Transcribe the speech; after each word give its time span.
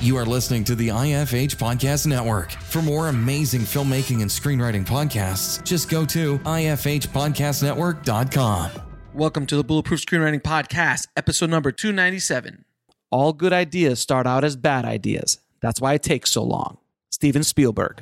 You 0.00 0.16
are 0.16 0.24
listening 0.24 0.62
to 0.64 0.74
the 0.76 0.88
IFH 0.88 1.56
Podcast 1.56 2.06
Network. 2.06 2.52
For 2.52 2.80
more 2.80 3.08
amazing 3.08 3.62
filmmaking 3.62 4.22
and 4.22 4.30
screenwriting 4.30 4.86
podcasts, 4.86 5.60
just 5.64 5.90
go 5.90 6.06
to 6.06 6.38
ifhpodcastnetwork.com. 6.38 8.70
Welcome 9.12 9.46
to 9.46 9.56
the 9.56 9.64
Bulletproof 9.64 10.06
Screenwriting 10.06 10.40
Podcast, 10.40 11.08
episode 11.16 11.50
number 11.50 11.72
297. 11.72 12.64
All 13.10 13.32
good 13.32 13.52
ideas 13.52 13.98
start 13.98 14.28
out 14.28 14.44
as 14.44 14.54
bad 14.54 14.84
ideas. 14.84 15.40
That's 15.60 15.80
why 15.80 15.94
it 15.94 16.04
takes 16.04 16.30
so 16.30 16.44
long. 16.44 16.78
Steven 17.10 17.42
Spielberg. 17.42 18.00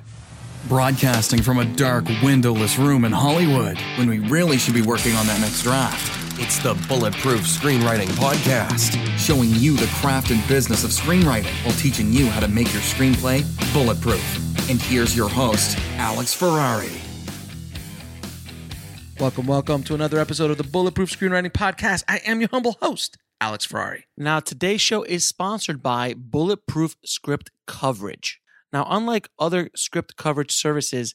Broadcasting 0.69 1.41
from 1.41 1.59
a 1.59 1.65
dark, 1.65 2.05
windowless 2.23 2.77
room 2.77 3.07
in 3.07 3.13
Hollywood 3.13 3.79
when 3.97 4.11
we 4.11 4.19
really 4.19 4.59
should 4.59 4.75
be 4.75 4.83
working 4.83 5.15
on 5.15 5.27
that 5.29 5.41
next 5.41 5.63
draft. 5.63 6.26
It's 6.39 6.59
the 6.59 6.75
Bulletproof 6.87 7.41
Screenwriting 7.41 8.09
Podcast, 8.09 8.95
showing 9.19 9.49
you 9.55 9.75
the 9.75 9.87
craft 10.03 10.31
and 10.31 10.47
business 10.47 10.85
of 10.85 10.91
screenwriting 10.91 11.51
while 11.65 11.75
teaching 11.77 12.13
you 12.13 12.27
how 12.27 12.41
to 12.41 12.49
make 12.49 12.71
your 12.75 12.83
screenplay 12.83 13.43
bulletproof. 13.73 14.69
And 14.69 14.79
here's 14.79 15.17
your 15.17 15.31
host, 15.31 15.79
Alex 15.97 16.35
Ferrari. 16.35 16.91
Welcome, 19.19 19.47
welcome 19.47 19.83
to 19.85 19.95
another 19.95 20.19
episode 20.19 20.51
of 20.51 20.59
the 20.59 20.65
Bulletproof 20.65 21.11
Screenwriting 21.11 21.53
Podcast. 21.53 22.05
I 22.07 22.19
am 22.27 22.41
your 22.41 22.51
humble 22.53 22.77
host, 22.83 23.17
Alex 23.41 23.65
Ferrari. 23.65 24.05
Now, 24.19 24.41
today's 24.41 24.83
show 24.83 25.05
is 25.05 25.25
sponsored 25.25 25.83
by 25.83 26.13
Bulletproof 26.13 26.97
Script 27.03 27.51
Coverage. 27.67 28.43
Now, 28.75 28.87
unlike 28.91 29.31
other 29.39 29.71
script 29.75 30.17
coverage 30.17 30.53
services, 30.53 31.15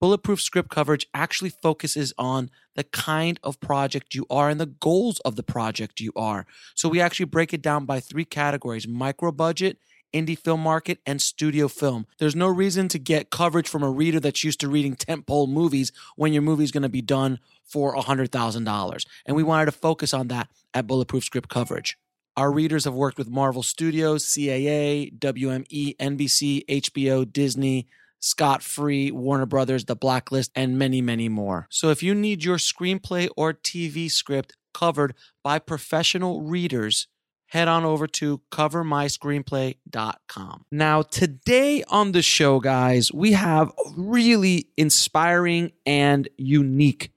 Bulletproof 0.00 0.40
Script 0.40 0.70
Coverage 0.70 1.06
actually 1.12 1.50
focuses 1.50 2.12
on 2.16 2.50
the 2.76 2.84
kind 2.84 3.40
of 3.42 3.58
project 3.60 4.14
you 4.14 4.26
are 4.30 4.48
and 4.48 4.60
the 4.60 4.66
goals 4.66 5.18
of 5.20 5.34
the 5.36 5.42
project 5.42 6.00
you 6.00 6.12
are. 6.14 6.46
So 6.74 6.88
we 6.88 7.00
actually 7.00 7.26
break 7.26 7.52
it 7.52 7.62
down 7.62 7.84
by 7.84 7.98
three 7.98 8.24
categories 8.24 8.86
micro 8.86 9.32
budget, 9.32 9.78
indie 10.14 10.38
film 10.38 10.60
market, 10.60 11.00
and 11.04 11.20
studio 11.20 11.66
film. 11.66 12.06
There's 12.18 12.36
no 12.36 12.46
reason 12.46 12.86
to 12.88 12.98
get 12.98 13.30
coverage 13.30 13.68
from 13.68 13.82
a 13.82 13.90
reader 13.90 14.20
that's 14.20 14.44
used 14.44 14.60
to 14.60 14.68
reading 14.68 14.94
tentpole 14.94 15.48
movies 15.48 15.90
when 16.14 16.32
your 16.32 16.42
movie 16.42 16.64
is 16.64 16.72
going 16.72 16.84
to 16.84 16.88
be 16.88 17.02
done 17.02 17.40
for 17.64 17.94
$100,000. 17.96 19.06
And 19.26 19.36
we 19.36 19.42
wanted 19.42 19.66
to 19.66 19.72
focus 19.72 20.14
on 20.14 20.28
that 20.28 20.48
at 20.72 20.86
Bulletproof 20.86 21.24
Script 21.24 21.48
Coverage. 21.48 21.98
Our 22.36 22.52
readers 22.52 22.84
have 22.84 22.94
worked 22.94 23.18
with 23.18 23.28
Marvel 23.28 23.64
Studios, 23.64 24.24
CAA, 24.24 25.18
WME, 25.18 25.96
NBC, 25.96 26.64
HBO, 26.66 27.30
Disney, 27.30 27.88
Scott 28.20 28.62
Free, 28.62 29.10
Warner 29.10 29.46
Brothers, 29.46 29.84
The 29.84 29.96
Blacklist, 29.96 30.50
and 30.54 30.78
many, 30.78 31.00
many 31.00 31.28
more. 31.28 31.66
So 31.70 31.90
if 31.90 32.02
you 32.02 32.14
need 32.14 32.44
your 32.44 32.56
screenplay 32.56 33.28
or 33.36 33.52
TV 33.52 34.10
script 34.10 34.56
covered 34.74 35.14
by 35.42 35.58
professional 35.58 36.42
readers, 36.42 37.08
head 37.46 37.68
on 37.68 37.84
over 37.84 38.06
to 38.06 38.40
covermyscreenplay.com. 38.50 40.64
Now, 40.70 41.02
today 41.02 41.82
on 41.88 42.12
the 42.12 42.22
show, 42.22 42.60
guys, 42.60 43.12
we 43.12 43.32
have 43.32 43.68
a 43.68 43.90
really 43.96 44.68
inspiring 44.76 45.72
and 45.86 46.28
unique 46.36 47.12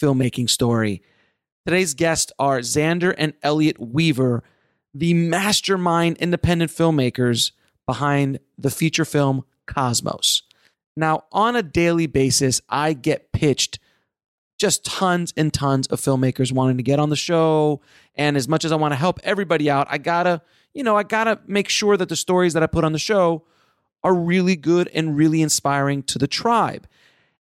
filmmaking 0.00 0.48
story. 0.50 1.02
Today's 1.66 1.94
guests 1.94 2.32
are 2.38 2.60
Zander 2.60 3.12
and 3.18 3.32
Elliot 3.42 3.80
Weaver, 3.80 4.44
the 4.94 5.14
mastermind 5.14 6.16
independent 6.18 6.70
filmmakers 6.70 7.50
behind 7.86 8.38
the 8.56 8.70
feature 8.70 9.04
film 9.04 9.44
Cosmos. 9.66 10.42
Now, 10.96 11.24
on 11.32 11.56
a 11.56 11.62
daily 11.62 12.06
basis, 12.06 12.60
I 12.68 12.94
get 12.94 13.32
pitched 13.32 13.78
just 14.58 14.84
tons 14.84 15.34
and 15.36 15.52
tons 15.52 15.86
of 15.88 16.00
filmmakers 16.00 16.52
wanting 16.52 16.78
to 16.78 16.82
get 16.82 16.98
on 16.98 17.10
the 17.10 17.16
show. 17.16 17.82
And 18.14 18.36
as 18.36 18.48
much 18.48 18.64
as 18.64 18.72
I 18.72 18.76
want 18.76 18.92
to 18.92 18.96
help 18.96 19.20
everybody 19.22 19.68
out, 19.68 19.86
I 19.90 19.98
gotta, 19.98 20.40
you 20.72 20.82
know, 20.82 20.96
I 20.96 21.02
gotta 21.02 21.40
make 21.46 21.68
sure 21.68 21.96
that 21.96 22.08
the 22.08 22.16
stories 22.16 22.54
that 22.54 22.62
I 22.62 22.66
put 22.66 22.84
on 22.84 22.92
the 22.92 22.98
show 22.98 23.44
are 24.02 24.14
really 24.14 24.56
good 24.56 24.88
and 24.94 25.16
really 25.16 25.42
inspiring 25.42 26.02
to 26.04 26.18
the 26.18 26.26
tribe. 26.26 26.88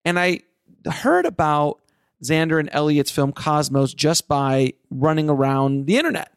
And 0.04 0.20
I 0.20 0.42
heard 0.90 1.26
about 1.26 1.80
Zander 2.24 2.60
and 2.60 2.70
Elliot's 2.72 3.12
film 3.12 3.32
Cosmos 3.32 3.94
just 3.94 4.28
by 4.28 4.74
running 4.90 5.30
around 5.30 5.86
the 5.86 5.98
internet. 5.98 6.32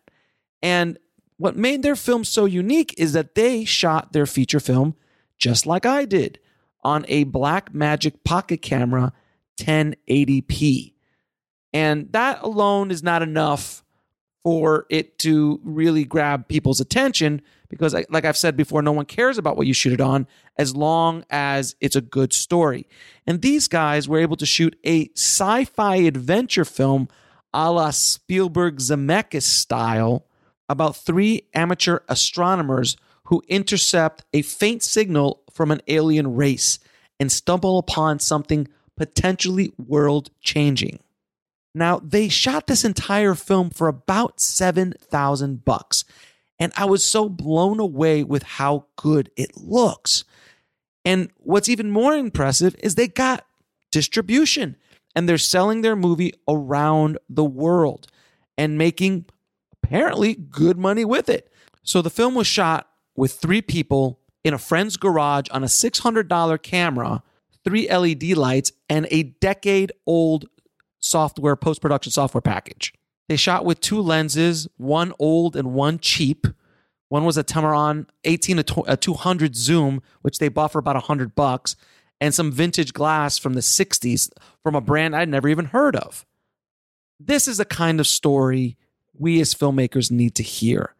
And 0.63 0.99
what 1.39 1.57
made 1.57 1.83
their 1.83 1.97
film 1.97 2.25
so 2.25 2.45
unique 2.45 2.95
is 2.99 3.13
that 3.13 3.35
they 3.35 3.65
shot 3.65 4.13
their 4.13 4.27
feature 4.27 4.61
film 4.61 4.95
just 5.39 5.67
like 5.67 5.87
I 5.87 6.05
did 6.05 6.39
on 6.83 7.05
a 7.09 7.25
Blackmagic 7.25 8.25
pocket 8.25 8.63
camera 8.63 9.13
1080p. 9.61 10.95
And 11.73 12.13
that 12.13 12.43
alone 12.43 12.91
is 12.91 13.03
not 13.03 13.23
enough 13.23 13.85
for 14.45 14.87
it 14.89 15.19
to 15.19 15.61
really 15.65 16.05
grab 16.05 16.47
people's 16.47 16.81
attention 16.81 17.43
because, 17.69 17.95
like 18.09 18.25
I've 18.25 18.37
said 18.37 18.57
before, 18.57 18.81
no 18.81 18.93
one 18.93 19.07
cares 19.07 19.39
about 19.39 19.57
what 19.57 19.67
you 19.67 19.75
shoot 19.75 19.93
it 19.93 20.01
on 20.01 20.29
as 20.57 20.77
long 20.77 21.25
as 21.31 21.75
it's 21.81 21.97
a 21.97 22.01
good 22.01 22.33
story. 22.33 22.87
And 23.27 23.43
these 23.43 23.67
guys 23.67 24.09
were 24.09 24.21
able 24.21 24.37
to 24.37 24.47
shoot 24.47 24.79
a 24.85 25.11
sci 25.17 25.65
fi 25.65 25.97
adventure 25.97 26.65
film 26.65 27.09
a 27.53 27.73
la 27.73 27.91
Spielberg 27.91 28.77
Zemeckis 28.77 29.43
style 29.43 30.27
about 30.69 30.97
three 30.97 31.49
amateur 31.55 32.01
astronomers 32.09 32.97
who 33.27 33.43
intercept 33.49 34.25
a 34.33 34.43
faint 34.43 34.83
signal 34.83 35.43
from 35.51 35.71
an 35.71 35.81
alien 35.89 36.35
race 36.35 36.79
and 37.19 37.31
stumble 37.31 37.79
upon 37.79 38.19
something 38.19 38.69
potentially 38.97 39.73
world 39.79 40.31
changing. 40.41 40.99
Now, 41.75 42.01
they 42.03 42.29
shot 42.29 42.67
this 42.67 42.85
entire 42.85 43.35
film 43.35 43.71
for 43.71 43.89
about 43.89 44.41
7,000 44.41 45.65
bucks, 45.65 46.05
and 46.59 46.73
I 46.77 46.87
was 46.87 47.05
so 47.05 47.29
blown 47.29 47.81
away 47.81 48.25
with 48.25 48.43
how 48.43 48.87
good 48.97 49.31
it 49.37 49.57
looks. 49.57 50.25
And 51.05 51.31
what's 51.37 51.69
even 51.69 51.91
more 51.91 52.15
impressive 52.15 52.75
is 52.79 52.95
they 52.95 53.09
got 53.09 53.45
distribution 53.93 54.77
and 55.15 55.29
they're 55.29 55.39
selling 55.39 55.83
their 55.83 55.97
movie 55.97 56.35
around 56.49 57.19
the 57.29 57.45
world 57.45 58.07
and 58.59 58.79
making 58.79 59.27
apparently 59.83 60.35
good 60.35 60.79
money 60.79 61.05
with 61.05 61.29
it. 61.29 61.53
So 61.83 62.03
the 62.03 62.11
film 62.11 62.35
was 62.35 62.47
shot 62.47 62.89
with 63.17 63.33
three 63.33 63.63
people 63.63 64.21
in 64.45 64.55
a 64.55 64.59
friend's 64.59 64.97
garage 64.97 65.47
on 65.51 65.65
a 65.65 65.67
$600 65.67 66.63
camera, 66.63 67.23
three 67.65 67.91
LED 67.91 68.37
lights, 68.37 68.73
and 68.89 69.09
a 69.11 69.25
decade 69.25 69.93
old 70.07 70.47
software, 71.01 71.57
post 71.57 71.81
production 71.81 72.13
software 72.13 72.41
package. 72.41 72.93
They 73.29 73.37
shot 73.37 73.65
with 73.65 73.81
two 73.81 74.01
lenses, 74.01 74.69
one 74.77 75.13
old 75.19 75.57
and 75.57 75.75
one 75.75 75.99
cheap. 75.99 76.47
One 77.09 77.25
was 77.25 77.37
a 77.37 77.45
Tamron 77.45 78.07
18 78.25 78.63
to 78.63 78.81
uh, 78.83 78.97
200 78.97 79.57
zoom, 79.57 80.03
which 80.23 80.39
they 80.39 80.49
bought 80.49 80.73
for 80.73 80.79
about 80.79 80.97
100 80.97 81.35
bucks, 81.35 81.77
and 82.21 82.35
some 82.35 82.53
vintage 82.53 82.93
glass 82.93 83.39
from 83.39 83.55
the 83.55 83.61
60s 83.61 84.31
from 84.63 84.75
a 84.75 84.81
brand 84.81 85.15
I'd 85.15 85.29
never 85.29 85.49
even 85.49 85.67
heard 85.67 85.97
of. 85.97 86.25
This 87.19 87.49
is 87.49 87.59
the 87.59 87.65
kind 87.65 88.01
of 88.01 88.07
story 88.07 88.77
we 89.19 89.41
as 89.41 89.55
filmmakers 89.55 90.11
need 90.11 90.35
to 90.37 90.43
hear. 90.43 90.95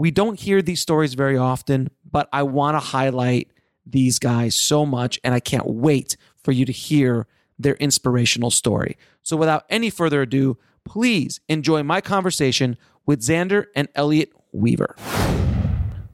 We 0.00 0.10
don't 0.10 0.40
hear 0.40 0.62
these 0.62 0.80
stories 0.80 1.12
very 1.12 1.36
often, 1.36 1.90
but 2.10 2.26
I 2.32 2.44
want 2.44 2.74
to 2.74 2.78
highlight 2.78 3.50
these 3.84 4.18
guys 4.18 4.54
so 4.54 4.86
much, 4.86 5.20
and 5.22 5.34
I 5.34 5.40
can't 5.40 5.66
wait 5.66 6.16
for 6.42 6.52
you 6.52 6.64
to 6.64 6.72
hear 6.72 7.26
their 7.58 7.74
inspirational 7.74 8.50
story. 8.50 8.96
So, 9.22 9.36
without 9.36 9.66
any 9.68 9.90
further 9.90 10.22
ado, 10.22 10.56
please 10.86 11.40
enjoy 11.50 11.82
my 11.82 12.00
conversation 12.00 12.78
with 13.04 13.20
Zander 13.20 13.66
and 13.76 13.88
Elliot 13.94 14.32
Weaver. 14.52 14.96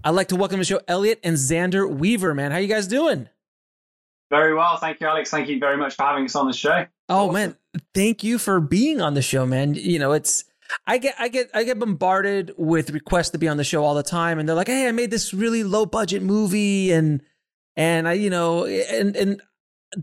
I'd 0.02 0.10
like 0.10 0.26
to 0.28 0.36
welcome 0.36 0.56
to 0.56 0.62
the 0.62 0.64
show 0.64 0.80
Elliot 0.88 1.20
and 1.22 1.36
Zander 1.36 1.88
Weaver, 1.88 2.34
man. 2.34 2.50
How 2.50 2.58
you 2.58 2.66
guys 2.66 2.88
doing? 2.88 3.28
Very 4.30 4.52
well. 4.52 4.78
Thank 4.78 5.00
you, 5.00 5.06
Alex. 5.06 5.30
Thank 5.30 5.48
you 5.48 5.60
very 5.60 5.76
much 5.76 5.94
for 5.94 6.02
having 6.02 6.24
us 6.24 6.34
on 6.34 6.48
the 6.48 6.52
show. 6.52 6.86
Oh, 7.08 7.26
awesome. 7.28 7.34
man. 7.34 7.56
Thank 7.94 8.24
you 8.24 8.38
for 8.38 8.58
being 8.58 9.00
on 9.00 9.14
the 9.14 9.22
show, 9.22 9.46
man. 9.46 9.74
You 9.74 10.00
know, 10.00 10.10
it's 10.10 10.42
I 10.86 10.98
get 10.98 11.14
I 11.18 11.28
get 11.28 11.50
I 11.54 11.64
get 11.64 11.78
bombarded 11.78 12.52
with 12.56 12.90
requests 12.90 13.30
to 13.30 13.38
be 13.38 13.48
on 13.48 13.56
the 13.56 13.64
show 13.64 13.84
all 13.84 13.94
the 13.94 14.02
time 14.02 14.38
and 14.38 14.48
they're 14.48 14.56
like, 14.56 14.68
"Hey, 14.68 14.88
I 14.88 14.92
made 14.92 15.10
this 15.10 15.34
really 15.34 15.64
low 15.64 15.86
budget 15.86 16.22
movie 16.22 16.92
and 16.92 17.22
and 17.76 18.08
I, 18.08 18.14
you 18.14 18.30
know, 18.30 18.66
and 18.66 19.16
and 19.16 19.42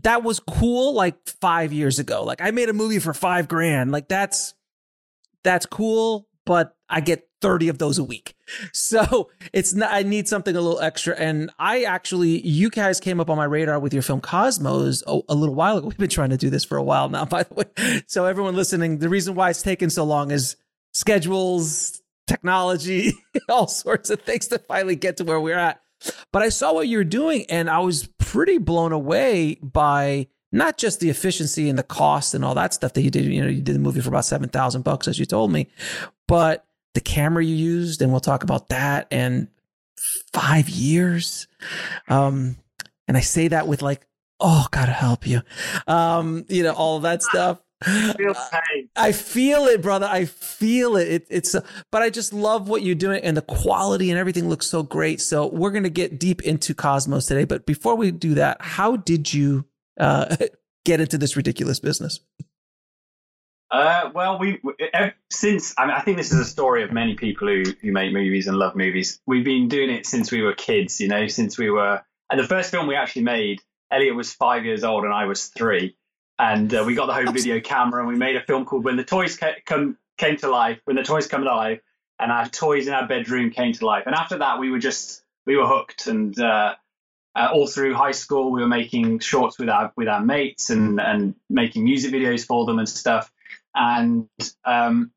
that 0.02 0.22
was 0.22 0.40
cool 0.40 0.94
like 0.94 1.16
5 1.28 1.72
years 1.72 1.98
ago. 1.98 2.24
Like 2.24 2.40
I 2.40 2.50
made 2.50 2.68
a 2.68 2.72
movie 2.72 2.98
for 2.98 3.12
5 3.12 3.48
grand. 3.48 3.92
Like 3.92 4.08
that's 4.08 4.54
that's 5.42 5.66
cool, 5.66 6.28
but 6.46 6.76
I 6.88 7.00
get 7.00 7.28
30 7.44 7.68
of 7.68 7.76
those 7.76 7.98
a 7.98 8.04
week. 8.04 8.34
So, 8.72 9.30
it's 9.52 9.74
not 9.74 9.92
I 9.92 10.02
need 10.02 10.28
something 10.28 10.54
a 10.54 10.60
little 10.60 10.80
extra 10.80 11.14
and 11.16 11.50
I 11.58 11.82
actually 11.84 12.46
you 12.46 12.70
guys 12.70 13.00
came 13.00 13.20
up 13.20 13.28
on 13.28 13.36
my 13.36 13.44
radar 13.44 13.78
with 13.78 13.92
your 13.92 14.02
film 14.02 14.20
Cosmos 14.20 15.02
a, 15.06 15.20
a 15.28 15.34
little 15.34 15.54
while 15.54 15.78
ago. 15.78 15.86
We've 15.88 15.98
been 15.98 16.08
trying 16.08 16.30
to 16.30 16.36
do 16.36 16.50
this 16.50 16.64
for 16.64 16.76
a 16.76 16.82
while 16.82 17.08
now, 17.08 17.24
by 17.36 17.42
the 17.42 17.54
way. 17.54 18.02
So 18.06 18.24
everyone 18.24 18.56
listening, 18.56 18.98
the 18.98 19.08
reason 19.08 19.34
why 19.34 19.50
it's 19.50 19.62
taken 19.62 19.90
so 19.90 20.04
long 20.04 20.30
is 20.30 20.56
schedules, 20.92 22.00
technology, 22.26 23.12
all 23.48 23.66
sorts 23.66 24.10
of 24.10 24.20
things 24.22 24.48
to 24.48 24.58
finally 24.58 24.96
get 24.96 25.18
to 25.18 25.24
where 25.24 25.40
we're 25.40 25.58
at. 25.58 25.80
But 26.32 26.42
I 26.42 26.48
saw 26.48 26.72
what 26.72 26.88
you're 26.88 27.04
doing 27.04 27.44
and 27.48 27.68
I 27.68 27.80
was 27.80 28.08
pretty 28.18 28.58
blown 28.58 28.92
away 28.92 29.56
by 29.62 30.28
not 30.52 30.78
just 30.78 31.00
the 31.00 31.10
efficiency 31.10 31.68
and 31.68 31.78
the 31.78 31.82
cost 31.82 32.34
and 32.34 32.44
all 32.44 32.54
that 32.54 32.72
stuff 32.72 32.92
that 32.92 33.02
you 33.02 33.10
did. 33.10 33.24
You 33.24 33.42
know, 33.42 33.48
you 33.48 33.60
did 33.60 33.74
the 33.74 33.80
movie 33.80 34.00
for 34.00 34.08
about 34.08 34.24
7,000 34.24 34.82
bucks, 34.82 35.08
as 35.08 35.18
you 35.18 35.26
told 35.26 35.50
me, 35.50 35.68
but 36.28 36.64
the 36.94 37.00
camera 37.00 37.44
you 37.44 37.54
used, 37.54 38.02
and 38.02 38.10
we'll 38.10 38.20
talk 38.20 38.42
about 38.42 38.68
that. 38.68 39.06
And 39.10 39.48
five 40.32 40.68
years. 40.68 41.46
Um, 42.08 42.56
and 43.06 43.16
I 43.16 43.20
say 43.20 43.48
that 43.48 43.66
with 43.68 43.82
like, 43.82 44.06
oh, 44.40 44.66
God 44.70 44.88
help 44.88 45.26
you. 45.26 45.42
Um, 45.86 46.44
you 46.48 46.62
know, 46.62 46.72
all 46.72 47.00
that 47.00 47.22
stuff. 47.22 47.60
I 48.96 49.12
feel 49.12 49.66
it, 49.66 49.82
brother. 49.82 50.06
I 50.10 50.24
feel 50.24 50.96
it. 50.96 51.08
it 51.08 51.26
it's, 51.30 51.54
uh, 51.54 51.60
but 51.90 52.02
I 52.02 52.10
just 52.10 52.32
love 52.32 52.68
what 52.68 52.82
you're 52.82 52.94
doing 52.94 53.22
and 53.22 53.36
the 53.36 53.42
quality 53.42 54.10
and 54.10 54.18
everything 54.18 54.48
looks 54.48 54.66
so 54.66 54.82
great. 54.82 55.20
So 55.20 55.46
we're 55.46 55.70
going 55.70 55.84
to 55.84 55.90
get 55.90 56.18
deep 56.18 56.42
into 56.42 56.74
Cosmos 56.74 57.26
today. 57.26 57.44
But 57.44 57.66
before 57.66 57.96
we 57.96 58.10
do 58.10 58.34
that, 58.34 58.58
how 58.60 58.96
did 58.96 59.32
you, 59.32 59.66
uh, 59.98 60.36
get 60.84 61.00
into 61.00 61.18
this 61.18 61.36
ridiculous 61.36 61.80
business? 61.80 62.20
Uh, 63.74 64.08
well, 64.14 64.38
we 64.38 64.60
since 65.32 65.74
I, 65.76 65.86
mean, 65.86 65.96
I 65.96 66.00
think 66.00 66.16
this 66.16 66.30
is 66.30 66.38
a 66.38 66.44
story 66.44 66.84
of 66.84 66.92
many 66.92 67.16
people 67.16 67.48
who 67.48 67.64
who 67.82 67.90
make 67.90 68.12
movies 68.12 68.46
and 68.46 68.56
love 68.56 68.76
movies. 68.76 69.18
We've 69.26 69.44
been 69.44 69.66
doing 69.66 69.90
it 69.90 70.06
since 70.06 70.30
we 70.30 70.42
were 70.42 70.54
kids, 70.54 71.00
you 71.00 71.08
know, 71.08 71.26
since 71.26 71.58
we 71.58 71.70
were. 71.70 72.00
And 72.30 72.38
the 72.38 72.46
first 72.46 72.70
film 72.70 72.86
we 72.86 72.94
actually 72.94 73.24
made, 73.24 73.62
Elliot 73.90 74.14
was 74.14 74.32
five 74.32 74.64
years 74.64 74.84
old 74.84 75.02
and 75.02 75.12
I 75.12 75.24
was 75.24 75.46
three, 75.46 75.96
and 76.38 76.72
uh, 76.72 76.84
we 76.86 76.94
got 76.94 77.06
the 77.06 77.14
home 77.14 77.34
video 77.34 77.58
camera 77.58 77.98
and 77.98 78.08
we 78.08 78.14
made 78.14 78.36
a 78.36 78.42
film 78.42 78.64
called 78.64 78.84
When 78.84 78.96
the 78.96 79.02
Toys 79.02 79.36
Ca- 79.36 79.56
Come 79.66 79.98
Came 80.18 80.36
to 80.36 80.48
Life. 80.48 80.78
When 80.84 80.94
the 80.94 81.02
Toys 81.02 81.26
Come 81.26 81.42
Alive, 81.42 81.80
and 82.20 82.30
our 82.30 82.48
toys 82.48 82.86
in 82.86 82.94
our 82.94 83.08
bedroom 83.08 83.50
came 83.50 83.72
to 83.72 83.84
life. 83.84 84.04
And 84.06 84.14
after 84.14 84.38
that, 84.38 84.60
we 84.60 84.70
were 84.70 84.78
just 84.78 85.24
we 85.46 85.56
were 85.56 85.66
hooked 85.66 86.06
and. 86.06 86.38
Uh, 86.38 86.76
uh, 87.36 87.48
all 87.52 87.66
through 87.66 87.92
high 87.92 88.12
school, 88.12 88.52
we 88.52 88.60
were 88.60 88.68
making 88.68 89.18
shorts 89.18 89.58
with 89.58 89.68
our 89.68 89.92
with 89.96 90.06
our 90.06 90.20
mates 90.20 90.70
and 90.70 91.00
and 91.00 91.34
making 91.50 91.82
music 91.82 92.12
videos 92.12 92.46
for 92.46 92.64
them 92.64 92.78
and 92.78 92.88
stuff 92.88 93.28
and 93.74 94.28
um, 94.64 95.10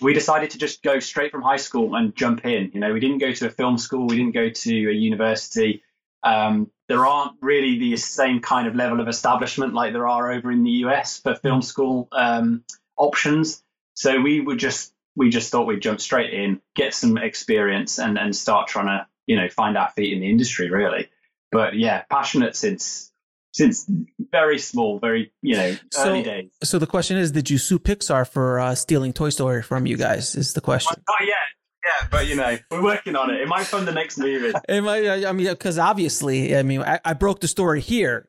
we 0.00 0.12
decided 0.12 0.50
to 0.50 0.58
just 0.58 0.82
go 0.82 0.98
straight 0.98 1.30
from 1.30 1.42
high 1.42 1.56
school 1.56 1.94
and 1.94 2.16
jump 2.16 2.44
in. 2.44 2.70
You 2.74 2.80
know, 2.80 2.92
we 2.92 3.00
didn't 3.00 3.18
go 3.18 3.32
to 3.32 3.46
a 3.46 3.50
film 3.50 3.78
school, 3.78 4.06
we 4.06 4.16
didn't 4.16 4.34
go 4.34 4.50
to 4.50 4.90
a 4.90 4.92
university. 4.92 5.82
Um, 6.22 6.70
there 6.88 7.06
aren't 7.06 7.32
really 7.40 7.78
the 7.78 7.96
same 7.96 8.40
kind 8.40 8.66
of 8.66 8.74
level 8.74 9.00
of 9.00 9.08
establishment 9.08 9.74
like 9.74 9.92
there 9.92 10.08
are 10.08 10.32
over 10.32 10.50
in 10.50 10.64
the 10.64 10.70
US 10.70 11.20
for 11.20 11.34
film 11.34 11.62
school 11.62 12.08
um, 12.12 12.64
options. 12.96 13.62
So 13.94 14.20
we 14.20 14.40
would 14.40 14.58
just 14.58 14.92
we 15.16 15.30
just 15.30 15.50
thought 15.50 15.66
we'd 15.66 15.80
jump 15.80 16.00
straight 16.00 16.34
in, 16.34 16.60
get 16.74 16.94
some 16.94 17.16
experience, 17.16 17.98
and 17.98 18.18
and 18.18 18.34
start 18.34 18.68
trying 18.68 18.86
to 18.86 19.06
you 19.26 19.36
know 19.36 19.48
find 19.48 19.76
our 19.76 19.90
feet 19.90 20.12
in 20.12 20.20
the 20.20 20.30
industry 20.30 20.70
really. 20.70 21.08
But 21.52 21.74
yeah, 21.74 22.02
passionate 22.10 22.56
since 22.56 23.12
since 23.54 23.88
very 24.32 24.58
small, 24.58 24.98
very 24.98 25.32
you 25.40 25.56
know 25.56 25.76
so, 25.92 26.10
early 26.10 26.22
days. 26.22 26.50
So 26.62 26.78
the 26.78 26.88
question 26.88 27.16
is, 27.16 27.30
did 27.30 27.48
you 27.48 27.56
sue 27.56 27.78
Pixar 27.78 28.28
for 28.28 28.58
uh, 28.58 28.74
stealing 28.74 29.12
Toy 29.12 29.30
Story 29.30 29.62
from 29.62 29.86
you 29.86 29.96
guys? 29.96 30.34
Is 30.34 30.52
the 30.52 30.60
question? 30.60 31.02
Well, 31.06 31.16
not 31.20 31.26
yet. 31.26 31.36
Yeah, 31.84 32.08
but 32.10 32.26
you 32.26 32.34
know, 32.34 32.58
we're 32.70 32.82
working 32.82 33.14
on 33.14 33.30
it. 33.30 33.40
It 33.40 33.48
might 33.48 33.66
fund 33.66 33.86
the 33.86 33.92
next 33.92 34.18
movie. 34.18 34.52
It 34.68 34.80
might. 34.82 35.24
I 35.24 35.32
mean, 35.32 35.46
because 35.46 35.78
obviously, 35.78 36.56
I 36.56 36.62
mean, 36.62 36.82
I, 36.82 36.98
I, 37.04 37.12
broke 37.12 37.40
the 37.40 37.48
story 37.48 37.80
here. 37.80 38.26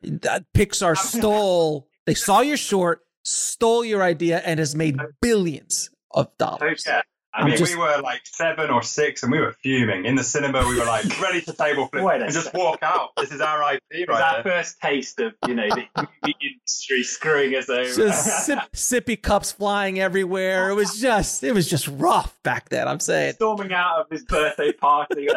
Pixar 0.54 0.96
stole. 1.18 1.88
They 2.04 2.14
saw 2.14 2.40
your 2.40 2.58
short, 2.58 3.00
stole 3.24 3.84
your 3.84 4.02
idea, 4.02 4.38
and 4.44 4.60
has 4.60 4.76
made 4.76 4.96
billions 5.20 5.90
of 6.12 6.28
dollars. 6.38 6.84
Yeah. 6.86 7.02
I 7.36 7.44
mean, 7.44 7.56
just... 7.56 7.72
we 7.74 7.78
were 7.78 8.00
like 8.00 8.22
seven 8.24 8.70
or 8.70 8.82
six, 8.82 9.22
and 9.22 9.30
we 9.30 9.38
were 9.38 9.52
fuming 9.62 10.06
in 10.06 10.14
the 10.14 10.24
cinema. 10.24 10.66
We 10.66 10.78
were 10.78 10.86
like 10.86 11.20
ready 11.20 11.42
to 11.42 11.52
table 11.52 11.88
flip 11.88 12.04
and 12.04 12.32
just 12.32 12.54
walk 12.54 12.82
out. 12.82 13.10
This 13.16 13.30
is 13.30 13.40
our 13.40 13.74
IP, 13.74 13.82
right? 13.92 14.08
It's 14.08 14.20
our 14.20 14.42
first 14.42 14.80
taste 14.80 15.20
of 15.20 15.34
you 15.46 15.54
know 15.54 15.68
the 15.68 16.34
industry 16.40 17.02
screwing 17.02 17.54
us 17.54 17.68
over. 17.68 17.84
Just 17.84 18.46
sip, 18.46 18.58
sippy 18.74 19.20
cups 19.20 19.52
flying 19.52 20.00
everywhere. 20.00 20.70
It 20.70 20.74
was 20.74 20.98
just, 20.98 21.44
it 21.44 21.52
was 21.52 21.68
just 21.68 21.88
rough 21.88 22.42
back 22.42 22.70
then. 22.70 22.88
I'm 22.88 23.00
saying, 23.00 23.34
storming 23.34 23.72
out 23.72 24.00
of 24.00 24.06
his 24.10 24.24
birthday 24.24 24.72
party. 24.72 25.28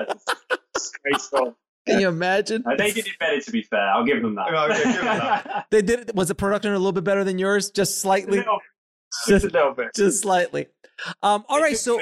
Disgraceful. 0.73 1.57
Can 1.89 1.99
you 1.99 2.09
imagine? 2.09 2.63
Uh, 2.65 2.75
they 2.75 2.91
did 2.91 3.07
it 3.07 3.17
better, 3.19 3.41
to 3.41 3.51
be 3.51 3.63
fair. 3.63 3.89
I'll 3.89 4.05
give 4.05 4.21
them 4.21 4.35
that. 4.35 4.53
Okay, 4.53 4.83
give 4.83 4.93
them 4.95 5.05
that. 5.05 5.67
they 5.71 5.81
did. 5.81 6.15
Was 6.15 6.27
the 6.27 6.35
production 6.35 6.71
a 6.71 6.77
little 6.77 6.91
bit 6.91 7.03
better 7.03 7.23
than 7.23 7.39
yours? 7.39 7.71
Just 7.71 7.99
slightly. 7.99 8.37
Just, 8.37 8.49
just 9.27 9.45
a 9.45 9.49
little 9.49 9.73
bit. 9.73 9.87
Just 9.95 10.21
slightly. 10.21 10.67
Um, 11.23 11.45
all 11.47 11.61
right, 11.61 11.77
so 11.77 11.99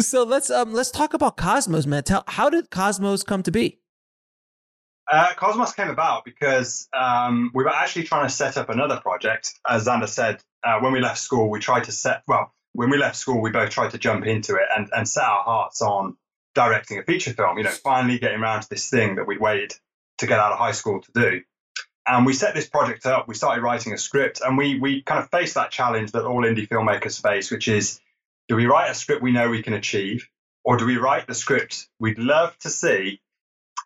so 0.00 0.22
let's 0.22 0.50
um 0.50 0.72
let's 0.72 0.90
talk 0.90 1.14
about 1.14 1.36
Cosmos, 1.36 1.86
man. 1.86 2.02
Tell 2.02 2.24
how 2.26 2.50
did 2.50 2.70
Cosmos 2.70 3.22
come 3.22 3.42
to 3.42 3.50
be? 3.50 3.78
Uh, 5.10 5.34
Cosmos 5.34 5.74
came 5.74 5.90
about 5.90 6.24
because 6.24 6.88
um, 6.98 7.50
we 7.54 7.64
were 7.64 7.74
actually 7.74 8.04
trying 8.04 8.26
to 8.26 8.32
set 8.32 8.56
up 8.56 8.70
another 8.70 8.98
project. 8.98 9.58
As 9.68 9.86
Zander 9.86 10.08
said, 10.08 10.42
uh, 10.64 10.78
when 10.80 10.92
we 10.92 11.00
left 11.00 11.18
school, 11.18 11.50
we 11.50 11.58
tried 11.58 11.84
to 11.84 11.92
set 11.92 12.22
well. 12.28 12.54
When 12.72 12.88
we 12.88 12.96
left 12.96 13.16
school, 13.16 13.42
we 13.42 13.50
both 13.50 13.70
tried 13.70 13.90
to 13.90 13.98
jump 13.98 14.24
into 14.24 14.54
it 14.54 14.66
and, 14.74 14.88
and 14.96 15.06
set 15.06 15.24
our 15.24 15.42
hearts 15.42 15.82
on 15.82 16.16
directing 16.54 16.98
a 16.98 17.02
feature 17.02 17.32
film. 17.32 17.58
You 17.58 17.64
know, 17.64 17.70
finally 17.70 18.18
getting 18.18 18.40
around 18.40 18.62
to 18.62 18.68
this 18.70 18.88
thing 18.88 19.16
that 19.16 19.26
we'd 19.26 19.40
waited 19.40 19.74
to 20.18 20.26
get 20.26 20.38
out 20.38 20.52
of 20.52 20.58
high 20.58 20.72
school 20.72 21.00
to 21.00 21.12
do. 21.12 21.40
And 22.06 22.26
we 22.26 22.32
set 22.32 22.54
this 22.54 22.68
project 22.68 23.06
up. 23.06 23.28
We 23.28 23.34
started 23.34 23.62
writing 23.62 23.92
a 23.92 23.98
script, 23.98 24.40
and 24.44 24.58
we 24.58 24.78
we 24.78 25.02
kind 25.02 25.22
of 25.22 25.30
faced 25.30 25.54
that 25.54 25.70
challenge 25.70 26.12
that 26.12 26.24
all 26.24 26.42
indie 26.42 26.68
filmmakers 26.68 27.20
face, 27.20 27.50
which 27.50 27.68
is, 27.68 28.00
do 28.48 28.56
we 28.56 28.66
write 28.66 28.90
a 28.90 28.94
script 28.94 29.22
we 29.22 29.32
know 29.32 29.48
we 29.48 29.62
can 29.62 29.74
achieve, 29.74 30.28
or 30.64 30.76
do 30.76 30.86
we 30.86 30.96
write 30.96 31.26
the 31.26 31.34
script 31.34 31.88
we'd 32.00 32.18
love 32.18 32.58
to 32.60 32.70
see 32.70 33.20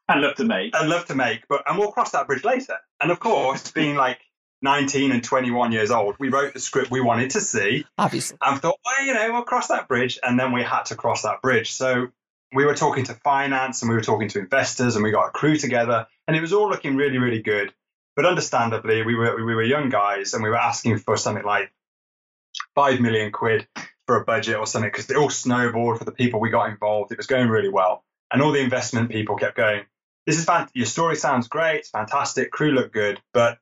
and 0.09 0.23
love 0.23 0.37
to 0.37 0.45
make 0.45 0.75
and 0.75 0.89
love 0.89 1.07
to 1.07 1.15
make, 1.15 1.47
but 1.49 1.63
and 1.69 1.79
we'll 1.79 1.93
cross 1.93 2.13
that 2.13 2.27
bridge 2.27 2.45
later. 2.45 2.77
And 3.01 3.11
of 3.11 3.21
course, 3.21 3.71
being 3.73 3.97
like 3.97 4.21
19 4.63 5.13
and 5.13 5.23
21 5.23 5.73
years 5.73 5.91
old, 5.91 6.17
we 6.19 6.29
wrote 6.29 6.55
the 6.55 6.61
script 6.61 6.91
we 6.91 7.01
wanted 7.01 7.31
to 7.31 7.41
see. 7.41 7.85
Obviously. 7.99 8.39
And 8.41 8.61
thought, 8.61 8.79
well, 8.85 9.07
you 9.07 9.15
know, 9.15 9.33
we'll 9.33 9.43
cross 9.43 9.69
that 9.69 9.89
bridge. 9.89 10.19
And 10.23 10.39
then 10.39 10.53
we 10.53 10.63
had 10.63 10.85
to 10.87 10.97
cross 10.97 11.23
that 11.23 11.43
bridge. 11.43 11.73
So 11.73 12.09
we 12.55 12.65
were 12.65 12.75
talking 12.75 13.05
to 13.05 13.15
finance 13.15 13.83
and 13.83 13.91
we 13.91 13.97
were 13.97 14.03
talking 14.03 14.29
to 14.29 14.39
investors 14.39 14.97
and 14.97 15.05
we 15.05 15.11
got 15.11 15.29
a 15.29 15.31
crew 15.31 15.57
together 15.57 16.07
and 16.27 16.37
it 16.37 16.41
was 16.41 16.53
all 16.53 16.69
looking 16.69 16.97
really, 16.97 17.19
really 17.19 17.43
good. 17.43 17.73
But 18.17 18.25
understandably, 18.25 19.03
we 19.03 19.15
were 19.15 19.37
we 19.37 19.55
were 19.55 19.63
young 19.63 19.91
guys 19.91 20.33
and 20.33 20.43
we 20.43 20.49
were 20.49 20.57
asking 20.57 20.99
for 20.99 21.17
something 21.19 21.45
like 21.45 21.71
five 22.75 22.99
million 22.99 23.31
quid 23.31 23.69
for 24.07 24.17
a 24.17 24.25
budget 24.25 24.57
or 24.57 24.67
something 24.67 24.91
because 24.91 25.11
it 25.11 25.17
all 25.17 25.29
snowballed 25.29 25.99
for 25.99 26.05
the 26.05 26.13
people 26.13 26.41
we 26.41 26.49
got 26.49 26.71
involved. 26.71 27.13
It 27.13 27.19
was 27.19 27.27
going 27.27 27.49
really 27.49 27.69
well, 27.69 28.05
and 28.33 28.41
all 28.41 28.53
the 28.53 28.61
investment 28.61 29.11
people 29.11 29.37
kept 29.37 29.57
going. 29.57 29.85
This 30.27 30.39
is 30.39 30.45
fantastic. 30.45 30.77
Your 30.77 30.87
story 30.87 31.17
sounds 31.17 31.49
great. 31.49 31.81
It's 31.81 31.91
fantastic. 31.91 32.51
Crew 32.51 32.73
look 32.73 32.93
good, 32.93 33.21
but 33.35 33.59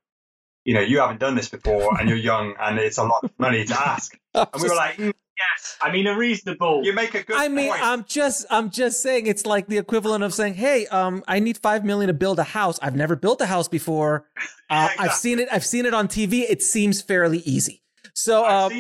you 0.65 0.75
know 0.75 0.81
you 0.81 1.01
haven't 1.01 1.19
done 1.19 1.35
this 1.35 1.49
before, 1.49 1.99
and 1.99 2.09
you're 2.09 2.17
young, 2.17 2.55
and 2.61 2.79
it's 2.79 2.99
a 2.99 3.05
lot 3.05 3.25
of 3.25 3.33
money 3.39 3.65
to 3.65 3.75
ask. 3.75 4.17
And 4.35 4.49
we 4.61 4.69
were 4.69 4.75
like, 4.75 4.97
mm, 4.97 5.13
Yes, 5.37 5.77
I 5.83 5.91
mean 5.91 6.07
a 6.07 6.17
reasonable. 6.17 6.83
You 6.85 6.93
make 6.93 7.15
a 7.15 7.23
good. 7.25 7.37
I 7.37 7.49
mean, 7.49 7.71
point. 7.71 7.83
I'm 7.83 8.05
just, 8.05 8.47
I'm 8.51 8.71
just 8.71 9.03
saying, 9.03 9.27
it's 9.27 9.45
like 9.45 9.67
the 9.67 9.79
equivalent 9.79 10.23
of 10.23 10.33
saying, 10.33 10.55
"Hey, 10.55 10.87
um, 10.87 11.25
I 11.27 11.41
need 11.41 11.59
five 11.59 11.85
million 11.85 12.07
to 12.07 12.15
build 12.15 12.39
a 12.39 12.45
house. 12.45 12.79
I've 12.81 12.95
never 12.95 13.17
built 13.17 13.41
a 13.41 13.47
house 13.47 13.69
before. 13.69 14.29
Uh, 14.71 14.85
exactly. 14.87 15.05
I've 15.05 15.15
seen 15.15 15.39
it. 15.41 15.49
I've 15.53 15.65
seen 15.65 15.85
it 15.85 15.93
on 15.93 16.09
TV. 16.09 16.47
It 16.49 16.63
seems 16.63 17.03
fairly 17.03 17.41
easy. 17.41 17.83
So, 18.15 18.47
um, 18.47 18.73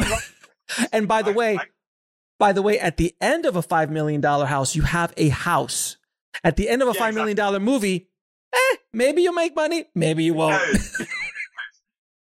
and 0.92 1.06
by 1.06 1.20
the 1.20 1.30
I, 1.30 1.34
way, 1.34 1.58
I, 1.58 1.64
by 2.38 2.52
the 2.52 2.62
way, 2.62 2.80
at 2.80 2.96
the 2.96 3.14
end 3.20 3.44
of 3.44 3.54
a 3.54 3.62
five 3.62 3.90
million 3.90 4.22
dollar 4.22 4.46
house, 4.46 4.74
you 4.74 4.82
have 4.82 5.12
a 5.18 5.28
house. 5.28 5.98
At 6.42 6.56
the 6.56 6.70
end 6.70 6.80
of 6.80 6.88
a 6.88 6.92
yeah, 6.92 7.00
five 7.00 7.14
million 7.14 7.36
dollar 7.36 7.58
exactly. 7.58 7.72
movie, 7.72 8.08
eh, 8.54 8.76
maybe 8.94 9.22
you'll 9.22 9.34
make 9.34 9.54
money, 9.54 9.86
maybe 9.94 10.24
you 10.24 10.34
won't. 10.34 10.60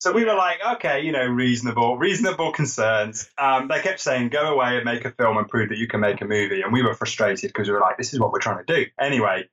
So 0.02 0.10
we 0.10 0.24
were 0.24 0.34
like, 0.34 0.58
okay, 0.74 1.02
you 1.02 1.12
know, 1.12 1.24
reasonable, 1.24 1.96
reasonable 1.96 2.50
concerns. 2.50 3.30
Um, 3.38 3.68
they 3.68 3.80
kept 3.82 4.00
saying, 4.00 4.30
go 4.30 4.52
away 4.52 4.74
and 4.74 4.84
make 4.84 5.04
a 5.04 5.12
film 5.12 5.36
and 5.36 5.48
prove 5.48 5.68
that 5.68 5.78
you 5.78 5.86
can 5.86 6.00
make 6.00 6.20
a 6.20 6.24
movie. 6.24 6.62
And 6.62 6.72
we 6.72 6.82
were 6.82 6.92
frustrated 6.92 7.50
because 7.50 7.68
we 7.68 7.72
were 7.72 7.78
like, 7.78 7.98
this 7.98 8.12
is 8.12 8.18
what 8.18 8.32
we're 8.32 8.40
trying 8.40 8.66
to 8.66 8.74
do. 8.74 8.86
Anyway, 9.00 9.48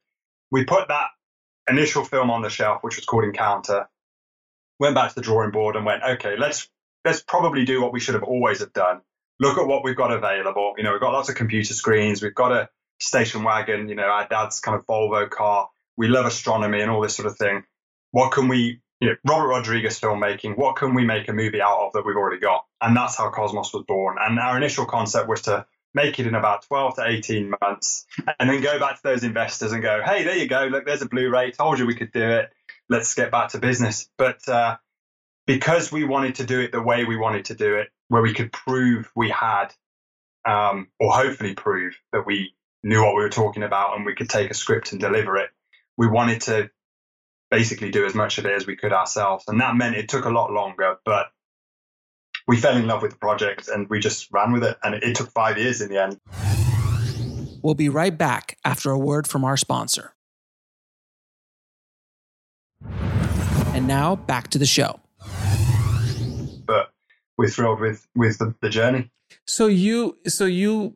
we 0.50 0.66
put 0.66 0.88
that 0.88 1.10
initial 1.70 2.04
film 2.04 2.32
on 2.32 2.42
the 2.42 2.50
shelf, 2.50 2.80
which 2.82 2.96
was 2.96 3.06
called 3.06 3.26
Encounter, 3.26 3.90
went 4.80 4.96
back 4.96 5.10
to 5.10 5.16
the 5.16 5.22
drawing 5.22 5.52
board 5.52 5.76
and 5.76 5.86
went, 5.86 6.02
okay, 6.02 6.36
let's 6.36 6.68
let's 7.06 7.22
probably 7.22 7.64
do 7.64 7.80
what 7.80 7.94
we 7.94 8.00
should 8.00 8.16
have 8.16 8.24
always 8.24 8.62
have 8.62 8.74
done. 8.74 9.02
Look 9.40 9.60
at 9.60 9.68
what 9.68 9.84
we've 9.84 9.96
got 9.96 10.12
available. 10.12 10.74
You 10.78 10.84
know, 10.84 10.94
we've 10.94 11.00
got 11.00 11.14
lots 11.14 11.30
of 11.30 11.36
computer 11.36 11.76
screens. 11.76 12.24
We've 12.24 12.34
got 12.34 12.52
a 12.52 12.70
station 13.00 13.44
wagon. 13.44 13.88
You 13.88 13.94
know, 13.94 14.08
our 14.08 14.28
dad's 14.28 14.62
kind 14.62 14.76
of 14.80 14.88
Volvo 14.88 15.30
car. 15.30 15.70
We 15.96 16.08
love 16.08 16.26
astronomy 16.26 16.82
and 16.82 16.90
all 16.90 17.02
this 17.02 17.16
sort 17.16 17.28
of 17.28 17.38
thing. 17.38 17.66
What 18.10 18.32
can 18.32 18.48
we 18.48 18.82
you 19.00 19.10
know, 19.10 19.16
Robert 19.26 19.48
Rodriguez 19.48 20.00
filmmaking, 20.00 20.58
what 20.58 20.76
can 20.76 20.94
we 20.94 21.06
make 21.06 21.28
a 21.30 21.34
movie 21.34 21.62
out 21.62 21.80
of 21.80 21.94
that 21.94 22.06
we've 22.06 22.16
already 22.16 22.40
got? 22.40 22.66
And 22.82 22.96
that's 22.96 23.18
how 23.18 23.30
Cosmos 23.30 23.74
was 23.74 23.84
born. 23.88 24.18
And 24.20 24.40
our 24.40 24.58
initial 24.58 24.86
concept 24.86 25.28
was 25.28 25.44
to 25.44 25.66
make 25.94 26.20
it 26.20 26.28
in 26.28 26.36
about 26.36 26.64
12 26.64 26.96
to 26.96 27.08
18 27.08 27.54
months 27.62 28.06
and 28.40 28.50
then 28.50 28.62
go 28.62 28.78
back 28.78 28.96
to 28.96 29.02
those 29.04 29.24
investors 29.24 29.72
and 29.72 29.82
go, 29.82 30.02
hey, 30.04 30.24
there 30.24 30.38
you 30.38 30.48
go. 30.48 30.66
Look, 30.66 30.86
there's 30.86 31.02
a 31.02 31.08
Blu 31.08 31.30
ray. 31.30 31.52
Told 31.52 31.80
you 31.80 31.86
we 31.86 31.96
could 31.96 32.12
do 32.12 32.30
it. 32.30 32.52
Let's 32.90 33.14
get 33.16 33.32
back 33.32 33.50
to 33.50 33.60
business. 33.60 34.10
But 34.18 34.48
uh, 34.48 34.78
because 35.48 35.92
we 35.92 36.04
wanted 36.04 36.36
to 36.36 36.46
do 36.46 36.60
it 36.60 36.72
the 36.72 36.82
way 36.82 37.06
we 37.06 37.18
wanted 37.18 37.46
to 37.46 37.56
do 37.56 37.76
it, 37.78 37.90
where 38.10 38.22
we 38.22 38.34
could 38.34 38.52
prove 38.52 39.10
we 39.16 39.30
had, 39.30 39.68
um, 40.46 40.90
or 41.00 41.14
hopefully 41.14 41.54
prove 41.54 41.98
that 42.12 42.26
we 42.26 42.54
knew 42.84 43.04
what 43.04 43.16
we 43.16 43.24
were 43.24 43.30
talking 43.30 43.64
about 43.64 43.96
and 43.96 44.06
we 44.06 44.16
could 44.16 44.30
take 44.30 44.52
a 44.52 44.54
script 44.54 44.92
and 44.92 45.02
deliver 45.02 45.38
it, 45.38 45.50
we 45.98 46.08
wanted 46.08 46.42
to 46.42 46.70
basically 47.50 47.90
do 47.92 48.06
as 48.06 48.14
much 48.14 48.38
of 48.38 48.46
it 48.46 48.54
as 48.54 48.68
we 48.68 48.76
could 48.76 48.94
ourselves. 48.94 49.46
And 49.48 49.60
that 49.62 49.76
meant 49.76 49.96
it 49.96 50.10
took 50.10 50.26
a 50.26 50.30
lot 50.30 50.52
longer, 50.52 50.98
but 51.06 51.28
we 52.48 52.58
fell 52.58 52.76
in 52.76 52.88
love 52.88 53.02
with 53.02 53.12
the 53.12 53.18
project 53.18 53.68
and 53.68 53.90
we 53.90 54.00
just 54.00 54.32
ran 54.32 54.52
with 54.52 54.64
it. 54.64 54.78
And 54.84 54.96
it, 54.96 55.04
it 55.04 55.16
took 55.16 55.32
five 55.32 55.58
years 55.58 55.82
in 55.82 55.90
the 55.90 56.02
end. 56.02 56.20
We'll 57.62 57.76
be 57.76 57.90
right 57.90 58.18
back 58.18 58.58
after 58.64 58.92
a 58.92 58.98
word 58.98 59.28
from 59.28 59.44
our 59.44 59.58
sponsor. 59.58 60.14
And 63.74 63.88
now 63.88 64.16
back 64.16 64.48
to 64.50 64.58
the 64.58 64.66
show. 64.66 65.00
But 66.66 66.92
we're 67.38 67.50
thrilled 67.50 67.80
with 67.80 68.08
with 68.16 68.38
the, 68.38 68.56
the 68.62 68.70
journey. 68.70 69.12
So 69.46 69.68
you, 69.68 70.18
so 70.28 70.46
you, 70.46 70.96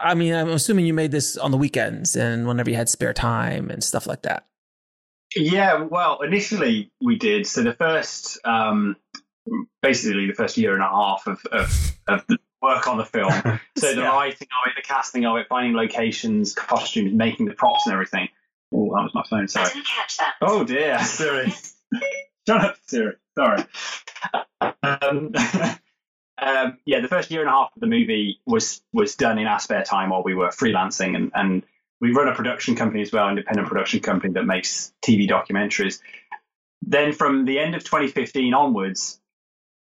I 0.00 0.14
mean, 0.14 0.34
I'm 0.34 0.48
assuming 0.50 0.86
you 0.86 0.94
made 0.94 1.10
this 1.10 1.36
on 1.36 1.50
the 1.50 1.56
weekends 1.58 2.16
and 2.16 2.46
whenever 2.46 2.70
you 2.70 2.76
had 2.76 2.88
spare 2.88 3.12
time 3.12 3.70
and 3.70 3.84
stuff 3.84 4.06
like 4.06 4.22
that. 4.22 4.46
Yeah, 5.36 5.82
well, 5.82 6.20
initially 6.22 6.90
we 7.00 7.16
did. 7.18 7.46
So 7.46 7.62
the 7.62 7.74
first, 7.74 8.38
um, 8.44 8.96
basically 9.82 10.26
the 10.26 10.34
first 10.34 10.56
year 10.56 10.74
and 10.74 10.82
a 10.82 10.88
half 10.88 11.26
of, 11.26 11.44
of, 11.52 11.96
of 12.06 12.26
the 12.28 12.38
work 12.62 12.86
on 12.88 12.98
the 12.98 13.04
film. 13.04 13.32
So 13.78 13.94
the 13.94 14.00
Yeah. 14.00 14.08
writing 14.08 14.48
of 14.50 14.70
it, 14.70 14.74
the 14.76 14.82
casting 14.82 15.24
of 15.24 15.36
it, 15.36 15.46
finding 15.48 15.74
locations, 15.74 16.52
costumes, 16.54 17.12
making 17.14 17.46
the 17.46 17.54
props 17.54 17.86
and 17.86 17.92
everything. 17.92 18.28
Oh, 18.74 18.86
that 18.96 19.02
was 19.04 19.14
my 19.14 19.22
phone. 19.30 19.46
Sorry. 19.46 19.66
I 19.66 19.68
Sorry. 19.68 19.74
didn't 19.82 19.86
catch 19.86 20.16
that. 20.16 20.34
Oh 20.42 20.64
dear, 20.64 20.98
Siri. 21.04 21.52
Shut 22.48 22.60
up, 22.64 22.76
Siri. 22.86 23.12
Sorry. 23.38 23.64
Um, 24.82 25.32
um, 26.42 26.78
yeah, 26.84 27.00
the 27.00 27.08
first 27.08 27.30
year 27.30 27.40
and 27.40 27.48
a 27.48 27.52
half 27.52 27.70
of 27.76 27.80
the 27.80 27.86
movie 27.86 28.40
was 28.46 28.82
was 28.92 29.14
done 29.14 29.38
in 29.38 29.46
our 29.46 29.60
spare 29.60 29.84
time 29.84 30.10
while 30.10 30.24
we 30.24 30.34
were 30.34 30.48
freelancing, 30.48 31.14
and, 31.14 31.30
and 31.34 31.62
we 32.00 32.12
run 32.12 32.28
a 32.28 32.34
production 32.34 32.76
company 32.76 33.02
as 33.02 33.12
well, 33.12 33.28
independent 33.28 33.68
production 33.68 34.00
company 34.00 34.32
that 34.34 34.44
makes 34.44 34.92
TV 35.04 35.28
documentaries. 35.28 36.00
Then 36.82 37.12
from 37.12 37.44
the 37.44 37.58
end 37.58 37.74
of 37.74 37.84
2015 37.84 38.54
onwards, 38.54 39.20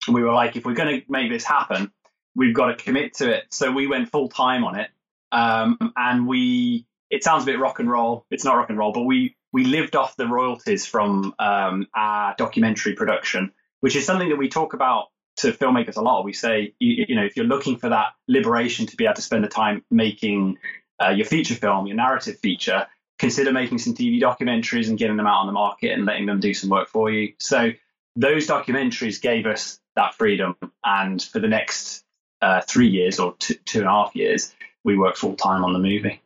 we 0.08 0.24
were 0.24 0.34
like, 0.34 0.56
if 0.56 0.66
we're 0.66 0.74
going 0.74 1.02
to 1.02 1.06
make 1.12 1.30
this 1.30 1.44
happen, 1.44 1.92
we've 2.36 2.54
got 2.54 2.68
to 2.68 2.76
commit 2.76 3.16
to 3.16 3.32
it. 3.32 3.46
So 3.52 3.72
we 3.72 3.88
went 3.88 4.10
full 4.10 4.30
time 4.30 4.64
on 4.64 4.80
it, 4.80 4.90
um, 5.32 5.78
and 5.96 6.28
we. 6.28 6.86
It 7.12 7.24
sounds 7.24 7.44
a 7.44 7.46
bit 7.46 7.60
rock 7.60 7.80
and 7.80 7.90
roll. 7.90 8.26
It's 8.32 8.44
not 8.44 8.58
rock 8.58 8.70
and 8.70 8.80
roll, 8.80 8.92
but 8.92 9.04
we 9.04 9.36
we 9.54 9.64
lived 9.64 9.96
off 9.96 10.18
the 10.18 10.28
royalties 10.28 10.86
from 10.86 11.34
um, 11.40 11.88
our 11.96 12.36
documentary 12.38 12.94
production, 12.94 13.52
which 13.80 13.96
is 13.96 14.06
something 14.06 14.30
that 14.30 14.38
we 14.38 14.50
talk 14.50 14.74
about 14.74 15.06
to 15.38 15.52
filmmakers 15.52 15.98
a 15.98 16.02
lot. 16.02 16.26
We 16.26 16.34
say, 16.34 16.74
you, 16.80 17.06
you 17.08 17.16
know, 17.16 17.24
if 17.24 17.38
you're 17.38 17.46
looking 17.46 17.78
for 17.78 17.90
that 17.90 18.08
liberation 18.28 18.88
to 18.88 18.98
be 18.98 19.06
able 19.06 19.16
to 19.16 19.22
spend 19.22 19.44
the 19.44 19.50
time 19.50 19.84
making 19.92 20.58
uh, 21.04 21.10
your 21.10 21.26
feature 21.26 21.56
film, 21.56 21.88
your 21.88 21.96
narrative 21.96 22.40
feature, 22.40 22.88
consider 23.20 23.52
making 23.52 23.78
some 23.78 23.94
TV 23.94 24.22
documentaries 24.22 24.90
and 24.90 24.98
getting 24.98 25.18
them 25.18 25.28
out 25.28 25.40
on 25.40 25.48
the 25.48 25.54
market 25.54 25.92
and 25.92 26.06
letting 26.06 26.26
them 26.26 26.40
do 26.40 26.54
some 26.54 26.70
work 26.70 26.88
for 26.88 27.10
you. 27.10 27.34
So 27.40 27.72
those 28.16 28.48
documentaries 28.48 29.22
gave 29.22 29.46
us 29.46 29.80
that 29.96 30.16
freedom, 30.16 30.56
and 30.84 31.22
for 31.22 31.40
the 31.40 31.48
next 31.48 32.04
uh, 32.42 32.62
three 32.62 32.88
years 32.88 33.20
or 33.20 33.36
two, 33.40 33.56
two 33.66 33.80
and 33.80 33.88
a 33.88 33.92
half 33.92 34.16
years, 34.16 34.54
we 34.84 34.98
worked 34.98 35.18
full 35.18 35.36
time 35.36 35.64
on 35.64 35.74
the 35.74 35.80
movie. 35.80 36.22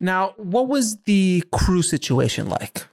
Now, 0.00 0.34
what 0.36 0.68
was 0.68 0.96
the 1.04 1.44
crew 1.52 1.82
situation 1.82 2.48
like? 2.48 2.86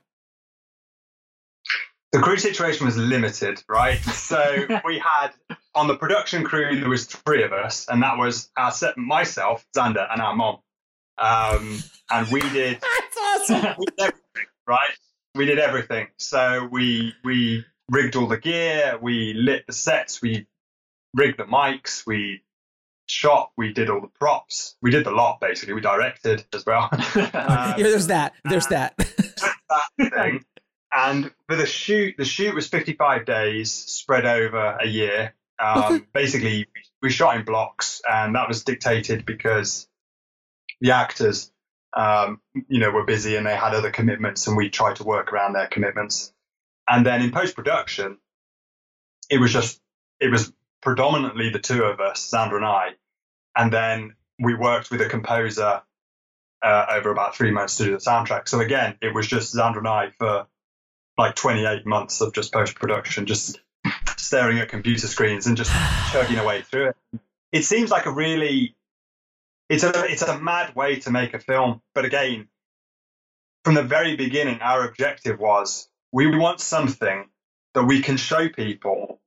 The 2.12 2.20
crew 2.20 2.38
situation 2.38 2.86
was 2.86 2.98
limited, 2.98 3.63
right? 3.68 4.00
So 4.00 4.66
we 4.86 5.00
had 5.00 5.32
on 5.75 5.88
the 5.88 5.96
production 5.96 6.44
crew 6.44 6.80
there 6.80 6.89
was 6.89 7.06
three 7.06 7.44
of 7.44 7.54
us, 7.54 7.88
and 7.88 8.01
that 8.01 8.18
was 8.18 8.50
our 8.58 8.72
set, 8.72 8.98
myself, 8.98 9.66
Zander, 9.75 10.08
and 10.12 10.22
our 10.22 10.36
mom. 10.36 10.60
Um, 11.20 11.80
and 12.12 12.28
we 12.32 12.42
did 12.42 12.80
That's 12.82 13.52
awesome. 13.52 13.76
we 13.78 13.86
did 13.86 14.00
everything, 14.00 14.46
right? 14.68 14.90
We 15.36 15.46
did 15.46 15.60
everything. 15.60 16.08
So 16.18 16.68
we 16.72 17.14
we 17.24 17.66
rigged 17.90 18.16
all 18.16 18.28
the 18.28 18.38
gear, 18.38 18.98
we 19.02 19.34
lit 19.34 19.66
the 19.68 19.74
sets, 19.74 20.22
we 20.22 20.48
rigged 21.14 21.40
the 21.40 21.46
mics, 21.46 22.06
we 22.06 22.44
shot, 23.08 23.52
we 23.58 23.72
did 23.74 23.90
all 23.90 24.02
the 24.02 24.10
props, 24.20 24.76
we 24.82 24.92
did 24.92 25.06
the 25.06 25.12
lot 25.12 25.40
basically. 25.40 25.74
We 25.74 25.82
directed 25.82 26.46
as 26.54 26.66
well. 26.66 26.90
Um, 27.16 27.76
yeah, 27.78 27.84
there's 27.84 28.08
that. 28.08 28.34
There's 28.44 28.68
that. 28.68 28.98
that 28.98 30.12
thing. 30.14 30.44
And 30.94 31.32
for 31.48 31.56
the 31.56 31.66
shoot, 31.66 32.16
the 32.18 32.26
shoot 32.26 32.56
was 32.56 32.68
55 32.68 33.26
days 33.26 33.72
spread 33.72 34.26
over 34.26 34.78
a 34.82 34.88
year. 34.88 35.34
Um, 35.60 36.08
Basically, 36.14 36.68
we 37.02 37.10
shot 37.10 37.36
in 37.36 37.44
blocks, 37.44 38.02
and 38.10 38.36
that 38.36 38.48
was 38.48 38.64
dictated 38.64 39.26
because 39.26 39.88
the 40.82 40.92
actors, 40.92 41.52
um, 41.96 42.42
you 42.68 42.80
know, 42.80 42.92
were 42.92 43.04
busy 43.04 43.36
and 43.36 43.46
they 43.46 43.56
had 43.56 43.74
other 43.74 43.92
commitments, 43.92 44.48
and 44.48 44.58
we 44.58 44.70
tried 44.70 44.98
to 44.98 45.04
work 45.04 45.32
around 45.32 45.54
their 45.54 45.68
commitments. 45.68 46.34
And 46.90 47.06
then 47.06 47.22
in 47.22 47.32
post 47.32 47.56
production, 47.56 48.18
it 49.30 49.40
was 49.40 49.52
just 49.52 49.82
it 50.20 50.32
was 50.32 50.52
predominantly 50.82 51.50
the 51.50 51.60
two 51.60 51.84
of 51.84 52.00
us, 52.00 52.32
Zander 52.34 52.56
and 52.56 52.66
I, 52.66 52.90
and 53.56 53.72
then 53.72 54.16
we 54.40 54.54
worked 54.54 54.92
with 54.92 55.02
a 55.02 55.10
composer 55.10 55.82
uh, 56.64 56.86
over 56.90 57.12
about 57.12 57.36
three 57.36 57.52
months 57.52 57.78
to 57.78 57.86
do 57.86 57.92
the 57.92 57.98
soundtrack. 57.98 58.48
So 58.48 58.60
again, 58.60 58.96
it 59.02 59.14
was 59.14 59.28
just 59.28 59.54
Zander 59.56 59.78
and 59.78 59.88
I 59.88 60.10
for 60.18 60.48
like 61.18 61.36
28 61.36 61.86
months 61.86 62.22
of 62.22 62.34
just 62.34 62.54
post 62.54 62.76
production, 62.76 63.26
just 63.26 63.60
staring 64.18 64.60
at 64.60 64.70
computer 64.70 65.08
screens 65.08 65.48
and 65.48 65.58
just 65.58 65.72
chugging 66.12 66.38
away 66.38 66.62
through 66.62 66.90
it. 66.90 66.98
It 67.52 67.64
seems 67.64 67.90
like 67.90 68.06
a 68.06 68.12
really, 68.12 68.76
it's 69.70 69.84
a 69.84 70.06
it's 70.06 70.22
a 70.22 70.40
mad 70.40 70.76
way 70.76 70.98
to 71.02 71.12
make 71.12 71.34
a 71.34 71.40
film. 71.40 71.82
But 71.94 72.06
again, 72.06 72.48
from 73.64 73.76
the 73.76 73.84
very 73.84 74.16
beginning, 74.16 74.62
our 74.62 74.88
objective 74.88 75.40
was 75.40 75.90
we 76.12 76.28
want 76.36 76.60
something 76.62 77.26
that 77.74 77.84
we 77.84 78.02
can 78.02 78.18
show 78.18 78.50
people 78.50 79.20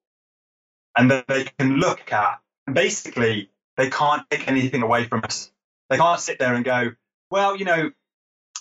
and 0.96 1.10
that 1.10 1.26
they 1.28 1.44
can 1.58 1.76
look 1.76 2.12
at. 2.12 2.40
And 2.66 2.74
basically, 2.74 3.50
they 3.76 3.90
can't 3.90 4.28
take 4.30 4.48
anything 4.48 4.82
away 4.82 5.04
from 5.04 5.24
us. 5.24 5.50
They 5.88 5.96
can't 5.96 6.20
sit 6.20 6.38
there 6.38 6.54
and 6.54 6.64
go, 6.64 6.92
well, 7.30 7.56
you 7.56 7.64
know, 7.64 7.90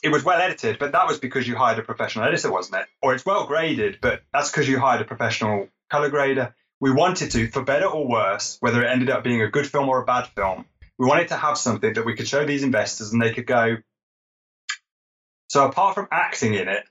it 0.04 0.10
was 0.10 0.24
well 0.24 0.40
edited, 0.40 0.80
but 0.80 0.94
that 0.94 1.08
was 1.08 1.20
because 1.20 1.48
you 1.48 1.56
hired 1.56 1.80
a 1.80 1.84
professional 1.84 2.26
editor, 2.26 2.52
wasn't 2.52 2.82
it? 2.82 2.88
Or 3.02 3.14
it's 3.14 3.26
well 3.26 3.46
graded, 3.46 4.00
but 4.02 4.22
that's 4.34 4.50
because 4.50 4.68
you 4.68 4.80
hired 4.80 5.02
a 5.02 5.06
professional 5.06 5.68
color 5.90 6.10
grader. 6.10 6.56
We 6.80 6.92
wanted 6.92 7.32
to, 7.32 7.48
for 7.48 7.62
better 7.62 7.88
or 7.88 8.08
worse, 8.08 8.58
whether 8.62 8.82
it 8.84 8.88
ended 8.88 9.10
up 9.10 9.24
being 9.24 9.42
a 9.42 9.50
good 9.50 9.68
film 9.68 9.90
or 9.90 10.02
a 10.02 10.06
bad 10.06 10.28
film, 10.28 10.66
we 11.00 11.08
wanted 11.08 11.30
to 11.30 11.38
have 11.38 11.58
something 11.58 11.94
that 11.94 12.06
we 12.06 12.14
could 12.14 12.28
show 12.28 12.46
these 12.46 12.62
investors 12.62 13.14
and 13.14 13.22
they 13.22 13.34
could 13.34 13.48
go. 13.48 13.78
So 15.48 15.66
apart 15.66 15.96
from 15.96 16.10
acting 16.12 16.54
in 16.54 16.68
it 16.68 16.84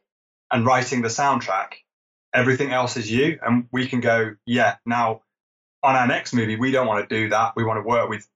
and 0.51 0.65
writing 0.65 1.03
the 1.03 1.09
soundtrack, 1.09 1.75
everything 2.35 2.73
else 2.73 2.97
is 2.97 3.11
you. 3.11 3.39
And 3.43 3.67
we 3.71 3.87
can 3.87 4.01
go, 4.01 4.35
yeah, 4.47 4.77
now 4.87 5.21
on 5.83 5.95
our 5.95 6.07
next 6.07 6.33
movie, 6.33 6.57
we 6.57 6.73
don't 6.73 6.87
want 6.87 7.07
to 7.07 7.15
do 7.15 7.29
that. 7.29 7.53
We 7.55 7.65
want 7.65 7.85
to 7.85 7.87
work 7.87 8.09
with 8.09 8.27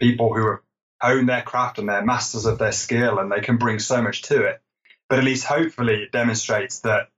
people 0.00 0.34
who 0.34 0.58
have 1.00 1.26
their 1.26 1.42
craft 1.42 1.78
and 1.78 1.88
they're 1.88 2.04
masters 2.04 2.46
of 2.46 2.58
their 2.58 2.72
skill 2.72 3.18
and 3.18 3.30
they 3.30 3.40
can 3.40 3.58
bring 3.58 3.78
so 3.78 4.00
much 4.00 4.22
to 4.22 4.46
it. 4.46 4.62
But 5.10 5.18
at 5.18 5.24
least 5.24 5.44
hopefully 5.44 6.04
it 6.04 6.12
demonstrates 6.12 6.80
that, 6.80 7.08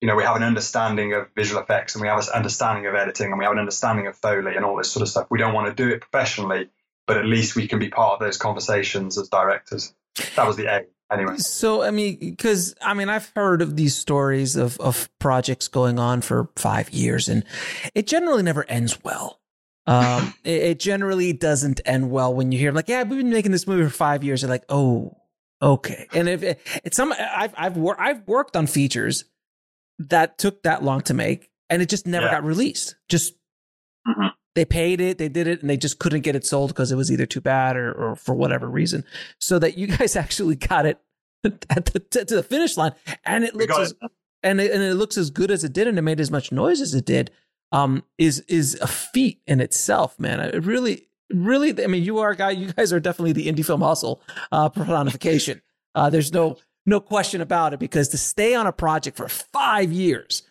you 0.00 0.08
know, 0.08 0.16
we 0.16 0.24
have 0.24 0.36
an 0.36 0.42
understanding 0.42 1.14
of 1.14 1.28
visual 1.36 1.62
effects 1.62 1.94
and 1.94 2.02
we 2.02 2.08
have 2.08 2.18
an 2.18 2.34
understanding 2.34 2.86
of 2.86 2.96
editing 2.96 3.30
and 3.30 3.38
we 3.38 3.44
have 3.44 3.52
an 3.52 3.60
understanding 3.60 4.08
of 4.08 4.16
Foley 4.16 4.56
and 4.56 4.64
all 4.64 4.76
this 4.76 4.90
sort 4.90 5.02
of 5.02 5.08
stuff. 5.08 5.28
We 5.30 5.38
don't 5.38 5.54
want 5.54 5.68
to 5.68 5.80
do 5.80 5.88
it 5.94 6.00
professionally, 6.00 6.68
but 7.06 7.16
at 7.16 7.24
least 7.26 7.56
we 7.56 7.66
can 7.68 7.78
be 7.78 7.88
part 7.88 8.14
of 8.14 8.20
those 8.20 8.36
conversations 8.36 9.18
as 9.18 9.28
directors. 9.28 9.94
That 10.36 10.46
was 10.46 10.56
the 10.56 10.66
aim, 10.72 10.84
anyway. 11.10 11.36
So 11.38 11.82
I 11.82 11.90
mean, 11.90 12.18
because 12.18 12.74
I 12.82 12.94
mean, 12.94 13.08
I've 13.08 13.30
heard 13.34 13.62
of 13.62 13.76
these 13.76 13.96
stories 13.96 14.56
of 14.56 14.78
of 14.80 15.08
projects 15.18 15.68
going 15.68 15.98
on 15.98 16.20
for 16.20 16.50
five 16.56 16.90
years, 16.90 17.28
and 17.28 17.44
it 17.94 18.06
generally 18.06 18.42
never 18.42 18.64
ends 18.68 19.02
well. 19.02 19.40
Um, 19.86 20.34
it, 20.44 20.62
it 20.62 20.80
generally 20.80 21.32
doesn't 21.32 21.80
end 21.84 22.10
well 22.10 22.32
when 22.34 22.52
you 22.52 22.58
hear 22.58 22.72
like, 22.72 22.88
"Yeah, 22.88 23.02
we've 23.04 23.18
been 23.18 23.30
making 23.30 23.52
this 23.52 23.66
movie 23.66 23.84
for 23.84 23.90
five 23.90 24.22
years." 24.22 24.42
You're 24.42 24.50
like, 24.50 24.64
"Oh, 24.68 25.16
okay." 25.62 26.06
And 26.12 26.28
if 26.28 26.42
it, 26.42 26.60
it's 26.84 26.96
some, 26.96 27.12
I've 27.18 27.54
I've 27.56 27.76
wor- 27.76 28.00
I've 28.00 28.26
worked 28.28 28.54
on 28.56 28.66
features 28.66 29.24
that 29.98 30.36
took 30.38 30.62
that 30.64 30.82
long 30.84 31.00
to 31.02 31.14
make, 31.14 31.48
and 31.70 31.80
it 31.80 31.88
just 31.88 32.06
never 32.06 32.26
Yeah. 32.26 32.32
got 32.32 32.44
released. 32.44 32.96
Just 33.08 33.34
Mhm. 34.06 34.30
They 34.54 34.64
paid 34.64 35.00
it, 35.00 35.18
they 35.18 35.28
did 35.28 35.46
it, 35.46 35.60
and 35.60 35.70
they 35.70 35.76
just 35.76 35.98
couldn't 35.98 36.20
get 36.20 36.36
it 36.36 36.44
sold 36.44 36.70
because 36.70 36.92
it 36.92 36.96
was 36.96 37.10
either 37.10 37.26
too 37.26 37.40
bad 37.40 37.76
or, 37.76 37.92
or 37.92 38.16
for 38.16 38.34
whatever 38.34 38.68
reason. 38.68 39.04
So 39.38 39.58
that 39.58 39.78
you 39.78 39.86
guys 39.98 40.16
actually 40.16 40.56
got 40.56 40.86
it 40.86 40.98
at 41.44 41.86
the, 41.86 42.00
to, 42.10 42.24
to 42.24 42.36
the 42.36 42.42
finish 42.42 42.76
line, 42.76 42.92
and 43.24 43.44
it 43.44 43.54
looks 43.54 43.78
as 43.78 43.94
and 44.42 44.60
it, 44.60 44.72
and 44.72 44.82
it 44.82 44.94
looks 44.94 45.16
as 45.16 45.30
good 45.30 45.50
as 45.50 45.64
it 45.64 45.72
did, 45.72 45.86
and 45.86 45.98
it 45.98 46.02
made 46.02 46.20
as 46.20 46.30
much 46.30 46.52
noise 46.52 46.80
as 46.80 46.94
it 46.94 47.04
did. 47.04 47.30
Um, 47.70 48.04
is 48.18 48.40
is 48.48 48.78
a 48.82 48.86
feat 48.86 49.40
in 49.46 49.60
itself, 49.60 50.18
man. 50.20 50.40
It 50.40 50.64
really, 50.64 51.08
really. 51.32 51.82
I 51.82 51.86
mean, 51.86 52.02
you 52.02 52.18
are 52.18 52.30
a 52.30 52.36
guy. 52.36 52.50
You 52.50 52.72
guys 52.72 52.92
are 52.92 53.00
definitely 53.00 53.32
the 53.32 53.46
indie 53.46 53.64
film 53.64 53.80
hustle 53.80 54.20
uh, 54.50 54.68
personification. 54.68 55.62
Uh, 55.94 56.10
there's 56.10 56.32
no 56.34 56.58
no 56.84 57.00
question 57.00 57.40
about 57.40 57.72
it 57.72 57.80
because 57.80 58.08
to 58.08 58.18
stay 58.18 58.54
on 58.54 58.66
a 58.66 58.72
project 58.72 59.16
for 59.16 59.28
five 59.28 59.90
years, 59.90 60.42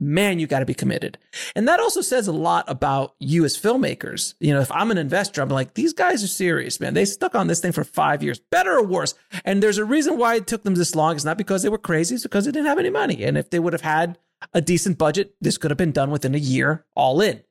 man, 0.00 0.38
you 0.38 0.46
got 0.46 0.60
to 0.60 0.66
be 0.66 0.74
committed. 0.74 1.18
And 1.54 1.66
that 1.68 1.80
also 1.80 2.00
says 2.00 2.26
a 2.26 2.32
lot 2.32 2.64
about 2.68 3.14
you 3.18 3.44
as 3.44 3.56
filmmakers. 3.56 4.34
You 4.40 4.52
know, 4.52 4.60
if 4.60 4.70
I'm 4.72 4.90
an 4.90 4.98
investor, 4.98 5.40
I'm 5.40 5.48
like, 5.48 5.74
these 5.74 5.92
guys 5.92 6.22
are 6.22 6.28
serious, 6.28 6.80
man. 6.80 6.94
They 6.94 7.04
stuck 7.04 7.34
on 7.34 7.46
this 7.46 7.60
thing 7.60 7.72
for 7.72 7.84
five 7.84 8.22
years, 8.22 8.38
better 8.38 8.76
or 8.76 8.84
worse. 8.84 9.14
And 9.44 9.62
there's 9.62 9.78
a 9.78 9.84
reason 9.84 10.18
why 10.18 10.36
it 10.36 10.46
took 10.46 10.64
them 10.64 10.74
this 10.74 10.94
long. 10.94 11.14
It's 11.14 11.24
not 11.24 11.38
because 11.38 11.62
they 11.62 11.68
were 11.68 11.78
crazy, 11.78 12.14
it's 12.14 12.24
because 12.24 12.44
they 12.44 12.52
didn't 12.52 12.66
have 12.66 12.78
any 12.78 12.90
money. 12.90 13.24
And 13.24 13.38
if 13.38 13.50
they 13.50 13.58
would 13.58 13.72
have 13.72 13.82
had 13.82 14.18
a 14.52 14.60
decent 14.60 14.98
budget, 14.98 15.34
this 15.40 15.58
could 15.58 15.70
have 15.70 15.78
been 15.78 15.92
done 15.92 16.10
within 16.10 16.34
a 16.34 16.38
year, 16.38 16.84
all 16.94 17.20
in. 17.20 17.42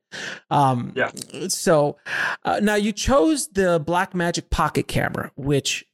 Um, 0.51 0.93
Yeah. 0.95 1.11
So 1.47 1.97
uh, 2.43 2.59
now 2.61 2.75
you 2.75 2.91
chose 2.91 3.47
the 3.47 3.79
Blackmagic 3.79 4.49
Pocket 4.49 4.87
camera, 4.87 5.31
which 5.35 5.85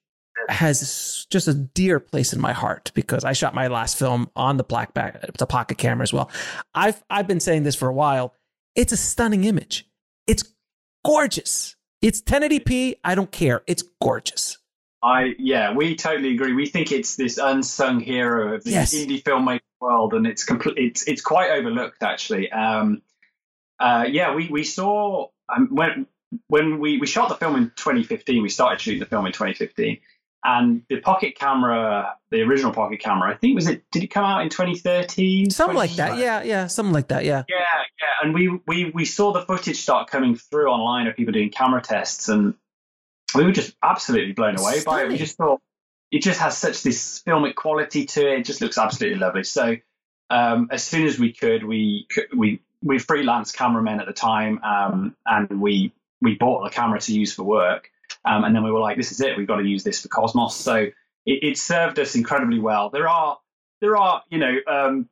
has 0.50 1.26
just 1.30 1.48
a 1.48 1.54
dear 1.54 2.00
place 2.00 2.34
in 2.34 2.42
my 2.42 2.54
heart 2.54 2.92
because 2.94 3.24
I 3.24 3.34
shot 3.34 3.54
my 3.54 3.68
last 3.68 3.98
film 3.98 4.30
on 4.36 4.58
the 4.58 4.64
black 4.64 4.94
back, 4.94 5.20
it's 5.24 5.42
a 5.42 5.46
pocket 5.46 5.78
camera 5.78 6.04
as 6.04 6.14
well. 6.14 6.30
I've 6.74 7.04
I've 7.10 7.28
been 7.28 7.40
saying 7.40 7.64
this 7.64 7.76
for 7.76 7.88
a 7.88 7.94
while. 7.94 8.34
It's 8.76 8.92
a 8.92 8.98
stunning 8.98 9.44
image. 9.44 9.88
It's 10.28 10.44
gorgeous. 11.06 11.76
It's 12.02 12.22
1080p. 12.22 12.96
I 13.04 13.16
don't 13.16 13.32
care. 13.32 13.62
It's 13.68 13.84
gorgeous. 14.02 14.58
I 15.02 15.34
yeah, 15.40 15.74
we 15.74 15.96
totally 15.96 16.34
agree. 16.34 16.54
We 16.54 16.66
think 16.66 16.92
it's 16.92 17.16
this 17.16 17.38
unsung 17.38 18.00
hero 18.02 18.56
of 18.56 18.64
the 18.64 18.72
Yes. 18.72 18.94
indie 18.94 19.24
filmmaking 19.24 19.62
world, 19.80 20.14
and 20.14 20.28
it's 20.28 20.44
complete. 20.44 20.78
It's 20.78 21.04
it's 21.08 21.22
quite 21.22 21.52
overlooked 21.52 22.04
actually. 22.04 22.52
Um, 22.52 23.02
uh, 23.80 24.06
yeah, 24.10 24.36
we 24.36 24.48
we 24.50 24.64
saw 24.66 25.28
um, 25.54 25.70
when 25.72 26.06
when 26.48 26.80
we 26.80 27.00
we 27.00 27.08
shot 27.08 27.30
the 27.30 27.36
film 27.36 27.56
in 27.56 27.72
2015. 27.78 28.42
We 28.44 28.50
started 28.50 28.82
shooting 28.82 29.00
the 29.00 29.06
film 29.06 29.26
in 29.26 29.32
2015, 29.32 30.00
and 30.44 30.84
the 30.90 31.00
pocket 31.02 31.36
camera, 31.36 32.16
the 32.30 32.42
original 32.42 32.72
pocket 32.72 33.00
camera, 33.00 33.32
I 33.32 33.36
think 33.36 33.56
was 33.56 33.68
it. 33.68 33.84
Did 33.92 34.04
it 34.04 34.08
come 34.08 34.24
out 34.24 34.42
in 34.42 34.50
2013? 34.50 35.50
Something 35.50 35.76
like 35.76 35.96
that. 35.96 36.18
Yeah, 36.18 36.44
yeah, 36.44 36.68
something 36.68 36.94
like 36.94 37.10
that. 37.10 37.26
Yeah. 37.26 37.44
Yeah, 37.50 37.56
yeah, 37.58 38.08
and 38.24 38.34
we 38.34 38.60
we 38.66 38.92
we 38.94 39.06
saw 39.06 39.34
the 39.34 39.42
footage 39.42 39.82
start 39.82 40.10
coming 40.10 40.36
through 40.36 40.70
online 40.70 41.08
of 41.08 41.16
people 41.16 41.34
doing 41.34 41.50
camera 41.50 41.82
tests, 41.82 42.30
and 42.30 42.54
we 43.36 43.44
were 43.44 43.52
just 43.52 43.76
absolutely 43.84 44.34
blown 44.34 44.58
away 44.58 44.84
by 44.86 45.04
it. 45.04 45.10
We 45.10 45.18
just 45.18 45.38
thought 45.38 45.62
it 46.12 46.22
just 46.22 46.40
has 46.40 46.58
such 46.58 46.84
this 46.84 47.22
filmic 47.26 47.56
quality 47.56 48.06
to 48.06 48.22
it. 48.22 48.40
It 48.40 48.46
just 48.46 48.62
looks 48.62 48.78
absolutely 48.78 49.20
lovely. 49.20 49.44
So 49.44 49.76
um, 50.30 50.70
as 50.72 50.84
soon 50.84 51.06
as 51.06 51.20
we 51.20 51.34
could, 51.34 51.64
we 51.64 52.08
we 52.36 52.62
we 52.82 53.00
freelance 53.00 53.52
cameramen 53.52 54.00
at 54.00 54.06
the 54.06 54.14
time, 54.14 54.64
um, 54.64 55.16
and 55.26 55.62
we 55.62 55.92
we 56.22 56.36
bought 56.36 56.66
a 56.66 56.70
camera 56.70 57.00
to 57.00 57.14
use 57.14 57.34
for 57.34 57.44
work, 57.44 57.90
um, 58.26 58.44
and 58.44 58.56
then 58.56 58.64
we 58.64 58.72
were 58.72 58.80
like, 58.80 58.98
this 58.98 59.12
is 59.12 59.22
it. 59.22 59.38
We've 59.38 59.48
got 59.48 59.58
to 59.58 59.66
use 59.68 59.84
this 59.84 60.02
for 60.02 60.08
Cosmos. 60.10 60.56
So 60.56 60.76
it, 60.76 60.94
it 61.26 61.58
served 61.58 62.00
us 62.00 62.16
incredibly 62.16 62.60
well. 62.60 62.90
There 62.90 63.08
are 63.08 63.38
there 63.82 63.98
are 63.98 64.24
you 64.30 64.38
know. 64.40 64.56
Um, 64.68 65.10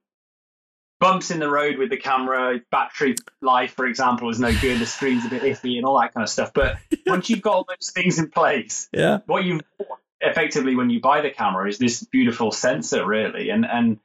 bumps 0.99 1.29
in 1.29 1.37
the 1.39 1.47
road 1.47 1.77
with 1.77 1.91
the 1.91 1.97
camera, 1.97 2.59
battery 2.71 3.13
life, 3.41 3.73
for 3.75 3.85
example, 3.85 4.31
is 4.31 4.39
no 4.39 4.51
good. 4.59 4.79
The 4.79 4.85
screen's 4.87 5.25
a 5.25 5.29
bit 5.29 5.43
iffy 5.43 5.77
and 5.77 5.85
all 5.85 5.99
that 6.01 6.11
kind 6.11 6.23
of 6.23 6.29
stuff. 6.29 6.53
But 6.53 6.77
once 7.05 7.29
you've 7.29 7.43
got 7.43 7.53
all 7.53 7.65
those 7.67 7.91
things 7.91 8.17
in 8.17 8.29
place, 8.31 8.89
Yeah. 8.91 9.19
what 9.27 9.43
you 9.43 9.59
effectively 10.21 10.75
when 10.75 10.89
you 10.89 10.99
buy 10.99 11.21
the 11.21 11.29
camera 11.29 11.69
is 11.69 11.77
this 11.77 12.03
beautiful 12.03 12.51
sensor, 12.51 13.05
really. 13.05 13.49
And 13.51 13.63
and 13.65 13.99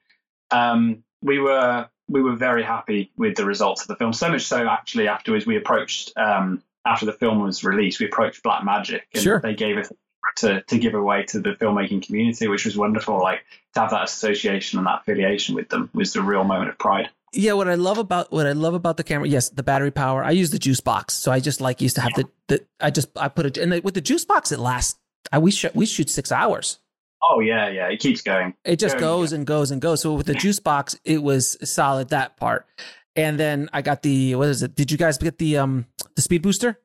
um, 0.51 1.03
we 1.23 1.39
were 1.39 1.89
we 2.09 2.21
were 2.21 2.37
very 2.37 2.63
happy 2.63 3.11
with 3.17 3.37
the 3.37 3.47
results 3.47 3.81
of 3.81 3.89
the 3.89 3.97
film. 3.97 4.13
So 4.13 4.29
much 4.29 4.43
so, 4.43 4.69
actually, 4.69 5.09
afterwards 5.09 5.47
we 5.47 5.57
approached 5.57 6.13
um, 6.19 6.63
after 6.85 7.07
the 7.07 7.13
film 7.13 7.41
was 7.43 7.65
released, 7.65 8.01
we 8.01 8.07
approached 8.07 8.43
Blackmagic, 8.43 9.01
and 9.15 9.23
Sure. 9.23 9.41
they 9.41 9.55
gave 9.55 9.77
us 9.79 9.93
to 10.37 10.63
to 10.63 10.79
give 10.79 10.95
away 10.95 11.25
to 11.25 11.41
the 11.41 11.51
filmmaking 11.51 12.05
community, 12.07 12.49
which 12.49 12.65
was 12.65 12.77
wonderful. 12.77 13.19
Like 13.21 13.41
to 13.75 13.81
have 13.81 13.91
that 13.91 14.05
association 14.05 14.79
and 14.79 14.87
that 14.87 15.01
affiliation 15.03 15.55
with 15.55 15.69
them 15.69 15.91
was 15.93 16.13
the 16.13 16.23
real 16.23 16.45
moment 16.45 16.71
of 16.71 16.79
pride. 16.79 17.11
Yeah, 17.35 17.55
what 17.55 17.67
I 17.69 17.75
love 17.77 17.99
about 17.99 18.31
what 18.31 18.47
I 18.47 18.53
love 18.53 18.75
about 18.75 18.97
the 18.99 19.05
camera, 19.05 19.27
yes, 19.27 19.49
the 19.49 19.63
battery 19.63 19.91
power. 19.91 20.23
I 20.23 20.31
use 20.33 20.51
the 20.51 20.59
juice 20.59 20.81
box, 20.81 21.15
so 21.15 21.33
I 21.33 21.41
just 21.41 21.61
like 21.61 21.81
used 21.81 21.97
to 21.97 22.03
have 22.03 22.13
the 22.15 22.29
the. 22.49 22.65
I 22.81 22.91
just 22.91 23.09
I 23.17 23.29
put 23.29 23.47
it 23.47 23.57
and 23.59 23.73
with 23.83 23.95
the 23.95 24.01
juice 24.01 24.25
box, 24.25 24.53
it 24.53 24.59
lasts. 24.59 24.99
I 25.33 25.39
we 25.39 25.51
shoot 25.51 25.75
we 25.75 25.87
shoot 25.87 26.11
six 26.11 26.31
hours. 26.31 26.79
Oh 27.23 27.41
yeah, 27.41 27.69
yeah, 27.71 27.87
it 27.89 28.01
keeps 28.01 28.21
going. 28.21 28.55
It 28.65 28.79
just 28.79 28.99
Going, 28.99 29.21
goes 29.21 29.33
and 29.33 29.47
goes 29.47 29.71
and 29.71 29.81
goes. 29.81 30.03
So 30.03 30.13
with 30.15 30.27
the 30.27 30.35
juice 30.35 30.59
box, 30.61 30.99
it 31.05 31.23
was 31.23 31.57
solid 31.69 32.09
that 32.11 32.37
part. 32.37 32.67
And 33.15 33.39
then 33.39 33.69
I 33.73 33.81
got 33.83 34.03
the 34.03 34.35
what 34.35 34.49
is 34.49 34.63
it? 34.63 34.75
Did 34.75 34.91
you 34.91 34.99
guys 34.99 35.19
get 35.19 35.39
the 35.39 35.59
um 35.59 35.87
the 36.17 36.23
speed 36.23 36.43
booster? 36.43 36.79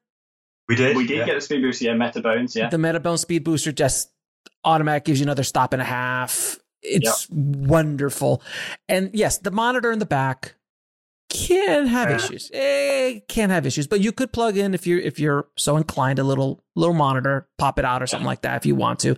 We 0.68 0.76
did. 0.76 0.98
We 0.98 1.08
did 1.08 1.20
yeah. 1.20 1.26
get 1.26 1.36
the 1.36 1.42
speed 1.42 1.62
boost, 1.62 1.82
yeah, 1.82 1.94
meta 1.94 2.22
Metabones, 2.22 2.56
yeah. 2.56 2.70
The 2.70 2.78
Metabone 2.78 3.18
speed 3.18 3.44
booster 3.44 3.72
just 3.72 4.12
automatic 4.64 5.06
gives 5.06 5.20
you 5.20 5.26
another 5.26 5.44
stop 5.44 5.74
and 5.74 5.82
a 5.82 5.86
half. 5.86 6.60
It's 6.82 7.28
wonderful. 7.30 8.42
And 8.88 9.10
yes, 9.14 9.40
the 9.40 9.52
monitor 9.52 9.92
in 9.92 10.00
the 10.00 10.06
back 10.06 10.56
can 11.30 11.88
have 11.88 12.10
Yeah. 12.10 12.16
issues. 12.16 12.52
It 12.54 13.28
can 13.28 13.50
have 13.50 13.66
issues, 13.66 13.88
but 13.88 14.00
you 14.00 14.12
could 14.12 14.32
plug 14.32 14.58
in 14.58 14.74
if 14.74 14.88
you're 14.88 15.00
if 15.00 15.20
you're 15.20 15.48
so 15.58 15.78
inclined 15.78 16.20
a 16.20 16.24
little 16.24 16.64
little 16.76 16.96
monitor, 16.96 17.48
pop 17.58 17.80
it 17.80 17.86
out 17.86 18.02
or 18.02 18.08
something 18.08 18.26
like 18.26 18.42
that 18.42 18.58
if 18.58 18.66
you 18.66 18.76
want 18.76 19.00
to. 19.00 19.18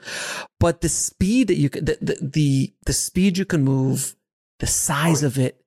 But 0.60 0.82
the 0.82 0.90
speed 0.90 1.48
that 1.48 1.58
you 1.58 1.70
can 1.70 1.86
the 1.86 1.98
the 2.02 2.18
the, 2.22 2.74
the 2.86 2.94
speed 2.94 3.38
you 3.38 3.46
can 3.46 3.64
move, 3.64 4.16
the 4.60 4.68
size 4.68 5.24
of 5.24 5.38
it. 5.38 5.64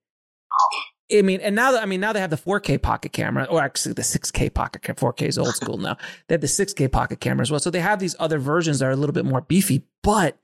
I 1.15 1.23
mean, 1.23 1.41
and 1.41 1.55
now 1.55 1.73
that 1.73 1.83
I 1.83 1.87
mean 1.87 2.01
now 2.01 2.13
they 2.13 2.21
have 2.21 2.31
the 2.31 2.37
4K 2.37 2.81
pocket 2.81 3.13
camera, 3.13 3.45
or 3.51 3.61
actually 3.63 3.95
the 3.95 4.03
6K 4.03 4.53
pocket 4.55 4.83
camera. 4.83 4.97
4K 5.13 5.23
is 5.29 5.39
old 5.39 5.55
school 5.55 5.77
now. 5.79 5.97
They 6.29 6.35
have 6.35 6.41
the 6.41 6.47
6K 6.47 6.91
pocket 6.91 7.21
camera 7.21 7.43
as 7.43 7.51
well. 7.51 7.61
So 7.61 7.71
they 7.71 7.81
have 7.81 7.99
these 7.99 8.17
other 8.19 8.39
versions 8.39 8.79
that 8.79 8.87
are 8.87 8.91
a 8.93 8.97
little 8.97 9.13
bit 9.13 9.25
more 9.25 9.41
beefy, 9.43 9.85
but 10.03 10.39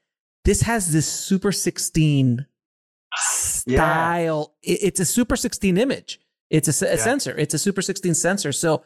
this 0.45 0.63
has 0.63 0.93
this 0.93 1.07
Super 1.07 1.53
16 1.53 2.47
style. 3.17 4.55
It- 4.63 4.81
it's 4.83 5.01
a 5.01 5.05
Super 5.05 5.37
16 5.37 5.77
image. 5.79 6.21
It's 6.51 6.69
a 6.83 6.87
Yeah. 6.87 6.97
sensor. 6.97 7.37
It's 7.37 7.55
a 7.55 7.59
Super 7.59 7.83
16 7.83 8.15
sensor. 8.15 8.53
So 8.53 8.83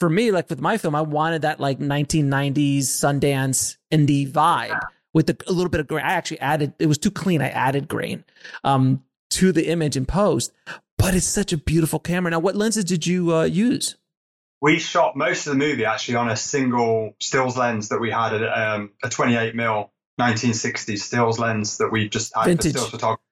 for 0.00 0.08
me, 0.10 0.30
like 0.30 0.50
with 0.50 0.60
my 0.60 0.76
film, 0.78 0.94
I 0.94 1.00
wanted 1.02 1.42
that 1.42 1.60
like 1.60 1.78
1990s 1.78 2.88
Sundance 2.88 3.76
indie 3.92 4.30
vibe 4.30 4.80
with 5.14 5.30
a, 5.30 5.36
a 5.46 5.52
little 5.52 5.70
bit 5.70 5.80
of 5.80 5.86
grain. 5.86 6.04
I 6.04 6.12
actually 6.12 6.40
added. 6.40 6.74
It 6.78 6.86
was 6.86 6.98
too 6.98 7.10
clean. 7.10 7.40
I 7.40 7.48
added 7.50 7.88
grain 7.88 8.24
um, 8.64 9.02
to 9.30 9.52
the 9.52 9.68
image 9.68 9.96
in 9.96 10.06
post. 10.06 10.52
But 11.06 11.14
it's 11.14 11.26
such 11.26 11.52
a 11.52 11.56
beautiful 11.56 11.98
camera. 11.98 12.30
Now, 12.30 12.38
what 12.40 12.56
lenses 12.56 12.84
did 12.84 13.06
you 13.06 13.34
uh, 13.34 13.44
use? 13.44 13.96
We 14.60 14.78
shot 14.78 15.16
most 15.16 15.46
of 15.46 15.52
the 15.52 15.58
movie 15.58 15.84
actually 15.84 16.16
on 16.16 16.28
a 16.28 16.36
single 16.36 17.14
stills 17.20 17.56
lens 17.56 17.90
that 17.90 18.00
we 18.00 18.10
had, 18.10 18.32
a, 18.34 18.74
um, 18.74 18.90
a 19.04 19.08
28 19.08 19.54
mil 19.54 19.92
1960s 20.20 20.98
stills 20.98 21.38
lens 21.38 21.78
that 21.78 21.90
we 21.92 22.08
just 22.08 22.34
had 22.34 22.46
Vintage. 22.46 22.72
for 22.72 22.78
stills 22.78 22.90
photography. 22.90 23.22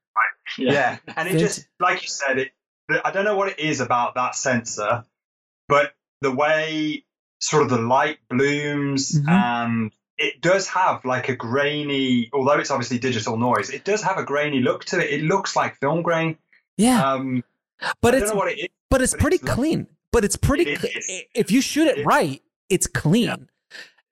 Yeah. 0.59 0.99
and 1.17 1.27
it 1.29 1.33
Vintage. 1.33 1.41
just 1.57 1.67
like 1.81 2.03
you 2.03 2.09
said, 2.09 2.39
it. 2.39 2.51
I 3.05 3.11
don't 3.11 3.25
know 3.25 3.37
what 3.37 3.49
it 3.49 3.59
is 3.59 3.81
about 3.81 4.15
that 4.17 4.35
sensor, 4.37 5.05
but 5.69 5.95
the 6.21 6.31
way 6.31 7.05
sort 7.41 7.63
of 7.63 7.71
the 7.71 7.79
light 7.79 8.19
blooms 8.29 9.13
Mhm. 9.13 9.29
and 9.29 9.93
it 10.19 10.41
does 10.43 10.69
have 10.69 11.05
like 11.07 11.29
a 11.31 11.35
grainy, 11.35 12.29
although 12.33 12.59
it's 12.59 12.71
obviously 12.71 12.99
digital 12.99 13.37
noise, 13.39 13.71
it 13.71 13.85
does 13.85 14.03
have 14.03 14.19
a 14.19 14.23
grainy 14.25 14.61
look 14.61 14.85
to 14.87 15.01
it. 15.01 15.13
It 15.21 15.25
looks 15.25 15.57
like 15.57 15.77
film 15.81 16.03
grain. 16.03 16.37
Yeah, 16.77 17.13
Um, 17.15 17.43
but 18.01 18.15
I 18.15 18.19
it's 18.19 18.27
don't 18.27 18.35
know 18.37 18.39
what 18.45 18.53
it 18.53 18.59
is. 18.59 18.69
but 18.91 19.03
it's 19.03 19.13
but 19.13 19.21
pretty 19.21 19.37
it's 19.37 19.53
clean. 19.55 19.87
But 20.13 20.25
it's 20.25 20.37
pretty. 20.37 20.65
It 20.71 20.81
cl- 20.81 21.23
If 21.35 21.51
you 21.51 21.61
shoot 21.61 21.89
it 21.89 21.99
It 21.99 22.07
right, 22.07 22.41
it's 22.69 22.87
clean. 22.87 23.49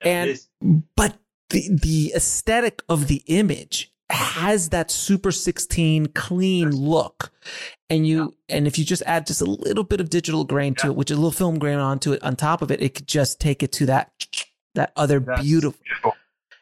And- 0.00 0.28
It 0.30 0.32
is. 0.32 0.48
but 0.96 1.18
the 1.50 1.68
the 1.70 2.12
aesthetic 2.16 2.82
of 2.88 3.06
the 3.08 3.22
image 3.26 3.92
has 4.10 4.68
that 4.70 4.90
super 4.90 5.30
16 5.32 6.06
clean 6.08 6.70
look 6.70 7.32
and 7.88 8.06
you 8.06 8.34
and 8.48 8.66
if 8.66 8.78
you 8.78 8.84
just 8.84 9.02
add 9.06 9.26
just 9.26 9.40
a 9.40 9.46
little 9.46 9.84
bit 9.84 10.00
of 10.02 10.10
digital 10.10 10.44
grain 10.44 10.74
to 10.74 10.88
it 10.88 10.96
which 10.96 11.10
is 11.10 11.16
a 11.16 11.20
little 11.20 11.30
film 11.30 11.58
grain 11.58 11.78
onto 11.78 12.12
it 12.12 12.22
on 12.22 12.36
top 12.36 12.60
of 12.60 12.70
it 12.70 12.82
it 12.82 12.94
could 12.94 13.06
just 13.06 13.40
take 13.40 13.62
it 13.62 13.72
to 13.72 13.86
that 13.86 14.10
that 14.74 14.92
other 14.96 15.18
That's 15.20 15.40
beautiful 15.42 15.78
beautiful. 15.82 16.12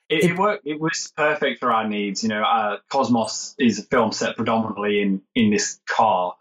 It, 0.08 0.24
It- 0.24 0.30
it 0.32 0.38
worked. 0.38 0.66
It 0.66 0.78
was 0.80 1.12
perfect 1.16 1.58
for 1.60 1.72
our 1.72 1.88
needs. 1.88 2.22
You 2.24 2.28
know, 2.30 2.42
uh, 2.42 2.78
Cosmos 2.88 3.54
is 3.58 3.78
a 3.78 3.82
film 3.84 4.10
set 4.12 4.36
predominantly 4.36 5.00
in 5.02 5.22
in 5.36 5.50
this 5.50 5.80
car, 5.88 6.34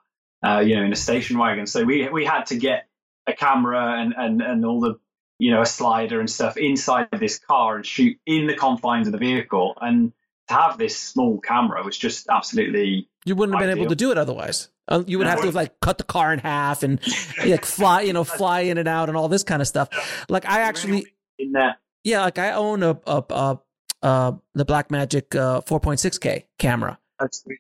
uh, 0.46 0.60
you 0.60 0.76
know, 0.76 0.84
in 0.84 0.94
a 0.94 0.98
station 0.98 1.38
wagon. 1.38 1.68
So 1.68 1.84
we 1.84 2.10
we 2.10 2.26
had 2.26 2.46
to 2.48 2.58
get 2.58 2.88
a 3.28 3.34
camera 3.34 4.02
and 4.02 4.14
and 4.16 4.42
and 4.42 4.66
all 4.66 4.80
the 4.80 5.00
you 5.38 5.52
know 5.52 5.62
a 5.62 5.66
slider 5.66 6.20
and 6.20 6.30
stuff 6.30 6.58
inside 6.58 7.08
this 7.12 7.40
car 7.40 7.78
and 7.78 7.86
shoot 7.86 8.18
in 8.26 8.48
the 8.48 8.56
confines 8.56 9.08
of 9.08 9.12
the 9.14 9.20
vehicle. 9.20 9.76
And 9.82 10.14
to 10.50 10.54
have 10.56 10.78
this 10.78 10.98
small 10.98 11.40
camera 11.40 11.84
was 11.84 11.98
just 11.98 12.28
absolutely 12.30 13.08
you 13.26 13.36
wouldn't 13.36 13.58
have 13.58 13.68
been 13.68 13.78
able 13.78 13.90
to 13.90 13.96
do 13.96 14.12
it 14.12 14.18
otherwise 14.18 14.70
Uh, 14.88 15.04
you 15.06 15.18
would 15.20 15.28
have 15.28 15.42
to 15.42 15.52
like 15.52 15.80
cut 15.80 15.98
the 16.00 16.04
car 16.04 16.34
in 16.34 16.40
half 16.40 16.82
and 16.84 17.00
like 17.46 17.66
fly 17.66 18.02
you 18.02 18.14
know 18.14 18.24
fly 18.24 18.62
in 18.62 18.78
and 18.80 18.88
out 18.88 19.10
and 19.10 19.18
all 19.18 19.28
this 19.30 19.44
kind 19.44 19.62
of 19.62 19.68
stuff 19.68 19.88
like 20.28 20.46
i 20.50 20.62
actually 20.62 21.06
in 21.38 21.52
there. 21.52 21.78
yeah 22.04 22.22
like 22.22 22.40
i 22.40 22.52
own 22.52 22.82
a, 22.82 22.98
a, 23.06 23.24
a, 23.30 23.60
uh 24.02 24.32
the 24.56 24.66
blackmagic 24.66 25.36
uh 25.36 25.62
4.6k 25.62 26.46
camera 26.58 26.98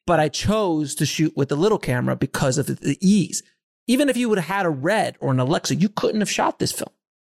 but 0.05 0.19
I 0.19 0.29
chose 0.29 0.95
to 0.95 1.05
shoot 1.05 1.35
with 1.35 1.49
the 1.49 1.55
little 1.55 1.79
camera 1.79 2.15
because 2.15 2.57
of 2.57 2.67
the, 2.67 2.73
the 2.73 2.97
ease. 3.01 3.43
Even 3.87 4.09
if 4.09 4.17
you 4.17 4.29
would 4.29 4.37
have 4.37 4.47
had 4.47 4.65
a 4.65 4.69
Red 4.69 5.17
or 5.19 5.31
an 5.31 5.39
Alexa, 5.39 5.75
you 5.75 5.89
couldn't 5.89 6.21
have 6.21 6.29
shot 6.29 6.59
this 6.59 6.71
film. 6.71 6.91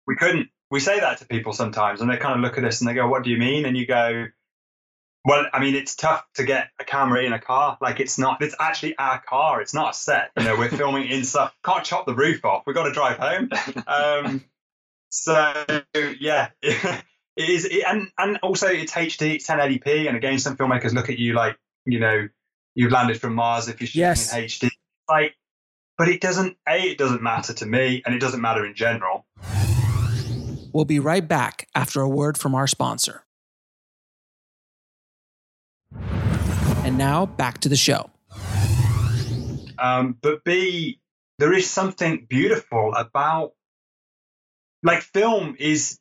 We 0.07 0.15
couldn't. 0.15 0.49
We 0.71 0.79
say 0.79 0.99
that 0.99 1.19
to 1.19 1.25
people 1.25 1.53
sometimes, 1.53 2.01
and 2.01 2.09
they 2.09 2.17
kind 2.17 2.35
of 2.35 2.41
look 2.41 2.57
at 2.57 2.63
us 2.63 2.81
and 2.81 2.89
they 2.89 2.93
go, 2.93 3.07
"What 3.07 3.23
do 3.23 3.29
you 3.29 3.37
mean?" 3.37 3.65
And 3.65 3.77
you 3.77 3.85
go, 3.85 4.25
"Well, 5.25 5.45
I 5.53 5.59
mean, 5.59 5.75
it's 5.75 5.95
tough 5.95 6.25
to 6.35 6.43
get 6.43 6.69
a 6.79 6.83
camera 6.83 7.23
in 7.23 7.33
a 7.33 7.39
car. 7.39 7.77
Like, 7.81 7.99
it's 7.99 8.17
not. 8.17 8.41
It's 8.41 8.55
actually 8.59 8.97
our 8.97 9.21
car. 9.21 9.61
It's 9.61 9.73
not 9.73 9.91
a 9.91 9.97
set. 9.97 10.31
You 10.37 10.45
know, 10.45 10.57
we're 10.57 10.69
filming 10.69 11.07
inside. 11.09 11.51
Can't 11.63 11.83
chop 11.83 12.05
the 12.05 12.15
roof 12.15 12.43
off. 12.45 12.63
We've 12.65 12.75
got 12.75 12.85
to 12.85 12.93
drive 12.93 13.17
home. 13.17 13.49
Um, 13.87 14.43
so 15.09 15.53
yeah, 16.19 16.49
it 16.61 17.03
is. 17.35 17.65
It, 17.65 17.83
and 17.87 18.09
and 18.17 18.37
also 18.37 18.67
it's 18.67 18.93
HD. 18.93 19.35
It's 19.35 19.47
1080p. 19.47 20.07
And 20.07 20.15
again, 20.15 20.39
some 20.39 20.55
filmmakers 20.55 20.93
look 20.93 21.09
at 21.09 21.17
you 21.19 21.33
like, 21.33 21.57
you 21.91 21.99
know, 21.99 22.27
you've 22.75 22.91
landed 22.91 23.19
from 23.19 23.35
Mars 23.35 23.67
if 23.67 23.79
you're 23.81 23.87
shooting 23.87 24.01
yes. 24.01 24.33
in 24.33 24.43
HD. 24.43 24.69
Like, 25.09 25.35
but 25.97 26.07
it 26.07 26.21
doesn't. 26.21 26.57
A, 26.67 26.91
it 26.91 26.97
doesn't 26.97 27.21
matter 27.21 27.53
to 27.53 27.65
me, 27.65 28.01
and 28.05 28.15
it 28.15 28.19
doesn't 28.19 28.41
matter 28.41 28.65
in 28.65 28.73
general. 28.73 29.25
We'll 30.71 30.85
be 30.85 30.99
right 30.99 31.27
back 31.27 31.67
after 31.75 32.01
a 32.01 32.07
word 32.07 32.37
from 32.37 32.55
our 32.55 32.67
sponsor. 32.67 33.25
And 36.83 36.97
now 36.97 37.25
back 37.25 37.59
to 37.59 37.69
the 37.69 37.75
show. 37.75 38.09
Um, 39.77 40.17
but 40.21 40.43
B, 40.43 40.99
there 41.39 41.53
is 41.53 41.69
something 41.69 42.25
beautiful 42.29 42.93
about 42.93 43.53
like 44.83 45.01
film 45.01 45.55
is 45.59 45.98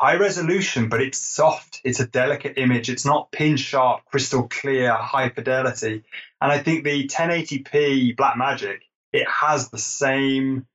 high 0.00 0.16
resolution, 0.16 0.88
but 0.88 1.02
it's 1.02 1.18
soft. 1.18 1.80
It's 1.84 2.00
a 2.00 2.06
delicate 2.06 2.54
image. 2.56 2.88
It's 2.88 3.04
not 3.04 3.30
pin 3.32 3.56
sharp, 3.58 4.04
crystal 4.06 4.48
clear, 4.48 4.94
high 4.94 5.28
fidelity. 5.28 6.04
And 6.40 6.50
I 6.50 6.58
think 6.58 6.84
the 6.84 7.06
1080p 7.06 8.16
Blackmagic, 8.16 8.78
it 9.12 9.28
has 9.28 9.68
the 9.68 9.76
same 9.78 10.66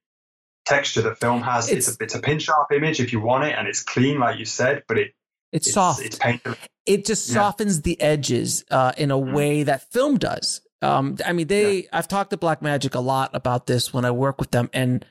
texture 0.65 1.01
that 1.03 1.17
film 1.19 1.41
has. 1.41 1.69
It's, 1.69 1.88
It's- 1.88 1.97
a 1.99 2.03
it's 2.03 2.15
a 2.15 2.19
pin 2.19 2.38
sharp 2.39 2.71
image 2.71 2.99
if 2.99 3.13
you 3.13 3.19
want 3.19 3.45
it, 3.45 3.55
and 3.57 3.67
it's 3.67 3.81
clean, 3.81 4.19
like 4.19 4.38
you 4.38 4.45
said, 4.45 4.83
but 4.88 4.97
it 4.99 5.15
It's, 5.51 5.67
it's 5.67 5.73
soft. 5.73 6.01
It's 6.01 6.17
painted. 6.19 6.55
it 6.85 7.05
just 7.05 7.27
Yeah. 7.29 7.33
softens 7.35 7.81
the 7.81 7.99
edges 8.01 8.63
uh, 8.69 8.91
in 8.97 9.09
a 9.09 9.17
Mhm. 9.17 9.33
way 9.33 9.63
that 9.63 9.91
film 9.91 10.17
does. 10.17 10.61
Um, 10.81 11.17
I 11.25 11.33
mean, 11.33 11.47
they. 11.47 11.88
I've 11.91 12.07
talked 12.07 12.29
to 12.29 12.38
Blackmagic 12.38 12.93
a 12.93 12.99
lot 12.99 13.31
about 13.33 13.65
this 13.65 13.91
when 13.93 14.05
I 14.05 14.11
work 14.11 14.39
with 14.39 14.51
them, 14.51 14.69
and 14.73 15.03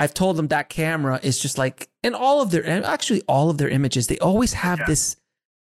I've 0.00 0.14
told 0.14 0.36
them 0.36 0.48
that 0.48 0.68
camera 0.70 1.20
is 1.22 1.38
just 1.38 1.58
like 1.58 1.88
in 2.02 2.14
all 2.14 2.40
of 2.42 2.50
their, 2.50 2.66
actually 2.84 3.22
all 3.28 3.50
of 3.50 3.58
their 3.58 3.68
images, 3.68 4.06
they 4.08 4.18
always 4.18 4.54
have 4.54 4.80
Yeah. 4.80 4.86
this, 4.86 5.16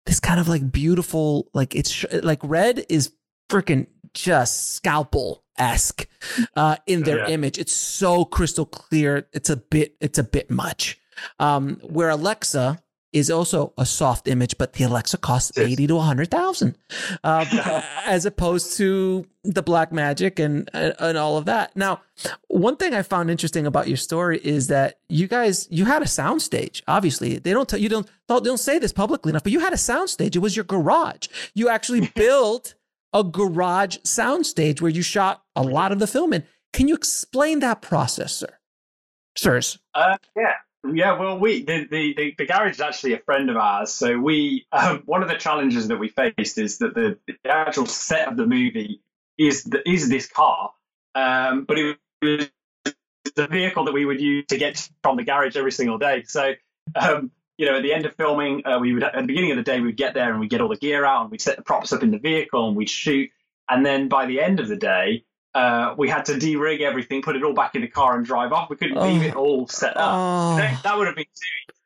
this 0.05 0.19
kind 0.19 0.39
of 0.39 0.47
like 0.47 0.71
beautiful, 0.71 1.49
like 1.53 1.75
it's 1.75 2.05
like 2.23 2.39
red 2.43 2.85
is 2.89 3.11
freaking 3.49 3.87
just 4.13 4.73
scalpel 4.75 5.43
esque 5.57 6.07
uh, 6.55 6.77
in 6.87 7.03
their 7.03 7.19
Yeah. 7.19 7.27
image. 7.33 7.57
It's 7.59 7.73
so 7.73 8.25
crystal 8.25 8.65
clear. 8.65 9.27
It's 9.33 9.49
a 9.49 9.57
bit. 9.57 9.95
It's 10.01 10.17
a 10.17 10.23
bit 10.23 10.49
much. 10.49 10.97
Um, 11.39 11.77
where 11.83 12.09
Alexa 12.09 12.79
is 13.13 13.29
also 13.29 13.73
a 13.77 13.85
soft 13.85 14.27
image, 14.27 14.57
but 14.57 14.73
the 14.73 14.83
Alexa 14.83 15.17
costs 15.19 15.51
Yes. 15.55 15.67
eighty 15.67 15.87
to 15.87 15.99
hundred 15.99 16.29
thousand, 16.31 16.77
um, 17.23 17.47
as 18.05 18.25
opposed 18.25 18.75
to 18.77 19.25
the 19.43 19.61
Blackmagic 19.63 20.43
and 20.43 20.69
and 20.73 21.17
all 21.17 21.37
of 21.37 21.45
that. 21.45 21.75
Now, 21.75 22.01
one 22.47 22.75
thing 22.77 22.93
I 22.93 23.01
found 23.03 23.29
interesting 23.29 23.65
about 23.67 23.87
your 23.87 23.97
story 23.97 24.39
is 24.43 24.67
that 24.67 24.99
you 25.09 25.27
guys 25.27 25.67
you 25.71 25.85
had 25.85 26.01
a 26.01 26.05
soundstage. 26.05 26.81
Obviously, 26.87 27.37
they 27.39 27.53
don't 27.53 27.69
tell 27.69 27.79
you 27.79 27.89
don't 27.89 28.07
don't 28.27 28.43
don't 28.43 28.57
say 28.59 28.79
this 28.79 28.91
publicly 28.91 29.29
enough, 29.29 29.43
but 29.43 29.51
you 29.51 29.59
had 29.59 29.73
a 29.73 29.77
soundstage. 29.77 30.35
It 30.35 30.39
was 30.39 30.55
your 30.55 30.65
garage. 30.65 31.27
You 31.53 31.69
actually 31.69 32.11
built 32.15 32.73
a 33.13 33.23
garage 33.23 33.97
soundstage 33.99 34.81
where 34.81 34.91
you 34.91 35.03
shot 35.03 35.43
a 35.55 35.61
lot 35.61 35.91
of 35.91 35.99
the 35.99 36.07
film 36.07 36.33
in. 36.33 36.43
Can 36.73 36.87
you 36.87 36.95
explain 36.95 37.59
that 37.59 37.81
process, 37.83 38.35
sir? 38.35 38.47
Sirs. 39.37 39.77
Uh, 39.93 40.17
yeah, 40.35 40.53
yeah. 40.91 41.17
Well, 41.19 41.39
we 41.39 41.63
the, 41.63 41.87
the 41.89 42.35
the 42.37 42.45
garage 42.45 42.73
is 42.73 42.81
actually 42.81 43.13
a 43.13 43.19
friend 43.19 43.49
of 43.49 43.57
ours. 43.57 43.91
So 43.91 44.17
we 44.17 44.65
um, 44.71 45.03
one 45.05 45.21
of 45.21 45.29
the 45.29 45.35
challenges 45.35 45.87
that 45.87 45.97
we 45.97 46.09
faced 46.09 46.57
is 46.57 46.79
that 46.79 46.93
the, 46.93 47.17
the 47.27 47.49
actual 47.49 47.85
set 47.85 48.27
of 48.27 48.37
the 48.37 48.45
movie 48.45 49.01
is 49.37 49.63
the, 49.63 49.87
is 49.89 50.09
this 50.09 50.27
car, 50.27 50.71
um, 51.15 51.65
but 51.65 51.77
it 51.77 51.97
was 52.21 52.49
the 53.35 53.47
vehicle 53.47 53.85
that 53.85 53.93
we 53.93 54.05
would 54.05 54.21
use 54.21 54.45
to 54.47 54.57
get 54.57 54.89
from 55.01 55.17
the 55.17 55.23
garage 55.23 55.55
every 55.55 55.71
single 55.71 55.97
day. 55.97 56.23
So. 56.25 56.53
Um, 56.95 57.31
you 57.57 57.67
know, 57.67 57.77
at 57.77 57.83
the 57.83 57.93
end 57.93 58.05
of 58.05 58.15
filming, 58.15 58.65
uh, 58.65 58.79
we 58.79 58.93
would 58.93 59.03
at 59.03 59.13
the 59.13 59.23
beginning 59.23 59.51
of 59.51 59.57
the 59.57 59.63
day 59.63 59.79
we'd 59.79 59.95
get 59.95 60.15
there 60.15 60.31
and 60.31 60.39
we'd 60.39 60.49
get 60.49 60.59
all 60.59 60.69
the 60.69 60.75
gear 60.75 61.05
out 61.05 61.21
and 61.21 61.31
we'd 61.31 61.39
set 61.39 61.55
the 61.55 61.61
props 61.61 61.93
up 61.93 62.01
in 62.01 62.09
the 62.09 62.17
vehicle 62.17 62.67
and 62.67 62.75
we'd 62.75 62.89
shoot. 62.89 63.29
And 63.69 63.85
then 63.85 64.09
by 64.09 64.25
the 64.25 64.41
end 64.41 64.59
of 64.59 64.67
the 64.67 64.75
day, 64.75 65.23
uh, 65.55 65.93
we 65.97 66.09
had 66.09 66.25
to 66.25 66.37
de-rig 66.39 66.81
everything, 66.81 67.21
put 67.21 67.35
it 67.35 67.43
all 67.43 67.53
back 67.53 67.75
in 67.75 67.81
the 67.81 67.87
car 67.87 68.15
and 68.17 68.25
drive 68.25 68.51
off. 68.51 68.69
We 68.69 68.75
couldn't 68.75 68.99
leave 69.01 69.21
Oh. 69.21 69.25
it 69.25 69.35
all 69.35 69.67
set 69.67 69.95
up. 69.97 70.09
Oh, 70.13 70.57
That, 70.57 70.81
that 70.83 70.97
would 70.97 71.07
have 71.07 71.15
been 71.15 71.25
too 71.25 71.47
easy, 71.69 71.79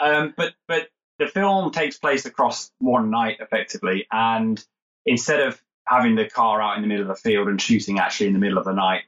right? 0.00 0.16
Um, 0.18 0.34
but 0.36 0.54
but 0.68 0.88
the 1.18 1.26
film 1.28 1.70
takes 1.70 1.96
place 1.98 2.26
across 2.26 2.70
one 2.78 3.10
night 3.10 3.38
effectively, 3.40 4.06
and 4.12 4.62
instead 5.06 5.40
of 5.40 5.60
having 5.88 6.14
the 6.16 6.28
car 6.28 6.60
out 6.60 6.76
in 6.76 6.82
the 6.82 6.88
middle 6.88 7.02
of 7.02 7.08
the 7.08 7.14
field 7.30 7.48
and 7.48 7.60
shooting 7.62 7.98
actually 7.98 8.26
in 8.26 8.32
the 8.34 8.38
middle 8.38 8.58
of 8.58 8.64
the 8.64 8.72
night 8.74 9.02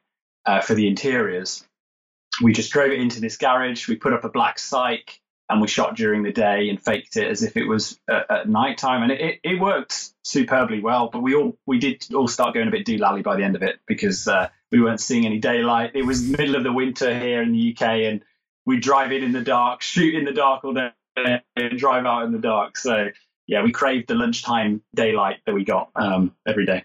uh, 0.47 0.61
for 0.61 0.75
the 0.75 0.87
interiors, 0.87 1.65
we 2.43 2.53
just 2.53 2.71
drove 2.73 2.91
it 2.93 2.99
into 3.01 3.21
this 3.21 3.37
garage. 3.37 3.89
We 3.89 3.97
put 3.97 4.13
up 4.15 4.25
a 4.25 4.29
black 4.31 4.57
cyc 4.59 5.19
and 5.49 5.61
we 5.61 5.69
shot 5.69 5.97
during 5.97 6.23
the 6.23 6.33
day 6.33 6.69
and 6.69 6.81
faked 6.81 7.17
it 7.17 7.27
as 7.29 7.43
if 7.43 7.57
it 7.57 7.65
was 7.65 7.99
at, 8.09 8.31
at 8.31 8.49
night 8.49 8.79
time, 8.79 9.03
and 9.03 9.13
it, 9.13 9.21
it, 9.21 9.41
it 9.43 9.61
worked 9.61 10.11
superbly 10.23 10.81
well. 10.81 11.09
But 11.13 11.23
we 11.23 11.35
all 11.35 11.57
we 11.67 11.79
did 11.79 12.07
all 12.15 12.29
start 12.29 12.55
going 12.55 12.69
a 12.69 12.71
bit 12.71 12.87
doolally 12.87 13.23
by 13.23 13.37
the 13.37 13.45
end 13.45 13.57
of 13.57 13.63
it 13.63 13.81
because 13.87 14.29
uh, 14.29 14.49
we 14.71 14.81
weren't 14.81 15.01
seeing 15.01 15.27
any 15.27 15.39
daylight. 15.39 15.93
It 15.95 16.05
was 16.05 16.23
middle 16.23 16.57
of 16.57 16.65
the 16.65 16.73
winter 16.73 17.19
here 17.19 17.43
in 17.43 17.53
the 17.53 17.73
UK, 17.75 17.83
and 17.83 18.23
we 18.67 18.79
drive 18.79 19.13
in 19.13 19.23
in 19.23 19.33
the 19.33 19.43
dark, 19.43 19.83
shoot 19.83 20.15
in 20.15 20.25
the 20.25 20.33
dark 20.33 20.65
all 20.65 20.75
day, 20.75 20.91
and 21.57 21.79
drive 21.79 22.05
out 22.05 22.25
in 22.25 22.33
the 22.33 22.39
dark. 22.39 22.77
So 22.77 23.09
yeah, 23.47 23.63
we 23.63 23.73
craved 23.73 24.09
the 24.09 24.15
lunchtime 24.15 24.83
daylight 24.95 25.39
that 25.47 25.55
we 25.55 25.65
got 25.65 25.91
um, 25.97 26.35
every 26.47 26.67
day. 26.67 26.85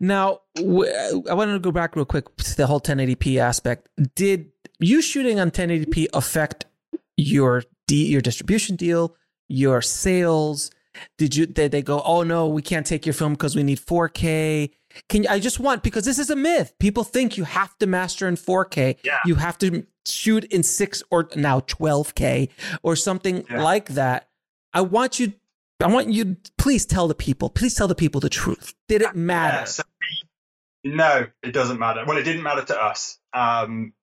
Now, 0.00 0.40
I 0.56 1.34
wanted 1.34 1.52
to 1.52 1.58
go 1.58 1.72
back 1.72 1.96
real 1.96 2.04
quick 2.04 2.34
to 2.36 2.56
the 2.56 2.66
whole 2.66 2.80
1080p 2.80 3.38
aspect. 3.38 3.88
Did 4.14 4.50
you 4.78 5.00
shooting 5.00 5.38
on 5.38 5.50
1080p 5.50 6.08
affect 6.12 6.66
your 7.16 7.62
D, 7.92 8.06
your 8.06 8.22
distribution 8.22 8.74
deal, 8.76 9.14
your 9.48 9.82
sales? 9.82 10.70
Did 11.18 11.36
you 11.36 11.44
did 11.46 11.72
they 11.72 11.82
go, 11.82 12.00
"Oh 12.02 12.22
no, 12.22 12.48
we 12.48 12.62
can't 12.62 12.86
take 12.86 13.04
your 13.06 13.12
film 13.20 13.32
because 13.34 13.54
we 13.56 13.62
need 13.62 13.78
4K"? 13.80 14.70
Can 15.08 15.22
you, 15.24 15.28
I 15.30 15.38
just 15.40 15.58
want 15.60 15.82
because 15.82 16.04
this 16.04 16.18
is 16.18 16.30
a 16.30 16.36
myth. 16.36 16.72
People 16.78 17.04
think 17.04 17.36
you 17.38 17.44
have 17.44 17.76
to 17.78 17.86
master 17.86 18.28
in 18.28 18.36
4K. 18.36 18.96
Yeah. 19.02 19.18
You 19.26 19.34
have 19.36 19.56
to 19.58 19.86
shoot 20.06 20.44
in 20.44 20.62
6 20.62 21.02
or 21.10 21.28
now 21.36 21.60
12K 21.60 22.48
or 22.82 22.94
something 22.96 23.44
Yeah. 23.50 23.62
like 23.62 23.86
that. 24.00 24.28
I 24.74 24.80
want 24.82 25.18
you 25.20 25.32
I 25.82 25.88
want 25.88 26.08
you 26.10 26.36
please 26.58 26.84
tell 26.86 27.08
the 27.08 27.14
people. 27.14 27.50
Please 27.50 27.74
tell 27.74 27.88
the 27.88 27.94
people 28.04 28.20
the 28.20 28.28
truth. 28.30 28.74
Did 28.88 29.02
it 29.02 29.14
matter? 29.16 29.58
Yeah, 29.58 29.64
so 29.64 29.82
we- 30.00 30.90
no, 31.02 31.26
it 31.42 31.52
doesn't 31.52 31.78
matter. 31.78 32.04
Well, 32.06 32.18
it 32.18 32.24
didn't 32.24 32.42
matter 32.42 32.64
to 32.72 32.76
us. 32.90 33.18
Um, 33.32 33.94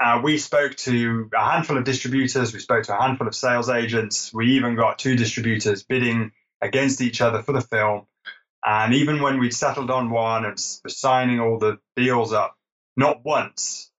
uh, 0.00 0.20
we 0.22 0.38
spoke 0.38 0.74
to 0.76 1.30
a 1.34 1.44
handful 1.44 1.78
of 1.78 1.84
distributors. 1.84 2.52
We 2.52 2.60
spoke 2.60 2.84
to 2.84 2.98
a 2.98 3.00
handful 3.00 3.26
of 3.26 3.34
sales 3.34 3.68
agents. 3.68 4.32
We 4.32 4.56
even 4.56 4.76
got 4.76 4.98
two 4.98 5.16
distributors 5.16 5.82
bidding 5.82 6.32
against 6.60 7.00
each 7.00 7.20
other 7.20 7.42
for 7.42 7.52
the 7.52 7.60
film. 7.60 8.06
And 8.64 8.94
even 8.94 9.20
when 9.22 9.38
we'd 9.38 9.54
settled 9.54 9.90
on 9.90 10.10
one 10.10 10.44
and 10.44 10.58
were 10.82 10.90
signing 10.90 11.38
all 11.38 11.58
the 11.58 11.78
deals 11.96 12.32
up, 12.32 12.56
not 12.96 13.24
once 13.24 13.90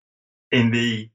in 0.52 0.72
the 0.72 1.10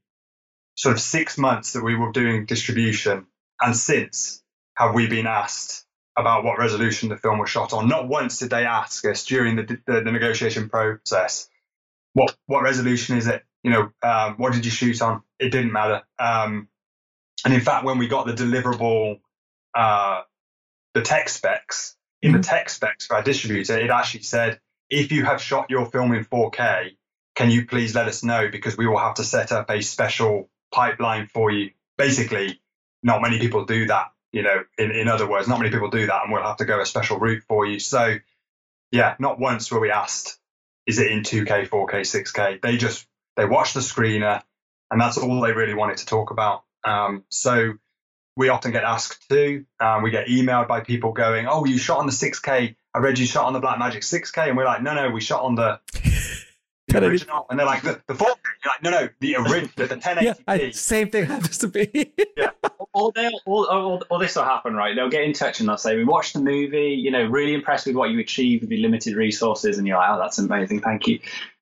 sort 0.75 0.95
of 0.95 1.01
six 1.01 1.37
months 1.37 1.73
that 1.73 1.83
we 1.83 1.95
were 1.95 2.11
doing 2.11 2.45
distribution 2.45 3.27
and 3.59 3.75
since 3.75 4.41
have 4.75 4.95
we 4.95 5.07
been 5.07 5.27
asked 5.27 5.85
about 6.17 6.43
what 6.43 6.57
resolution 6.57 7.09
the 7.09 7.17
film 7.17 7.39
was 7.39 7.49
shot 7.49 7.73
on. 7.73 7.87
Not 7.87 8.07
once 8.07 8.39
did 8.39 8.49
they 8.49 8.65
ask 8.65 9.05
us 9.05 9.25
during 9.25 9.57
the, 9.57 9.79
the, 9.85 10.01
the 10.01 10.11
negotiation 10.11 10.69
process, 10.69 11.47
what 12.13 12.35
what 12.47 12.63
resolution 12.63 13.17
is 13.17 13.27
it? 13.27 13.43
You 13.63 13.71
know, 13.71 13.91
um, 14.03 14.35
what 14.37 14.53
did 14.53 14.65
you 14.65 14.71
shoot 14.71 15.01
on? 15.01 15.21
It 15.39 15.49
didn't 15.49 15.71
matter. 15.71 16.03
Um, 16.19 16.67
and 17.45 17.53
in 17.53 17.61
fact, 17.61 17.85
when 17.85 17.97
we 17.97 18.07
got 18.07 18.25
the 18.25 18.33
deliverable, 18.33 19.19
uh, 19.75 20.21
the 20.93 21.01
tech 21.01 21.29
specs 21.29 21.95
in 22.21 22.33
the 22.33 22.39
tech 22.39 22.69
specs 22.69 23.05
for 23.07 23.15
our 23.15 23.23
distributor, 23.23 23.79
it 23.79 23.89
actually 23.89 24.23
said, 24.23 24.59
if 24.89 25.11
you 25.11 25.23
have 25.25 25.41
shot 25.41 25.69
your 25.69 25.85
film 25.85 26.13
in 26.13 26.25
4K, 26.25 26.97
can 27.35 27.49
you 27.49 27.65
please 27.65 27.95
let 27.95 28.07
us 28.07 28.23
know 28.23 28.49
because 28.51 28.77
we 28.77 28.85
will 28.85 28.97
have 28.97 29.15
to 29.15 29.23
set 29.23 29.51
up 29.51 29.69
a 29.69 29.81
special 29.81 30.49
pipeline 30.71 31.27
for 31.27 31.49
you. 31.49 31.71
Basically, 31.97 32.59
not 33.01 33.21
many 33.21 33.39
people 33.39 33.65
do 33.65 33.87
that 33.87 34.11
you 34.31 34.43
know, 34.43 34.63
in, 34.77 34.91
in 34.91 35.07
other 35.07 35.27
words, 35.27 35.47
not 35.47 35.59
many 35.59 35.71
people 35.71 35.89
do 35.89 36.05
that 36.07 36.23
and 36.23 36.31
we'll 36.31 36.43
have 36.43 36.57
to 36.57 36.65
go 36.65 36.79
a 36.79 36.85
special 36.85 37.19
route 37.19 37.43
for 37.47 37.65
you. 37.65 37.79
So, 37.79 38.15
yeah, 38.91 39.15
not 39.19 39.39
once 39.39 39.71
were 39.71 39.79
we 39.79 39.91
asked, 39.91 40.39
is 40.87 40.99
it 40.99 41.11
in 41.11 41.21
2K, 41.21 41.67
4K, 41.67 42.01
6K? 42.01 42.61
They 42.61 42.77
just, 42.77 43.05
they 43.35 43.45
watched 43.45 43.73
the 43.73 43.79
screener 43.79 44.41
and 44.89 44.99
that's 44.99 45.17
all 45.17 45.41
they 45.41 45.53
really 45.53 45.73
wanted 45.73 45.97
to 45.97 46.05
talk 46.05 46.31
about. 46.31 46.63
Um, 46.83 47.23
so 47.29 47.73
we 48.35 48.49
often 48.49 48.71
get 48.71 48.83
asked 48.83 49.27
too. 49.29 49.65
Um, 49.79 50.03
we 50.03 50.11
get 50.11 50.27
emailed 50.27 50.67
by 50.67 50.81
people 50.81 51.13
going, 51.13 51.47
oh, 51.47 51.65
you 51.65 51.77
shot 51.77 51.99
on 51.99 52.05
the 52.05 52.11
6K. 52.11 52.75
I 52.93 52.99
read 52.99 53.19
you 53.19 53.25
shot 53.25 53.45
on 53.45 53.53
the 53.53 53.61
Blackmagic 53.61 53.99
6K. 53.99 54.49
And 54.49 54.57
we're 54.57 54.65
like, 54.65 54.81
no, 54.81 54.93
no, 54.93 55.09
we 55.09 55.21
shot 55.21 55.43
on 55.43 55.55
the, 55.55 55.79
the 56.87 57.05
original. 57.05 57.45
And 57.49 57.57
they're 57.57 57.65
like, 57.65 57.83
the, 57.83 58.01
the 58.07 58.13
4K. 58.13 58.35
You're 58.63 58.73
like, 58.73 58.83
no, 58.83 58.89
no, 58.91 59.09
the 59.19 59.35
original, 59.35 59.69
the 59.75 59.87
1080p. 59.87 60.21
Yeah, 60.21 60.33
I, 60.47 60.71
same 60.71 61.09
thing 61.09 61.25
happens 61.27 61.57
to 61.59 61.67
me. 61.67 62.13
Or 62.93 63.11
they'll, 63.15 63.39
or, 63.45 63.73
or, 63.73 63.99
or 64.09 64.19
this 64.19 64.35
will 64.35 64.43
happen, 64.43 64.73
right? 64.73 64.93
They'll 64.95 65.09
get 65.09 65.23
in 65.23 65.31
touch 65.31 65.61
and 65.61 65.69
they'll 65.69 65.77
say, 65.77 65.95
"We 65.95 66.03
watched 66.03 66.33
the 66.33 66.41
movie. 66.41 66.89
You 66.89 67.09
know, 67.09 67.23
really 67.23 67.53
impressed 67.53 67.87
with 67.87 67.95
what 67.95 68.09
you 68.09 68.19
achieved 68.19 68.63
with 68.63 68.69
the 68.69 68.77
limited 68.77 69.15
resources." 69.15 69.77
And 69.77 69.87
you're 69.87 69.95
like, 69.95 70.09
"Oh, 70.09 70.19
that's 70.19 70.39
amazing, 70.39 70.81
thank 70.81 71.07
you." 71.07 71.19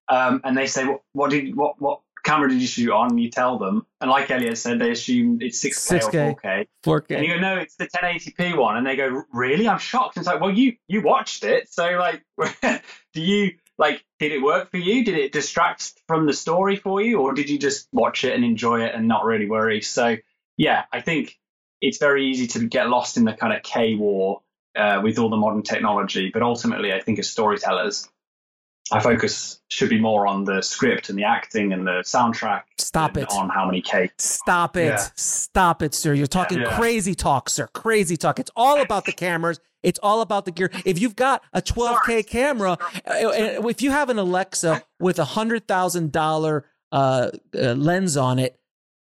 Um, 0.10 0.42
and 0.44 0.58
they 0.58 0.68
say, 0.68 0.86
"What, 0.86 1.02
what 1.14 1.30
did 1.30 1.56
what 1.56 1.80
what 1.80 2.02
camera 2.24 2.50
did 2.50 2.62
you 2.62 2.68
shoot 2.68 2.92
on?" 2.92 3.12
And 3.12 3.22
you 3.22 3.30
tell 3.30 3.58
them, 3.58 3.86
and 4.02 4.10
like 4.10 4.30
Elliot 4.32 4.58
said, 4.58 4.80
they 4.80 4.92
assume 4.92 5.40
it's 5.42 5.64
6K, 5.64 6.00
6K. 6.00 6.04
or 6.04 6.36
4K. 6.36 6.68
4K. 6.84 7.16
And 7.18 7.26
you 7.26 7.34
go, 7.36 7.40
no, 7.40 7.58
it's 7.58 7.76
the 7.76 7.88
1080p 7.88 8.58
one. 8.58 8.78
And 8.78 8.86
they 8.86 8.96
go, 8.96 9.24
really? 9.32 9.68
I'm 9.68 9.80
shocked. 9.80 10.18
And 10.18 10.24
it's 10.24 10.28
like, 10.28 10.42
well, 10.42 10.52
you 10.52 10.76
you 10.88 11.02
watched 11.02 11.44
it, 11.44 11.72
so 11.72 11.86
like, 11.92 12.24
do 13.14 13.22
you 13.22 13.54
like? 13.78 14.04
Did 14.20 14.32
it 14.32 14.42
work 14.42 14.72
for 14.72 14.78
you? 14.78 15.06
Did 15.06 15.18
it 15.18 15.32
distract 15.32 15.94
from 16.08 16.26
the 16.26 16.34
story 16.34 16.76
for 16.76 17.02
you, 17.02 17.20
or 17.20 17.34
did 17.34 17.50
you 17.50 17.60
just 17.60 17.88
watch 17.92 18.24
it 18.24 18.34
and 18.34 18.44
enjoy 18.44 18.84
it 18.84 18.96
and 18.96 19.08
not 19.08 19.26
really 19.26 19.50
worry? 19.50 19.82
So 19.82 20.18
yeah, 20.58 20.86
I 20.92 21.02
think 21.02 21.38
it's 21.82 21.98
very 21.98 22.26
easy 22.28 22.48
to 22.48 22.68
get 22.68 22.90
lost 22.90 23.16
in 23.18 23.24
the 23.24 23.34
kind 23.34 23.54
of 23.54 23.64
K 23.64 23.96
war 23.96 24.42
uh, 24.76 25.02
with 25.04 25.20
all 25.20 25.30
the 25.30 25.38
modern 25.38 25.64
technology. 25.64 26.32
But 26.34 26.42
ultimately, 26.42 26.94
I 26.94 27.00
think 27.00 27.20
as 27.20 27.30
storytellers, 27.30 28.10
our 28.92 29.02
focus 29.02 29.60
should 29.70 29.90
be 29.90 30.00
more 30.00 30.26
on 30.28 30.44
the 30.46 30.62
script 30.62 31.10
and 31.10 31.18
the 31.18 31.24
acting 31.24 31.74
and 31.74 31.86
the 31.86 32.02
soundtrack. 32.04 32.64
Stop 32.78 33.18
it. 33.18 33.30
On 33.32 33.50
how 33.50 33.66
many 33.66 33.82
cakes. 33.82 34.24
Stop 34.26 34.78
it. 34.78 34.86
Yeah. 34.88 35.08
Stop 35.16 35.82
it, 35.84 35.94
sir. 35.94 36.14
You're 36.14 36.28
talking 36.28 36.60
Yeah. 36.62 36.76
crazy 36.76 37.14
talk, 37.14 37.50
sir. 37.50 37.68
Crazy 37.68 38.18
talk. 38.18 38.40
It's 38.40 38.52
all 38.56 38.82
about 38.82 39.06
the 39.06 39.12
cameras. 39.12 39.60
It's 39.84 40.00
all 40.04 40.22
about 40.22 40.46
the 40.46 40.52
gear. 40.52 40.72
If 40.86 41.00
you've 41.00 41.16
got 41.16 41.44
a 41.54 41.62
12K 41.62 42.24
camera, 42.24 42.78
uh, 43.08 43.12
uh, 43.12 43.68
if 43.68 43.82
you 43.82 43.92
have 43.92 44.10
an 44.10 44.18
Alexa 44.20 44.84
with 45.00 45.20
a 45.20 45.24
$100,000 45.26 46.64
uh, 46.92 46.96
uh, 46.98 47.74
lens 47.74 48.18
on 48.18 48.40
it, 48.40 48.60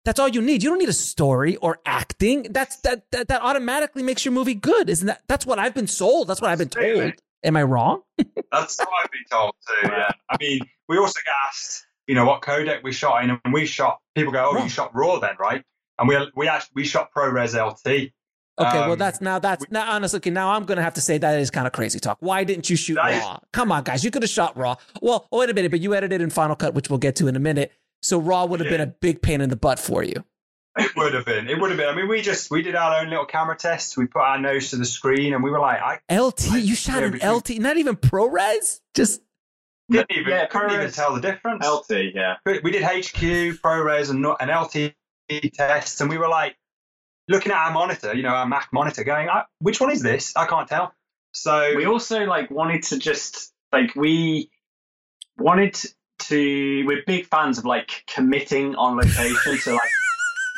that's 0.04 0.18
all 0.18 0.28
you 0.28 0.42
need. 0.42 0.62
You 0.62 0.70
don't 0.70 0.78
need 0.78 0.88
a 0.88 0.92
story 0.92 1.56
or 1.56 1.78
acting. 1.86 2.48
That's 2.50 2.76
that, 2.80 3.10
that 3.12 3.28
that 3.28 3.40
automatically 3.40 4.02
makes 4.02 4.24
your 4.24 4.32
movie 4.32 4.54
good, 4.54 4.90
isn't 4.90 5.06
that? 5.06 5.22
That's 5.28 5.46
what 5.46 5.58
I've 5.58 5.74
been 5.74 5.86
sold. 5.86 6.28
That's 6.28 6.42
what 6.42 6.50
I've 6.50 6.58
been 6.58 6.68
told. 6.68 7.14
Am 7.44 7.56
I 7.56 7.62
wrong? 7.62 8.00
That's 8.52 8.78
what 8.78 8.88
I've 9.02 9.10
been 9.10 9.24
told 9.30 9.52
too. 9.82 9.88
Yeah. 9.90 10.10
I 10.30 10.36
mean, 10.40 10.60
we 10.88 10.98
also 10.98 11.20
get 11.24 11.32
asked, 11.46 11.86
you 12.06 12.14
know, 12.14 12.24
what 12.24 12.42
codec 12.42 12.82
we 12.82 12.92
shot 12.92 13.22
in, 13.22 13.38
and 13.44 13.52
we 13.54 13.66
shot. 13.66 13.98
People 14.14 14.32
go, 14.32 14.48
"Oh, 14.50 14.54
Raw. 14.54 14.62
you 14.62 14.68
shot 14.68 14.94
raw 14.94 15.18
then, 15.18 15.36
right?" 15.38 15.62
And 15.98 16.08
we 16.08 16.16
we 16.34 16.48
actually 16.48 16.72
we 16.74 16.84
shot 16.84 17.10
ProRes 17.16 17.54
LT. 17.54 18.10
Okay, 18.56 18.78
well 18.78 18.92
Um, 18.92 18.98
that's 18.98 19.20
now 19.20 19.38
that's 19.40 19.64
now 19.70 19.90
honestly 19.90 20.18
okay, 20.18 20.30
now 20.30 20.50
I'm 20.52 20.64
gonna 20.64 20.82
have 20.82 20.94
to 20.94 21.00
say 21.00 21.18
that 21.18 21.38
is 21.40 21.50
kind 21.50 21.66
of 21.66 21.72
crazy 21.72 21.98
talk. 21.98 22.18
Why 22.20 22.44
didn't 22.44 22.70
you 22.70 22.76
shoot 22.76 22.94
That 22.94 23.14
is- 23.14 23.20
raw? 23.22 23.38
Come 23.52 23.72
on, 23.72 23.82
guys, 23.82 24.04
you 24.04 24.10
could 24.12 24.22
have 24.22 24.30
shot 24.30 24.56
raw. 24.56 24.76
Well, 25.02 25.26
wait 25.32 25.50
a 25.50 25.54
minute, 25.54 25.70
but 25.72 25.80
you 25.80 25.94
edited 25.94 26.20
in 26.20 26.30
Final 26.30 26.54
Cut, 26.56 26.72
which 26.74 26.88
we'll 26.88 26.98
get 27.00 27.16
to 27.16 27.26
in 27.28 27.34
a 27.36 27.40
minute. 27.40 27.72
So 28.02 28.18
raw 28.18 28.44
would 28.44 28.60
have 28.60 28.68
been 28.68 28.80
a 28.80 28.86
big 28.86 29.22
pain 29.22 29.40
in 29.40 29.48
the 29.50 29.56
butt 29.56 29.78
for 29.80 30.02
you. 30.04 30.24
It 30.76 30.96
would 30.96 31.14
have 31.14 31.24
been. 31.24 31.48
It 31.48 31.60
would 31.60 31.70
have 31.70 31.78
been. 31.78 31.88
I 31.88 31.94
mean, 31.94 32.08
we 32.08 32.20
just 32.20 32.50
we 32.50 32.62
did 32.62 32.74
our 32.74 33.00
own 33.00 33.08
little 33.08 33.26
camera 33.26 33.56
tests. 33.56 33.96
We 33.96 34.06
put 34.06 34.22
our 34.22 34.40
nose 34.40 34.70
to 34.70 34.76
the 34.76 34.84
screen, 34.84 35.32
and 35.32 35.42
we 35.42 35.50
were 35.50 35.60
like, 35.60 35.80
I 35.80 36.00
LT, 36.12 36.48
Like, 36.48 36.64
you 36.64 36.74
shot 36.74 36.98
an 36.98 37.04
everything- 37.04 37.30
LT, 37.30 37.50
not 37.60 37.76
even 37.76 37.96
ProRes, 37.96 38.80
just 38.94 39.22
didn't 39.90 40.10
even 40.10 40.32
Yeah, 40.32 40.46
couldn't 40.46 40.72
even 40.72 40.90
tell 40.90 41.14
the 41.14 41.20
difference. 41.20 41.64
LT, 41.64 42.12
yeah. 42.14 42.36
We 42.44 42.58
we 42.64 42.70
did 42.72 42.82
HQ, 42.82 43.60
ProRes, 43.62 44.10
and 44.10 44.20
not- 44.22 44.42
an 44.42 44.50
LT 44.50 44.94
tests, 45.54 46.00
and 46.00 46.10
we 46.10 46.18
were 46.18 46.28
like 46.28 46.56
looking 47.28 47.52
at 47.52 47.58
our 47.58 47.72
monitor, 47.72 48.12
you 48.14 48.22
know, 48.22 48.30
our 48.34 48.46
Mac 48.46 48.68
monitor, 48.72 49.04
going, 49.04 49.28
I, 49.28 49.44
"Which 49.60 49.80
one 49.80 49.90
is 49.92 50.02
this? 50.02 50.34
I 50.36 50.46
can't 50.46 50.68
tell." 50.68 50.92
So 51.32 51.76
we 51.76 51.86
also 51.86 52.24
like 52.24 52.50
wanted 52.50 52.82
to 52.84 52.98
just 52.98 53.52
like 53.72 53.94
we 53.94 54.50
wanted 55.36 55.80
to 56.20 56.84
we're 56.86 57.02
big 57.06 57.26
fans 57.26 57.58
of 57.58 57.64
like 57.64 58.04
committing 58.06 58.74
on 58.76 58.96
location 58.96 59.58
to 59.58 59.72
like 59.72 59.90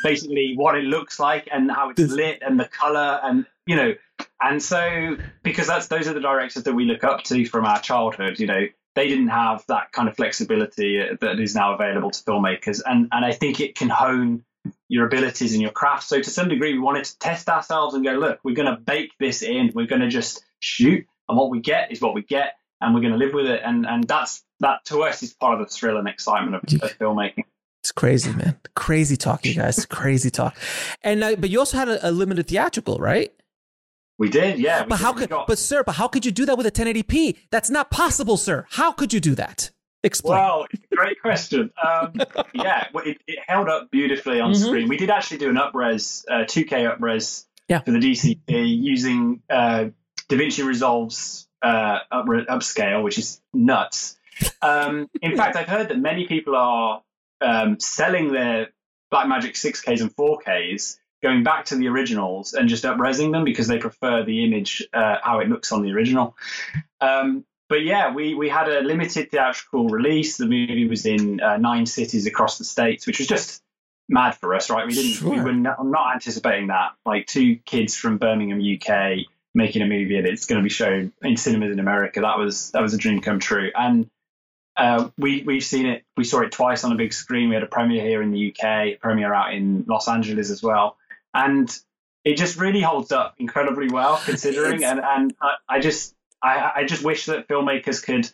basically 0.03 0.53
what 0.55 0.75
it 0.75 0.83
looks 0.83 1.19
like 1.19 1.47
and 1.51 1.71
how 1.71 1.89
it's 1.89 1.99
lit 1.99 2.41
and 2.41 2.59
the 2.59 2.65
color 2.65 3.19
and 3.23 3.45
you 3.65 3.75
know 3.75 3.93
and 4.41 4.61
so 4.61 5.17
because 5.43 5.67
that's 5.67 5.87
those 5.87 6.07
are 6.07 6.13
the 6.13 6.19
directors 6.19 6.63
that 6.63 6.73
we 6.73 6.85
look 6.85 7.03
up 7.03 7.23
to 7.23 7.45
from 7.45 7.65
our 7.65 7.79
childhood 7.79 8.39
you 8.39 8.47
know 8.47 8.67
they 8.97 9.07
didn't 9.07 9.27
have 9.27 9.63
that 9.67 9.91
kind 9.91 10.09
of 10.09 10.15
flexibility 10.15 10.99
that 11.21 11.39
is 11.39 11.53
now 11.53 11.75
available 11.75 12.09
to 12.09 12.23
filmmakers. 12.23 12.81
And 12.83 13.09
and 13.11 13.23
i 13.23 13.31
think 13.31 13.59
it 13.59 13.75
can 13.75 13.89
hone 13.89 14.43
your 14.89 15.05
abilities 15.05 15.53
and 15.53 15.61
your 15.61 15.71
craft. 15.71 16.03
So 16.03 16.21
to 16.21 16.29
some 16.29 16.49
degree 16.49 16.73
we 16.73 16.79
wanted 16.79 17.05
to 17.05 17.19
test 17.19 17.47
ourselves 17.47 17.93
and 17.93 18.03
go 18.03 18.13
look 18.13 18.39
we're 18.43 18.55
going 18.55 18.73
to 18.73 18.81
bake 18.81 19.11
this 19.19 19.41
in. 19.43 19.71
We're 19.73 19.87
going 19.87 20.01
to 20.01 20.09
just 20.09 20.43
shoot 20.59 21.05
and 21.29 21.37
what 21.37 21.49
we 21.51 21.61
get 21.61 21.91
is 21.91 22.01
what 22.01 22.15
we 22.15 22.23
get 22.23 22.55
and 22.81 22.93
we're 22.93 23.01
going 23.01 23.13
to 23.13 23.19
live 23.19 23.33
with 23.33 23.45
it. 23.45 23.61
And 23.63 23.85
and 23.85 24.03
that's 24.03 24.43
that 24.61 24.83
to 24.85 25.03
us 25.03 25.21
is 25.23 25.33
part 25.33 25.61
of 25.61 25.67
the 25.67 25.73
thrill 25.73 25.97
and 25.97 26.07
excitement 26.07 26.55
of, 26.55 26.81
of 26.81 26.97
filmmaking 26.97 27.45
it's 27.87 27.91
crazy, 27.93 28.33
man. 28.33 28.59
Crazy 28.75 29.15
talk, 29.15 29.45
you 29.45 29.53
guys. 29.55 29.85
crazy 29.89 30.29
talk. 30.29 30.57
And 31.03 31.23
uh, 31.23 31.35
but 31.37 31.49
you 31.49 31.57
also 31.59 31.77
had 31.77 31.87
a, 31.87 32.09
a 32.09 32.11
limited 32.11 32.47
theatrical, 32.47 32.97
right? 32.97 33.31
we 34.19 34.29
did 34.29 34.57
yeah 34.59 34.81
we 34.81 34.89
But 34.89 34.97
did. 34.97 35.03
how 35.05 35.13
could 35.13 35.29
got- 35.29 35.47
but 35.47 35.57
sir, 35.59 35.83
but 35.83 35.93
how 35.93 36.07
could 36.09 36.25
you 36.25 36.31
do 36.31 36.45
that 36.47 36.57
with 36.57 36.65
a 36.65 36.71
1080p? 36.71 37.37
That's 37.51 37.69
not 37.69 37.89
possible, 37.91 38.35
sir. 38.35 38.65
How 38.71 38.91
could 38.91 39.13
you 39.13 39.19
do 39.21 39.35
that? 39.35 39.71
Explain. 40.03 40.37
Well, 40.39 40.67
great 40.95 41.21
question. 41.21 41.71
Um, 41.81 42.13
yeah, 42.53 42.87
well, 42.93 43.05
it, 43.05 43.17
it 43.27 43.39
held 43.47 43.69
up 43.69 43.89
beautifully 43.91 44.39
on 44.41 44.51
Mhm. 44.53 44.65
screen. 44.65 44.87
We 44.89 44.97
did 44.97 45.09
actually 45.09 45.37
do 45.37 45.49
an 45.49 45.55
upres, 45.55 46.25
uh, 46.29 46.43
2K 46.45 46.97
upres 46.97 47.45
Yeah. 47.69 47.79
for 47.81 47.91
the 47.91 47.99
DCP 47.99 48.77
using 48.83 49.41
uh, 49.49 49.85
DaVinci 50.29 50.65
Resolve's 50.65 51.47
uh, 51.61 51.99
up, 52.11 52.25
upscale, 52.27 53.03
which 53.03 53.17
is 53.17 53.39
nuts. 53.53 54.17
Um, 54.61 55.09
in 55.21 55.35
fact, 55.37 55.55
I've 55.55 55.67
heard 55.67 55.89
that 55.89 55.97
many 55.99 56.27
people 56.27 56.55
are 56.55 57.01
um, 57.41 57.79
selling 57.79 58.31
their 58.31 58.69
Blackmagic 59.13 59.53
6Ks 59.53 60.01
and 60.01 60.15
4Ks, 60.15 60.97
going 61.23 61.43
back 61.43 61.65
to 61.65 61.75
the 61.75 61.87
originals 61.87 62.53
and 62.53 62.69
just 62.69 62.83
upresing 62.83 63.31
them 63.31 63.43
because 63.43 63.67
they 63.67 63.79
prefer 63.79 64.23
the 64.23 64.43
image 64.43 64.87
uh, 64.93 65.17
how 65.23 65.39
it 65.39 65.49
looks 65.49 65.71
on 65.71 65.81
the 65.81 65.91
original. 65.91 66.35
Um, 67.01 67.45
but 67.69 67.83
yeah, 67.83 68.13
we, 68.13 68.33
we 68.33 68.49
had 68.49 68.69
a 68.69 68.81
limited 68.81 69.31
theatrical 69.31 69.89
release. 69.89 70.37
The 70.37 70.45
movie 70.45 70.87
was 70.87 71.05
in 71.05 71.41
uh, 71.41 71.57
nine 71.57 71.85
cities 71.85 72.25
across 72.25 72.57
the 72.57 72.63
states, 72.63 73.05
which 73.05 73.19
was 73.19 73.27
just 73.27 73.61
mad 74.07 74.35
for 74.35 74.55
us, 74.55 74.69
right? 74.69 74.87
We 74.87 74.93
didn't, 74.93 75.29
we 75.29 75.41
were 75.41 75.53
not, 75.53 75.85
not 75.85 76.13
anticipating 76.13 76.67
that. 76.67 76.91
Like 77.05 77.27
two 77.27 77.57
kids 77.57 77.95
from 77.95 78.17
Birmingham, 78.17 78.61
UK, 78.61 79.25
making 79.53 79.81
a 79.81 79.87
movie 79.87 80.17
and 80.17 80.27
it's 80.27 80.45
going 80.45 80.61
to 80.61 80.63
be 80.63 80.69
shown 80.69 81.11
in 81.21 81.35
cinemas 81.35 81.71
in 81.71 81.79
America. 81.79 82.21
That 82.21 82.37
was 82.37 82.71
that 82.71 82.81
was 82.81 82.93
a 82.93 82.97
dream 82.97 83.21
come 83.21 83.39
true. 83.39 83.71
And 83.75 84.09
uh, 84.77 85.09
we 85.17 85.43
we've 85.43 85.63
seen 85.63 85.87
it. 85.87 86.03
We 86.15 86.23
saw 86.23 86.41
it 86.41 86.51
twice 86.51 86.83
on 86.83 86.91
a 86.91 86.95
big 86.95 87.11
screen. 87.11 87.49
We 87.49 87.55
had 87.55 87.63
a 87.63 87.67
premiere 87.67 88.03
here 88.03 88.21
in 88.21 88.31
the 88.31 88.51
UK, 88.51 88.63
a 88.63 88.95
premiere 88.95 89.33
out 89.33 89.53
in 89.53 89.85
Los 89.87 90.07
Angeles 90.07 90.51
as 90.51 90.61
well, 90.61 90.97
and 91.33 91.75
it 92.23 92.37
just 92.37 92.57
really 92.57 92.81
holds 92.81 93.11
up 93.11 93.35
incredibly 93.39 93.89
well 93.89 94.17
considering. 94.25 94.83
And 94.83 95.01
and 95.03 95.33
I, 95.41 95.51
I 95.67 95.79
just 95.79 96.15
I, 96.43 96.71
I 96.75 96.83
just 96.85 97.03
wish 97.03 97.25
that 97.25 97.47
filmmakers 97.47 98.03
could, 98.03 98.29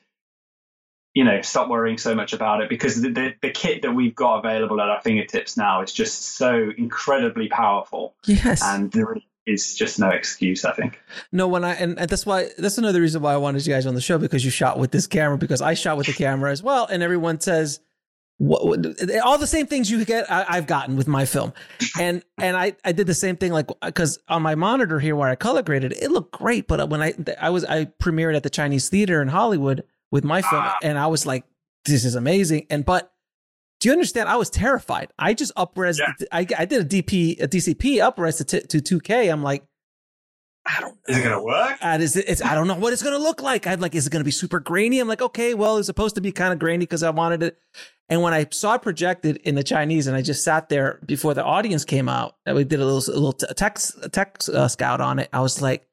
you 1.14 1.24
know, 1.24 1.42
stop 1.42 1.70
worrying 1.70 1.98
so 1.98 2.14
much 2.14 2.34
about 2.34 2.62
it 2.62 2.68
because 2.68 3.02
the, 3.02 3.10
the 3.10 3.34
the 3.42 3.52
kit 3.52 3.84
that 3.84 3.94
we've 3.94 4.16
got 4.16 4.40
available 4.40 4.82
at 4.82 4.90
our 4.90 5.02
fingertips 5.02 5.56
now 5.56 5.82
is 5.82 5.94
just 5.94 6.22
so 6.36 6.72
incredibly 6.78 7.48
powerful, 7.48 8.16
yes. 8.26 8.62
and 8.62 8.94
really 8.94 9.26
is 9.46 9.76
just 9.76 10.00
no 10.00 10.10
excuse. 10.10 10.66
I 10.66 10.74
think. 10.74 11.02
No, 11.32 11.48
when 11.48 11.64
I 11.64 11.74
and, 11.74 12.00
and 12.00 12.10
that's 12.10 12.26
why 12.26 12.50
that's 12.58 12.78
another 12.78 13.02
reason 13.02 13.22
why 13.22 13.34
I 13.34 13.38
wanted 13.38 13.66
you 13.66 13.74
guys 13.74 13.86
on 13.86 13.96
the 13.96 14.02
show 14.02 14.18
because 14.18 14.44
you 14.46 14.52
shot 14.52 14.80
with 14.80 14.92
this 14.92 15.08
camera 15.08 15.38
because 15.38 15.62
I 15.62 15.74
shot 15.74 15.98
with 15.98 16.08
the 16.08 16.14
camera 16.14 16.52
as 16.52 16.64
well, 16.64 16.86
and 16.86 17.04
everyone 17.04 17.40
says 17.40 17.80
what, 18.38 18.66
what- 18.66 19.20
all 19.24 19.38
the 19.38 19.48
same 19.48 19.68
things 19.68 19.92
you 19.92 20.04
get 20.06 20.30
I, 20.32 20.46
I've 20.50 20.68
gotten 20.68 20.96
with 20.96 21.08
my 21.08 21.26
film, 21.26 21.54
and 22.00 22.24
and 22.38 22.58
I 22.58 22.76
I 22.84 22.92
did 22.92 23.08
the 23.08 23.14
same 23.14 23.36
thing 23.38 23.52
like 23.52 23.68
because 23.82 24.20
on 24.28 24.42
my 24.42 24.56
monitor 24.56 25.00
here 25.00 25.16
where 25.16 25.30
I 25.30 25.36
color 25.36 25.62
graded 25.62 25.92
it, 25.94 26.04
it 26.04 26.12
looked 26.12 26.32
great, 26.32 26.68
but 26.68 26.90
when 26.90 27.02
I 27.02 27.14
I 27.40 27.50
was 27.50 27.66
I 27.66 27.86
premiered 27.86 28.36
at 28.36 28.44
the 28.44 28.50
Chinese 28.50 28.90
Theater 28.90 29.22
in 29.22 29.28
Hollywood 29.28 29.84
with 30.12 30.24
my 30.24 30.42
film, 30.42 30.64
ah. 30.66 30.78
and 30.84 30.98
I 30.98 31.08
was 31.08 31.26
like, 31.26 31.44
this 31.86 32.06
is 32.06 32.16
amazing, 32.16 32.68
and 32.70 32.86
but. 32.86 33.13
Do 33.84 33.90
you 33.90 33.94
understand? 33.94 34.30
I 34.30 34.38
was 34.38 34.50
terrified. 34.50 35.10
I 35.20 35.34
just 35.34 35.54
upres. 35.56 36.00
Yeah. 36.00 36.14
I, 36.32 36.48
I 36.58 36.64
did 36.64 36.82
a 36.82 36.86
DP, 36.86 37.42
a 37.44 37.50
DCP 37.50 37.98
upres 37.98 38.38
to, 38.38 38.46
t- 38.46 38.80
to 38.80 39.00
2K. 39.00 39.30
I'm 39.30 39.44
like, 39.44 39.66
I 40.66 40.80
don't 40.80 40.98
is 41.10 41.18
it 41.18 41.28
to 41.28 41.42
work? 41.44 41.78
and 41.82 42.02
is 42.02 42.16
it, 42.16 42.24
it's, 42.30 42.42
I 42.42 42.56
don't 42.56 42.70
know 42.70 42.76
what 42.76 42.94
it's 42.94 43.04
going 43.04 43.14
to 43.18 43.22
look 43.22 43.42
like. 43.42 43.68
I'm 43.68 43.82
like, 43.82 43.94
is 43.94 44.08
it 44.08 44.12
going 44.12 44.22
to 44.22 44.26
be 44.26 44.32
super 44.32 44.62
grainy? 44.62 45.00
I'm 45.00 45.10
like, 45.10 45.22
okay, 45.22 45.54
well, 45.54 45.76
it's 45.76 45.88
supposed 45.88 46.16
to 46.16 46.22
be 46.22 46.32
kind 46.32 46.54
of 46.54 46.60
grainy 46.60 46.84
because 46.86 47.04
I 47.04 47.10
wanted 47.10 47.44
it. 47.44 47.58
And 48.08 48.22
when 48.22 48.34
I 48.34 48.48
saw 48.52 48.76
it 48.76 48.82
projected 48.84 49.36
in 49.44 49.56
the 49.56 49.64
Chinese, 49.64 50.08
and 50.08 50.16
I 50.16 50.22
just 50.22 50.46
sat 50.46 50.70
there 50.70 51.02
before 51.06 51.34
the 51.34 51.44
audience 51.44 51.84
came 51.84 52.08
out, 52.08 52.38
and 52.46 52.56
we 52.56 52.64
did 52.64 52.80
a 52.80 52.86
little, 52.86 53.14
a 53.14 53.20
little 53.20 53.34
tech, 53.34 53.78
tech 54.14 54.38
uh, 54.54 54.70
scout 54.70 55.02
on 55.02 55.20
it. 55.20 55.28
I 55.34 55.42
was 55.42 55.62
like, 55.62 55.86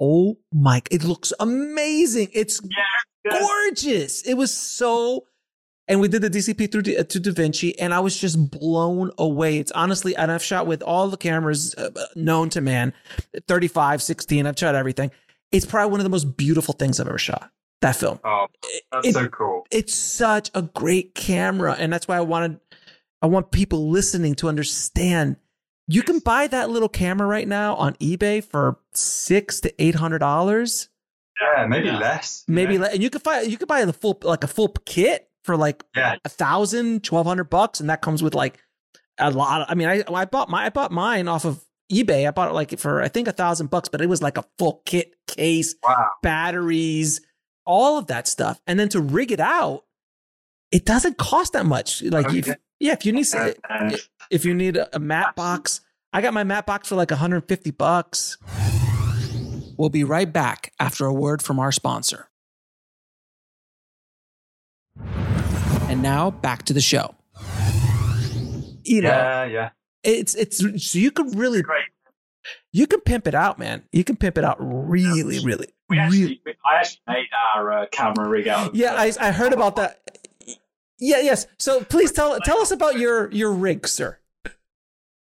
oh 0.00 0.38
my, 0.52 0.80
it 0.92 1.02
looks 1.02 1.32
amazing. 1.40 2.28
It's 2.32 2.60
Yeah. 2.62 3.40
gorgeous. 3.40 4.22
It 4.22 4.34
was 4.34 4.56
so. 4.56 5.26
And 5.88 6.00
we 6.00 6.08
did 6.08 6.22
the 6.22 6.30
DCP 6.30 6.70
through 6.72 6.82
D- 6.82 6.96
to 6.96 7.20
DaVinci, 7.20 7.74
and 7.78 7.94
I 7.94 8.00
was 8.00 8.18
just 8.18 8.50
blown 8.50 9.12
away. 9.18 9.58
It's 9.58 9.70
honestly, 9.72 10.16
and 10.16 10.32
I've 10.32 10.42
shot 10.42 10.66
with 10.66 10.82
all 10.82 11.08
the 11.08 11.16
cameras 11.16 11.74
uh, 11.76 11.90
known 12.16 12.50
to 12.50 12.60
man 12.60 12.92
35, 13.46 14.02
16, 14.02 14.46
I've 14.46 14.58
shot 14.58 14.74
everything. 14.74 15.10
It's 15.52 15.64
probably 15.64 15.92
one 15.92 16.00
of 16.00 16.04
the 16.04 16.10
most 16.10 16.36
beautiful 16.36 16.74
things 16.74 16.98
I've 16.98 17.06
ever 17.06 17.18
shot. 17.18 17.50
That 17.82 17.94
film. 17.94 18.18
Oh, 18.24 18.46
that's 18.90 19.06
It- 19.08 19.14
so 19.14 19.28
cool. 19.28 19.64
It's 19.70 19.94
such 19.94 20.50
a 20.54 20.62
great 20.62 21.14
camera. 21.14 21.76
And 21.78 21.92
that's 21.92 22.08
why 22.08 22.16
I 22.16 22.20
wanted, 22.22 22.58
I 23.22 23.26
want 23.26 23.52
people 23.52 23.88
listening 23.88 24.34
to 24.36 24.48
understand 24.48 25.36
you 25.86 26.02
can 26.02 26.18
buy 26.18 26.48
that 26.48 26.68
little 26.68 26.88
camera 26.88 27.28
right 27.28 27.46
now 27.46 27.76
on 27.76 27.94
eBay 27.96 28.42
for 28.42 28.78
six 28.92 29.60
to 29.60 29.72
eight 29.80 29.94
hundred 29.94 30.18
dollars. 30.18 30.88
Yeah, 31.40 31.66
maybe 31.66 31.86
Yeah. 31.86 31.98
less. 31.98 32.42
maybe 32.48 32.74
Yeah. 32.74 32.80
le- 32.80 32.88
and 32.88 33.02
you 33.04 33.08
can 33.10 33.20
buy 33.22 33.42
you 33.42 33.56
could 33.56 33.68
buy 33.68 33.84
the 33.84 33.92
full 33.92 34.18
like 34.24 34.42
a 34.42 34.48
full 34.48 34.74
kit 34.84 35.25
for 35.46 35.56
like 35.56 35.82
Yeah. 35.96 36.16
a 36.24 36.28
thousand 36.28 37.02
twelve 37.04 37.26
hundred 37.26 37.44
bucks 37.44 37.80
and 37.80 37.88
that 37.88 38.02
comes 38.02 38.22
with 38.22 38.34
like 38.34 38.58
a 39.18 39.30
lot 39.30 39.62
of, 39.62 39.66
i 39.70 39.74
mean 39.74 39.88
i 39.88 40.02
i 40.12 40.24
bought 40.26 40.50
my 40.50 40.66
i 40.66 40.68
bought 40.68 40.92
mine 40.92 41.26
off 41.28 41.44
of 41.46 41.64
ebay. 41.90 42.26
I 42.28 42.32
bought 42.32 42.50
it 42.50 42.54
like 42.54 42.78
for 42.78 43.00
i 43.00 43.08
think 43.08 43.28
a 43.28 43.32
thousand 43.32 43.70
bucks 43.70 43.88
but 43.88 44.00
it 44.02 44.08
was 44.08 44.20
like 44.20 44.36
a 44.36 44.44
full 44.58 44.82
kit 44.84 45.14
case 45.26 45.74
Wow. 45.82 46.10
batteries 46.22 47.20
all 47.64 47.98
of 47.98 48.06
that 48.08 48.28
stuff. 48.28 48.60
And 48.68 48.78
then 48.78 48.88
to 48.90 49.00
rig 49.00 49.32
it 49.32 49.40
out 49.40 49.84
it 50.70 50.84
doesn't 50.84 51.16
cost 51.18 51.52
that 51.54 51.64
much. 51.66 52.02
Like 52.02 52.32
if, 52.34 52.48
yeah 52.80 52.92
if 52.92 53.06
you 53.06 53.12
need 53.12 53.26
if 54.30 54.44
you 54.44 54.52
need 54.54 54.76
a, 54.76 54.94
a 54.94 54.98
mat 54.98 55.34
box 55.36 55.80
i 56.12 56.20
got 56.20 56.34
my 56.34 56.44
mat 56.44 56.66
box 56.66 56.88
for 56.88 56.96
like 56.96 57.10
150 57.10 57.70
bucks. 57.70 58.36
We'll 59.78 59.90
be 59.90 60.04
right 60.04 60.32
back 60.32 60.72
after 60.80 61.04
a 61.06 61.12
word 61.12 61.42
from 61.42 61.58
our 61.58 61.70
sponsor. 61.70 62.28
And 65.96 66.02
now 66.02 66.30
back 66.30 66.64
to 66.64 66.74
the 66.74 66.82
show. 66.82 67.14
You 68.84 69.00
know, 69.00 69.08
Yeah, 69.08 69.44
yeah. 69.46 69.70
it's 70.02 70.34
it's 70.34 70.58
so 70.58 70.98
you 70.98 71.10
can 71.10 71.30
really 71.30 71.62
Great. 71.62 71.84
you 72.70 72.86
can 72.86 73.00
pimp 73.00 73.26
it 73.26 73.34
out, 73.34 73.58
man. 73.58 73.82
You 73.92 74.04
can 74.04 74.16
pimp 74.16 74.36
it 74.36 74.44
out 74.44 74.58
really, 74.60 75.42
really. 75.42 75.68
We 75.88 75.96
really- 75.96 76.04
actually, 76.04 76.40
we- 76.44 76.52
I 76.70 76.80
actually 76.80 77.00
made 77.08 77.26
our 77.54 77.72
uh, 77.72 77.86
camera 77.90 78.28
rig 78.28 78.46
out. 78.46 78.74
Yeah, 78.74 78.92
I, 78.92 79.10
I 79.18 79.32
heard 79.32 79.54
about 79.54 79.76
that. 79.76 80.02
Yeah, 80.98 81.20
yes. 81.22 81.46
So 81.58 81.82
please 81.82 82.12
tell 82.12 82.38
tell 82.40 82.58
us 82.60 82.70
about 82.72 82.98
your 82.98 83.30
your 83.32 83.52
rig, 83.52 83.88
sir. 83.88 84.18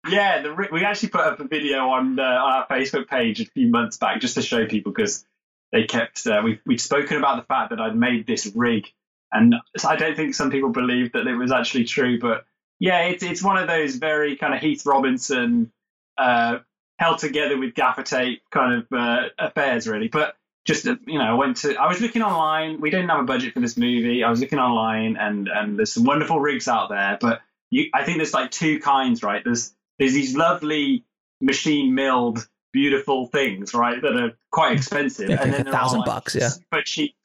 Yeah, 0.07 0.43
the, 0.43 0.53
rig, 0.53 0.71
we 0.71 0.85
actually 0.85 1.09
put 1.09 1.21
up 1.21 1.39
a 1.39 1.45
video 1.47 1.89
on, 1.89 2.19
uh, 2.19 2.21
on 2.21 2.53
our 2.53 2.67
Facebook 2.67 3.07
page 3.07 3.41
a 3.41 3.45
few 3.45 3.69
months 3.71 3.97
back 3.97 4.21
just 4.21 4.35
to 4.35 4.43
show 4.43 4.67
people 4.67 4.91
because 4.91 5.25
they 5.71 5.85
kept 5.85 6.27
uh, 6.27 6.41
we 6.43 6.59
we'd 6.67 6.79
spoken 6.79 7.17
about 7.17 7.37
the 7.37 7.45
fact 7.47 7.71
that 7.71 7.79
I'd 7.81 7.95
made 7.95 8.27
this 8.27 8.51
rig, 8.53 8.85
and 9.31 9.55
I 9.87 9.95
don't 9.95 10.15
think 10.15 10.35
some 10.35 10.51
people 10.51 10.69
believed 10.69 11.13
that 11.13 11.27
it 11.27 11.35
was 11.35 11.51
actually 11.51 11.85
true. 11.85 12.19
But 12.19 12.45
yeah, 12.79 13.03
it's 13.03 13.23
it's 13.23 13.43
one 13.43 13.57
of 13.57 13.67
those 13.67 13.95
very 13.95 14.35
kind 14.35 14.53
of 14.53 14.61
Heath 14.61 14.85
Robinson 14.85 15.71
uh, 16.17 16.59
held 16.97 17.19
together 17.19 17.57
with 17.57 17.73
gaffer 17.73 18.03
tape 18.03 18.41
kind 18.51 18.81
of 18.81 18.97
uh, 18.97 19.29
affairs, 19.37 19.87
really. 19.87 20.07
But 20.07 20.35
just 20.65 20.87
uh, 20.87 20.95
you 21.05 21.19
know, 21.19 21.25
I 21.25 21.33
went 21.33 21.57
to 21.57 21.75
I 21.75 21.87
was 21.87 22.01
looking 22.01 22.21
online. 22.21 22.81
We 22.81 22.89
didn't 22.89 23.09
have 23.09 23.19
a 23.19 23.23
budget 23.23 23.53
for 23.53 23.59
this 23.59 23.77
movie. 23.77 24.23
I 24.23 24.29
was 24.29 24.39
looking 24.39 24.59
online, 24.59 25.17
and 25.17 25.47
and 25.47 25.77
there's 25.77 25.93
some 25.93 26.03
wonderful 26.03 26.39
rigs 26.39 26.67
out 26.67 26.89
there, 26.89 27.17
but 27.19 27.41
you, 27.69 27.89
I 27.93 28.03
think 28.03 28.17
there's 28.17 28.33
like 28.33 28.51
two 28.51 28.79
kinds, 28.79 29.23
right? 29.23 29.43
There's 29.43 29.73
there's 29.97 30.13
these 30.13 30.35
lovely 30.35 31.05
machine 31.41 31.93
milled 31.93 32.47
beautiful 32.71 33.27
things, 33.27 33.73
right, 33.73 34.01
that 34.01 34.15
are 34.15 34.31
quite 34.51 34.77
expensive, 34.77 35.29
Yeah, 35.29 35.41
and 35.41 35.53
then 35.53 35.67
a 35.67 35.71
thousand 35.71 35.99
like, 35.99 36.05
bucks, 36.05 36.35
yeah. 36.35 36.49
super 36.49 36.81
cheap 36.83 37.15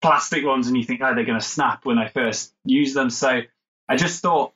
plastic 0.00 0.44
ones, 0.44 0.68
and 0.68 0.76
you 0.76 0.84
think, 0.84 1.00
oh, 1.02 1.14
they're 1.14 1.24
going 1.24 1.40
to 1.40 1.44
snap 1.44 1.84
when 1.84 1.98
I 1.98 2.08
first 2.08 2.52
use 2.64 2.94
them. 2.94 3.10
So 3.10 3.40
I 3.88 3.96
just 3.96 4.22
thought, 4.22 4.52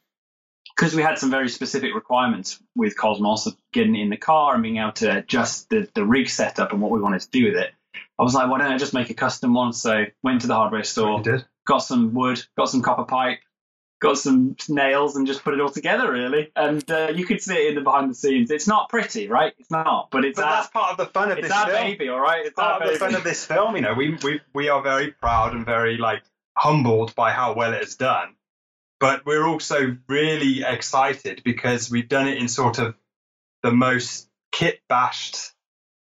because 0.76 0.94
we 0.94 1.02
had 1.02 1.18
some 1.18 1.30
very 1.30 1.48
specific 1.48 1.94
requirements 1.94 2.60
with 2.74 2.96
Cosmos 2.96 3.46
of 3.46 3.56
getting 3.72 3.96
in 3.96 4.10
the 4.10 4.16
car 4.16 4.54
and 4.54 4.62
being 4.62 4.78
able 4.78 4.92
to 4.92 5.18
adjust 5.18 5.68
the, 5.68 5.88
the 5.94 6.04
rig 6.04 6.28
setup 6.28 6.72
and 6.72 6.80
what 6.80 6.90
we 6.90 7.00
wanted 7.00 7.20
to 7.22 7.30
do 7.30 7.44
with 7.46 7.56
it, 7.56 7.72
I 8.18 8.22
was 8.22 8.34
like, 8.34 8.50
why 8.50 8.58
don't 8.58 8.72
I 8.72 8.78
just 8.78 8.94
make 8.94 9.10
a 9.10 9.14
custom 9.14 9.54
one? 9.54 9.72
So 9.72 10.04
went 10.22 10.42
to 10.42 10.46
the 10.46 10.54
hardware 10.54 10.84
store, 10.84 11.22
got 11.66 11.78
some 11.78 12.14
wood, 12.14 12.42
got 12.56 12.68
some 12.68 12.82
copper 12.82 13.04
pipe, 13.04 13.40
got 14.02 14.18
some 14.18 14.56
nails, 14.68 15.16
and 15.16 15.26
just 15.26 15.44
put 15.44 15.54
it 15.54 15.60
all 15.60 15.70
together, 15.70 16.10
really. 16.12 16.50
And 16.56 16.88
uh, 16.90 17.12
you 17.14 17.24
could 17.24 17.40
see 17.40 17.54
it 17.54 17.68
in 17.68 17.74
the 17.76 17.80
behind 17.80 18.10
the 18.10 18.14
scenes. 18.14 18.50
It's 18.50 18.66
not 18.66 18.88
pretty, 18.88 19.28
right? 19.28 19.54
It's 19.58 19.70
not, 19.70 20.10
but 20.10 20.24
it's 20.24 20.36
But 20.38 20.44
our, 20.46 20.56
that's 20.56 20.68
part 20.68 20.90
of 20.90 20.96
the 20.98 21.06
fun 21.06 21.30
of 21.30 21.38
it's 21.38 21.46
this 21.48 21.56
our 21.56 21.66
film. 21.70 21.82
baby, 21.82 22.08
all 22.08 22.20
right? 22.20 22.44
It's 22.44 22.54
part 22.54 22.82
of 22.82 22.92
the 22.92 22.98
fun 22.98 23.14
of 23.14 23.22
this 23.24 23.46
film. 23.46 23.76
You 23.76 23.82
know, 23.82 23.94
we 23.94 24.18
we 24.22 24.40
we 24.52 24.68
are 24.68 24.82
very 24.82 25.12
proud 25.12 25.54
and 25.54 25.64
very 25.64 25.96
like 25.96 26.22
humbled 26.58 27.14
by 27.14 27.30
how 27.30 27.54
well 27.54 27.72
it 27.72 27.78
has 27.80 27.94
done, 27.96 28.34
but 29.00 29.24
we're 29.24 29.46
also 29.46 29.96
really 30.08 30.62
excited 30.64 31.42
because 31.44 31.90
we've 31.90 32.08
done 32.08 32.28
it 32.28 32.38
in 32.38 32.48
sort 32.48 32.78
of 32.78 32.94
the 33.62 33.70
most 33.72 34.28
kit 34.50 34.80
bashed, 34.88 35.52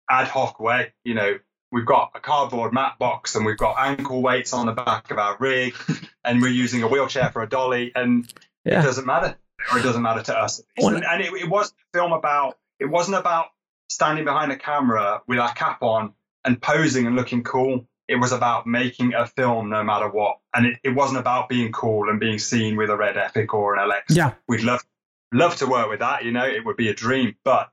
ad 0.10 0.28
hoc 0.28 0.60
way. 0.60 0.94
You 1.04 1.16
know, 1.16 1.40
we've 1.72 1.86
got 1.86 2.12
a 2.16 2.20
cardboard 2.20 2.74
mat 2.74 2.98
box 3.00 3.36
and 3.36 3.46
we've 3.46 3.58
got 3.58 3.76
ankle 3.80 4.22
weights 4.22 4.54
on 4.54 4.66
the 4.66 4.72
back 4.72 5.12
of 5.12 5.18
our 5.18 5.36
rig, 5.40 5.76
and 6.24 6.42
we're 6.42 6.48
using 6.50 6.84
a 6.84 6.88
wheelchair 6.88 7.30
for 7.32 7.42
a 7.44 7.50
dolly, 7.50 7.92
and 7.96 8.32
Yeah. 8.66 8.82
it 8.82 8.84
doesn't 8.84 9.06
matter, 9.06 9.36
or 9.72 9.80
it 9.80 9.84
doesn't 9.84 10.02
matter 10.02 10.24
to 10.24 10.38
us. 10.38 10.62
And, 10.78 11.04
and 11.04 11.22
it, 11.22 11.34
it 11.34 11.50
was 11.50 11.70
a 11.72 11.98
film 11.98 12.12
about. 12.14 12.58
It 12.80 12.86
wasn't 12.86 13.18
about 13.18 13.48
standing 13.90 14.26
behind 14.26 14.52
a 14.52 14.58
camera 14.58 15.22
with 15.28 15.40
our 15.40 15.54
cap 15.54 15.82
on 15.82 16.14
and 16.46 16.62
posing 16.62 17.08
and 17.08 17.16
looking 17.16 17.44
cool. 17.44 17.88
It 18.08 18.16
was 18.16 18.32
about 18.32 18.66
making 18.68 19.14
a 19.16 19.26
film 19.26 19.70
no 19.70 19.84
matter 19.84 20.08
what. 20.08 20.38
And 20.56 20.68
it, 20.68 20.80
it 20.84 20.90
wasn't 20.92 21.20
about 21.20 21.50
being 21.50 21.72
cool 21.72 22.10
and 22.10 22.20
being 22.20 22.40
seen 22.40 22.78
with 22.78 22.90
a 22.90 22.96
red 22.96 23.18
epic 23.18 23.54
or 23.54 23.76
an 23.76 23.84
Alexa. 23.84 24.14
Yeah. 24.16 24.34
We'd 24.48 24.62
love 24.62 24.86
love 25.34 25.58
to 25.58 25.66
work 25.68 25.90
with 25.90 26.00
that, 26.00 26.24
you 26.24 26.32
know, 26.32 26.46
it 26.46 26.64
would 26.66 26.78
be 26.78 26.88
a 26.90 26.94
dream. 26.94 27.36
But 27.44 27.70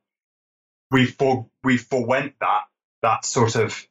we 0.91 1.07
for 1.07 1.47
we 1.63 1.77
forwent 1.77 2.35
that 2.41 2.63
that 3.05 3.25
sort 3.25 3.55
of 3.57 3.87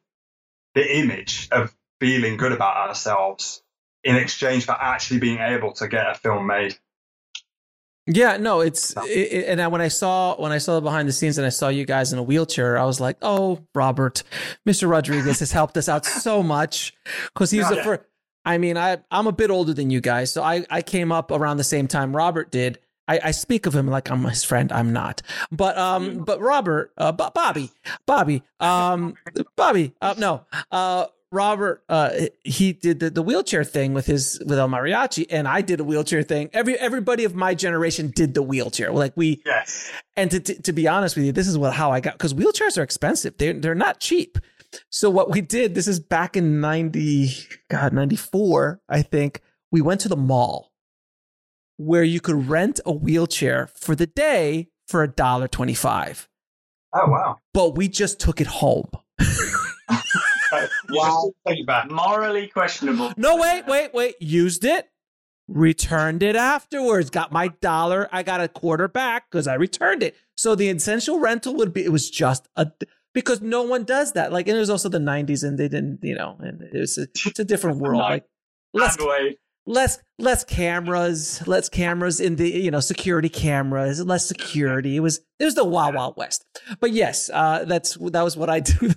the 0.74 0.98
image 0.98 1.48
of 1.52 1.74
feeling 2.00 2.36
good 2.36 2.52
about 2.52 2.88
ourselves 2.88 3.62
in 4.02 4.16
exchange 4.16 4.66
for 4.66 4.72
actually 4.72 5.20
being 5.20 5.38
able 5.38 5.72
to 5.72 5.88
get 5.88 6.10
a 6.10 6.14
film 6.14 6.46
made. 6.46 6.76
Yeah, 8.06 8.36
no, 8.36 8.60
it's 8.60 8.92
it, 8.98 9.46
and 9.48 9.62
I, 9.62 9.68
when 9.68 9.80
I 9.80 9.88
saw 9.88 10.36
when 10.36 10.52
I 10.52 10.58
saw 10.58 10.74
the 10.74 10.82
behind 10.82 11.08
the 11.08 11.12
scenes 11.12 11.38
and 11.38 11.46
I 11.46 11.50
saw 11.50 11.68
you 11.68 11.86
guys 11.86 12.12
in 12.12 12.18
a 12.18 12.22
wheelchair, 12.22 12.76
I 12.76 12.84
was 12.84 13.00
like, 13.00 13.16
"Oh, 13.22 13.60
Robert, 13.74 14.22
Mr. 14.68 14.90
Rodriguez 14.90 15.38
has 15.38 15.52
helped 15.52 15.78
us 15.78 15.88
out 15.88 16.04
so 16.04 16.42
much 16.42 16.92
because 17.32 17.50
he's 17.50 17.66
the 17.70 17.76
Yeah. 17.76 17.82
first." 17.84 18.02
I 18.44 18.58
mean, 18.58 18.76
I 18.76 18.98
I'm 19.10 19.26
a 19.26 19.32
bit 19.32 19.50
older 19.50 19.72
than 19.72 19.88
you 19.88 20.02
guys, 20.02 20.30
so 20.30 20.42
I 20.42 20.66
I 20.68 20.82
came 20.82 21.12
up 21.12 21.30
around 21.30 21.56
the 21.56 21.64
same 21.64 21.88
time 21.88 22.14
Robert 22.14 22.50
did. 22.50 22.78
I, 23.06 23.20
I 23.24 23.30
speak 23.32 23.66
of 23.66 23.74
him 23.74 23.86
like 23.88 24.10
I'm 24.10 24.24
his 24.24 24.44
friend. 24.44 24.72
I'm 24.72 24.92
not, 24.92 25.22
but 25.52 25.76
um, 25.78 26.18
but 26.24 26.40
Robert, 26.40 26.92
uh, 26.96 27.12
Bo- 27.12 27.30
Bobby, 27.34 27.70
Bobby, 28.06 28.42
um, 28.60 29.14
Bobby, 29.56 29.92
uh, 30.00 30.14
no, 30.18 30.44
uh, 30.70 31.06
Robert, 31.30 31.82
uh, 31.88 32.10
he 32.44 32.72
did 32.72 33.00
the, 33.00 33.10
the 33.10 33.20
wheelchair 33.22 33.64
thing 33.64 33.92
with 33.92 34.06
his 34.06 34.40
with 34.46 34.58
El 34.58 34.68
Mariachi, 34.68 35.26
and 35.30 35.46
I 35.48 35.60
did 35.62 35.80
a 35.80 35.84
wheelchair 35.84 36.22
thing. 36.22 36.48
Every 36.52 36.78
everybody 36.78 37.24
of 37.24 37.34
my 37.34 37.54
generation 37.54 38.12
did 38.14 38.34
the 38.34 38.42
wheelchair. 38.42 38.92
Like 38.92 39.12
we, 39.16 39.42
Yes. 39.44 39.90
and 40.16 40.30
to, 40.30 40.40
to, 40.40 40.62
to 40.62 40.72
be 40.72 40.86
honest 40.88 41.16
with 41.16 41.24
you, 41.26 41.32
this 41.32 41.48
is 41.48 41.58
what 41.58 41.74
how 41.74 41.90
I 41.90 42.00
got 42.00 42.14
because 42.14 42.34
wheelchairs 42.34 42.78
are 42.78 42.82
expensive. 42.82 43.36
They're 43.36 43.52
they're 43.52 43.74
not 43.74 44.00
cheap. 44.00 44.38
So 44.90 45.08
what 45.10 45.30
we 45.30 45.40
did, 45.40 45.74
this 45.74 45.86
is 45.88 46.00
back 46.00 46.36
in 46.36 46.60
ninety, 46.60 47.30
God, 47.68 47.92
ninety 47.92 48.16
four, 48.16 48.80
I 48.88 49.02
think. 49.02 49.40
We 49.70 49.80
went 49.80 50.00
to 50.02 50.08
the 50.08 50.16
mall 50.16 50.70
where 51.76 52.04
you 52.04 52.20
could 52.20 52.48
rent 52.48 52.80
a 52.86 52.92
wheelchair 52.92 53.68
for 53.74 53.94
the 53.94 54.06
day 54.06 54.68
for 54.88 55.02
a 55.02 55.08
dollar 55.08 55.48
twenty 55.48 55.74
five, 55.74 56.28
Oh 56.92 57.08
wow. 57.10 57.38
but 57.52 57.76
we 57.76 57.88
just 57.88 58.20
took 58.20 58.40
it 58.40 58.46
home. 58.46 58.90
You 60.88 61.00
just 61.00 61.26
take 61.46 61.58
it 61.60 61.66
back. 61.66 61.90
Morally 61.90 62.46
questionable. 62.46 63.12
No, 63.16 63.36
wait, 63.36 63.66
wait, 63.66 63.92
wait. 63.92 64.14
Used 64.20 64.64
it, 64.64 64.88
returned 65.48 66.22
it 66.22 66.36
afterwards. 66.36 67.10
Got 67.10 67.32
my 67.32 67.48
dollar. 67.48 68.08
I 68.12 68.22
got 68.22 68.40
a 68.40 68.46
quarter 68.48 68.86
back 68.86 69.28
because 69.30 69.48
I 69.48 69.54
returned 69.54 70.02
it. 70.04 70.14
So 70.36 70.54
the 70.54 70.68
essential 70.68 71.18
rental 71.18 71.54
would 71.56 71.72
be. 71.72 71.84
It 71.84 71.90
was 71.90 72.08
just 72.08 72.46
a 72.56 72.70
because 73.14 73.40
no 73.40 73.62
one 73.62 73.82
does 73.84 74.12
that. 74.12 74.32
Like, 74.32 74.46
and 74.46 74.56
it 74.56 74.60
was 74.60 74.70
also 74.70 74.88
the 74.88 74.98
'90s, 74.98 75.42
and 75.42 75.58
they 75.58 75.68
didn't, 75.68 75.98
you 76.02 76.14
know, 76.14 76.36
and 76.38 76.62
it 76.62 76.78
was 76.78 76.98
a, 76.98 77.08
it's 77.26 77.38
a 77.40 77.44
different 77.44 77.78
world. 77.78 77.98
Nice. 78.02 78.10
Like 78.10 78.24
less 78.74 78.96
Hand 78.96 79.08
away. 79.08 79.38
Less 79.66 79.98
less 80.18 80.44
cameras, 80.44 81.46
less 81.46 81.68
cameras 81.68 82.20
in 82.20 82.36
the 82.36 82.48
you 82.48 82.70
know 82.70 82.80
security 82.80 83.28
cameras, 83.28 84.04
less 84.04 84.26
security. 84.26 84.96
It 84.96 85.00
was 85.00 85.20
it 85.38 85.44
was 85.44 85.54
the 85.54 85.64
wild 85.64 85.94
wild 85.94 86.16
west. 86.16 86.44
But 86.80 86.92
yes, 86.92 87.30
uh, 87.32 87.64
that's 87.66 87.94
that 87.94 88.22
was 88.22 88.36
what 88.36 88.50
I 88.50 88.60
do. 88.60 88.72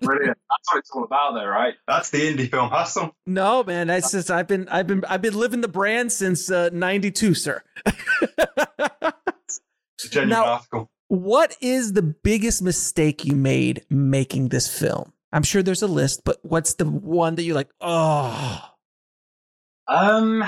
Brilliant. 0.00 0.36
That's 0.50 0.72
what 0.72 0.78
it's 0.78 0.90
all 0.92 1.04
about, 1.04 1.34
though, 1.34 1.46
right? 1.46 1.74
That's 1.86 2.10
the 2.10 2.18
indie 2.18 2.50
film 2.50 2.68
hustle. 2.70 3.14
No, 3.26 3.62
man, 3.62 3.86
that's 3.86 4.10
just 4.10 4.30
I've 4.30 4.48
been 4.48 4.68
I've 4.68 4.86
been 4.86 5.04
I've 5.08 5.22
been 5.22 5.38
living 5.38 5.60
the 5.60 5.68
brand 5.68 6.12
since 6.12 6.50
uh, 6.50 6.70
'92, 6.72 7.34
sir. 7.34 7.62
It's 7.86 9.60
a 10.04 10.08
genuine 10.10 10.28
Now- 10.30 10.44
article. 10.52 10.90
what 11.08 11.56
is 11.60 11.92
the 11.92 12.02
biggest 12.02 12.62
mistake 12.62 13.24
you 13.24 13.36
made 13.36 13.84
making 13.90 14.48
this 14.48 14.68
film? 14.68 15.12
I'm 15.32 15.42
sure 15.42 15.62
there's 15.62 15.82
a 15.82 15.86
list, 15.88 16.22
but 16.24 16.38
what's 16.42 16.74
the 16.74 16.86
one 16.86 17.34
that 17.34 17.42
you're 17.42 17.54
like, 17.54 17.68
oh, 17.80 18.62
Um, 19.88 20.44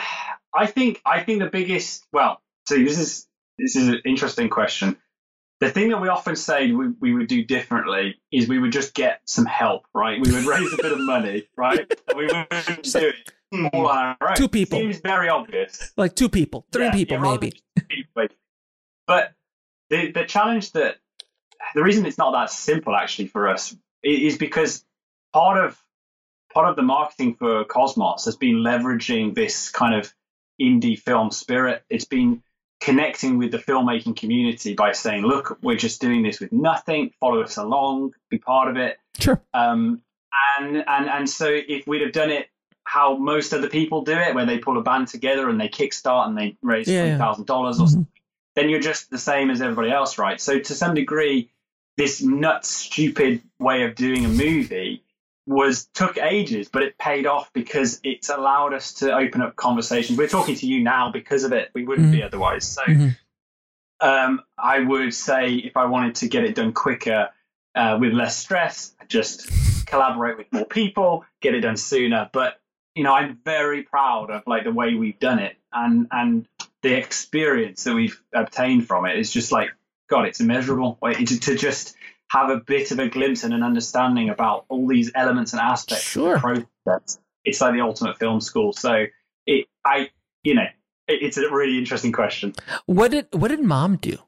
I 0.54 0.66
think 0.66 1.00
I 1.06 1.22
think 1.22 1.40
the 1.40 1.48
biggest. 1.50 2.06
Well, 2.12 2.40
see, 2.68 2.84
this 2.84 2.98
is 2.98 3.26
this 3.58 3.76
is 3.76 3.88
an 3.88 4.00
interesting 4.04 4.48
question. 4.48 4.96
The 5.60 5.70
thing 5.70 5.90
that 5.90 6.00
we 6.00 6.08
often 6.08 6.36
say 6.36 6.72
we, 6.72 6.88
we 7.00 7.14
would 7.14 7.26
do 7.28 7.44
differently 7.44 8.18
is 8.32 8.48
we 8.48 8.58
would 8.58 8.72
just 8.72 8.94
get 8.94 9.20
some 9.26 9.44
help, 9.44 9.84
right? 9.94 10.18
We 10.20 10.32
would 10.32 10.44
raise 10.44 10.72
a 10.72 10.76
bit 10.78 10.92
of 10.92 11.00
money, 11.00 11.48
right? 11.56 11.80
And 12.08 12.16
we 12.18 12.26
would 12.26 12.82
do 12.82 13.12
it 13.52 13.70
all 13.74 13.86
on 13.88 14.16
our 14.20 14.30
own. 14.30 14.36
Two 14.36 14.48
people. 14.48 14.78
Seems 14.78 15.00
very 15.00 15.28
obvious. 15.28 15.92
like 15.96 16.14
two 16.16 16.28
people, 16.30 16.66
three 16.72 16.86
Yeah, 16.86 16.92
people, 16.92 17.16
yeah, 17.18 17.22
maybe? 17.30 17.52
people. 17.88 18.26
But 19.06 19.32
the 19.90 20.12
the 20.12 20.24
challenge 20.24 20.72
that 20.72 20.96
the 21.74 21.82
reason 21.82 22.06
it's 22.06 22.16
not 22.18 22.32
that 22.32 22.50
simple 22.50 22.94
actually 22.96 23.26
for 23.28 23.48
us 23.48 23.76
is 24.02 24.38
because 24.38 24.84
part 25.32 25.62
of 25.62 25.78
part 26.52 26.68
of 26.68 26.76
the 26.76 26.82
marketing 26.82 27.34
for 27.34 27.64
Cosmos 27.64 28.24
has 28.24 28.36
been 28.36 28.56
leveraging 28.56 29.34
this 29.34 29.70
kind 29.70 29.94
of 29.94 30.12
indie 30.60 30.98
film 30.98 31.30
spirit. 31.30 31.82
It's 31.88 32.04
been 32.04 32.42
connecting 32.80 33.38
with 33.38 33.50
the 33.52 33.58
filmmaking 33.58 34.16
community 34.16 34.74
by 34.74 34.92
saying, 34.92 35.22
"Look, 35.22 35.58
we're 35.62 35.76
just 35.76 36.00
doing 36.00 36.22
this 36.22 36.40
with 36.40 36.52
nothing. 36.52 37.12
Follow 37.20 37.42
us 37.42 37.56
along, 37.56 38.14
be 38.30 38.38
part 38.38 38.68
of 38.68 38.76
it." 38.76 38.98
Sure. 39.18 39.40
Um, 39.54 40.02
and 40.58 40.84
and 40.86 41.08
and 41.08 41.28
so 41.28 41.46
if 41.50 41.86
we'd 41.86 42.02
have 42.02 42.12
done 42.12 42.30
it 42.30 42.48
how 42.84 43.16
most 43.16 43.52
other 43.52 43.68
people 43.68 44.02
do 44.02 44.12
it, 44.16 44.34
where 44.34 44.46
they 44.46 44.58
pull 44.58 44.76
a 44.78 44.82
band 44.82 45.06
together 45.08 45.48
and 45.48 45.60
they 45.60 45.68
kickstart 45.68 46.26
and 46.26 46.36
they 46.36 46.56
raise 46.62 46.88
Yeah, 46.88 46.94
yeah. 46.94 47.02
twenty 47.02 47.18
thousand 47.18 47.46
dollars 47.46 47.78
or 47.78 47.84
Mhm. 47.86 47.90
something, 47.90 48.06
then 48.56 48.68
you're 48.68 48.80
just 48.80 49.10
the 49.10 49.18
same 49.18 49.50
as 49.50 49.62
everybody 49.62 49.90
else, 49.90 50.18
right? 50.18 50.40
So 50.40 50.58
to 50.58 50.74
some 50.74 50.94
degree, 50.94 51.50
this 51.96 52.20
nuts, 52.22 52.68
stupid 52.68 53.42
way 53.60 53.82
of 53.84 53.94
doing 53.94 54.24
a 54.24 54.28
movie 54.28 55.04
was 55.50 55.86
took 55.94 56.16
ages, 56.16 56.68
but 56.68 56.82
it 56.82 56.96
paid 56.96 57.26
off 57.26 57.52
because 57.52 58.00
it's 58.04 58.28
allowed 58.28 58.72
us 58.72 58.94
to 58.94 59.12
open 59.12 59.42
up 59.42 59.56
conversations. 59.56 60.16
We're 60.16 60.28
talking 60.28 60.54
to 60.54 60.66
you 60.66 60.82
now 60.82 61.10
because 61.10 61.42
of 61.42 61.52
it. 61.52 61.70
We 61.74 61.84
wouldn't 61.84 62.12
be 62.12 62.22
otherwise. 62.22 62.66
So 62.66 62.82
Mhm. 62.82 63.16
um, 64.00 64.42
I 64.56 64.80
would 64.80 65.12
say 65.12 65.54
if 65.56 65.76
I 65.76 65.86
wanted 65.86 66.14
to 66.16 66.28
get 66.28 66.44
it 66.44 66.54
done 66.54 66.72
quicker 66.72 67.30
uh, 67.74 67.98
with 68.00 68.12
less 68.12 68.36
stress, 68.36 68.94
just 69.08 69.86
collaborate 69.86 70.38
with 70.38 70.52
more 70.52 70.64
people, 70.64 71.24
get 71.40 71.54
it 71.54 71.60
done 71.60 71.76
sooner. 71.76 72.30
But 72.32 72.60
you 72.94 73.04
know, 73.04 73.12
I'm 73.12 73.38
very 73.44 73.82
proud 73.82 74.30
of 74.30 74.42
like 74.46 74.64
the 74.64 74.72
way 74.72 74.94
we've 74.94 75.18
done 75.18 75.38
it 75.38 75.56
and 75.72 76.06
and 76.10 76.46
the 76.82 76.94
experience 76.94 77.84
that 77.84 77.94
we've 77.94 78.20
obtained 78.32 78.86
from 78.86 79.04
it 79.06 79.18
is 79.18 79.32
just 79.32 79.52
like 79.52 79.70
God, 80.08 80.26
it's 80.26 80.40
immeasurable. 80.40 80.98
Like, 81.00 81.18
to, 81.18 81.38
to 81.40 81.54
just 81.56 81.94
have 82.30 82.50
a 82.50 82.58
bit 82.58 82.90
of 82.92 82.98
a 82.98 83.08
glimpse 83.08 83.42
and 83.44 83.52
an 83.52 83.62
understanding 83.62 84.30
about 84.30 84.64
all 84.68 84.86
these 84.86 85.10
elements 85.14 85.52
and 85.52 85.60
aspects 85.60 86.04
Sure. 86.04 86.36
of 86.36 86.42
the 86.42 86.66
process. 86.84 87.18
It's 87.44 87.60
like 87.60 87.72
the 87.74 87.80
ultimate 87.80 88.18
film 88.18 88.40
school. 88.40 88.72
So 88.72 89.06
it, 89.46 89.66
I, 89.84 90.10
you 90.44 90.54
know, 90.54 90.66
it, 91.08 91.22
it's 91.22 91.36
a 91.36 91.50
really 91.50 91.78
interesting 91.78 92.12
question. 92.12 92.54
What 92.86 93.10
did 93.10 93.26
what 93.32 93.48
did 93.48 93.60
mom 93.62 93.96
do 93.96 94.18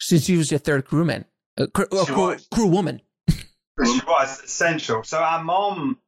since 0.00 0.24
she 0.24 0.36
was 0.36 0.50
your 0.50 0.58
third 0.58 0.84
crewman, 0.84 1.24
uh, 1.58 1.66
crew, 1.72 1.86
uh, 1.92 2.04
crew, 2.04 2.36
crew 2.52 2.66
woman? 2.66 3.00
She 3.30 4.00
was 4.06 4.42
essential. 4.42 5.02
So 5.04 5.18
our 5.18 5.42
mom, 5.44 5.98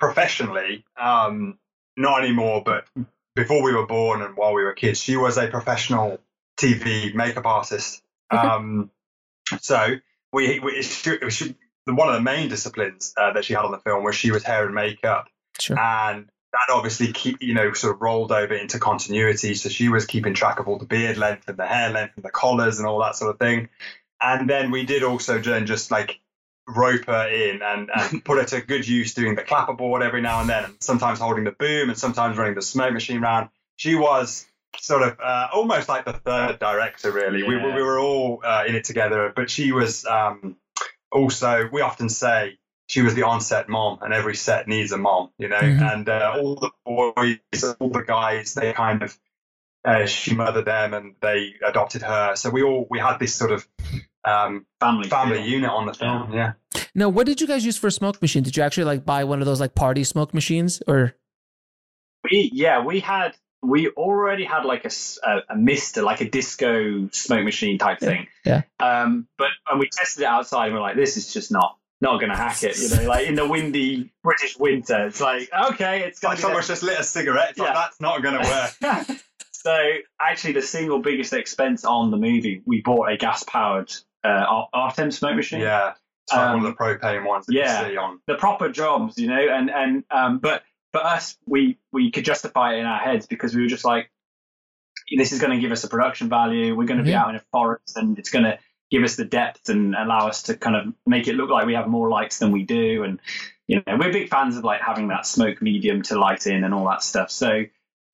professionally, 0.00 0.84
um, 1.00 1.58
not 1.96 2.22
anymore, 2.24 2.62
but 2.64 2.86
before 3.34 3.62
we 3.62 3.72
were 3.74 3.86
born 3.86 4.22
and 4.22 4.36
while 4.36 4.54
we 4.54 4.62
were 4.62 4.72
kids, 4.74 5.00
she 5.00 5.16
was 5.16 5.36
a 5.36 5.48
professional 5.48 6.18
TV 6.58 7.14
makeup 7.14 7.46
artist. 7.46 8.02
Um, 8.30 8.90
so 9.60 9.96
we, 10.36 10.60
we 10.60 10.82
she, 10.82 11.16
she, 11.30 11.54
one 11.86 12.08
of 12.08 12.14
the 12.14 12.20
main 12.20 12.48
disciplines 12.48 13.14
uh, 13.16 13.32
that 13.32 13.44
she 13.44 13.54
had 13.54 13.64
on 13.64 13.72
the 13.72 13.78
film 13.78 14.04
was 14.04 14.14
she 14.14 14.30
was 14.30 14.42
hair 14.44 14.66
and 14.66 14.74
makeup, 14.74 15.28
Sure. 15.58 15.78
and 15.78 16.28
that 16.52 16.72
obviously 16.72 17.12
keep 17.12 17.42
you 17.42 17.54
know 17.54 17.72
sort 17.72 17.94
of 17.94 18.02
rolled 18.02 18.32
over 18.32 18.54
into 18.54 18.78
continuity. 18.78 19.54
So 19.54 19.68
she 19.70 19.88
was 19.88 20.04
keeping 20.04 20.34
track 20.34 20.60
of 20.60 20.68
all 20.68 20.78
the 20.78 20.84
beard 20.84 21.16
length 21.16 21.48
and 21.48 21.56
the 21.56 21.66
hair 21.66 21.90
length 21.90 22.12
and 22.16 22.24
the 22.24 22.30
collars 22.30 22.78
and 22.78 22.86
all 22.86 23.00
that 23.00 23.16
sort 23.16 23.30
of 23.30 23.38
thing. 23.38 23.68
And 24.20 24.48
then 24.48 24.70
we 24.70 24.84
did 24.84 25.02
also 25.02 25.38
then 25.40 25.66
just 25.66 25.90
like 25.90 26.20
rope 26.68 27.06
her 27.06 27.28
in 27.28 27.62
and, 27.62 27.90
and 27.94 28.24
put 28.24 28.38
her 28.38 28.44
to 28.44 28.60
good 28.60 28.86
use 28.86 29.14
doing 29.14 29.36
the 29.36 29.42
clapperboard 29.42 30.02
every 30.02 30.20
now 30.20 30.40
and 30.40 30.48
then, 30.50 30.64
and 30.64 30.74
sometimes 30.80 31.18
holding 31.18 31.44
the 31.44 31.52
boom 31.52 31.88
and 31.88 31.98
sometimes 31.98 32.36
running 32.36 32.54
the 32.54 32.62
smoke 32.62 32.92
machine 32.92 33.20
round. 33.20 33.48
She 33.76 33.94
was 33.94 34.46
sort 34.78 35.02
of 35.02 35.18
uh, 35.20 35.48
almost 35.52 35.88
like 35.88 36.04
the 36.04 36.12
third 36.12 36.58
director, 36.58 37.10
really. 37.12 37.42
We, 37.42 37.56
Yeah. 37.56 37.74
we 37.74 37.82
were 37.82 37.98
all 37.98 38.40
uh, 38.44 38.64
in 38.66 38.74
it 38.74 38.84
together, 38.84 39.32
but 39.34 39.50
she 39.50 39.72
was 39.72 40.04
um, 40.04 40.56
also, 41.10 41.68
we 41.72 41.80
often 41.80 42.08
say, 42.08 42.58
she 42.88 43.02
was 43.02 43.14
the 43.14 43.24
on-set 43.24 43.68
mom, 43.68 43.98
and 44.02 44.12
every 44.14 44.36
set 44.36 44.68
needs 44.68 44.92
a 44.92 44.98
mom, 44.98 45.30
you 45.38 45.48
know. 45.48 45.58
Mhm. 45.60 45.92
And 45.92 46.08
uh, 46.08 46.36
all 46.38 46.54
the 46.54 46.70
boys, 46.84 47.74
all 47.80 47.88
the 47.90 48.02
guys, 48.06 48.54
they 48.54 48.72
kind 48.72 49.02
of 49.02 49.18
uh, 49.84 50.06
she 50.06 50.34
mothered 50.34 50.64
them, 50.66 50.94
and 50.94 51.14
they 51.20 51.54
adopted 51.66 52.02
her. 52.02 52.36
So 52.36 52.50
we 52.50 52.62
all 52.62 52.86
we 52.90 52.98
had 53.00 53.18
this 53.18 53.34
sort 53.34 53.50
of 53.52 53.66
um, 54.24 54.66
Family, 54.80 55.08
family 55.08 55.38
feel. 55.38 55.46
unit 55.48 55.70
on 55.70 55.86
the 55.86 55.94
film. 55.94 56.32
Yeah. 56.32 56.52
Now, 56.94 57.08
what 57.08 57.26
did 57.26 57.40
you 57.40 57.46
guys 57.46 57.64
use 57.64 57.76
for 57.78 57.86
a 57.88 57.92
smoke 57.92 58.20
machine? 58.22 58.42
Did 58.44 58.56
you 58.56 58.62
actually 58.62 58.84
like 58.84 59.04
buy 59.04 59.24
one 59.24 59.40
of 59.40 59.46
those 59.46 59.60
like 59.60 59.74
party 59.74 60.04
smoke 60.04 60.32
machines, 60.34 60.80
or 60.86 61.14
We, 62.30 62.50
yeah, 62.52 62.84
we 62.84 63.00
had 63.00 63.36
we 63.62 63.88
already 63.88 64.44
had 64.44 64.64
like 64.64 64.84
a 64.84 64.90
a 65.48 65.56
mister, 65.56 66.02
like 66.02 66.20
a 66.20 66.28
disco 66.28 67.08
smoke 67.12 67.44
machine 67.44 67.78
type 67.78 67.98
thing. 68.00 68.26
yeah. 68.44 68.62
Um, 68.80 69.26
but 69.38 69.48
and 69.70 69.80
we 69.80 69.88
tested 69.88 70.22
it 70.22 70.26
outside, 70.26 70.66
and 70.66 70.74
we're 70.74 70.80
like, 70.80 70.96
this 70.96 71.16
is 71.16 71.32
just 71.32 71.50
not 71.50 71.76
not 72.00 72.20
going 72.20 72.30
to 72.30 72.36
hack 72.36 72.62
it. 72.62 72.78
You 72.78 72.94
know, 72.94 73.08
like 73.08 73.26
in 73.26 73.34
the 73.34 73.48
windy 73.48 74.12
British 74.22 74.58
winter, 74.58 75.06
it's 75.06 75.20
like 75.20 75.48
okay, 75.72 76.00
it's 76.00 76.08
It's 76.08 76.20
going 76.20 76.30
like 76.32 76.36
to 76.38 76.42
someone's 76.42 76.68
just 76.68 76.82
lit 76.82 77.00
a 77.00 77.02
cigarette. 77.04 77.50
It's 77.50 77.58
like, 77.58 77.68
Yeah. 77.68 77.74
that's 77.74 78.00
not 78.00 78.22
going 78.22 78.42
to 78.42 78.48
work. 78.48 79.18
so 79.52 79.88
actually, 80.20 80.52
the 80.52 80.62
single 80.62 81.00
biggest 81.00 81.32
expense 81.32 81.84
on 81.84 82.10
the 82.10 82.16
movie, 82.18 82.62
we 82.66 82.82
bought 82.82 83.10
a 83.10 83.16
gas 83.16 83.42
powered 83.44 83.92
uh, 84.24 84.28
Ar- 84.28 84.68
Artem 84.72 85.10
smoke 85.10 85.36
machine. 85.36 85.60
yeah. 85.60 85.92
It's 86.24 86.32
like 86.32 86.42
Um, 86.42 86.62
one 86.62 86.66
of 86.66 86.76
the 86.76 86.82
propane 86.84 87.24
ones 87.26 87.46
that 87.46 87.54
yeah. 87.54 87.86
you 87.86 87.92
see 87.92 87.96
on. 87.96 88.20
the 88.26 88.34
proper 88.34 88.68
jobs, 88.68 89.16
you 89.16 89.28
know, 89.28 89.38
and 89.40 89.70
and 89.70 90.04
um, 90.10 90.38
but 90.38 90.62
for 90.96 91.04
us, 91.04 91.36
we 91.46 91.78
we 91.92 92.10
could 92.10 92.24
justify 92.24 92.74
it 92.74 92.78
in 92.80 92.86
our 92.86 92.98
heads 92.98 93.26
because 93.26 93.54
we 93.54 93.62
were 93.62 93.68
just 93.68 93.84
like, 93.84 94.10
this 95.16 95.32
is 95.32 95.40
going 95.40 95.52
to 95.52 95.60
give 95.60 95.72
us 95.72 95.84
a 95.84 95.88
production 95.88 96.28
value. 96.28 96.74
We're 96.76 96.86
going 96.86 96.98
to 96.98 97.04
be 97.04 97.10
Yeah. 97.10 97.22
out 97.22 97.30
in 97.30 97.36
a 97.36 97.42
forest, 97.52 97.96
and 97.96 98.18
it's 98.18 98.30
going 98.30 98.44
to 98.44 98.58
give 98.90 99.02
us 99.02 99.16
the 99.16 99.24
depth 99.24 99.68
and 99.68 99.94
allow 99.94 100.28
us 100.28 100.44
to 100.44 100.56
kind 100.56 100.76
of 100.76 100.94
make 101.06 101.28
it 101.28 101.34
look 101.34 101.50
like 101.50 101.66
we 101.66 101.74
have 101.74 101.88
more 101.88 102.08
lights 102.08 102.38
than 102.38 102.52
we 102.52 102.62
do. 102.62 103.02
And 103.02 103.20
you 103.66 103.82
know, 103.86 103.96
we're 103.98 104.12
big 104.12 104.28
fans 104.28 104.56
of 104.56 104.64
like 104.64 104.80
having 104.80 105.08
that 105.08 105.26
smoke 105.26 105.60
medium 105.60 106.02
to 106.02 106.18
light 106.18 106.46
in 106.46 106.64
and 106.64 106.72
all 106.72 106.88
that 106.88 107.02
stuff. 107.02 107.30
So 107.30 107.64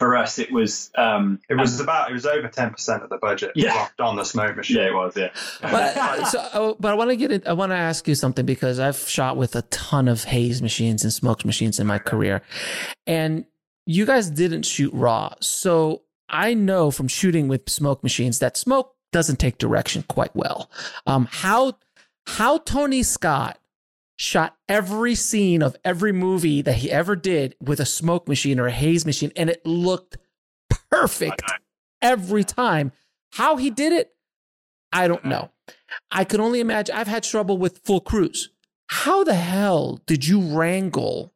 for 0.03 0.17
us, 0.17 0.39
it 0.41 0.51
was 0.51 0.91
um, 0.97 1.39
It 1.49 1.55
was 1.55 1.79
about 1.79 2.11
it 2.11 2.13
was 2.13 2.27
over 2.27 2.49
ten 2.49 2.71
percent 2.71 3.03
of 3.05 3.09
the 3.09 3.19
budget 3.19 3.53
Yeah. 3.55 3.73
dropped 3.73 4.01
on 4.01 4.17
the 4.17 4.25
smoke 4.25 4.57
machine. 4.57 4.79
yeah, 4.79 4.89
it 4.89 4.95
was 4.95 5.17
yeah. 5.17 5.29
but, 5.61 5.97
uh, 5.97 6.25
so, 6.25 6.39
uh, 6.41 6.75
but 6.81 6.91
I 6.91 6.95
want 6.95 7.11
to 7.11 7.17
get 7.17 7.31
it. 7.31 7.47
I 7.47 7.53
want 7.53 7.71
to 7.71 7.77
ask 7.77 8.09
you 8.09 8.15
something 8.17 8.45
because 8.45 8.81
I've 8.81 8.99
shot 8.99 9.37
with 9.37 9.55
a 9.55 9.63
ton 9.63 10.09
of 10.09 10.25
haze 10.25 10.61
machines 10.61 11.05
and 11.05 11.13
smoke 11.13 11.45
machines 11.45 11.79
in 11.79 11.87
my 11.87 11.99
career, 11.99 12.43
and 13.07 13.45
you 13.87 14.05
guys 14.07 14.29
didn't 14.31 14.65
shoot 14.65 14.93
raw. 14.93 15.35
So 15.41 16.03
I 16.29 16.55
know 16.55 16.91
from 16.91 17.07
shooting 17.09 17.47
with 17.49 17.69
smoke 17.71 18.03
machines 18.03 18.41
that 18.41 18.57
smoke 18.57 18.95
doesn't 19.13 19.37
take 19.37 19.59
direction 19.59 20.05
quite 20.09 20.35
well. 20.35 20.71
Um, 21.07 21.29
how 21.31 21.75
how 22.27 22.59
Tony 22.59 23.03
Scott 23.03 23.59
shot 24.17 24.57
every 24.69 25.15
scene 25.15 25.63
of 25.63 25.77
every 25.85 26.13
movie 26.13 26.63
that 26.63 26.77
he 26.77 26.91
ever 26.91 27.17
did 27.17 27.57
with 27.61 27.81
a 27.81 27.87
smoke 27.87 28.29
machine 28.29 28.59
or 28.61 28.67
a 28.67 28.73
haze 28.73 29.05
machine, 29.07 29.33
and 29.37 29.51
it 29.51 29.65
looked 29.67 30.17
perfect 30.91 31.43
every 32.01 32.45
time. 32.45 32.93
How 33.33 33.57
he 33.57 33.71
did 33.71 33.93
it, 33.93 34.13
I 34.93 35.09
don't 35.09 35.25
know. 35.25 35.51
I 36.11 36.25
can 36.25 36.41
only 36.41 36.61
imagine. 36.61 36.95
I've 36.95 37.07
had 37.07 37.23
trouble 37.23 37.57
with 37.57 37.81
full 37.85 38.01
crews. 38.01 38.51
How 38.89 39.25
the 39.25 39.35
hell 39.35 40.01
did 40.07 40.27
you 40.27 40.41
wrangle 40.41 41.33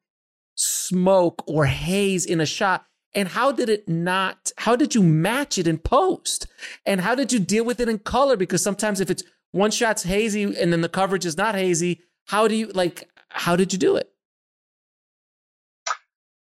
smoke 0.55 1.43
or 1.47 1.67
haze 1.67 2.27
in 2.27 2.41
a 2.41 2.47
shot? 2.47 2.85
And 3.15 3.29
how 3.29 3.51
did 3.51 3.71
it 3.71 3.89
not? 3.89 4.53
How 4.59 4.77
did 4.77 4.95
you 4.95 5.03
match 5.03 5.57
it 5.57 5.67
in 5.67 5.79
post? 5.79 6.47
And 6.85 7.01
how 7.01 7.15
did 7.15 7.33
you 7.33 7.39
deal 7.39 7.65
with 7.65 7.81
it 7.81 7.89
in 7.89 7.99
color? 8.01 8.37
Because 8.37 8.63
sometimes 8.63 9.01
if 9.01 9.11
it's 9.11 9.23
one 9.53 9.71
shot's 9.71 10.03
hazy 10.03 10.43
and 10.43 10.71
then 10.71 10.83
the 10.83 10.89
coverage 10.89 11.25
is 11.25 11.39
not 11.39 11.55
hazy, 11.55 12.03
how 12.27 12.49
do 12.49 12.55
you 12.55 12.69
like? 12.69 13.09
How 13.29 13.57
did 13.57 13.73
you 13.73 13.79
do 13.79 13.97
it? 13.97 14.11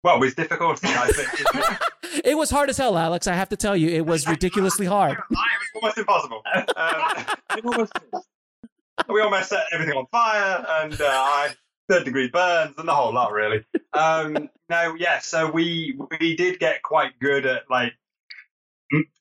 Well, 0.04 0.20
with 0.20 0.36
difficulty, 0.36 0.88
I 0.90 1.08
think 1.08 1.30
it? 1.34 1.80
It 2.24 2.38
was 2.38 2.52
hard 2.52 2.70
as 2.70 2.78
hell, 2.78 2.98
Alex. 2.98 3.26
I 3.26 3.34
have 3.34 3.50
to 3.50 3.56
tell 3.58 3.76
you, 3.76 3.90
it 3.90 4.06
was 4.06 4.28
ridiculously 4.36 4.86
hard. 4.86 5.14
it 5.18 5.26
was 5.30 5.48
almost 5.76 5.98
impossible. 5.98 6.44
Um, 6.76 7.88
we 9.10 9.22
almost 9.22 9.50
set 9.50 9.66
everything 9.72 9.98
on 9.98 10.06
fire, 10.12 10.66
and 10.82 11.02
uh, 11.02 11.06
I 11.08 11.56
third 11.90 12.06
degree 12.06 12.30
burns 12.30 12.76
and 12.78 12.88
the 12.88 12.94
whole 12.94 13.14
lot, 13.14 13.32
really. 13.32 13.66
Um, 13.94 14.50
no, 14.70 14.96
yeah. 14.98 15.20
So 15.20 15.50
we 15.50 16.00
we 16.20 16.36
did 16.36 16.60
get 16.60 16.84
quite 16.84 17.20
good 17.20 17.46
at 17.46 17.64
like 17.70 17.94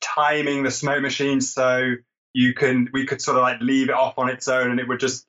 timing 0.01 0.63
the 0.63 0.71
smoke 0.71 1.01
machine, 1.01 1.41
so 1.41 1.95
you 2.33 2.53
can 2.53 2.89
we 2.93 3.05
could 3.05 3.21
sort 3.21 3.37
of 3.37 3.41
like 3.41 3.59
leave 3.59 3.89
it 3.89 3.95
off 3.95 4.17
on 4.17 4.29
its 4.29 4.47
own, 4.47 4.69
and 4.71 4.79
it 4.79 4.87
would 4.87 4.99
just 4.99 5.25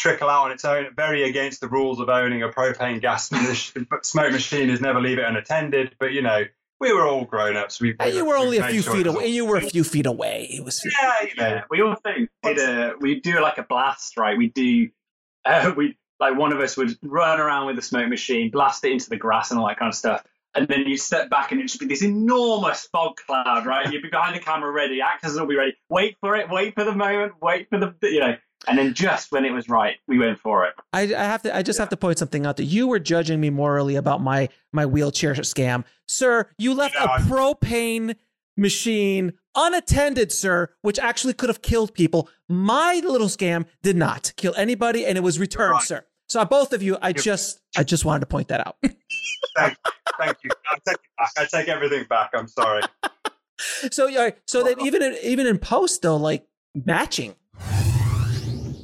trickle 0.00 0.28
out 0.28 0.44
on 0.46 0.52
its 0.52 0.64
own. 0.64 0.86
Very 0.94 1.28
against 1.28 1.60
the 1.60 1.68
rules 1.68 2.00
of 2.00 2.08
owning 2.08 2.42
a 2.42 2.48
propane 2.48 3.00
gas 3.00 3.28
smoke 4.02 4.32
machine 4.32 4.70
is 4.70 4.80
never 4.80 5.00
leave 5.00 5.18
it 5.18 5.24
unattended. 5.24 5.94
But 5.98 6.12
you 6.12 6.22
know, 6.22 6.44
we 6.80 6.92
were 6.92 7.06
all 7.06 7.24
grown 7.24 7.56
ups. 7.56 7.80
We 7.80 7.94
And 7.98 8.14
you 8.14 8.24
were 8.24 8.38
we 8.38 8.44
only 8.44 8.56
a 8.58 8.68
few 8.68 8.82
sure 8.82 8.94
feet 8.94 9.06
all- 9.06 9.16
away. 9.16 9.28
You 9.28 9.44
were 9.46 9.56
a 9.56 9.60
few 9.62 9.84
feet 9.84 10.06
away. 10.06 10.48
It 10.52 10.64
was. 10.64 10.82
Yeah, 10.84 11.12
you 11.22 11.34
know. 11.36 11.48
Yeah, 11.48 11.62
we 11.70 11.82
also 11.82 12.10
did 12.42 12.58
a 12.58 12.94
we 13.00 13.20
do 13.20 13.40
like 13.40 13.58
a 13.58 13.62
blast, 13.64 14.16
right? 14.16 14.36
We 14.38 14.48
do 14.48 14.88
uh, 15.44 15.72
we 15.76 15.96
like 16.20 16.36
one 16.36 16.52
of 16.52 16.60
us 16.60 16.76
would 16.76 16.96
run 17.02 17.40
around 17.40 17.66
with 17.66 17.76
the 17.76 17.82
smoke 17.82 18.08
machine, 18.08 18.50
blast 18.50 18.84
it 18.84 18.92
into 18.92 19.08
the 19.08 19.16
grass 19.16 19.50
and 19.50 19.60
all 19.60 19.66
that 19.68 19.78
kind 19.78 19.88
of 19.88 19.94
stuff. 19.94 20.24
And 20.54 20.66
then 20.66 20.80
you 20.86 20.96
step 20.96 21.30
back 21.30 21.52
and 21.52 21.60
it'd 21.60 21.68
just 21.68 21.78
be 21.78 21.86
this 21.86 22.02
enormous 22.02 22.88
fog 22.90 23.16
cloud, 23.24 23.66
right? 23.66 23.92
You'd 23.92 24.02
be 24.02 24.08
behind 24.08 24.34
the 24.34 24.40
camera 24.40 24.70
ready, 24.70 25.00
actors 25.00 25.38
will 25.38 25.46
be 25.46 25.54
ready, 25.56 25.76
wait 25.88 26.16
for 26.20 26.34
it, 26.34 26.48
wait 26.50 26.74
for 26.74 26.84
the 26.84 26.94
moment, 26.94 27.34
wait 27.40 27.68
for 27.68 27.78
the 27.78 27.94
you 28.02 28.18
know, 28.20 28.36
and 28.66 28.76
then 28.78 28.92
just 28.94 29.30
when 29.30 29.44
it 29.44 29.50
was 29.52 29.68
right, 29.68 29.96
we 30.08 30.18
went 30.18 30.38
for 30.40 30.64
it. 30.66 30.74
I, 30.92 31.02
I 31.02 31.24
have 31.24 31.42
to. 31.42 31.54
I 31.56 31.62
just 31.62 31.78
have 31.78 31.88
to 31.90 31.96
point 31.96 32.18
something 32.18 32.44
out 32.46 32.56
that 32.56 32.64
you 32.64 32.88
were 32.88 32.98
judging 32.98 33.40
me 33.40 33.50
morally 33.50 33.94
about 33.96 34.20
my 34.20 34.48
my 34.72 34.84
wheelchair 34.86 35.34
scam, 35.34 35.84
sir. 36.06 36.48
You 36.58 36.74
left 36.74 36.94
No, 36.96 37.04
a 37.04 37.08
I'm- 37.08 37.22
propane 37.28 38.16
machine 38.56 39.34
unattended, 39.54 40.32
sir, 40.32 40.68
which 40.82 40.98
actually 40.98 41.34
could 41.34 41.48
have 41.48 41.62
killed 41.62 41.94
people. 41.94 42.28
My 42.48 43.00
little 43.04 43.28
scam 43.28 43.66
did 43.82 43.96
not 43.96 44.32
kill 44.36 44.54
anybody, 44.56 45.06
and 45.06 45.16
it 45.16 45.22
was 45.22 45.38
returned, 45.38 45.72
Right. 45.74 45.82
sir. 45.82 46.04
So 46.28 46.40
uh, 46.40 46.44
both 46.44 46.72
of 46.72 46.82
you, 46.82 46.98
I 47.00 47.12
just 47.12 47.60
I 47.76 47.84
just 47.84 48.04
wanted 48.04 48.20
to 48.20 48.26
point 48.26 48.48
that 48.48 48.66
out. 48.66 48.76
Thank, 49.56 49.76
thank 50.20 50.36
you. 50.44 50.50
I 50.70 50.76
take 50.86 50.94
it 50.96 51.00
back. 51.18 51.30
I 51.36 51.44
take 51.46 51.68
everything 51.68 52.04
back. 52.08 52.30
I'm 52.34 52.46
sorry. 52.48 52.82
so 53.90 54.06
yeah, 54.06 54.30
so 54.46 54.62
that 54.62 54.78
uh, 54.78 54.84
even 54.84 55.02
in, 55.02 55.16
even 55.22 55.46
in 55.46 55.58
post 55.58 56.02
though, 56.02 56.16
like 56.16 56.46
matching. 56.84 57.34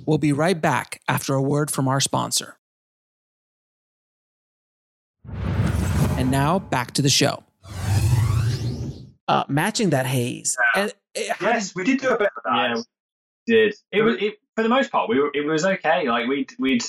We'll 0.06 0.18
be 0.18 0.32
right 0.32 0.60
back 0.60 1.00
after 1.08 1.34
a 1.34 1.42
word 1.42 1.70
from 1.70 1.88
our 1.88 2.00
sponsor. 2.00 2.58
And 6.16 6.30
now 6.30 6.58
back 6.58 6.92
to 6.92 7.02
the 7.02 7.08
show. 7.08 7.42
Uh, 9.26 9.44
matching 9.48 9.90
that 9.90 10.06
haze. 10.06 10.56
And 10.76 10.92
it, 11.14 11.30
how 11.30 11.48
Yes, 11.48 11.74
we 11.74 11.84
did 11.84 12.00
do 12.00 12.10
a 12.10 12.18
bit 12.18 12.28
of 12.36 12.42
that. 12.44 12.68
Yeah, 12.68 12.74
we 12.76 12.82
did. 13.46 13.74
It 13.90 14.02
was 14.02 14.16
it, 14.20 14.34
for 14.54 14.62
the 14.62 14.68
most 14.68 14.92
part. 14.92 15.08
We 15.08 15.18
were, 15.18 15.30
it 15.32 15.46
was 15.46 15.64
okay. 15.64 16.08
Like 16.08 16.28
we'd 16.28 16.52
we'd 16.58 16.84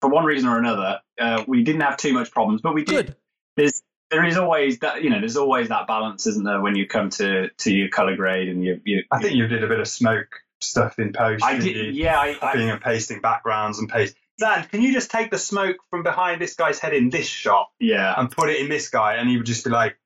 for 0.00 0.08
one 0.08 0.24
reason 0.24 0.48
or 0.48 0.58
another, 0.58 1.00
uh, 1.20 1.44
we 1.46 1.62
didn't 1.62 1.82
have 1.82 1.96
too 1.96 2.12
much 2.12 2.30
problems, 2.30 2.62
but 2.62 2.74
we 2.74 2.84
did. 2.84 3.06
Good. 3.06 3.16
There's 3.56 3.82
there 4.10 4.24
is 4.24 4.36
always 4.36 4.78
that 4.80 5.02
you 5.02 5.10
know 5.10 5.18
there's 5.18 5.36
always 5.36 5.68
that 5.68 5.86
balance, 5.86 6.26
isn't 6.26 6.44
there, 6.44 6.60
when 6.60 6.76
you 6.76 6.86
come 6.86 7.10
to 7.10 7.48
to 7.50 7.72
your 7.72 7.88
color 7.88 8.16
grade 8.16 8.48
and 8.48 8.64
you 8.64 8.80
you. 8.84 9.02
I 9.10 9.20
think 9.20 9.34
you 9.34 9.46
did 9.46 9.64
a 9.64 9.68
bit 9.68 9.80
of 9.80 9.88
smoke 9.88 10.28
stuff 10.60 10.98
in 10.98 11.12
post. 11.12 11.44
I 11.44 11.58
didn't 11.58 11.94
you? 11.94 12.04
Yeah, 12.04 12.18
I, 12.18 12.30
I, 12.30 12.34
Copying 12.34 12.70
and 12.70 12.80
pasting 12.80 13.20
backgrounds 13.20 13.78
and 13.78 13.88
paste. 13.88 14.14
Dan, 14.38 14.66
can 14.70 14.80
you 14.80 14.92
just 14.92 15.10
take 15.10 15.30
the 15.30 15.38
smoke 15.38 15.76
from 15.90 16.02
behind 16.02 16.40
this 16.40 16.54
guy's 16.54 16.78
head 16.78 16.94
in 16.94 17.10
this 17.10 17.26
shot 17.26 17.70
yeah. 17.78 18.14
and 18.16 18.30
put 18.30 18.48
it 18.48 18.58
in 18.58 18.68
this 18.68 18.88
guy, 18.88 19.16
and 19.16 19.28
he 19.28 19.36
would 19.36 19.46
just 19.46 19.64
be 19.64 19.70
like, 19.70 19.98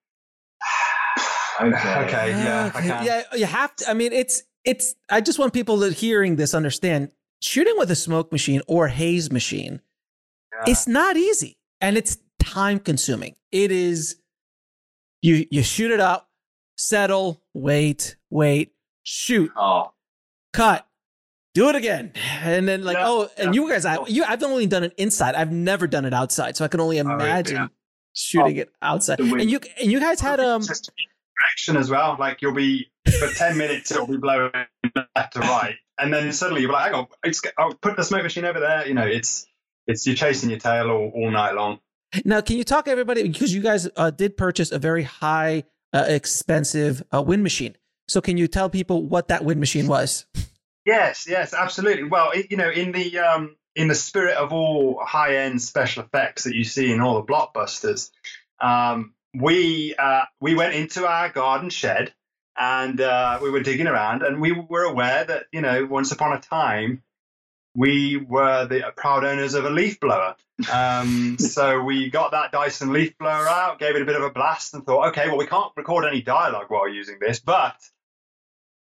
Okay. 1.60 1.74
okay, 1.76 2.30
yeah, 2.30 2.70
ah, 2.74 2.76
I 2.76 2.78
Okay, 2.80 2.88
can. 2.88 3.04
yeah, 3.04 3.22
you 3.34 3.46
have 3.46 3.76
to. 3.76 3.90
I 3.90 3.94
mean, 3.94 4.12
it's 4.12 4.42
it's. 4.64 4.94
I 5.08 5.20
just 5.20 5.38
want 5.38 5.52
people 5.52 5.76
that 5.78 5.92
hearing 5.92 6.36
this 6.36 6.52
understand 6.52 7.12
shooting 7.40 7.74
with 7.76 7.90
a 7.90 7.96
smoke 7.96 8.32
machine 8.32 8.60
or 8.66 8.88
haze 8.88 9.30
machine. 9.30 9.80
Yeah. 10.52 10.72
It's 10.72 10.88
not 10.88 11.16
easy, 11.16 11.56
and 11.80 11.96
it's 11.96 12.18
time 12.40 12.80
consuming. 12.80 13.36
It 13.52 13.70
is. 13.70 14.16
You 15.22 15.46
you 15.50 15.62
shoot 15.62 15.92
it 15.92 16.00
up, 16.00 16.28
settle, 16.76 17.40
wait, 17.54 18.16
wait, 18.30 18.72
shoot, 19.04 19.52
Oh, 19.56 19.92
cut, 20.54 20.86
do 21.52 21.68
it 21.68 21.74
again, 21.76 22.12
and 22.42 22.66
then 22.66 22.82
like 22.84 22.96
Yeah, 22.96 23.08
oh, 23.08 23.28
and 23.36 23.54
yeah. 23.54 23.60
you 23.62 23.68
guys, 23.70 23.84
I 23.84 23.98
you 24.06 24.24
I've 24.24 24.42
only 24.42 24.66
done 24.66 24.84
it 24.84 24.94
inside. 24.96 25.34
I've 25.34 25.52
never 25.52 25.86
done 25.86 26.04
it 26.06 26.14
outside, 26.14 26.56
so 26.56 26.64
I 26.64 26.68
can 26.68 26.80
only 26.80 26.98
Oh, 27.00 27.04
yeah. 27.06 27.14
imagine 27.14 27.70
shooting 28.14 28.56
it 28.56 28.70
outside. 28.80 29.20
And 29.20 29.50
you 29.50 29.60
and 29.80 29.92
you 29.92 30.00
guys 30.00 30.20
had 30.20 30.40
um. 30.40 30.62
Direction 30.62 31.76
as 31.76 31.90
well. 31.90 32.16
Like 32.18 32.40
you'll 32.42 32.54
be 32.54 32.90
for 33.18 33.28
ten 33.28 33.58
minutes, 33.62 33.90
it'll 33.90 34.06
be 34.06 34.16
blowing 34.16 34.50
left 35.16 35.32
to 35.34 35.40
right, 35.40 35.74
and 35.98 36.12
then 36.14 36.32
suddenly 36.32 36.62
you'll 36.62 36.70
be 36.70 36.74
like, 36.74 36.86
"Hang 36.92 36.94
on, 36.94 37.06
it's, 37.24 37.42
I'll 37.58 37.74
put 37.74 37.96
the 37.96 38.04
smoke 38.04 38.22
machine 38.22 38.44
over 38.44 38.60
there." 38.60 38.86
You 38.86 38.94
know, 38.94 39.04
it's 39.06 39.44
it's 39.86 40.06
you're 40.06 40.14
chasing 40.16 40.48
your 40.50 40.60
tail 40.60 40.90
all, 40.90 41.10
all 41.14 41.30
night 41.32 41.54
long. 41.56 41.80
Now, 42.24 42.40
can 42.40 42.56
you 42.56 42.62
talk 42.64 42.86
everybody 42.86 43.24
because 43.26 43.52
you 43.52 43.60
guys 43.60 43.88
uh, 43.96 44.10
did 44.10 44.36
purchase 44.36 44.70
a 44.70 44.78
very 44.78 45.02
high, 45.02 45.64
uh, 45.92 46.04
expensive 46.06 47.02
uh, 47.12 47.20
wind 47.20 47.42
machine? 47.42 47.74
So, 48.08 48.20
can 48.20 48.36
you 48.36 48.48
tell 48.48 48.70
people 48.70 49.02
what 49.02 49.28
that 49.28 49.44
wind 49.44 49.60
machine 49.60 49.86
was? 49.86 50.26
Yes, 50.84 51.26
yes, 51.28 51.54
absolutely. 51.54 52.04
Well, 52.04 52.30
it, 52.32 52.50
you 52.50 52.56
know, 52.56 52.70
in 52.70 52.92
the 52.92 53.18
um, 53.18 53.56
in 53.74 53.88
the 53.88 53.94
spirit 53.94 54.36
of 54.36 54.52
all 54.52 55.00
high 55.02 55.36
end 55.36 55.62
special 55.62 56.04
effects 56.04 56.44
that 56.44 56.54
you 56.54 56.64
see 56.64 56.92
in 56.92 57.00
all 57.00 57.22
the 57.22 57.32
blockbusters, 57.32 58.10
um, 58.60 59.14
we 59.34 59.94
uh, 59.98 60.24
we 60.40 60.54
went 60.54 60.74
into 60.74 61.06
our 61.06 61.28
garden 61.30 61.70
shed 61.70 62.12
and 62.56 63.00
uh, 63.00 63.38
we 63.42 63.50
were 63.50 63.60
digging 63.60 63.86
around, 63.86 64.22
and 64.22 64.40
we 64.40 64.52
were 64.52 64.84
aware 64.84 65.24
that 65.24 65.46
you 65.52 65.60
know, 65.60 65.86
once 65.86 66.12
upon 66.12 66.36
a 66.36 66.40
time, 66.40 67.02
we 67.74 68.16
were 68.16 68.66
the 68.66 68.92
proud 68.96 69.24
owners 69.24 69.54
of 69.54 69.64
a 69.64 69.70
leaf 69.70 69.98
blower. 70.00 70.36
Um, 70.72 71.36
so 71.38 71.82
we 71.82 72.10
got 72.10 72.30
that 72.30 72.52
Dyson 72.52 72.92
leaf 72.92 73.18
blower 73.18 73.48
out, 73.48 73.78
gave 73.78 73.96
it 73.96 74.02
a 74.02 74.04
bit 74.04 74.16
of 74.16 74.22
a 74.22 74.30
blast, 74.30 74.74
and 74.74 74.86
thought, 74.86 75.08
okay, 75.08 75.28
well, 75.28 75.38
we 75.38 75.46
can't 75.46 75.72
record 75.76 76.04
any 76.04 76.22
dialogue 76.22 76.66
while 76.68 76.88
using 76.88 77.18
this, 77.20 77.40
but 77.40 77.76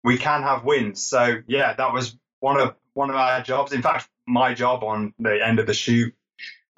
we 0.05 0.19
can 0.19 0.43
have 0.43 0.65
wins. 0.65 1.03
So 1.03 1.37
yeah, 1.47 1.75
that 1.75 1.93
was 1.93 2.17
one 2.41 2.61
of 2.61 2.75
one 2.95 3.11
of 3.11 3.17
our 3.17 3.43
jobs. 3.43 3.73
In 3.73 3.83
fact, 3.83 4.09
my 4.27 4.55
job 4.55 4.83
on 4.85 5.15
the 5.19 5.45
end 5.47 5.59
of 5.59 5.67
the 5.67 5.75
shoot, 5.75 6.15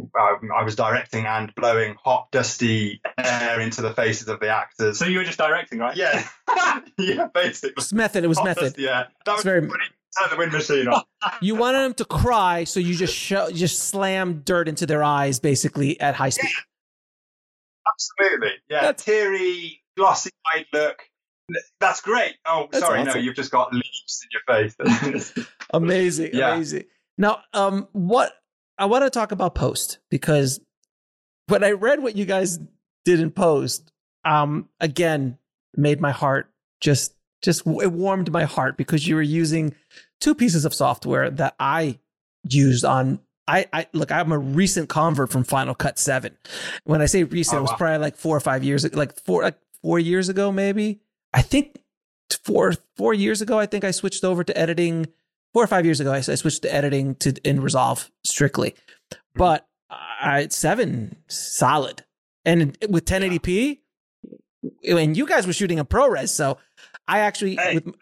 um, 0.01 0.51
I 0.57 0.63
was 0.65 0.77
directing 0.77 1.27
and 1.27 1.55
blowing 1.55 1.97
hot, 2.03 2.29
dusty 2.33 3.01
air 3.19 3.61
into 3.61 3.83
the 3.83 3.93
faces 3.95 4.29
of 4.29 4.41
the 4.41 4.49
actors. 4.49 4.99
so 4.99 5.05
you 5.07 5.19
were 5.19 5.25
just 5.25 5.39
directing, 5.39 5.79
right? 5.79 5.97
yeah, 5.97 6.27
yeah, 6.99 7.29
basically. 7.33 7.71
It 7.71 7.77
was 7.77 7.93
method. 7.93 8.25
It 8.25 8.29
was 8.29 8.39
Hot 8.39 8.45
method. 8.47 8.63
dusty 8.63 8.89
air. 8.89 9.09
That 9.27 9.33
was 9.35 9.45
very- 9.45 9.69
Turn 10.21 10.31
the 10.31 10.37
wind 10.37 10.53
machine 10.53 10.87
on. 10.87 11.03
You 11.43 11.57
wanted 11.57 11.79
them 11.81 11.95
to 11.95 12.05
cry, 12.05 12.63
so 12.65 12.79
you 12.79 12.95
just 12.95 13.15
sho- 13.17 13.51
just 13.51 13.81
slam 13.81 14.43
dirt 14.45 14.69
into 14.69 14.87
their 14.87 15.03
eyes, 15.03 15.41
basically 15.41 15.99
at 16.01 16.15
high 16.15 16.29
speed. 16.29 16.51
Absolutely. 17.93 18.53
Yeah. 18.69 18.81
That's- 18.83 19.05
Teary, 19.05 19.83
glossy 19.97 20.31
eyed 20.55 20.67
look. 20.73 21.03
That's 21.81 22.01
great. 22.01 22.35
Oh, 22.47 22.69
That's 22.71 22.85
sorry. 22.85 23.01
awesome. 23.01 23.15
No, 23.15 23.21
you've 23.21 23.37
just 23.37 23.51
got 23.51 23.73
leaves 23.73 24.23
in 24.23 24.29
your 24.33 25.13
face. 25.13 25.35
Amazing, 25.73 26.31
Yeah. 26.33 26.55
amazing. 26.55 26.85
Now, 27.19 27.41
um, 27.53 27.89
what 27.93 28.33
I 28.79 28.87
want 28.87 29.05
to 29.05 29.11
talk 29.11 29.31
about 29.33 29.55
post 29.55 29.99
because 30.11 30.61
when 31.49 31.63
I 31.63 31.73
read 31.73 32.01
what 32.03 32.17
you 32.17 32.25
guys 32.25 32.59
did 33.05 33.21
in 33.21 33.31
post, 33.31 33.91
um, 34.25 34.69
again, 34.81 35.39
made 35.77 36.01
my 36.01 36.11
heart 36.13 36.51
just 36.81 37.15
just 37.43 37.67
it 37.67 37.93
warmed 37.93 38.33
my 38.33 38.45
heart 38.45 38.77
because 38.79 39.07
you 39.07 39.15
were 39.17 39.23
using 39.23 39.75
two 40.21 40.35
pieces 40.35 40.65
of 40.65 40.73
software 40.73 41.31
that 41.31 41.55
I 41.61 41.99
used 42.49 42.85
on. 42.85 43.21
I, 43.47 43.67
I 43.75 43.87
look. 43.93 44.11
I'm 44.11 44.33
a 44.33 44.39
recent 44.39 44.89
convert 44.89 45.31
from 45.31 45.45
Final 45.45 45.75
Cut 45.75 45.99
Seven. 45.99 46.37
When 46.85 47.03
I 47.03 47.07
say 47.07 47.25
recent, 47.25 47.57
Oh, 47.57 47.59
it 47.59 47.63
was 47.63 47.73
probably 47.75 47.99
like 47.99 48.17
four 48.17 48.35
or 48.35 48.41
five 48.41 48.65
years 48.65 48.91
like 48.95 49.21
four 49.21 49.43
like 49.43 49.59
four 49.83 49.99
years 49.99 50.31
ago, 50.31 50.51
maybe. 50.51 51.01
I 51.35 51.43
think 51.43 51.77
four 52.45 52.73
four 52.97 53.13
years 53.13 53.43
ago. 53.43 53.59
I 53.59 53.67
think 53.67 53.85
I 53.85 53.91
switched 53.91 54.25
over 54.25 54.45
to 54.45 54.57
editing 54.57 55.07
four 55.53 55.63
or 55.63 55.67
five 55.69 55.85
years 55.85 56.01
ago, 56.01 56.13
I, 56.13 56.17
I 56.17 56.21
switched 56.21 56.63
to 56.63 56.75
editing 56.75 57.15
to 57.17 57.33
in 57.49 57.61
Resolve 57.61 58.11
strictly. 58.25 58.75
But 59.35 59.67
I 59.91 60.49
seven 60.51 61.17
solid, 61.29 62.05
and 62.45 62.77
with 62.89 63.05
1080p, 63.05 63.79
and 64.89 65.17
you 65.17 65.27
guys 65.27 65.47
were 65.47 65.53
shooting 65.53 65.79
a 65.79 65.85
ProRes, 65.85 66.31
so 66.31 66.59
I 67.07 67.21
actually, 67.21 67.57
Hey. 67.57 67.75
with, 67.77 67.95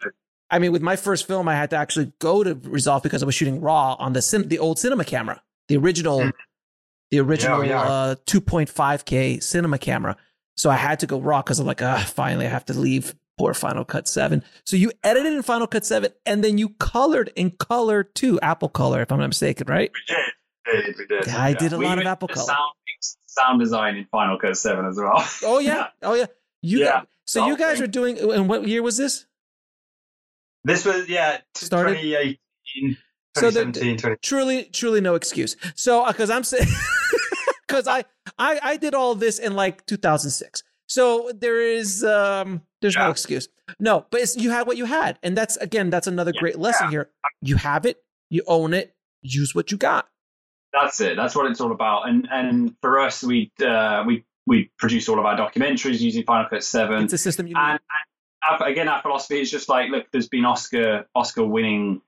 I 0.49 0.59
mean, 0.59 0.71
with 0.71 0.81
my 0.81 0.95
first 0.95 1.27
film, 1.27 1.47
I 1.47 1.55
had 1.55 1.69
to 1.71 1.75
actually 1.75 2.11
go 2.19 2.43
to 2.43 2.55
Resolve 2.55 3.03
because 3.03 3.21
I 3.23 3.25
was 3.25 3.35
shooting 3.35 3.61
raw 3.61 3.95
on 3.99 4.13
the 4.13 4.43
the 4.47 4.59
old 4.59 4.79
cinema 4.79 5.03
camera, 5.05 5.41
the 5.67 5.77
original, 5.77 6.19
Mhm. 6.21 6.31
the 7.11 7.19
original 7.19 7.63
yeah. 7.65 7.81
Uh, 7.81 8.15
2.5K 8.25 9.41
cinema 9.41 9.77
camera. 9.77 10.15
So 10.55 10.69
I 10.69 10.75
had 10.75 10.99
to 10.99 11.07
go 11.07 11.19
raw 11.19 11.41
because 11.41 11.59
I'm 11.59 11.65
like, 11.65 11.81
ah, 11.81 12.03
finally, 12.15 12.45
I 12.45 12.49
have 12.49 12.65
to 12.65 12.73
leave 12.73 13.15
poor 13.37 13.53
Final 13.53 13.83
Cut 13.85 14.07
7. 14.07 14.43
So 14.65 14.75
you 14.75 14.91
edited 15.03 15.33
in 15.33 15.41
Final 15.41 15.67
Cut 15.67 15.85
7 15.85 16.11
and 16.25 16.43
then 16.43 16.57
you 16.57 16.69
colored 16.69 17.31
in 17.35 17.51
color 17.51 18.03
too, 18.03 18.39
Apple 18.41 18.69
Color, 18.69 19.01
if 19.01 19.11
I'm 19.11 19.19
not 19.19 19.27
mistaken, 19.27 19.67
right? 19.67 19.91
we 19.93 20.15
did. 20.15 20.25
We 20.65 20.81
did. 20.81 20.97
We 20.97 21.05
did. 21.25 21.27
I 21.29 21.53
did 21.53 21.73
a 21.73 21.77
We 21.77 21.85
lot 21.85 21.99
of 21.99 22.05
Apple 22.05 22.27
Color. 22.27 22.45
Sound, 22.45 22.71
sound 23.25 23.59
design 23.59 23.95
in 23.97 24.05
Final 24.11 24.37
Cut 24.39 24.55
7 24.57 24.85
as 24.85 24.97
well. 24.97 25.27
Oh 25.43 25.59
yeah, 25.59 25.87
oh 26.01 26.13
yeah. 26.13 26.25
You 26.61 26.79
Yeah. 26.79 26.85
got- 26.91 27.07
so 27.25 27.45
you 27.47 27.57
guys 27.57 27.79
are 27.81 27.87
doing. 27.87 28.17
And 28.19 28.49
what 28.49 28.67
year 28.67 28.81
was 28.83 28.97
this? 28.97 29.25
This 30.65 30.85
was, 30.85 31.07
yeah, 31.09 31.39
Started- 31.55 31.95
2018, 32.01 32.97
So 33.35 33.49
the- 33.49 33.65
2017, 33.65 33.97
20. 33.97 34.15
Truly, 34.21 34.63
truly 34.65 35.01
no 35.01 35.15
excuse. 35.15 35.55
So 35.75 36.03
uh, 36.03 36.11
because 36.11 36.29
I'm 36.29 36.43
saying, 36.43 36.67
because 37.67 37.87
I, 37.87 38.03
I 38.37 38.59
I 38.61 38.77
did 38.77 38.93
all 38.93 39.15
this 39.15 39.39
in 39.39 39.55
like 39.55 39.85
2006. 39.85 40.63
So 40.93 41.31
there 41.33 41.59
is 41.59 42.03
um 42.03 42.61
there's 42.81 42.95
no 42.95 43.09
excuse. 43.09 43.47
No, 43.79 44.05
but 44.11 44.21
it's, 44.21 44.37
you 44.37 44.51
had 44.51 44.67
what 44.67 44.77
you 44.77 44.85
had, 44.85 45.17
and 45.23 45.35
that's 45.35 45.57
again 45.57 45.89
that's 45.89 46.05
another 46.05 46.31
Yeah. 46.35 46.41
great 46.41 46.59
lesson 46.59 46.89
here. 46.89 47.09
You 47.41 47.55
have 47.55 47.87
it, 47.87 47.97
you 48.29 48.43
own 48.45 48.75
it, 48.75 48.95
use 49.23 49.55
what 49.55 49.71
you 49.71 49.77
got. 49.77 50.07
That's 50.71 51.01
it. 51.01 51.15
That's 51.15 51.35
what 51.35 51.49
it's 51.49 51.59
all 51.61 51.71
about. 51.71 52.07
And 52.09 52.27
and 52.31 52.75
for 52.81 52.99
us, 52.99 53.23
we 53.23 53.51
uh, 53.65 54.03
we 54.05 54.23
we 54.45 54.69
produce 54.77 55.09
all 55.09 55.17
of 55.17 55.25
our 55.25 55.35
documentaries 55.35 55.99
using 55.99 56.23
Final 56.25 56.47
Cut 56.47 56.63
Seven. 56.63 57.05
It's 57.05 57.13
a 57.13 57.17
system 57.17 57.47
you 57.47 57.55
and, 57.57 57.79
and 57.79 58.61
our, 58.61 58.67
again, 58.67 58.87
our 58.87 59.01
philosophy 59.01 59.39
is 59.41 59.49
just 59.49 59.69
like, 59.69 59.89
look, 59.89 60.05
there's 60.11 60.29
been 60.29 60.45
Oscar 60.45 61.07
Oscar 61.15 61.43
winning 61.45 62.01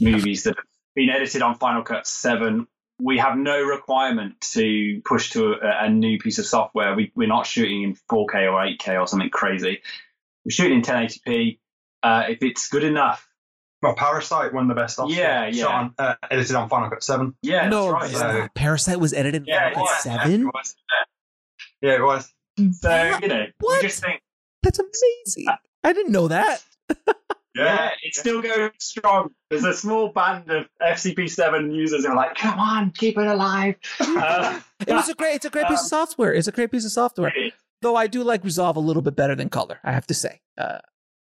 movies 0.00 0.42
that 0.44 0.56
have 0.56 0.64
been 0.96 1.10
edited 1.10 1.42
on 1.42 1.54
Final 1.56 1.82
Cut 1.82 2.08
Seven. 2.08 2.66
We 3.02 3.18
have 3.18 3.36
no 3.36 3.60
requirement 3.62 4.40
to 4.52 5.00
push 5.04 5.30
to 5.30 5.54
a, 5.54 5.84
a 5.86 5.90
new 5.90 6.18
piece 6.18 6.38
of 6.38 6.46
software. 6.46 6.94
We, 6.94 7.10
we're 7.16 7.28
not 7.28 7.46
shooting 7.46 7.82
in 7.82 7.94
4K 8.10 8.52
or 8.52 8.60
8K 8.76 9.00
or 9.00 9.06
something 9.06 9.30
crazy. 9.30 9.80
We're 10.44 10.50
shooting 10.50 10.78
in 10.78 10.82
1080p. 10.82 11.58
Uh, 12.02 12.24
if 12.28 12.42
it's 12.42 12.68
good 12.68 12.84
enough, 12.84 13.28
Well, 13.82 13.94
Parasite 13.94 14.52
won 14.54 14.68
the 14.68 14.74
best 14.74 14.98
Oscar. 14.98 15.14
Yeah, 15.14 15.46
yeah. 15.46 15.62
Shot 15.64 15.74
on, 15.74 15.94
uh, 15.98 16.14
edited 16.30 16.54
on 16.56 16.68
Final 16.68 16.90
Cut 16.90 17.02
7. 17.02 17.34
yeah, 17.42 17.68
no, 17.68 17.90
that's 17.92 17.92
right. 17.94 18.10
it's 18.12 18.20
yeah. 18.20 18.48
Parasite 18.54 19.00
was 19.00 19.12
edited 19.12 19.42
in 19.42 19.46
Yeah, 19.48 19.72
Final 19.72 19.86
Cut 19.86 19.92
yeah, 20.06 20.22
Seven. 20.22 20.40
it 20.42 20.46
was. 20.54 20.76
Yeah, 21.80 21.94
it 21.94 22.02
was. 22.02 22.32
So 22.80 23.18
you 23.22 23.28
know, 23.28 23.46
What? 23.60 23.82
we 23.82 23.88
just 23.88 24.02
think, 24.02 24.20
That's 24.62 24.78
amazing. 24.78 25.46
I 25.84 25.92
didn't 25.92 26.12
know 26.12 26.28
that. 26.28 26.62
yeah, 27.54 27.90
it's 28.02 28.18
still 28.18 28.40
going 28.42 28.70
strong. 28.78 29.30
There's 29.50 29.64
a 29.64 29.74
small 29.74 30.08
band 30.08 30.50
of 30.50 30.66
FCP7 30.82 31.74
users 31.74 32.04
who 32.04 32.12
are 32.12 32.16
like, 32.16 32.34
come 32.34 32.58
on, 32.58 32.90
keep 32.92 33.18
it 33.18 33.26
alive. 33.26 33.76
Uh, 34.00 34.60
It 34.86 34.92
was 34.92 35.08
a 35.08 35.14
great. 35.14 35.36
It's 35.36 35.44
a 35.44 35.50
great 35.50 35.66
piece 35.68 35.80
of 35.82 35.86
software. 35.86 36.32
It's 36.34 36.48
a 36.48 36.52
great 36.52 36.70
piece 36.70 36.84
of 36.84 36.92
software. 36.92 37.32
Though 37.82 37.96
I 37.96 38.06
do 38.06 38.22
like 38.24 38.44
Resolve 38.44 38.76
a 38.76 38.80
little 38.80 39.02
bit 39.02 39.16
better 39.16 39.34
than 39.34 39.48
Color. 39.48 39.78
I 39.84 39.92
have 39.92 40.06
to 40.08 40.14
say. 40.14 40.40
Uh, 40.58 40.78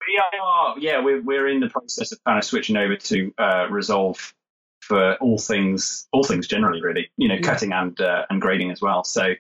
We 0.07 0.21
are, 0.43 0.79
yeah, 0.79 1.03
we're, 1.03 1.21
we're 1.23 1.49
in 1.49 1.61
the 1.61 1.69
process 1.69 2.13
of 2.13 2.19
kind 2.25 2.39
of 2.39 2.45
switching 2.45 2.77
over 2.77 2.97
to 2.97 3.33
uh, 3.39 3.67
Resolve 3.71 4.35
for 4.81 5.15
all 5.17 5.39
things, 5.39 6.07
all 6.13 6.25
things 6.25 6.47
generally, 6.47 6.83
really. 6.83 7.11
You 7.17 7.29
know, 7.29 7.35
Yeah. 7.37 7.41
cutting 7.41 7.73
and 7.73 7.99
uh, 8.01 8.27
and 8.31 8.41
grading 8.41 8.71
as 8.71 8.81
well. 8.81 9.03
So, 9.05 9.35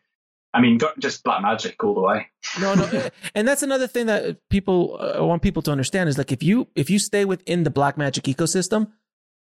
I 0.54 0.60
mean, 0.60 0.78
just 1.00 1.24
Blackmagic 1.24 1.74
all 1.82 1.94
the 1.94 2.00
way. 2.00 2.28
No, 2.60 2.74
no, 2.74 3.08
and 3.34 3.46
that's 3.46 3.64
another 3.64 3.88
thing 3.88 4.06
that 4.06 4.38
people 4.50 4.96
uh, 5.00 5.24
want 5.24 5.42
people 5.42 5.62
to 5.62 5.72
understand 5.72 6.08
is 6.08 6.16
like 6.16 6.30
if 6.30 6.44
you 6.44 6.68
if 6.76 6.88
you 6.88 7.00
stay 7.00 7.24
within 7.24 7.64
the 7.64 7.70
Blackmagic 7.70 8.32
ecosystem, 8.32 8.92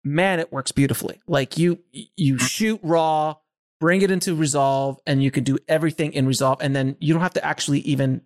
man, 0.04 0.40
it 0.40 0.52
works 0.52 0.72
beautifully. 0.72 1.22
Like 1.28 1.60
you 1.60 1.80
you 1.92 2.40
shoot 2.40 2.80
raw, 2.82 3.36
bring 3.80 4.02
it 4.02 4.10
into 4.10 4.34
Resolve, 4.34 5.00
and 5.06 5.24
you 5.24 5.30
can 5.30 5.44
do 5.44 5.60
everything 5.68 6.12
in 6.14 6.26
Resolve, 6.26 6.58
and 6.60 6.76
then 6.76 6.98
you 7.00 7.14
don't 7.14 7.22
have 7.22 7.36
to 7.36 7.46
actually 7.46 7.80
even 7.82 8.22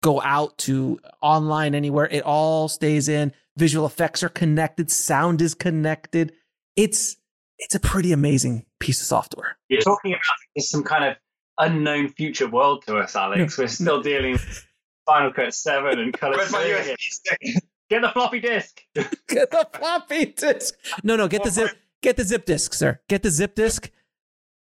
go 0.00 0.22
out 0.22 0.56
to 0.58 1.00
online 1.20 1.74
anywhere. 1.74 2.06
It 2.06 2.22
all 2.22 2.68
stays 2.68 3.08
in. 3.08 3.32
Visual 3.56 3.86
effects 3.86 4.22
are 4.22 4.28
connected, 4.28 4.88
sound 4.88 5.42
is 5.42 5.54
connected. 5.54 6.32
It's 6.76 7.16
it's 7.58 7.74
a 7.74 7.80
pretty 7.80 8.12
amazing 8.12 8.66
piece 8.78 9.00
of 9.00 9.06
software. 9.06 9.58
You're 9.68 9.80
talking 9.80 10.12
about 10.12 10.62
some 10.62 10.84
kind 10.84 11.04
of 11.04 11.16
unknown 11.60 12.08
future 12.08 12.48
world 12.48 12.84
to 12.86 12.96
us, 12.98 13.14
Alex. 13.16 13.56
We're 13.58 13.68
still 13.68 14.02
dealing 14.02 14.32
with 14.32 14.66
Final 15.06 15.32
Cut 15.32 15.54
7 15.54 15.98
and 15.98 16.12
Color 16.12 16.36
Where's 16.38 16.52
my 16.52 16.62
3. 16.62 16.70
USB 16.72 16.96
stick? 17.00 17.40
Get 17.88 18.02
the 18.02 18.08
floppy 18.10 18.40
disk. 18.40 18.82
Get 19.28 19.50
the 19.50 19.66
floppy 19.74 20.26
disk. 20.26 20.74
No, 21.02 21.16
no, 21.16 21.26
get 21.28 21.42
the 21.44 21.50
zip. 21.50 21.70
Get 22.02 22.16
the 22.16 22.24
zip 22.24 22.44
disk, 22.44 22.72
sir. 22.74 23.00
Get 23.08 23.22
the 23.22 23.30
zip 23.30 23.54
disk. 23.54 23.90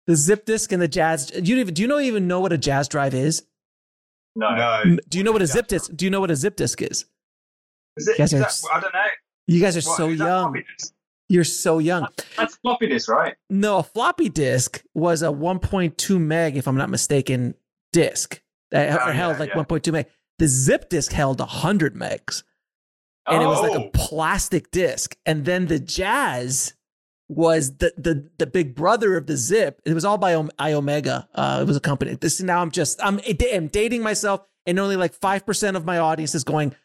The 0.08 0.16
zip 0.16 0.45
disk 0.45 0.72
and 0.72 0.82
the 0.82 0.89
Jaz. 0.89 1.34
You 1.36 1.56
don't 1.56 1.60
even, 1.60 1.74
do 1.76 1.82
you 1.84 1.88
know 1.88 2.00
even 2.00 2.28
know 2.28 2.39
what 2.39 2.52
a 2.52 2.58
Jaz 2.58 2.89
drive 2.89 3.14
is? 3.14 3.43
No. 4.36 4.56
No. 4.56 4.97
Do 5.08 5.18
you 5.20 5.24
know 5.24 5.32
what 5.32 5.41
a 5.43 5.47
zip 5.47 5.68
disk? 5.68 5.91
Do 5.95 6.06
you 6.06 6.12
know 6.12 6.20
what 6.20 6.32
a 6.32 6.36
zip 6.36 6.56
disk 6.56 6.82
is? 6.82 7.06
Is 7.97 8.08
it, 8.08 8.18
Guys 8.18 8.34
are 8.34 8.39
that- 8.39 8.47
s- 8.47 8.66
I 8.74 8.80
don't 8.80 8.93
know. 8.93 9.00
You 9.47 9.62
guys 9.62 9.76
are 9.78 9.88
What, 9.88 9.97
so 9.97 10.08
young. 10.10 10.18
floppy 10.54 10.66
disk? 10.78 10.93
You're 11.30 11.44
so 11.44 11.78
young. 11.80 12.08
That's 12.38 12.56
floppy 12.58 12.88
disk, 12.88 13.08
right? 13.10 13.36
No, 13.50 13.78
a 13.78 13.84
floppy 13.84 14.30
disk 14.30 14.84
was 14.96 15.22
a 15.22 15.28
1.2 15.28 16.20
meg, 16.20 16.58
if 16.58 16.68
I'm 16.68 16.76
not 16.76 16.90
mistaken, 16.90 17.54
disk 17.94 18.42
that 18.72 19.00
Oh, 19.00 19.12
held 19.12 19.34
yeah, 19.36 19.40
like 19.40 19.50
yeah. 19.50 19.56
1.2 19.64 19.92
meg. 19.92 20.08
The 20.40 20.48
zip 20.48 20.90
disk 20.90 21.12
held 21.12 21.40
100 21.40 21.96
megs. 21.96 22.44
and 23.28 23.44
it 23.44 23.46
was 23.46 23.62
like 23.62 23.74
a 23.80 23.84
Oh. 23.86 23.90
plastic 23.94 24.72
disc. 24.72 25.16
And 25.26 25.46
then 25.46 25.68
the 25.68 25.80
Jaz 25.80 26.74
was 27.28 27.78
the 27.78 27.94
the 27.96 28.28
the 28.40 28.48
big 28.48 28.74
brother 28.74 29.16
of 29.16 29.28
the 29.28 29.38
Zip. 29.38 29.80
It 29.86 29.94
was 29.94 30.04
all 30.04 30.18
by 30.18 30.34
Om- 30.34 30.50
Iomega. 30.58 31.28
Uh, 31.36 31.60
it 31.62 31.68
was 31.68 31.78
a 31.78 31.80
company. 31.80 32.16
This 32.16 32.42
now 32.42 32.60
I'm 32.60 32.72
just 32.72 33.00
I'm, 33.04 33.20
I'm 33.54 33.68
dating 33.68 34.02
myself, 34.02 34.42
and 34.66 34.80
only 34.80 34.96
like 34.96 35.14
five 35.14 35.46
percent 35.46 35.78
of 35.78 35.86
my 35.86 36.00
audience 36.00 36.34
is 36.34 36.44
going. 36.44 36.74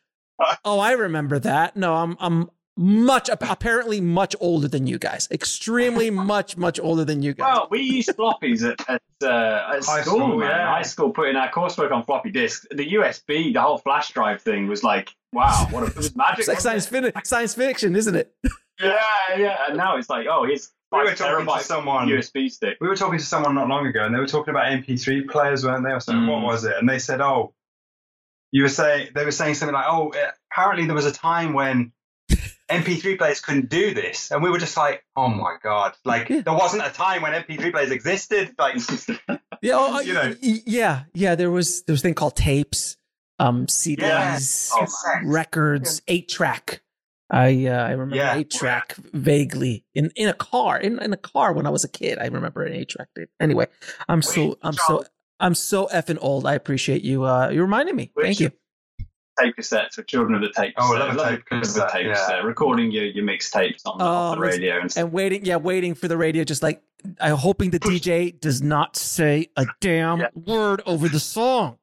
Oh, 0.65 0.81
I 0.81 0.93
remember 0.93 1.39
that. 1.39 1.77
No, 1.77 1.95
I'm 1.95 2.17
I'm 2.19 2.51
much 2.77 3.29
apparently 3.29 4.01
much 4.01 4.35
older 4.41 4.67
than 4.69 4.87
you 4.87 4.99
guys. 4.99 5.29
Extremely 5.31 6.11
much 6.35 6.57
much 6.57 6.81
older 6.81 7.05
than 7.05 7.23
you 7.23 7.33
guys. 7.35 7.47
Well, 7.57 7.69
we 7.71 7.81
used 7.81 8.09
floppies 8.11 8.63
at, 8.69 8.81
at, 8.89 9.03
uh, 9.23 9.75
at 9.77 9.85
High 9.85 10.03
school, 10.03 10.03
school, 10.03 10.39
man. 10.39 10.51
yeah. 10.51 10.69
High 10.69 10.83
school, 10.83 11.11
putting 11.11 11.37
our 11.37 11.51
coursework 11.51 11.93
on 11.93 12.03
floppy 12.05 12.31
disks. 12.31 12.67
The 12.71 12.95
USB, 12.95 13.53
the 13.53 13.61
whole 13.61 13.79
flash 13.79 14.11
drive 14.13 14.43
thing 14.43 14.67
was 14.67 14.83
like, 14.83 15.15
wow, 15.33 15.67
what 15.71 15.83
a, 15.85 15.87
it 15.87 15.97
was 15.97 16.15
magic. 16.17 16.41
it's 16.41 16.49
like 16.49 16.61
science 16.61 16.87
fin- 16.87 17.13
science 17.25 17.55
fiction, 17.55 17.95
isn't 17.97 18.15
it? 18.17 18.35
it? 18.43 18.53
Yeah, 18.83 18.99
yeah. 19.39 19.57
And 19.69 19.77
now 19.77 19.97
it's 19.99 20.11
like, 20.11 20.27
oh, 20.29 20.45
here's 20.45 20.73
We 20.91 20.99
were 20.99 21.15
talking 21.15 21.47
to 21.47 21.61
someone. 21.63 22.09
USB 22.09 22.51
stick. 22.51 22.77
We 22.81 22.89
were 22.89 22.97
talking 22.97 23.21
to 23.21 23.25
someone 23.25 23.55
not 23.55 23.69
long 23.69 23.87
ago, 23.87 24.05
and 24.05 24.13
they 24.13 24.19
were 24.19 24.27
talking 24.27 24.51
about 24.53 24.67
MP3 24.67 25.29
players, 25.29 25.65
weren't 25.65 25.85
they? 25.85 25.93
Or 25.93 26.01
something. 26.01 26.27
What 26.27 26.41
Mm. 26.41 26.47
was 26.47 26.65
it? 26.65 26.75
And 26.77 26.89
they 26.89 26.99
said, 26.99 27.21
"Oh, 27.21 27.55
you 28.51 28.63
were 28.63 28.69
saying 28.69 29.11
they 29.15 29.25
were 29.25 29.31
saying 29.31 29.55
something 29.55 29.75
like, 29.75 29.87
oh, 29.89 30.13
apparently 30.51 30.87
there 30.87 30.95
was 30.97 31.07
a 31.07 31.13
time 31.13 31.53
when 31.53 31.93
MP3 32.71 33.19
players 33.19 33.41
couldn't 33.41 33.69
do 33.69 33.93
this," 33.95 34.31
and 34.31 34.43
we 34.43 34.51
were 34.51 34.59
just 34.59 34.77
like, 34.77 35.05
"Oh 35.17 35.29
my 35.29 35.57
god!" 35.63 35.95
Like 36.05 36.29
Yeah. 36.29 36.41
there 36.43 36.55
wasn't 36.55 36.87
a 36.87 36.91
time 36.91 37.23
when 37.23 37.33
MP3 37.33 37.71
players 37.73 37.91
existed. 37.91 38.55
Like, 38.59 38.77
Yeah, 39.63 39.75
oh, 39.77 40.01
You 40.05 40.15
know. 40.15 40.35
yeah, 40.41 41.05
yeah. 41.15 41.35
There 41.35 41.51
was 41.51 41.83
there 41.85 41.93
was 41.93 42.01
a 42.01 42.03
thing 42.03 42.15
called 42.15 42.37
tapes, 42.37 42.97
um, 43.39 43.67
CDs, 43.67 44.71
Oh, 44.73 44.81
Cassettes. 44.85 45.23
records, 45.25 46.03
eight 46.09 46.29
track. 46.29 46.83
I 47.31 47.67
uh, 47.67 47.85
I 47.87 47.91
remember 47.93 48.17
Yeah. 48.17 48.35
eight 48.37 48.51
track 48.51 48.95
vaguely 49.13 49.85
in 49.95 50.11
in 50.17 50.29
a 50.29 50.35
car 50.35 50.79
in 50.79 50.99
in 51.03 51.13
a 51.13 51.17
car 51.17 51.53
when 51.53 51.67
I 51.67 51.71
was 51.71 51.83
a 51.85 51.89
kid. 51.89 52.19
I 52.19 52.27
remember 52.27 52.63
an 52.65 52.75
eight 52.75 52.91
track. 52.91 53.09
Anyway, 53.41 53.67
I'm 54.09 54.21
so 54.23 54.59
I'm 54.63 54.77
so 54.77 55.05
I'm 55.41 55.55
so 55.55 55.87
effing 55.93 56.19
old. 56.21 56.47
I 56.47 56.55
appreciate 56.55 57.03
you. 57.03 57.25
Uh, 57.25 57.49
you 57.49 57.63
reminding 57.63 57.97
me. 57.97 58.13
Thank 58.21 58.41
you. 58.41 58.51
Tape 59.41 59.57
cassettes 59.57 59.95
for 59.95 60.03
children 60.05 60.35
of 60.35 60.43
the 60.43 60.53
tapes. 60.55 60.75
Oh, 60.79 60.95
I 60.95 60.97
uh, 60.97 60.99
love 61.07 61.15
a 61.15 61.19
love 61.19 61.29
tape 61.31 61.43
the 61.51 61.59
cassette, 61.61 61.91
tapes, 61.91 62.21
yeah. 62.29 62.37
recording 62.43 62.91
your, 62.93 63.05
your 63.05 63.25
mixtapes 63.25 63.81
on, 63.85 63.99
the- 63.99 64.05
on 64.05 64.33
Oh, 64.33 64.35
the 64.37 64.41
radio 64.41 64.81
and. 64.81 64.93
And 64.97 65.13
waiting, 65.13 65.45
yeah, 65.45 65.57
waiting 65.57 65.95
for 65.95 66.07
the 66.09 66.17
radio. 66.17 66.45
Just 66.45 66.63
like 66.63 66.83
I'm 67.21 67.37
hoping 67.37 67.71
the 67.71 67.81
DJ 67.81 68.39
does 68.39 68.63
not 68.63 68.97
say 68.97 69.49
a 69.57 69.67
damn 69.81 70.21
Yeah. 70.21 70.29
word 70.35 70.83
over 70.87 71.09
the 71.09 71.19
song. 71.21 71.79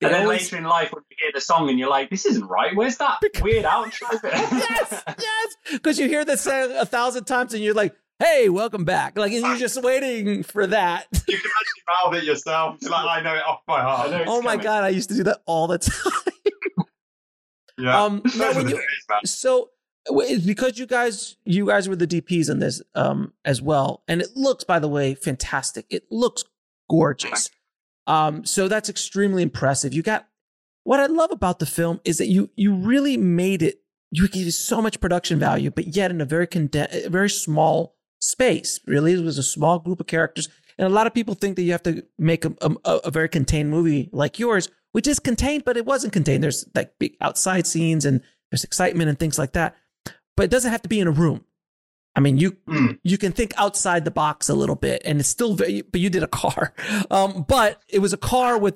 It 0.00 0.06
And 0.06 0.14
then 0.14 0.22
always- 0.22 0.42
later 0.52 0.56
in 0.58 0.64
life, 0.64 0.92
when 0.92 1.02
you 1.10 1.16
hear 1.20 1.30
the 1.34 1.40
song 1.40 1.68
and 1.68 1.78
you're 1.78 1.90
like, 1.90 2.10
this 2.10 2.26
isn't 2.26 2.46
right. 2.46 2.74
Where's 2.76 2.96
that 2.98 3.18
weird 3.42 3.64
outro 3.64 4.22
bit? 4.22 4.32
yes, 4.32 5.02
yes. 5.06 5.56
Because 5.72 5.98
you 5.98 6.08
hear 6.08 6.24
that 6.24 6.38
song 6.38 6.72
a 6.78 6.86
thousand 6.86 7.24
times 7.24 7.54
and 7.54 7.62
you're 7.62 7.74
like, 7.74 7.94
hey, 8.18 8.48
welcome 8.48 8.84
back. 8.84 9.18
Like, 9.18 9.32
and 9.32 9.42
you're 9.42 9.56
just 9.56 9.82
waiting 9.82 10.44
for 10.44 10.66
that. 10.68 11.06
you 11.28 11.36
can 11.38 11.50
actually 11.60 11.82
mouth 12.04 12.14
it 12.14 12.24
yourself. 12.24 12.76
It's 12.76 12.88
like 12.88 13.04
I 13.04 13.20
know 13.20 13.34
it 13.34 13.42
off 13.44 13.60
by 13.66 13.80
heart. 13.82 14.08
I 14.08 14.10
know 14.12 14.16
it's 14.22 14.30
oh 14.30 14.42
my 14.42 14.52
coming. 14.52 14.64
God, 14.64 14.84
I 14.84 14.88
used 14.90 15.08
to 15.10 15.16
do 15.16 15.24
that 15.24 15.40
all 15.44 15.66
the 15.66 15.78
time. 15.78 16.12
Yeah. 17.82 18.02
Um, 18.02 18.22
Those 18.24 18.36
now 18.38 18.48
were 18.48 18.54
when 18.54 18.66
the 18.66 18.72
you, 18.72 19.26
so 19.26 19.70
it's 20.06 20.44
because 20.44 20.78
you 20.78 20.86
guys, 20.86 21.36
you 21.44 21.66
guys 21.66 21.88
were 21.88 21.96
the 21.96 22.06
DPs 22.06 22.50
in 22.50 22.58
this 22.58 22.82
um, 22.94 23.32
as 23.44 23.60
well. 23.62 24.02
And 24.08 24.20
it 24.20 24.30
looks, 24.34 24.64
by 24.64 24.78
the 24.78 24.88
way, 24.88 25.14
fantastic. 25.14 25.86
It 25.90 26.04
looks 26.10 26.44
gorgeous. 26.88 27.50
Um, 28.06 28.44
so 28.44 28.68
that's 28.68 28.88
extremely 28.88 29.42
impressive. 29.42 29.94
You 29.94 30.02
got 30.02 30.26
what 30.84 31.00
I 31.00 31.06
love 31.06 31.30
about 31.30 31.58
the 31.58 31.66
film 31.66 32.00
is 32.04 32.18
that 32.18 32.26
you 32.26 32.50
you 32.56 32.74
really 32.74 33.16
made 33.16 33.62
it. 33.62 33.80
You 34.10 34.28
gave 34.28 34.46
it 34.46 34.52
so 34.52 34.82
much 34.82 35.00
production 35.00 35.38
value, 35.38 35.70
but 35.70 35.94
yet 35.96 36.10
in 36.10 36.20
a 36.20 36.24
very 36.24 36.46
conde- 36.46 36.88
a 36.90 37.08
very 37.08 37.30
small 37.30 37.96
space. 38.20 38.80
Really, 38.86 39.12
it 39.12 39.24
was 39.24 39.38
a 39.38 39.42
small 39.42 39.78
group 39.78 40.00
of 40.00 40.06
characters, 40.06 40.48
and 40.82 40.90
a 40.90 40.94
lot 40.94 41.06
of 41.06 41.14
people 41.14 41.36
think 41.36 41.54
that 41.54 41.62
you 41.62 41.70
have 41.70 41.84
to 41.84 42.04
make 42.18 42.44
a, 42.44 42.52
a, 42.60 42.96
a 43.04 43.10
very 43.12 43.28
contained 43.28 43.70
movie 43.70 44.10
like 44.12 44.40
yours, 44.40 44.68
which 44.90 45.06
is 45.06 45.20
contained, 45.20 45.64
but 45.64 45.76
it 45.76 45.86
wasn't 45.86 46.12
contained. 46.12 46.42
There's 46.42 46.64
like 46.74 46.98
big 46.98 47.16
outside 47.20 47.68
scenes 47.68 48.04
and 48.04 48.20
there's 48.50 48.64
excitement 48.64 49.08
and 49.08 49.16
things 49.16 49.38
like 49.38 49.52
that, 49.52 49.76
but 50.36 50.42
it 50.42 50.50
doesn't 50.50 50.72
have 50.72 50.82
to 50.82 50.88
be 50.88 50.98
in 50.98 51.06
a 51.06 51.12
room. 51.12 51.44
I 52.16 52.20
mean, 52.20 52.36
you 52.36 52.56
Mm. 52.66 52.98
you 53.04 53.16
can 53.16 53.30
think 53.30 53.54
outside 53.56 54.04
the 54.04 54.10
box 54.10 54.48
a 54.48 54.54
little 54.54 54.74
bit, 54.74 55.02
and 55.04 55.20
it's 55.20 55.28
still 55.28 55.54
very. 55.54 55.82
But 55.82 56.00
you 56.00 56.10
did 56.10 56.24
a 56.24 56.26
car, 56.26 56.74
um, 57.12 57.44
but 57.46 57.80
it 57.88 58.00
was 58.00 58.12
a 58.12 58.18
car 58.18 58.58
with 58.58 58.74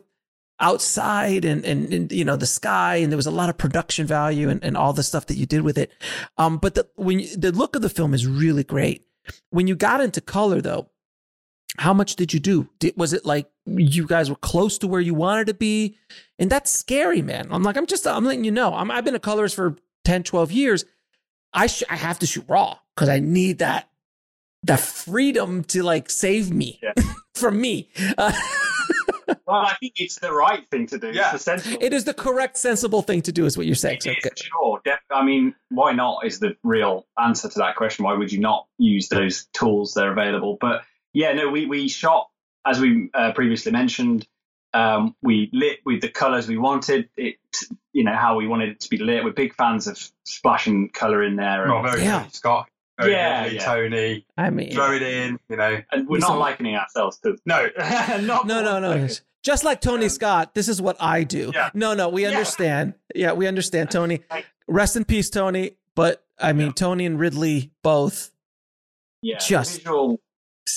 outside 0.61 1.45
and, 1.45 1.65
and 1.65 1.93
and 1.93 2.13
you 2.13 2.25
know 2.25 2.37
the 2.37 2.47
sky, 2.47 2.97
and 2.97 3.11
there 3.11 3.17
was 3.19 3.27
a 3.27 3.33
lot 3.33 3.51
of 3.51 3.59
production 3.59 4.07
value 4.07 4.49
and, 4.49 4.63
and 4.65 4.77
all 4.77 4.93
the 4.93 5.03
stuff 5.03 5.27
that 5.27 5.37
you 5.37 5.45
did 5.45 5.63
with 5.63 5.77
it. 5.77 5.91
Um, 6.39 6.59
but 6.59 6.77
the 6.77 6.89
when 6.95 7.19
you, 7.19 7.37
the 7.37 7.51
look 7.51 7.75
of 7.75 7.83
the 7.83 7.89
film 7.91 8.15
is 8.15 8.29
really 8.29 8.63
great. 8.65 9.07
When 9.51 9.67
you 9.67 9.75
got 9.75 10.01
into 10.01 10.21
color, 10.21 10.61
though, 10.61 10.89
how 11.79 11.93
much 11.95 12.17
did 12.17 12.33
you 12.33 12.41
do? 12.41 12.69
Did, 12.79 12.95
was 12.97 13.13
it 13.13 13.25
like 13.25 13.49
you 13.67 14.07
guys 14.07 14.31
were 14.31 14.37
close 14.37 14.79
to 14.79 14.87
where 14.87 15.01
you 15.01 15.15
wanted 15.15 15.47
to 15.49 15.55
be? 15.55 15.97
And 16.39 16.51
that's 16.51 16.71
scary, 16.73 17.23
man. 17.23 17.49
I'm 17.51 17.63
like, 17.63 17.77
I'm 17.77 17.87
just, 17.87 18.07
I'm 18.07 18.25
letting 18.25 18.45
you 18.45 18.51
know. 18.51 18.75
I'm, 18.75 18.91
I've 18.91 19.05
been 19.05 19.15
a 19.15 19.21
colorist 19.21 19.55
for 19.55 19.77
10, 20.05 20.23
12 20.23 20.53
years. 20.53 20.85
I 21.53 21.67
sh- 21.69 21.85
I 21.89 21.97
have 21.97 22.19
to 22.21 22.27
shoot 22.27 22.45
raw 22.49 22.79
because 22.95 23.09
I 23.09 23.19
need 23.21 23.59
that 23.59 23.89
that 24.65 24.81
freedom 24.81 25.63
to 25.65 25.83
like 25.83 26.11
save 26.11 26.51
me 26.51 26.81
Yeah. 26.83 26.93
from 27.35 27.61
me. 27.61 27.89
Uh, 28.19 28.33
Well, 29.47 29.61
I 29.61 29.75
think 29.81 29.95
it's 29.97 30.19
the 30.19 30.33
right 30.33 30.69
thing 30.71 30.87
to 30.89 30.99
do. 30.99 31.13
Yeah. 31.13 31.37
The 31.37 31.79
it 31.81 31.93
is 31.93 32.05
the 32.05 32.15
correct, 32.15 32.57
sensible 32.57 33.03
thing 33.03 33.23
to 33.23 33.33
do, 33.33 33.45
is 33.47 33.57
what 33.57 33.67
you're 33.67 33.75
saying. 33.77 34.01
So, 34.01 34.11
okay. 34.11 34.31
sure. 34.37 34.81
I 35.11 35.25
mean, 35.25 35.55
why 35.69 35.93
not 35.93 36.25
is 36.27 36.41
the 36.41 36.57
real 36.65 37.07
answer 37.19 37.49
to 37.49 37.59
that 37.61 37.77
question. 37.77 38.05
Why 38.05 38.15
would 38.15 38.33
you 38.33 38.41
not 38.41 38.67
use 38.79 39.09
those 39.09 39.47
tools? 39.53 39.95
They're 39.95 40.13
available. 40.13 40.59
But 40.61 40.83
yeah, 41.17 41.33
no, 41.33 41.49
we, 41.49 41.65
we 41.65 41.89
shot, 41.89 42.29
as 42.67 42.79
we 42.79 43.09
uh, 43.15 43.33
previously 43.33 43.73
mentioned, 43.73 44.27
um, 44.75 45.17
we 45.23 45.49
lit 45.55 45.79
with 45.87 46.03
the 46.03 46.11
colors 46.11 46.47
we 46.47 46.59
wanted 46.59 47.09
it, 47.17 47.37
you 47.95 48.05
know, 48.05 48.13
how 48.15 48.37
we 48.37 48.47
wanted 48.47 48.69
it 48.69 48.81
to 48.81 48.91
be 48.91 48.99
lit. 48.99 49.25
We're 49.25 49.33
big 49.33 49.55
fans 49.55 49.87
of 49.87 49.99
splashing 50.25 50.91
color 50.91 51.23
in 51.25 51.37
there. 51.37 51.63
And, 51.65 51.73
Well, 51.73 51.83
very 51.83 52.03
Yeah. 52.03 52.25
good, 52.25 52.35
Scott. 52.35 52.69
Very 53.01 53.13
Yeah, 53.13 53.45
good, 53.45 53.53
yeah. 53.55 53.65
Tony. 53.65 54.27
I 54.37 54.51
mean, 54.51 54.73
Throw 54.73 54.93
it 54.93 55.01
in, 55.01 55.39
you 55.49 55.57
know. 55.57 55.81
and 55.91 56.07
we're 56.07 56.19
not 56.19 56.33
a- 56.33 56.39
likening 56.39 56.77
ourselves 56.77 57.19
to. 57.21 57.39
No. 57.47 57.67
not 58.21 58.47
no, 58.47 58.63
no, 58.63 58.79
no. 58.79 59.09
Just 59.43 59.65
like 59.65 59.81
Tony 59.81 60.11
Scott, 60.11 60.55
this 60.55 60.69
is 60.69 60.83
what 60.83 60.97
I 61.01 61.23
do. 61.25 61.51
Yeah. 61.55 61.71
No, 61.73 61.95
no, 61.95 62.11
we 62.11 62.27
understand. 62.27 62.93
Yeah, 63.15 63.33
we 63.33 63.47
understand, 63.47 63.91
Tony. 63.91 64.21
Rest 64.69 64.97
in 64.97 65.05
peace, 65.07 65.31
Tony. 65.31 65.77
But 65.95 66.23
I 66.39 66.53
mean, 66.53 66.75
Tony 66.75 67.07
and 67.07 67.19
Ridley 67.19 67.71
both. 67.83 68.33
Yeah, 69.23 69.39
Just- 69.39 69.79
visual 69.79 70.13
It's 70.15 70.19
It's 70.19 70.19
amazing. 70.19 70.26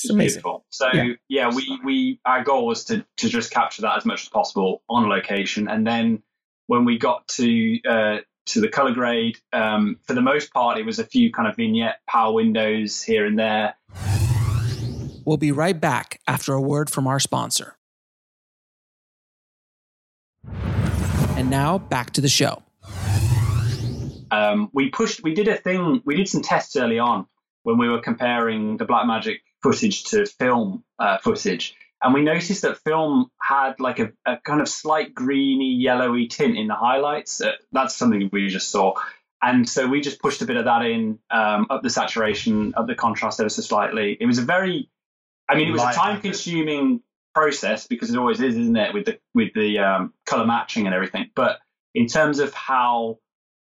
Beautiful. 0.07 0.65
So 0.69 0.87
Yeah. 0.93 1.13
yeah. 1.27 1.53
we 1.53 1.79
we 1.83 2.19
our 2.25 2.43
goal 2.43 2.65
was 2.65 2.85
to 2.85 3.05
to 3.17 3.29
just 3.29 3.51
capture 3.51 3.81
that 3.83 3.97
as 3.97 4.05
much 4.05 4.23
as 4.23 4.29
possible 4.29 4.83
on 4.89 5.09
location, 5.09 5.67
and 5.67 5.85
then 5.85 6.23
when 6.67 6.85
we 6.85 6.97
got 6.97 7.27
to 7.29 7.79
uh, 7.87 8.17
to 8.49 8.61
the 8.61 8.67
color 8.67 8.91
grade. 8.93 9.37
Um, 9.53 9.97
for 10.05 10.13
the 10.13 10.21
most 10.21 10.51
part, 10.53 10.77
it 10.77 10.85
was 10.85 10.99
a 10.99 11.05
few 11.05 11.31
kind 11.31 11.47
of 11.47 11.55
vignette 11.55 11.99
power 12.07 12.33
windows 12.33 13.01
here 13.01 13.25
and 13.25 13.37
there. 13.37 13.75
We'll 15.25 15.37
be 15.37 15.51
right 15.51 15.79
back 15.79 16.19
after 16.27 16.53
a 16.53 16.61
word 16.61 16.89
from 16.89 17.07
our 17.07 17.19
sponsor. 17.19 17.75
And 21.37 21.49
now 21.49 21.77
back 21.77 22.11
to 22.11 22.21
the 22.21 22.27
show. 22.29 22.63
Um, 24.31 24.69
we 24.73 24.89
pushed, 24.89 25.23
we 25.23 25.33
did 25.33 25.47
a 25.47 25.55
thing, 25.55 26.01
we 26.05 26.15
did 26.15 26.27
some 26.27 26.41
tests 26.41 26.75
early 26.75 26.99
on 26.99 27.25
when 27.63 27.77
we 27.77 27.89
were 27.89 28.01
comparing 28.01 28.77
the 28.77 28.85
Blackmagic 28.85 29.39
footage 29.61 30.03
to 30.05 30.25
film 30.25 30.83
uh, 30.97 31.17
footage. 31.17 31.75
And 32.01 32.13
we 32.13 32.21
noticed 32.21 32.61
that 32.61 32.77
film 32.77 33.29
had 33.41 33.79
like 33.79 33.99
a, 33.99 34.11
a, 34.25 34.37
kind 34.37 34.61
of 34.61 34.69
slight 34.69 35.13
greeny, 35.13 35.73
yellowy 35.73 36.27
tint 36.27 36.57
in 36.57 36.67
the 36.67 36.75
highlights. 36.75 37.41
Uh, 37.41 37.51
that's 37.71 37.95
something 37.95 38.29
we 38.31 38.47
just 38.47 38.69
saw. 38.69 38.93
And 39.41 39.67
so 39.67 39.87
we 39.87 40.01
just 40.01 40.21
pushed 40.21 40.41
a 40.41 40.45
bit 40.45 40.57
of 40.57 40.65
that 40.65 40.83
in, 40.83 41.19
um, 41.29 41.67
up 41.69 41.81
the 41.83 41.89
saturation, 41.89 42.73
up 42.75 42.87
the 42.87 42.95
contrast 42.95 43.39
ever 43.39 43.49
so 43.49 43.61
slightly. 43.61 44.17
It 44.19 44.25
was 44.25 44.37
a 44.37 44.43
very, 44.43 44.89
I 45.49 45.55
mean, 45.55 45.67
it 45.67 45.71
was 45.71 45.83
a 45.83 45.93
time 45.93 46.21
consuming 46.21 47.01
process 47.33 47.87
because 47.87 48.09
it 48.09 48.17
always 48.17 48.41
is, 48.41 48.55
isn't 48.57 48.75
it, 48.75 48.93
with 48.93 49.05
the 49.05 49.19
with 49.33 49.53
the 49.53 49.79
um, 49.79 50.13
color 50.25 50.45
matching 50.45 50.85
and 50.85 50.95
everything. 50.95 51.29
But 51.35 51.59
in 51.95 52.07
terms 52.07 52.39
of 52.39 52.53
how 52.53 53.19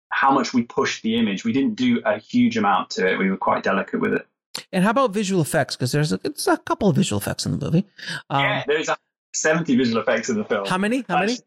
how 0.09 0.31
much 0.31 0.55
we 0.55 0.63
pushed 0.63 1.03
the 1.03 1.19
image, 1.19 1.45
we 1.45 1.53
didn't 1.53 1.75
do 1.75 2.01
a 2.05 2.19
huge 2.19 2.57
amount 2.57 2.91
to 2.91 3.07
it. 3.07 3.19
We 3.19 3.31
were 3.31 3.37
quite 3.37 3.63
delicate 3.63 4.01
with 4.01 4.15
it. 4.15 4.27
And 4.73 4.85
how 4.85 4.91
about 4.91 5.13
visual 5.13 5.43
effects? 5.43 5.77
Because 5.77 5.93
there's 5.93 6.13
a, 6.13 6.21
it's 6.25 6.47
a 6.47 6.57
couple 6.57 6.89
of 6.89 6.97
visual 6.97 7.21
effects 7.21 7.47
in 7.47 7.53
the 7.53 7.65
movie. 7.65 7.87
Um, 8.31 8.43
yeah, 8.43 8.65
there's 8.67 8.89
a 8.89 8.97
70 9.35 9.77
visual 9.77 10.01
effects 10.01 10.29
in 10.29 10.37
the 10.37 10.45
film. 10.45 10.67
How 10.67 10.79
many? 10.79 11.05
How 11.09 11.21
many? 11.21 11.39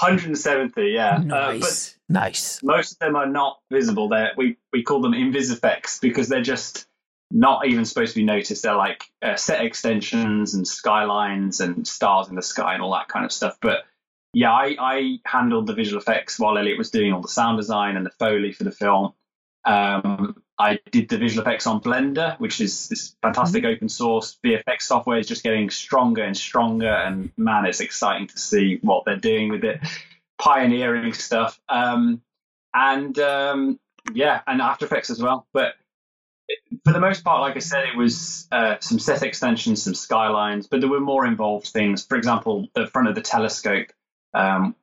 170, 0.00 0.90
yeah. 0.90 1.20
Nice. 1.24 1.94
Uh, 1.94 1.98
nice. 2.08 2.62
Most 2.62 2.92
of 2.92 2.98
them 2.98 3.16
are 3.16 3.26
not 3.26 3.60
visible. 3.70 4.08
There, 4.08 4.30
we 4.36 4.56
we 4.72 4.82
call 4.82 5.00
them 5.00 5.12
invis 5.12 5.52
effects 5.52 5.98
because 5.98 6.28
they're 6.28 6.40
just 6.40 6.86
not 7.30 7.66
even 7.66 7.84
supposed 7.84 8.14
to 8.14 8.20
be 8.20 8.24
noticed. 8.24 8.62
They're 8.62 8.76
like 8.76 9.04
uh, 9.22 9.36
set 9.36 9.64
extensions 9.64 10.54
and 10.54 10.66
skylines 10.66 11.60
and 11.60 11.86
stars 11.86 12.28
in 12.28 12.36
the 12.36 12.42
sky 12.42 12.74
and 12.74 12.82
all 12.82 12.92
that 12.92 13.08
kind 13.08 13.24
of 13.24 13.32
stuff. 13.32 13.58
But 13.60 13.84
yeah, 14.32 14.52
I, 14.52 14.76
I 14.78 15.18
handled 15.24 15.66
the 15.66 15.74
visual 15.74 16.00
effects 16.00 16.38
while 16.38 16.56
Elliot 16.56 16.78
was 16.78 16.90
doing 16.90 17.12
all 17.12 17.20
the 17.20 17.28
sound 17.28 17.58
design 17.58 17.96
and 17.96 18.06
the 18.06 18.10
foley 18.10 18.52
for 18.52 18.64
the 18.64 18.70
film. 18.70 19.14
Um, 19.64 20.42
I 20.58 20.78
did 20.90 21.08
the 21.08 21.18
visual 21.18 21.46
effects 21.46 21.66
on 21.66 21.80
Blender, 21.80 22.38
which 22.40 22.60
is 22.60 22.88
this 22.88 23.14
fantastic 23.22 23.62
mm-hmm. 23.62 23.74
open 23.74 23.88
source 23.88 24.38
VFX 24.44 24.82
software. 24.82 25.18
is 25.18 25.28
just 25.28 25.44
getting 25.44 25.70
stronger 25.70 26.24
and 26.24 26.36
stronger, 26.36 26.92
and 26.92 27.30
man, 27.36 27.64
it's 27.64 27.80
exciting 27.80 28.26
to 28.26 28.38
see 28.38 28.78
what 28.82 29.04
they're 29.04 29.16
doing 29.16 29.50
with 29.50 29.64
it. 29.64 29.80
Pioneering 30.38 31.12
stuff, 31.14 31.60
um, 31.68 32.22
and 32.74 33.18
um, 33.18 33.78
yeah, 34.12 34.40
and 34.46 34.60
After 34.60 34.86
Effects 34.86 35.10
as 35.10 35.22
well. 35.22 35.46
But 35.52 35.74
for 36.84 36.92
the 36.92 37.00
most 37.00 37.24
part, 37.24 37.40
like 37.40 37.56
I 37.56 37.60
said, 37.60 37.84
it 37.88 37.96
was 37.96 38.48
uh, 38.50 38.76
some 38.80 38.98
set 38.98 39.22
extensions, 39.22 39.82
some 39.82 39.94
skylines, 39.94 40.66
but 40.66 40.80
there 40.80 40.90
were 40.90 41.00
more 41.00 41.26
involved 41.26 41.68
things. 41.68 42.04
For 42.04 42.16
example, 42.16 42.68
the 42.74 42.86
front 42.86 43.08
of 43.08 43.14
the 43.14 43.22
telescope. 43.22 43.88
Um, 44.34 44.74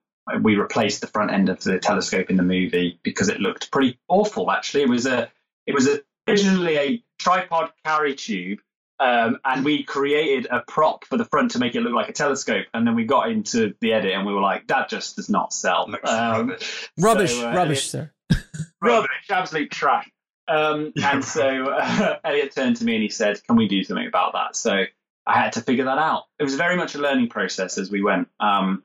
we 0.42 0.56
replaced 0.56 1.02
the 1.02 1.08
front 1.08 1.32
end 1.32 1.50
of 1.50 1.62
the 1.62 1.78
telescope 1.78 2.32
in 2.32 2.36
the 2.36 2.44
movie 2.44 3.00
because 3.04 3.30
it 3.30 3.40
looked 3.40 3.72
pretty 3.72 4.00
awful. 4.08 4.50
Actually, 4.50 4.82
it 4.82 4.90
was 4.90 5.06
a 5.06 5.30
it 5.66 5.74
was 5.74 5.90
originally 6.28 6.78
a 6.78 7.04
tripod 7.20 7.72
carry 7.84 8.16
tube, 8.16 8.60
um, 9.00 9.40
and 9.44 9.66
we 9.66 9.84
created 9.84 10.48
a 10.50 10.62
prop 10.68 11.06
for 11.06 11.18
the 11.18 11.26
front 11.26 11.52
to 11.52 11.60
make 11.60 11.76
it 11.76 11.82
look 11.82 11.94
like 11.94 12.10
a 12.10 12.14
telescope. 12.14 12.68
And 12.74 12.88
then 12.88 12.96
we 12.96 13.06
got 13.06 13.30
into 13.30 13.74
the 13.82 13.94
edit, 13.94 14.14
and 14.14 14.26
we 14.26 14.34
were 14.34 14.42
like, 14.42 14.68
that 14.68 14.90
just 14.90 15.16
does 15.16 15.30
not 15.30 15.54
sell. 15.54 15.94
Um, 16.04 16.50
rubbish, 16.50 16.90
rubbish, 16.98 17.34
so, 17.36 17.50
uh, 17.50 17.54
rubbish, 17.54 17.90
sir. 17.90 18.12
rubbish, 18.82 19.10
absolute 19.30 19.72
trash. 19.72 20.10
Um, 20.48 20.94
and 21.04 21.24
so 21.24 21.66
uh, 21.70 22.18
Elliot 22.24 22.54
turned 22.54 22.78
to 22.78 22.86
me 22.86 22.96
and 22.96 23.04
he 23.04 23.10
said, 23.10 23.42
"Can 23.46 23.56
we 23.56 23.68
do 23.68 23.84
something 23.84 24.08
about 24.08 24.34
that?" 24.34 24.56
So 24.56 24.84
I 25.28 25.34
had 25.34 25.54
to 25.54 25.62
figure 25.62 25.86
that 25.86 25.98
out. 25.98 26.24
It 26.40 26.44
was 26.44 26.56
very 26.56 26.76
much 26.76 26.96
a 26.96 27.00
learning 27.00 27.30
process 27.30 27.78
as 27.78 27.90
we 27.90 28.04
went. 28.04 28.30
Um, 28.40 28.84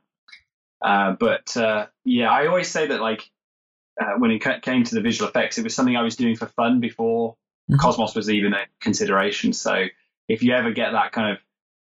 uh, 0.83 1.13
but 1.19 1.57
uh, 1.57 1.87
yeah, 2.05 2.31
I 2.31 2.47
always 2.47 2.69
say 2.69 2.89
that 2.89 3.01
like 3.01 3.31
uh, 4.01 4.15
when 4.19 4.31
it 4.31 4.43
came 4.63 4.85
to 4.85 4.95
the 4.95 5.01
visual 5.01 5.29
effects, 5.29 5.59
it 5.59 5.65
was 5.65 5.75
something 5.75 5.97
I 5.97 6.03
was 6.03 6.17
doing 6.17 6.37
for 6.37 6.47
fun 6.47 6.81
before 6.81 7.37
mm-hmm. 7.71 7.81
Cosmos 7.81 8.15
was 8.15 8.31
even 8.31 8.53
a 8.53 8.65
consideration. 8.81 9.53
So 9.53 9.87
if 10.29 10.43
you 10.43 10.53
ever 10.53 10.73
get 10.73 10.93
that 10.93 11.13
kind 11.13 11.33
of 11.33 11.39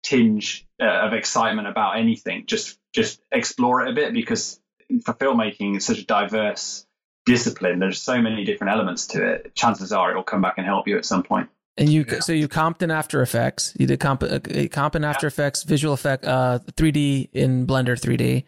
tinge 0.02 0.66
uh, 0.80 0.86
of 0.86 1.12
excitement 1.12 1.68
about 1.68 1.98
anything, 1.98 2.44
just 2.46 2.78
just 2.92 3.20
explore 3.30 3.82
it 3.82 3.90
a 3.90 3.94
bit 3.94 4.12
because 4.12 4.60
for 5.04 5.14
filmmaking, 5.14 5.76
it's 5.76 5.86
such 5.86 5.98
a 5.98 6.06
diverse 6.06 6.86
discipline. 7.26 7.78
There's 7.78 8.00
so 8.00 8.20
many 8.20 8.44
different 8.44 8.72
elements 8.72 9.08
to 9.08 9.24
it. 9.24 9.54
Chances 9.54 9.92
are 9.92 10.12
it 10.12 10.16
will 10.16 10.22
come 10.22 10.42
back 10.42 10.54
and 10.56 10.66
help 10.66 10.88
you 10.88 10.96
at 10.96 11.04
some 11.04 11.22
point. 11.22 11.48
And 11.76 11.88
you, 11.88 12.04
yeah. 12.06 12.20
so 12.20 12.32
you 12.32 12.48
comped 12.48 12.82
in 12.82 12.90
After 12.90 13.22
Effects. 13.22 13.74
You 13.78 13.86
did 13.86 14.00
comp, 14.00 14.22
uh, 14.22 14.40
comp 14.70 14.96
in 14.96 15.04
After 15.04 15.26
yeah. 15.26 15.28
Effects, 15.28 15.62
visual 15.62 15.94
effect, 15.94 16.24
uh, 16.24 16.58
3D 16.72 17.30
in 17.32 17.66
Blender 17.66 17.98
3D, 17.98 18.44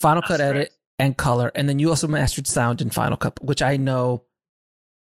Final 0.00 0.20
That's 0.20 0.28
Cut 0.28 0.40
right. 0.40 0.56
Edit, 0.56 0.72
and 0.98 1.16
color. 1.16 1.50
And 1.54 1.68
then 1.68 1.78
you 1.78 1.88
also 1.88 2.08
mastered 2.08 2.46
sound 2.46 2.80
in 2.80 2.90
Final 2.90 3.16
Cut, 3.16 3.42
which 3.42 3.62
I 3.62 3.76
know 3.76 4.24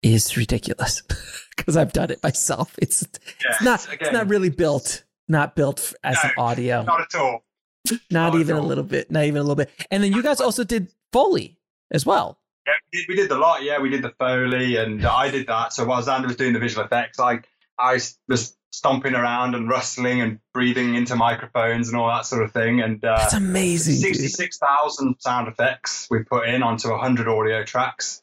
is 0.02 0.36
ridiculous 0.36 1.02
because 1.56 1.76
I've 1.76 1.92
done 1.92 2.10
it 2.10 2.22
myself. 2.22 2.74
It's 2.80 3.02
it's 3.02 3.62
not 3.62 3.86
again, 3.86 3.98
it's 4.00 4.12
not 4.12 4.28
really 4.28 4.50
built 4.50 5.04
not 5.28 5.56
built 5.56 5.94
as 6.02 6.18
no, 6.22 6.30
an 6.30 6.34
audio. 6.38 6.82
Not 6.82 7.00
at 7.00 7.14
all. 7.14 7.44
Not, 7.90 8.00
not 8.10 8.34
even 8.34 8.56
a 8.56 8.62
little 8.62 8.84
bit. 8.84 9.10
Not 9.10 9.24
even 9.24 9.38
a 9.38 9.42
little 9.42 9.56
bit. 9.56 9.70
And 9.90 10.02
then 10.02 10.12
you 10.12 10.22
guys 10.22 10.40
also 10.40 10.64
did 10.64 10.88
Foley 11.12 11.58
as 11.90 12.04
well. 12.04 12.38
Yeah, 12.66 12.72
we 12.92 12.98
did, 12.98 13.08
we 13.08 13.16
did 13.16 13.28
the 13.30 13.38
lot. 13.38 13.62
Yeah, 13.62 13.78
we 13.78 13.90
did 13.90 14.02
the 14.02 14.12
Foley, 14.18 14.76
and 14.76 15.04
I 15.04 15.30
did 15.30 15.46
that. 15.48 15.72
So 15.72 15.84
while 15.84 16.02
Zander 16.02 16.26
was 16.26 16.36
doing 16.36 16.54
the 16.54 16.58
visual 16.58 16.84
effects, 16.84 17.20
I 17.20 17.40
I 17.78 18.00
was 18.28 18.56
stomping 18.70 19.14
around 19.14 19.54
and 19.54 19.68
rustling 19.68 20.20
and 20.20 20.40
breathing 20.52 20.94
into 20.96 21.14
microphones 21.14 21.88
and 21.88 21.96
all 21.96 22.08
that 22.08 22.26
sort 22.26 22.42
of 22.42 22.52
thing. 22.52 22.80
And 22.80 23.04
uh, 23.04 23.18
that's 23.18 23.34
amazing. 23.34 23.94
Sixty-six 23.94 24.58
thousand 24.58 25.16
sound 25.20 25.48
effects 25.48 26.08
we 26.10 26.24
put 26.24 26.48
in 26.48 26.62
onto 26.62 26.94
hundred 26.96 27.28
audio 27.28 27.64
tracks. 27.64 28.22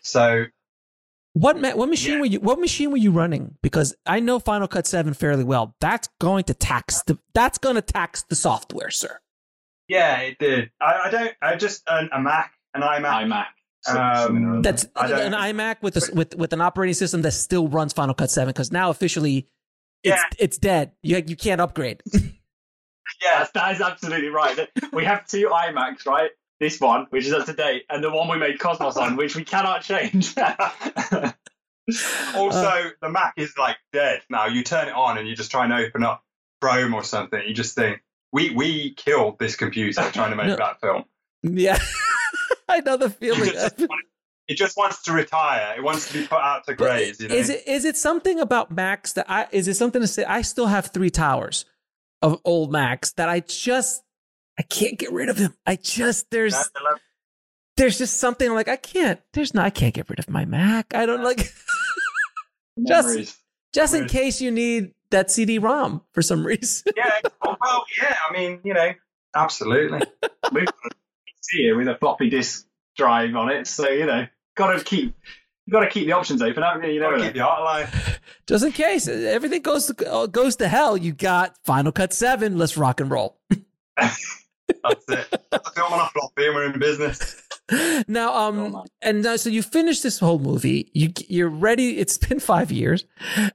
So, 0.00 0.44
what 1.32 1.60
ma- 1.60 1.74
what 1.74 1.88
machine 1.88 2.14
yeah. 2.14 2.20
were 2.20 2.26
you 2.26 2.40
what 2.40 2.58
machine 2.58 2.90
were 2.90 2.96
you 2.96 3.10
running? 3.10 3.56
Because 3.62 3.94
I 4.04 4.20
know 4.20 4.38
Final 4.38 4.68
Cut 4.68 4.86
Seven 4.86 5.14
fairly 5.14 5.44
well. 5.44 5.74
That's 5.80 6.08
going 6.20 6.44
to 6.44 6.54
tax 6.54 7.02
the 7.02 7.18
that's 7.34 7.58
going 7.58 7.76
to 7.76 7.82
tax 7.82 8.22
the 8.22 8.36
software, 8.36 8.90
sir. 8.90 9.20
Yeah, 9.88 10.18
it 10.18 10.38
did. 10.38 10.70
I, 10.80 11.02
I 11.04 11.10
don't. 11.10 11.32
I 11.40 11.56
just 11.56 11.82
a, 11.86 12.06
a 12.12 12.20
Mac, 12.20 12.52
and 12.74 12.82
an 12.82 12.90
iMac. 12.90 13.24
iMac. 13.24 13.46
Um, 13.88 14.62
that's 14.62 14.84
an 14.96 15.32
iMac 15.32 15.76
with 15.82 15.96
a, 15.96 16.14
with 16.14 16.34
with 16.36 16.52
an 16.52 16.60
operating 16.60 16.94
system 16.94 17.22
that 17.22 17.32
still 17.32 17.68
runs 17.68 17.92
Final 17.92 18.14
Cut 18.14 18.30
Seven 18.30 18.52
because 18.52 18.72
now 18.72 18.90
officially 18.90 19.48
it's 20.02 20.16
yeah. 20.16 20.22
it's 20.38 20.58
dead. 20.58 20.92
You 21.02 21.22
you 21.26 21.36
can't 21.36 21.60
upgrade. 21.60 22.02
yes, 23.22 23.50
that 23.54 23.74
is 23.74 23.80
absolutely 23.80 24.28
right. 24.28 24.68
We 24.92 25.04
have 25.04 25.26
two 25.26 25.48
iMacs, 25.48 26.06
right? 26.06 26.30
This 26.58 26.80
one, 26.80 27.06
which 27.10 27.26
is 27.26 27.32
up 27.32 27.46
to 27.46 27.52
date, 27.52 27.84
and 27.90 28.02
the 28.02 28.10
one 28.10 28.28
we 28.28 28.38
made 28.38 28.58
Cosmos 28.58 28.96
on, 28.96 29.16
which 29.16 29.36
we 29.36 29.44
cannot 29.44 29.82
change. 29.82 30.34
also, 32.34 32.58
uh, 32.58 32.90
the 33.02 33.10
Mac 33.10 33.34
is 33.36 33.52
like 33.58 33.76
dead 33.92 34.22
now. 34.30 34.46
You 34.46 34.62
turn 34.62 34.88
it 34.88 34.94
on 34.94 35.18
and 35.18 35.28
you 35.28 35.36
just 35.36 35.50
try 35.50 35.64
and 35.64 35.72
open 35.72 36.02
up 36.02 36.24
Chrome 36.60 36.94
or 36.94 37.04
something. 37.04 37.40
You 37.46 37.54
just 37.54 37.74
think 37.74 38.00
we 38.32 38.50
we 38.50 38.94
killed 38.94 39.38
this 39.38 39.56
computer 39.56 40.02
trying 40.12 40.30
to 40.30 40.36
make 40.36 40.48
no, 40.48 40.56
that 40.56 40.80
film. 40.80 41.04
Yeah, 41.42 41.78
I 42.68 42.80
know 42.80 42.96
the 42.96 43.10
feeling 43.10 43.52
it 44.48 44.56
just 44.56 44.76
wants 44.76 45.02
to 45.02 45.12
retire. 45.12 45.74
It 45.76 45.82
wants 45.82 46.08
to 46.08 46.20
be 46.20 46.26
put 46.26 46.38
out 46.38 46.64
to 46.66 46.74
graze. 46.74 47.20
You 47.20 47.28
know? 47.28 47.34
Is 47.34 47.50
it 47.50 47.66
is 47.66 47.84
it 47.84 47.96
something 47.96 48.38
about 48.40 48.70
Macs 48.70 49.12
that 49.14 49.26
I 49.28 49.46
is 49.50 49.68
it 49.68 49.74
something 49.74 50.00
to 50.00 50.06
say? 50.06 50.24
I 50.24 50.42
still 50.42 50.66
have 50.66 50.86
three 50.86 51.10
towers 51.10 51.64
of 52.22 52.40
old 52.44 52.70
Macs 52.70 53.12
that 53.12 53.28
I 53.28 53.40
just 53.40 54.02
I 54.58 54.62
can't 54.62 54.98
get 54.98 55.12
rid 55.12 55.28
of 55.28 55.38
them. 55.38 55.54
I 55.66 55.76
just 55.76 56.30
there's 56.30 56.54
there's 57.76 57.98
just 57.98 58.18
something 58.20 58.52
like 58.54 58.68
I 58.68 58.76
can't. 58.76 59.20
There's 59.32 59.52
no 59.52 59.62
I 59.62 59.70
can't 59.70 59.94
get 59.94 60.08
rid 60.08 60.18
of 60.18 60.30
my 60.30 60.44
Mac. 60.44 60.94
I 60.94 61.06
don't 61.06 61.24
like 61.24 61.52
just 62.86 63.38
just 63.74 63.94
in 63.94 64.06
case 64.06 64.40
you 64.40 64.50
need 64.50 64.92
that 65.10 65.30
CD-ROM 65.30 66.02
for 66.12 66.22
some 66.22 66.46
reason. 66.46 66.92
yeah. 66.96 67.10
Well, 67.44 67.84
yeah. 68.00 68.16
I 68.28 68.32
mean, 68.32 68.60
you 68.64 68.74
know, 68.74 68.92
absolutely. 69.34 70.02
We've 71.52 71.60
see 71.60 71.68
it 71.68 71.76
with 71.76 71.88
a 71.88 71.96
floppy 71.96 72.30
disk 72.30 72.66
drive 72.96 73.34
on 73.34 73.50
it, 73.50 73.66
so 73.66 73.88
you 73.88 74.06
know 74.06 74.26
got 74.56 74.72
to 74.72 74.82
keep 74.82 75.14
you 75.66 75.72
got 75.72 75.80
to 75.80 75.88
keep 75.88 76.06
the 76.06 76.12
options 76.12 76.42
open, 76.42 76.62
haven't 76.62 76.84
you? 76.84 76.92
You 76.92 77.00
know, 77.00 77.20
keep 77.20 77.34
the 77.34 77.40
art 77.40 77.60
alive. 77.60 78.20
Just 78.46 78.64
in 78.64 78.72
case 78.72 79.08
everything 79.08 79.62
goes 79.62 79.86
to 79.86 80.28
goes 80.30 80.56
to 80.56 80.68
hell, 80.68 80.96
you 80.96 81.12
got 81.12 81.56
Final 81.64 81.92
Cut 81.92 82.12
Seven. 82.12 82.56
Let's 82.56 82.76
rock 82.76 83.00
and 83.00 83.10
roll. 83.10 83.38
That's 83.96 84.24
it. 85.08 85.26
film 85.74 85.92
on 85.92 86.00
a 86.00 86.08
floppy, 86.10 86.46
and 86.46 86.54
we're 86.54 86.72
in 86.72 86.78
business. 86.78 87.42
Now, 88.06 88.32
um, 88.32 88.84
and 89.02 89.26
uh, 89.26 89.36
so 89.36 89.50
you 89.50 89.60
finished 89.60 90.04
this 90.04 90.20
whole 90.20 90.38
movie. 90.38 90.88
You 90.94 91.12
you're 91.26 91.48
ready. 91.48 91.98
It's 91.98 92.16
been 92.16 92.38
five 92.38 92.70
years, 92.70 93.04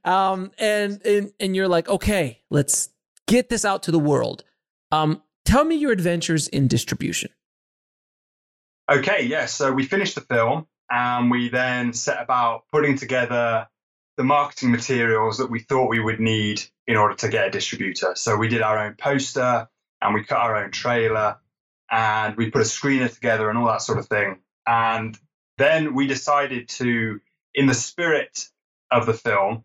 um, 0.04 0.52
and 0.58 1.02
and 1.06 1.32
and 1.40 1.56
you're 1.56 1.70
like, 1.70 1.88
okay, 1.88 2.42
let's 2.50 2.90
get 3.26 3.48
this 3.48 3.64
out 3.64 3.84
to 3.84 3.92
the 3.92 4.00
world. 4.00 4.44
Um, 4.92 5.22
tell 5.46 5.64
me 5.64 5.76
your 5.76 5.94
adventures 5.94 6.50
in 6.50 6.68
distribution. 6.68 7.32
Okay, 8.90 9.24
yeah. 9.26 9.46
So 9.46 9.72
we 9.72 9.86
finished 9.86 10.16
the 10.16 10.22
film 10.22 10.68
and 10.90 11.32
we 11.32 11.50
then 11.50 11.94
set 11.94 12.22
about 12.22 12.64
putting 12.72 12.98
together 12.98 13.68
the 14.18 14.24
marketing 14.24 14.72
materials 14.72 15.38
that 15.38 15.50
we 15.50 15.60
thought 15.60 15.90
we 15.90 16.00
would 16.00 16.20
need 16.20 16.62
in 16.88 16.98
order 16.98 17.16
to 17.16 17.30
get 17.30 17.48
a 17.48 17.50
distributor. 17.52 18.14
So 18.16 18.36
we 18.36 18.48
did 18.50 18.62
our 18.62 18.78
own 18.80 18.96
poster 18.96 19.68
and 20.02 20.14
we 20.14 20.24
cut 20.24 20.38
our 20.40 20.58
own 20.64 20.72
trailer 20.72 21.38
and 21.90 22.36
we 22.36 22.50
put 22.50 22.62
a 22.62 22.66
screener 22.66 23.14
together 23.14 23.50
and 23.50 23.58
all 23.58 23.68
that 23.68 23.82
sort 23.82 24.00
of 24.00 24.08
thing. 24.08 24.40
And 24.68 25.18
then 25.58 25.94
we 25.96 26.08
decided 26.08 26.70
to, 26.70 27.20
in 27.56 27.68
the 27.68 27.74
spirit 27.74 28.50
of 28.92 29.06
the 29.06 29.14
film, 29.14 29.64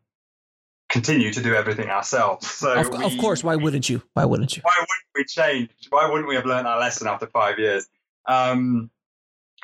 continue 0.89 1.33
to 1.33 1.43
do 1.43 1.55
everything 1.55 1.89
ourselves. 1.89 2.49
So 2.49 2.73
Of, 2.73 2.91
we- 2.91 3.05
of 3.05 3.19
course, 3.19 3.43
why 3.43 3.57
wouldn't 3.57 3.89
you? 3.89 4.03
Why 4.15 4.25
wouldn't 4.25 4.57
you? 4.57 4.63
why 4.63 4.73
wouldn't 4.79 4.89
we 5.17 5.25
change? 5.25 5.71
Why 5.91 6.09
wouldn't 6.09 6.29
we 6.29 6.37
have 6.37 6.47
learned 6.47 6.69
our 6.69 6.79
lesson 6.79 7.09
after 7.09 7.27
five 7.27 7.59
years? 7.59 7.89
Um, 8.29 8.91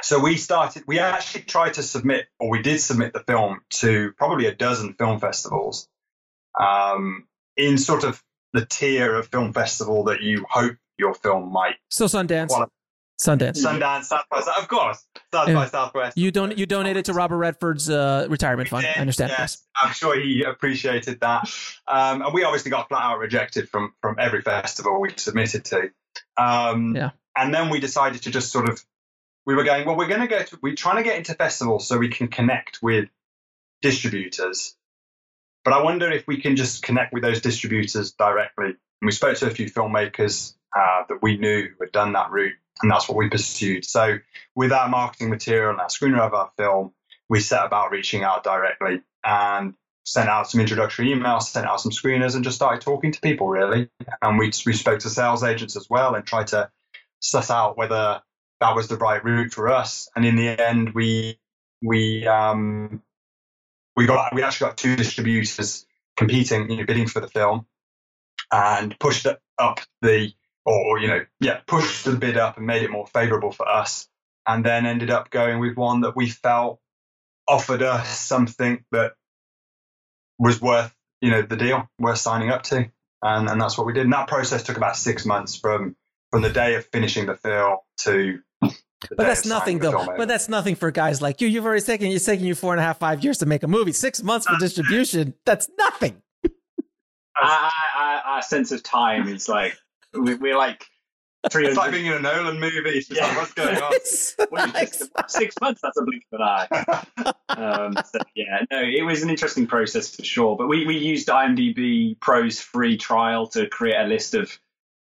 so 0.00 0.18
we 0.20 0.36
started. 0.36 0.84
We 0.86 0.98
actually 0.98 1.42
tried 1.42 1.74
to 1.74 1.82
submit, 1.82 2.26
or 2.40 2.50
we 2.50 2.62
did 2.62 2.80
submit 2.80 3.12
the 3.12 3.20
film 3.20 3.60
to 3.80 4.12
probably 4.16 4.46
a 4.46 4.54
dozen 4.54 4.94
film 4.94 5.20
festivals, 5.20 5.88
um, 6.58 7.26
in 7.56 7.78
sort 7.78 8.04
of 8.04 8.22
the 8.52 8.66
tier 8.66 9.14
of 9.14 9.28
film 9.28 9.52
festival 9.52 10.04
that 10.04 10.20
you 10.22 10.44
hope 10.48 10.76
your 10.98 11.14
film 11.14 11.52
might. 11.52 11.76
So 11.90 12.06
Sundance, 12.06 12.48
Quali- 12.48 12.66
Sundance. 13.20 13.64
Sundance, 13.64 14.04
South 14.04 14.24
by 14.30 14.40
South, 14.40 14.58
of 14.58 14.68
course, 14.68 15.04
South 15.32 15.52
by 15.52 15.66
Southwest. 15.66 16.18
You 16.18 16.30
don't 16.30 16.58
you 16.58 16.66
donated 16.66 17.04
to 17.06 17.12
Robert 17.12 17.36
Redford's 17.38 17.88
uh, 17.88 18.26
retirement 18.28 18.68
fund. 18.68 18.84
did, 18.84 18.96
I 18.96 19.00
understand. 19.00 19.32
Yes, 19.38 19.64
I'm 19.80 19.92
sure 19.92 20.18
he 20.18 20.42
appreciated 20.42 21.20
that. 21.20 21.48
Um, 21.86 22.22
and 22.22 22.34
we 22.34 22.44
obviously 22.44 22.70
got 22.70 22.88
flat 22.88 23.02
out 23.02 23.18
rejected 23.18 23.68
from 23.68 23.94
from 24.00 24.16
every 24.18 24.42
festival 24.42 25.00
we 25.00 25.10
submitted 25.16 25.64
to. 25.66 25.90
Um, 26.36 26.96
Yeah. 26.96 27.10
And 27.34 27.54
then 27.54 27.70
we 27.70 27.80
decided 27.80 28.22
to 28.24 28.30
just 28.30 28.52
sort 28.52 28.68
of, 28.68 28.84
we 29.46 29.54
were 29.54 29.64
going, 29.64 29.86
well, 29.86 29.96
we're 29.96 30.08
going 30.08 30.20
to 30.20 30.28
go 30.28 30.42
to, 30.42 30.58
we're 30.62 30.74
trying 30.74 30.96
to 30.96 31.02
get 31.02 31.16
into 31.16 31.34
festivals 31.34 31.86
so 31.86 31.98
we 31.98 32.08
can 32.08 32.28
connect 32.28 32.80
with 32.82 33.08
distributors. 33.80 34.76
But 35.64 35.74
I 35.74 35.82
wonder 35.82 36.10
if 36.10 36.26
we 36.26 36.40
can 36.40 36.56
just 36.56 36.82
connect 36.82 37.12
with 37.12 37.22
those 37.22 37.40
distributors 37.40 38.12
directly. 38.12 38.66
And 38.66 38.76
we 39.06 39.12
spoke 39.12 39.36
to 39.38 39.46
a 39.46 39.50
few 39.50 39.70
filmmakers 39.70 40.54
uh, 40.76 41.04
that 41.08 41.22
we 41.22 41.36
knew 41.36 41.68
who 41.68 41.84
had 41.84 41.92
done 41.92 42.12
that 42.12 42.30
route, 42.30 42.54
and 42.80 42.90
that's 42.90 43.08
what 43.08 43.18
we 43.18 43.28
pursued. 43.28 43.84
So 43.84 44.18
with 44.54 44.72
our 44.72 44.88
marketing 44.88 45.30
material 45.30 45.70
and 45.70 45.80
our 45.80 45.88
screener 45.88 46.20
of 46.20 46.34
our 46.34 46.50
film, 46.56 46.92
we 47.28 47.40
set 47.40 47.64
about 47.64 47.90
reaching 47.90 48.22
out 48.22 48.44
directly 48.44 49.02
and 49.24 49.74
sent 50.04 50.28
out 50.28 50.50
some 50.50 50.60
introductory 50.60 51.08
emails, 51.08 51.42
sent 51.42 51.66
out 51.66 51.80
some 51.80 51.92
screeners, 51.92 52.34
and 52.34 52.44
just 52.44 52.56
started 52.56 52.80
talking 52.80 53.12
to 53.12 53.20
people 53.20 53.48
really. 53.48 53.88
And 54.20 54.38
we 54.38 54.52
we 54.66 54.72
spoke 54.72 55.00
to 55.00 55.10
sales 55.10 55.44
agents 55.44 55.76
as 55.76 55.88
well 55.88 56.14
and 56.14 56.24
tried 56.24 56.48
to 56.48 56.70
suss 57.20 57.50
out 57.50 57.76
whether 57.76 58.22
that 58.62 58.76
was 58.76 58.86
the 58.86 58.96
right 58.96 59.22
route 59.24 59.52
for 59.52 59.68
us. 59.68 60.08
And 60.14 60.24
in 60.24 60.36
the 60.36 60.48
end, 60.48 60.94
we 60.94 61.36
we 61.82 62.26
um, 62.28 63.02
we 63.96 64.06
got 64.06 64.34
we 64.34 64.42
actually 64.42 64.68
got 64.68 64.76
two 64.78 64.94
distributors 64.96 65.84
competing, 66.16 66.70
you 66.70 66.76
know, 66.76 66.84
bidding 66.86 67.08
for 67.08 67.20
the 67.20 67.26
film, 67.26 67.66
and 68.52 68.96
pushed 69.00 69.26
up 69.26 69.80
the 70.00 70.32
or 70.64 71.00
you 71.00 71.08
know 71.08 71.24
yeah 71.40 71.60
pushed 71.66 72.04
the 72.04 72.12
bid 72.12 72.36
up 72.36 72.56
and 72.56 72.66
made 72.66 72.84
it 72.84 72.90
more 72.90 73.06
favourable 73.08 73.50
for 73.50 73.68
us. 73.68 74.08
And 74.46 74.64
then 74.64 74.86
ended 74.86 75.10
up 75.10 75.30
going 75.30 75.60
with 75.60 75.76
one 75.76 76.02
that 76.02 76.16
we 76.16 76.28
felt 76.28 76.80
offered 77.48 77.82
us 77.82 78.08
something 78.18 78.84
that 78.92 79.14
was 80.38 80.60
worth 80.60 80.94
you 81.20 81.30
know 81.30 81.42
the 81.42 81.56
deal, 81.56 81.88
worth 81.98 82.18
signing 82.18 82.50
up 82.50 82.62
to, 82.64 82.88
and 83.22 83.48
and 83.48 83.60
that's 83.60 83.76
what 83.76 83.88
we 83.88 83.92
did. 83.92 84.04
And 84.04 84.12
that 84.12 84.28
process 84.28 84.62
took 84.62 84.76
about 84.76 84.96
six 84.96 85.26
months 85.26 85.56
from 85.56 85.96
from 86.30 86.42
the 86.42 86.50
day 86.50 86.76
of 86.76 86.86
finishing 86.86 87.26
the 87.26 87.34
film 87.34 87.78
to. 88.02 88.38
The 89.08 89.16
But 89.16 89.24
that's 89.24 89.46
nothing 89.46 89.78
though. 89.78 89.90
film 89.92 90.08
over. 90.08 90.16
But 90.16 90.28
that's 90.28 90.48
nothing 90.48 90.74
for 90.74 90.90
guys 90.90 91.20
like 91.22 91.40
you. 91.40 91.48
You've 91.48 91.64
already 91.66 91.82
taken 91.82 92.06
it's 92.10 92.24
taking 92.24 92.46
you 92.46 92.54
four 92.54 92.72
and 92.72 92.80
a 92.80 92.84
half, 92.84 92.98
five 92.98 93.22
years 93.24 93.38
to 93.38 93.46
make 93.46 93.62
a 93.62 93.68
movie. 93.68 93.92
Six 93.92 94.22
months 94.22 94.46
for 94.46 94.56
distribution. 94.58 95.34
That's 95.44 95.68
nothing. 95.78 96.22
Our, 97.42 97.70
our, 97.98 98.16
our 98.26 98.42
sense 98.42 98.72
of 98.72 98.82
time 98.82 99.26
is 99.28 99.48
like 99.48 99.76
we, 100.12 100.34
we're 100.34 100.56
like 100.56 100.84
three 101.50 101.66
It's 101.66 101.76
like 101.76 101.90
being 101.90 102.06
in 102.06 102.12
a 102.12 102.20
Nolan 102.20 102.60
movie. 102.60 102.76
It's 102.90 103.08
just 103.08 103.20
Yeah. 103.20 103.28
like, 103.28 103.36
what's 103.38 103.54
going 103.54 103.76
on? 103.76 103.92
It's- 103.94 104.36
Well, 104.50 104.66
just- 104.68 105.10
six 105.28 105.54
months. 105.60 105.80
That's 105.82 105.96
a 105.96 106.02
blink 106.04 106.24
of 106.32 106.40
an 106.40 106.46
eye. 106.46 107.32
Um, 107.52 107.94
so 108.10 108.18
yeah, 108.34 108.60
no, 108.70 108.80
it 108.80 109.04
was 109.04 109.22
an 109.22 109.28
interesting 109.28 109.66
process 109.66 110.16
for 110.16 110.24
sure. 110.24 110.56
But 110.56 110.68
we, 110.68 110.86
we 110.86 110.96
used 110.96 111.28
IMDb 111.28 112.18
Pro's 112.18 112.58
free 112.60 112.96
trial 112.96 113.46
to 113.48 113.66
create 113.68 113.96
a 113.98 114.04
list 114.04 114.34
of 114.34 114.58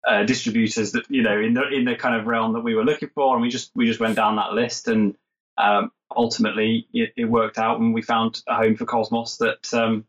uh, 0.06 0.24
distributors 0.24 0.92
that 0.92 1.08
you 1.08 1.22
know 1.22 1.38
in 1.40 1.54
the 1.54 1.68
in 1.68 1.84
the 1.84 1.94
kind 1.94 2.16
of 2.16 2.26
realm 2.26 2.54
that 2.54 2.60
we 2.60 2.74
were 2.74 2.84
looking 2.84 3.10
for, 3.14 3.34
and 3.34 3.42
we 3.42 3.48
just 3.48 3.70
we 3.74 3.86
just 3.86 4.00
went 4.00 4.16
down 4.16 4.36
that 4.36 4.52
list, 4.52 4.88
and 4.88 5.16
um, 5.58 5.92
ultimately 6.14 6.86
it, 6.92 7.12
it 7.16 7.24
worked 7.24 7.58
out, 7.58 7.80
and 7.80 7.94
we 7.94 8.02
found 8.02 8.42
a 8.46 8.54
home 8.54 8.76
for 8.76 8.84
Cosmos 8.84 9.38
that 9.38 9.72
um, 9.74 10.06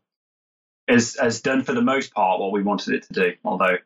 has 0.88 1.16
has 1.20 1.40
done 1.40 1.62
for 1.62 1.72
the 1.72 1.82
most 1.82 2.12
part 2.12 2.40
what 2.40 2.52
we 2.52 2.62
wanted 2.62 2.94
it 2.94 3.04
to 3.04 3.12
do. 3.12 3.32
Although 3.44 3.78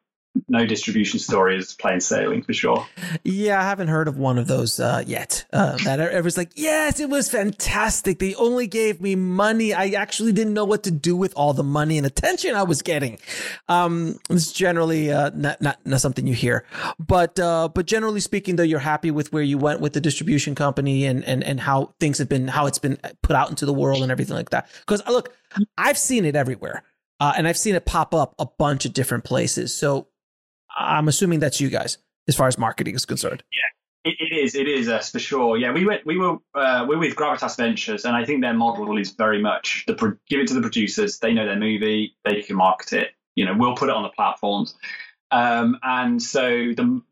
no 0.49 0.66
distribution 0.66 1.18
story 1.18 1.57
is 1.57 1.74
plain 1.74 2.01
sailing 2.01 2.43
for 2.43 2.53
sure. 2.53 2.87
Yeah, 3.24 3.61
I 3.61 3.64
haven't 3.64 3.89
heard 3.89 4.09
of 4.09 4.18
one 4.18 4.39
of 4.39 4.47
those 4.47 4.79
uh, 4.79 5.03
yet. 5.07 5.45
Uh, 5.53 5.76
that 5.85 6.01
everyone's 6.01 6.37
like, 6.37 6.53
yes, 6.55 7.01
it 7.01 7.09
was 7.09 7.31
fantastic. 7.31 8.18
They 8.18 8.35
only 8.35 8.66
gave 8.66 9.01
me 9.01 9.16
money. 9.16 9.74
I 9.74 9.89
actually 9.91 10.33
didn't 10.33 10.55
know 10.55 10.64
what 10.64 10.85
to 10.85 10.91
do 10.91 11.16
with 11.16 11.35
all 11.35 11.53
the 11.55 11.64
money 11.64 11.99
and 11.99 12.07
attention 12.07 12.55
I 12.55 12.62
was 12.62 12.83
getting. 12.83 13.18
Um, 13.68 14.18
it's 14.31 14.53
generally 14.53 15.11
uh, 15.11 15.31
not, 15.35 15.61
not 15.61 15.79
not 15.85 16.01
something 16.01 16.26
you 16.26 16.35
hear, 16.35 16.64
but 16.99 17.39
uh, 17.39 17.68
but 17.68 17.87
generally 17.87 18.20
speaking, 18.20 18.57
though, 18.57 18.62
you're 18.62 18.79
happy 18.79 19.11
with 19.11 19.33
where 19.33 19.43
you 19.43 19.59
went 19.59 19.81
with 19.81 19.93
the 19.93 20.01
distribution 20.01 20.55
company 20.55 21.05
and 21.05 21.24
and 21.24 21.43
and 21.43 21.61
how 21.61 21.95
things 22.01 22.18
have 22.18 22.29
been, 22.29 22.49
how 22.49 22.66
it's 22.66 22.79
been 22.79 22.99
put 23.22 23.35
out 23.37 23.51
into 23.51 23.66
the 23.66 23.74
world 23.74 24.03
and 24.03 24.12
everything 24.12 24.37
like 24.37 24.51
that. 24.51 24.68
Because 24.81 25.03
look, 25.07 25.35
I've 25.76 25.99
seen 25.99 26.24
it 26.24 26.37
everywhere, 26.37 26.85
uh, 27.20 27.35
and 27.37 27.49
I've 27.49 27.59
seen 27.59 27.74
it 27.74 27.85
pop 27.85 28.14
up 28.14 28.35
a 28.39 28.47
bunch 28.47 28.85
of 28.85 28.93
different 28.93 29.24
places. 29.24 29.74
So 29.74 30.09
I'm 30.76 31.08
assuming 31.08 31.40
that's 31.40 31.60
you 31.60 31.70
guys 31.70 31.98
as 32.28 32.36
far 32.36 32.46
as 32.46 32.58
marketing 32.58 32.94
is 32.94 33.04
concerned. 33.04 33.42
It, 34.04 34.16
it 34.20 34.34
is, 34.34 34.54
it 34.54 34.68
is 34.68 34.88
us 34.88 35.10
for 35.10 35.18
sure. 35.18 35.56
Yeah, 35.56 35.72
we 35.72 35.84
went, 35.84 36.06
we 36.06 36.18
were, 36.18 36.38
uh, 36.54 36.86
we're 36.88 36.98
with 36.98 37.16
Gravitas 37.16 37.56
Ventures, 37.56 38.04
and 38.04 38.14
I 38.14 38.24
think 38.24 38.42
their 38.42 38.54
model 38.54 38.96
is 38.96 39.10
very 39.10 39.42
much 39.42 39.84
the 39.86 39.94
pro- 39.94 40.16
give 40.28 40.40
it 40.40 40.48
to 40.48 40.54
the 40.54 40.60
producers. 40.60 41.18
They 41.18 41.34
know 41.34 41.46
their 41.46 41.58
movie, 41.58 42.16
they 42.24 42.42
can 42.42 42.56
market 42.56 42.92
it. 42.92 43.08
You 43.34 43.44
know, 43.44 43.54
we'll 43.56 43.76
put 43.76 43.88
it 43.88 43.94
on 43.94 44.02
the 44.02 44.08
platforms, 44.10 44.74
um, 45.30 45.78
and 45.82 46.22
so 46.22 46.48
the 46.48 47.02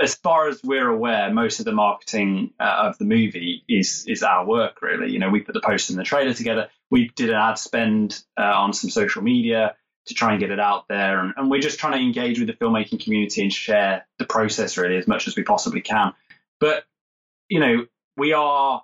as 0.00 0.16
far 0.16 0.48
as 0.48 0.60
we're 0.64 0.88
aware, 0.88 1.32
most 1.32 1.60
of 1.60 1.64
the 1.64 1.72
marketing 1.72 2.52
uh, 2.58 2.88
of 2.88 2.98
the 2.98 3.04
movie 3.04 3.62
is 3.68 4.04
is 4.06 4.22
our 4.22 4.44
work. 4.44 4.82
Really, 4.82 5.12
you 5.12 5.18
know, 5.18 5.30
we 5.30 5.40
put 5.40 5.54
the 5.54 5.60
poster 5.60 5.92
and 5.92 6.00
the 6.00 6.04
trailer 6.04 6.34
together. 6.34 6.68
We 6.90 7.10
did 7.14 7.30
an 7.30 7.36
ad 7.36 7.58
spend 7.58 8.22
uh, 8.38 8.42
on 8.42 8.72
some 8.72 8.90
social 8.90 9.22
media 9.22 9.76
to 10.06 10.14
try 10.14 10.32
and 10.32 10.40
get 10.40 10.50
it 10.50 10.60
out 10.60 10.88
there. 10.88 11.20
And, 11.20 11.34
and 11.36 11.50
we're 11.50 11.60
just 11.60 11.78
trying 11.78 11.92
to 11.92 11.98
engage 11.98 12.38
with 12.38 12.48
the 12.48 12.54
filmmaking 12.54 13.02
community 13.02 13.42
and 13.42 13.52
share 13.52 14.06
the 14.18 14.24
process 14.24 14.76
really 14.76 14.96
as 14.96 15.06
much 15.06 15.28
as 15.28 15.36
we 15.36 15.42
possibly 15.42 15.80
can. 15.80 16.12
But, 16.60 16.84
you 17.48 17.60
know, 17.60 17.86
we 18.16 18.32
are 18.32 18.82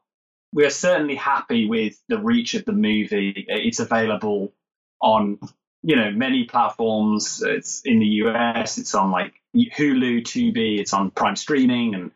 we 0.53 0.65
are 0.65 0.71
certainly 0.71 1.15
happy 1.15 1.69
with 1.69 2.01
the 2.09 2.19
reach 2.19 2.55
of 2.55 2.65
the 2.65 2.73
movie. 2.73 3.45
It's 3.49 3.81
available 3.81 4.53
on, 5.01 5.39
you 5.83 5.97
know, 5.97 6.11
many 6.11 6.45
platforms. 6.45 7.43
It's 7.45 7.83
in 7.83 7.99
the 7.99 8.07
US, 8.07 8.79
it's 8.79 8.95
on 8.95 9.11
like 9.11 9.35
Hulu, 9.55 10.23
Tubi, 10.23 10.79
it's 10.79 10.95
on 10.95 11.11
Prime 11.11 11.37
Streaming 11.37 11.95
and 11.95 12.11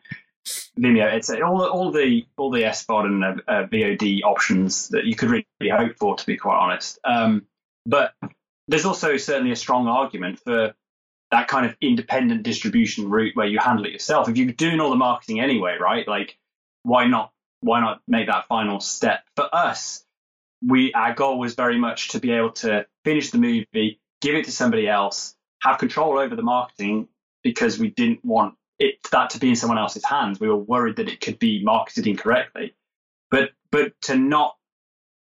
Vimeo. 0.79 1.13
It's 1.13 1.31
all 1.31 1.65
all 1.65 1.91
the 1.93 2.25
all 2.37 2.51
the 2.51 2.63
SVOD 2.63 3.05
and 3.05 3.25
uh, 3.47 3.67
VOD 3.67 4.23
options 4.25 4.89
that 4.89 5.05
you 5.05 5.15
could 5.15 5.31
really 5.31 5.71
hope 5.71 5.97
for, 5.99 6.17
to 6.17 6.27
be 6.27 6.37
quite 6.37 6.59
honest. 6.59 6.99
Um, 7.05 7.47
but 7.85 8.15
there's 8.73 8.87
also 8.87 9.19
certainly 9.19 9.53
a 9.53 9.57
strong 9.57 9.87
argument 9.87 10.39
for 10.39 10.75
that 11.31 11.47
kind 11.47 11.67
of 11.67 11.77
independent 11.83 12.43
distribution 12.43 13.11
route 13.11 13.37
where 13.37 13.47
you 13.47 13.59
handle 13.59 13.85
it 13.85 13.93
yourself. 13.93 14.31
If 14.31 14.39
you're 14.39 14.51
doing 14.53 14.81
all 14.81 14.89
the 14.89 14.97
marketing 14.97 15.41
anyway, 15.41 15.77
right? 15.79 16.09
Like, 16.09 16.39
why 16.83 17.07
not? 17.07 17.33
Why 17.61 17.81
not 17.81 18.01
make 18.09 18.29
that 18.29 18.49
final 18.49 18.81
step? 18.81 19.25
For 19.37 19.55
us, 19.55 20.05
we 20.67 20.91
our 20.95 21.13
goal 21.15 21.39
was 21.39 21.55
very 21.55 21.79
much 21.79 22.09
to 22.11 22.21
be 22.21 22.33
able 22.33 22.53
to 22.53 22.87
finish 23.05 23.31
the 23.31 23.39
movie, 23.39 24.01
give 24.23 24.37
it 24.37 24.47
to 24.47 24.53
somebody 24.53 24.89
else, 24.89 25.35
have 25.61 25.77
control 25.77 26.19
over 26.19 26.35
the 26.35 26.43
marketing 26.43 27.09
because 27.43 27.79
we 27.79 27.91
didn't 27.91 28.25
want 28.25 28.55
it 28.79 28.95
that 29.13 29.31
to 29.31 29.39
be 29.39 29.51
in 29.51 29.57
someone 29.57 29.79
else's 29.79 30.05
hands. 30.05 30.41
We 30.41 30.49
were 30.49 30.57
worried 30.57 30.97
that 30.97 31.09
it 31.09 31.21
could 31.21 31.39
be 31.39 31.63
marketed 31.63 32.07
incorrectly. 32.07 32.75
But 33.31 33.51
but 33.71 33.93
to 34.03 34.17
not 34.17 34.57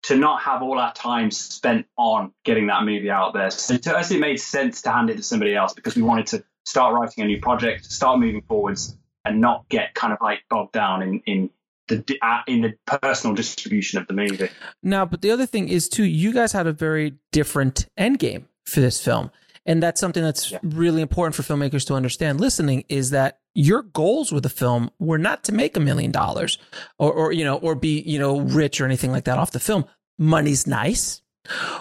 to 0.04 0.16
not 0.16 0.42
have 0.42 0.62
all 0.62 0.78
our 0.78 0.92
time 0.94 1.30
spent 1.30 1.86
on 1.96 2.32
getting 2.44 2.66
that 2.68 2.84
movie 2.84 3.10
out 3.10 3.34
there. 3.34 3.50
So 3.50 3.76
to 3.76 3.96
us, 3.96 4.10
it 4.10 4.20
made 4.20 4.38
sense 4.38 4.82
to 4.82 4.90
hand 4.90 5.10
it 5.10 5.16
to 5.16 5.22
somebody 5.22 5.54
else 5.54 5.74
because 5.74 5.94
we 5.96 6.02
wanted 6.02 6.26
to 6.28 6.44
start 6.64 6.94
writing 6.94 7.24
a 7.24 7.26
new 7.26 7.40
project, 7.40 7.84
start 7.84 8.18
moving 8.18 8.42
forwards, 8.42 8.96
and 9.24 9.40
not 9.40 9.68
get 9.68 9.94
kind 9.94 10.12
of 10.12 10.18
like 10.22 10.40
bogged 10.48 10.72
down 10.72 11.02
in 11.02 11.20
in 11.26 11.50
the 11.88 12.18
uh, 12.22 12.40
in 12.46 12.62
the 12.62 12.74
personal 13.00 13.34
distribution 13.34 13.98
of 13.98 14.06
the 14.06 14.14
movie. 14.14 14.48
Now, 14.82 15.04
but 15.04 15.20
the 15.22 15.30
other 15.30 15.46
thing 15.46 15.68
is 15.68 15.88
too, 15.88 16.04
you 16.04 16.32
guys 16.32 16.52
had 16.52 16.66
a 16.66 16.72
very 16.72 17.14
different 17.32 17.86
end 17.96 18.18
game 18.18 18.48
for 18.64 18.80
this 18.80 19.02
film. 19.04 19.30
And 19.66 19.82
that's 19.82 20.00
something 20.00 20.22
that's 20.22 20.50
Yeah. 20.52 20.58
really 20.62 21.02
important 21.02 21.34
for 21.34 21.42
filmmakers 21.42 21.86
to 21.88 21.94
understand 21.94 22.40
listening 22.40 22.84
is 22.88 23.10
that 23.10 23.39
your 23.54 23.82
goals 23.82 24.32
with 24.32 24.42
the 24.42 24.48
film 24.48 24.90
were 24.98 25.18
not 25.18 25.44
to 25.44 25.52
make 25.52 25.76
a 25.76 25.80
million 25.80 26.10
dollars 26.10 26.58
or, 26.98 27.12
or, 27.12 27.32
you 27.32 27.44
know, 27.44 27.56
or 27.56 27.74
be, 27.74 28.00
you 28.02 28.18
know, 28.18 28.40
rich 28.40 28.80
or 28.80 28.84
anything 28.84 29.10
like 29.10 29.24
that 29.24 29.38
off 29.38 29.50
the 29.50 29.60
film. 29.60 29.84
Money's 30.18 30.66
nice. 30.66 31.22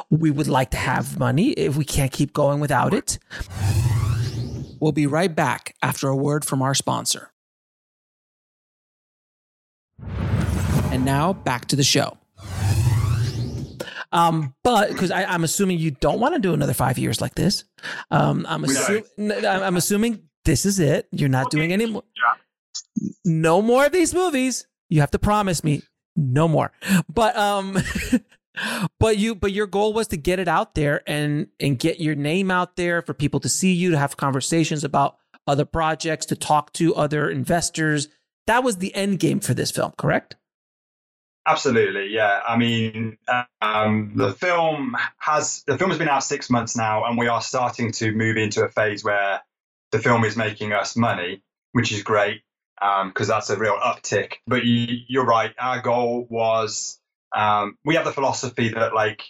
We 0.09 0.31
would 0.31 0.47
like 0.47 0.71
to 0.71 0.77
have 0.77 1.19
money 1.19 1.51
if 1.51 1.75
we 1.75 1.85
can't 1.85 2.11
keep 2.11 2.33
going 2.33 2.59
without 2.59 2.93
it. 2.93 3.19
We'll 4.79 4.93
be 4.93 5.07
right 5.07 5.33
back 5.33 5.75
after 5.83 6.07
a 6.07 6.15
word 6.15 6.45
from 6.45 6.61
our 6.61 6.73
sponsor. 6.73 7.31
And 10.91 11.05
now 11.05 11.33
back 11.33 11.65
to 11.65 11.75
the 11.75 11.83
show. 11.83 12.17
Um, 14.11 14.55
but 14.63 14.89
because 14.89 15.11
I'm 15.11 15.43
assuming 15.43 15.77
you 15.77 15.91
don't 15.91 16.19
want 16.19 16.33
to 16.33 16.39
do 16.39 16.53
another 16.53 16.73
five 16.73 16.97
years 16.97 17.21
like 17.21 17.35
this. 17.35 17.63
Um, 18.09 18.45
I'm, 18.49 18.63
assu- 18.63 19.05
I'm 19.45 19.77
assuming 19.77 20.28
this 20.45 20.65
is 20.65 20.79
it. 20.79 21.07
You're 21.11 21.29
not 21.29 21.51
doing 21.51 21.71
any 21.71 21.85
more. 21.85 22.03
No 23.25 23.61
more 23.61 23.85
of 23.85 23.91
these 23.91 24.13
movies. 24.13 24.67
You 24.89 25.01
have 25.01 25.11
to 25.11 25.19
promise 25.19 25.63
me 25.63 25.83
no 26.15 26.47
more. 26.47 26.71
But 27.07 27.35
um, 27.37 27.77
but 28.99 29.17
you 29.17 29.35
but 29.35 29.51
your 29.51 29.67
goal 29.67 29.93
was 29.93 30.07
to 30.07 30.17
get 30.17 30.39
it 30.39 30.47
out 30.47 30.75
there 30.75 31.01
and 31.07 31.47
and 31.59 31.77
get 31.77 31.99
your 31.99 32.15
name 32.15 32.51
out 32.51 32.75
there 32.75 33.01
for 33.01 33.13
people 33.13 33.39
to 33.41 33.49
see 33.49 33.73
you, 33.73 33.91
to 33.91 33.97
have 33.97 34.17
conversations 34.17 34.83
about 34.83 35.17
other 35.47 35.65
projects, 35.65 36.25
to 36.27 36.35
talk 36.35 36.73
to 36.73 36.95
other 36.95 37.29
investors. 37.29 38.07
That 38.47 38.63
was 38.63 38.77
the 38.77 38.93
end 38.95 39.19
game 39.19 39.39
for 39.39 39.53
this 39.53 39.71
film, 39.71 39.93
correct? 39.97 40.35
Absolutely, 41.47 42.13
yeah. 42.13 42.41
I 42.47 42.57
mean, 42.57 43.17
um, 43.61 44.13
the 44.15 44.33
film 44.33 44.95
has 45.17 45.63
the 45.65 45.77
film 45.77 45.89
has 45.89 45.97
been 45.99 46.09
out 46.09 46.23
six 46.23 46.49
months 46.49 46.75
now, 46.75 47.05
and 47.05 47.17
we 47.17 47.27
are 47.27 47.41
starting 47.41 47.91
to 47.93 48.11
move 48.11 48.37
into 48.37 48.63
a 48.63 48.69
phase 48.69 49.03
where 49.03 49.41
the 49.91 49.99
film 49.99 50.25
is 50.25 50.37
making 50.37 50.73
us 50.73 50.95
money, 50.97 51.43
which 51.73 51.91
is 51.91 52.03
great 52.03 52.41
because 53.07 53.27
that's 53.27 53.49
a 53.49 53.57
real 53.57 53.77
uptick. 53.77 54.35
But 54.47 54.65
you, 54.65 54.97
you're 55.07 55.25
right. 55.25 55.53
Our 55.59 55.81
goal 55.81 56.27
was 56.29 56.99
um, 57.35 57.77
we 57.85 57.95
have 57.95 58.05
the 58.05 58.13
philosophy 58.13 58.69
that 58.69 58.93
like 58.93 59.23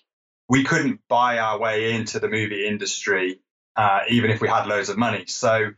we 0.49 0.63
couldn't 0.63 1.01
buy 1.09 1.39
our 1.39 1.59
way 1.59 1.93
into 1.93 2.19
the 2.19 2.29
movie 2.29 2.67
industry 2.67 3.39
uh, 3.75 4.01
even 4.09 4.31
if 4.31 4.41
we 4.41 4.47
had 4.47 4.67
loads 4.67 4.89
of 4.89 4.97
money. 4.97 5.25
So 5.27 5.71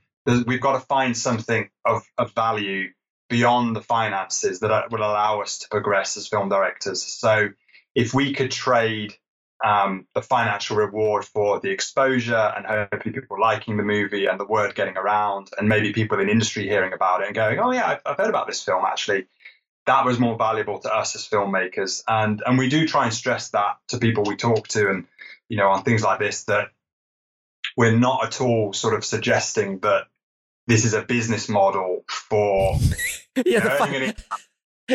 we've 0.47 0.61
got 0.61 0.73
to 0.73 0.79
find 0.81 1.15
something 1.17 1.69
of, 1.85 2.03
of 2.17 2.33
value 2.33 2.89
beyond 3.29 3.75
the 3.75 3.81
finances 3.81 4.59
that 4.61 4.71
are- 4.71 4.87
will 4.91 5.01
allow 5.01 5.41
us 5.41 5.59
to 5.59 5.69
progress 5.69 6.17
as 6.17 6.27
film 6.27 6.49
directors. 6.49 7.03
So 7.03 7.49
if 7.95 8.13
we 8.13 8.33
could 8.33 8.51
trade 8.51 9.15
um, 9.63 10.07
the 10.15 10.21
financial 10.21 10.77
reward 10.77 11.23
for 11.23 11.59
the 11.59 11.69
exposure 11.69 12.53
and 12.55 12.65
hopefully 12.65 13.13
people 13.13 13.39
liking 13.39 13.77
the 13.77 13.83
movie 13.83 14.25
and 14.25 14.39
the 14.39 14.45
word 14.45 14.73
getting 14.75 14.97
around 14.97 15.49
and 15.57 15.69
maybe 15.69 15.93
people 15.93 16.19
in 16.19 16.29
industry 16.29 16.67
hearing 16.67 16.93
about 16.93 17.21
it 17.21 17.27
and 17.27 17.35
going, 17.35 17.59
oh 17.59 17.71
yeah, 17.71 17.87
I've, 17.87 18.01
I've 18.05 18.17
heard 18.17 18.29
about 18.29 18.47
this 18.47 18.63
film 18.63 18.83
actually. 18.85 19.27
That 19.87 20.05
was 20.05 20.19
more 20.19 20.37
valuable 20.37 20.79
to 20.79 20.95
us 20.95 21.15
as 21.15 21.27
filmmakers, 21.27 22.03
and 22.07 22.43
and 22.45 22.59
we 22.59 22.69
do 22.69 22.87
try 22.87 23.05
and 23.05 23.13
stress 23.13 23.49
that 23.49 23.77
to 23.87 23.97
people 23.97 24.23
we 24.23 24.35
talk 24.35 24.67
to, 24.69 24.89
and 24.89 25.07
you 25.49 25.57
know 25.57 25.69
on 25.69 25.83
things 25.83 26.03
like 26.03 26.19
this 26.19 26.43
that 26.43 26.69
we're 27.75 27.97
not 27.97 28.25
at 28.25 28.41
all 28.41 28.73
sort 28.73 28.93
of 28.93 29.03
suggesting 29.03 29.79
that 29.79 30.05
this 30.67 30.85
is 30.85 30.93
a 30.93 31.01
business 31.01 31.49
model 31.49 32.05
for 32.07 32.75
yeah, 33.37 33.43
you 33.43 33.59
the 33.59 33.99
know, 33.99 34.13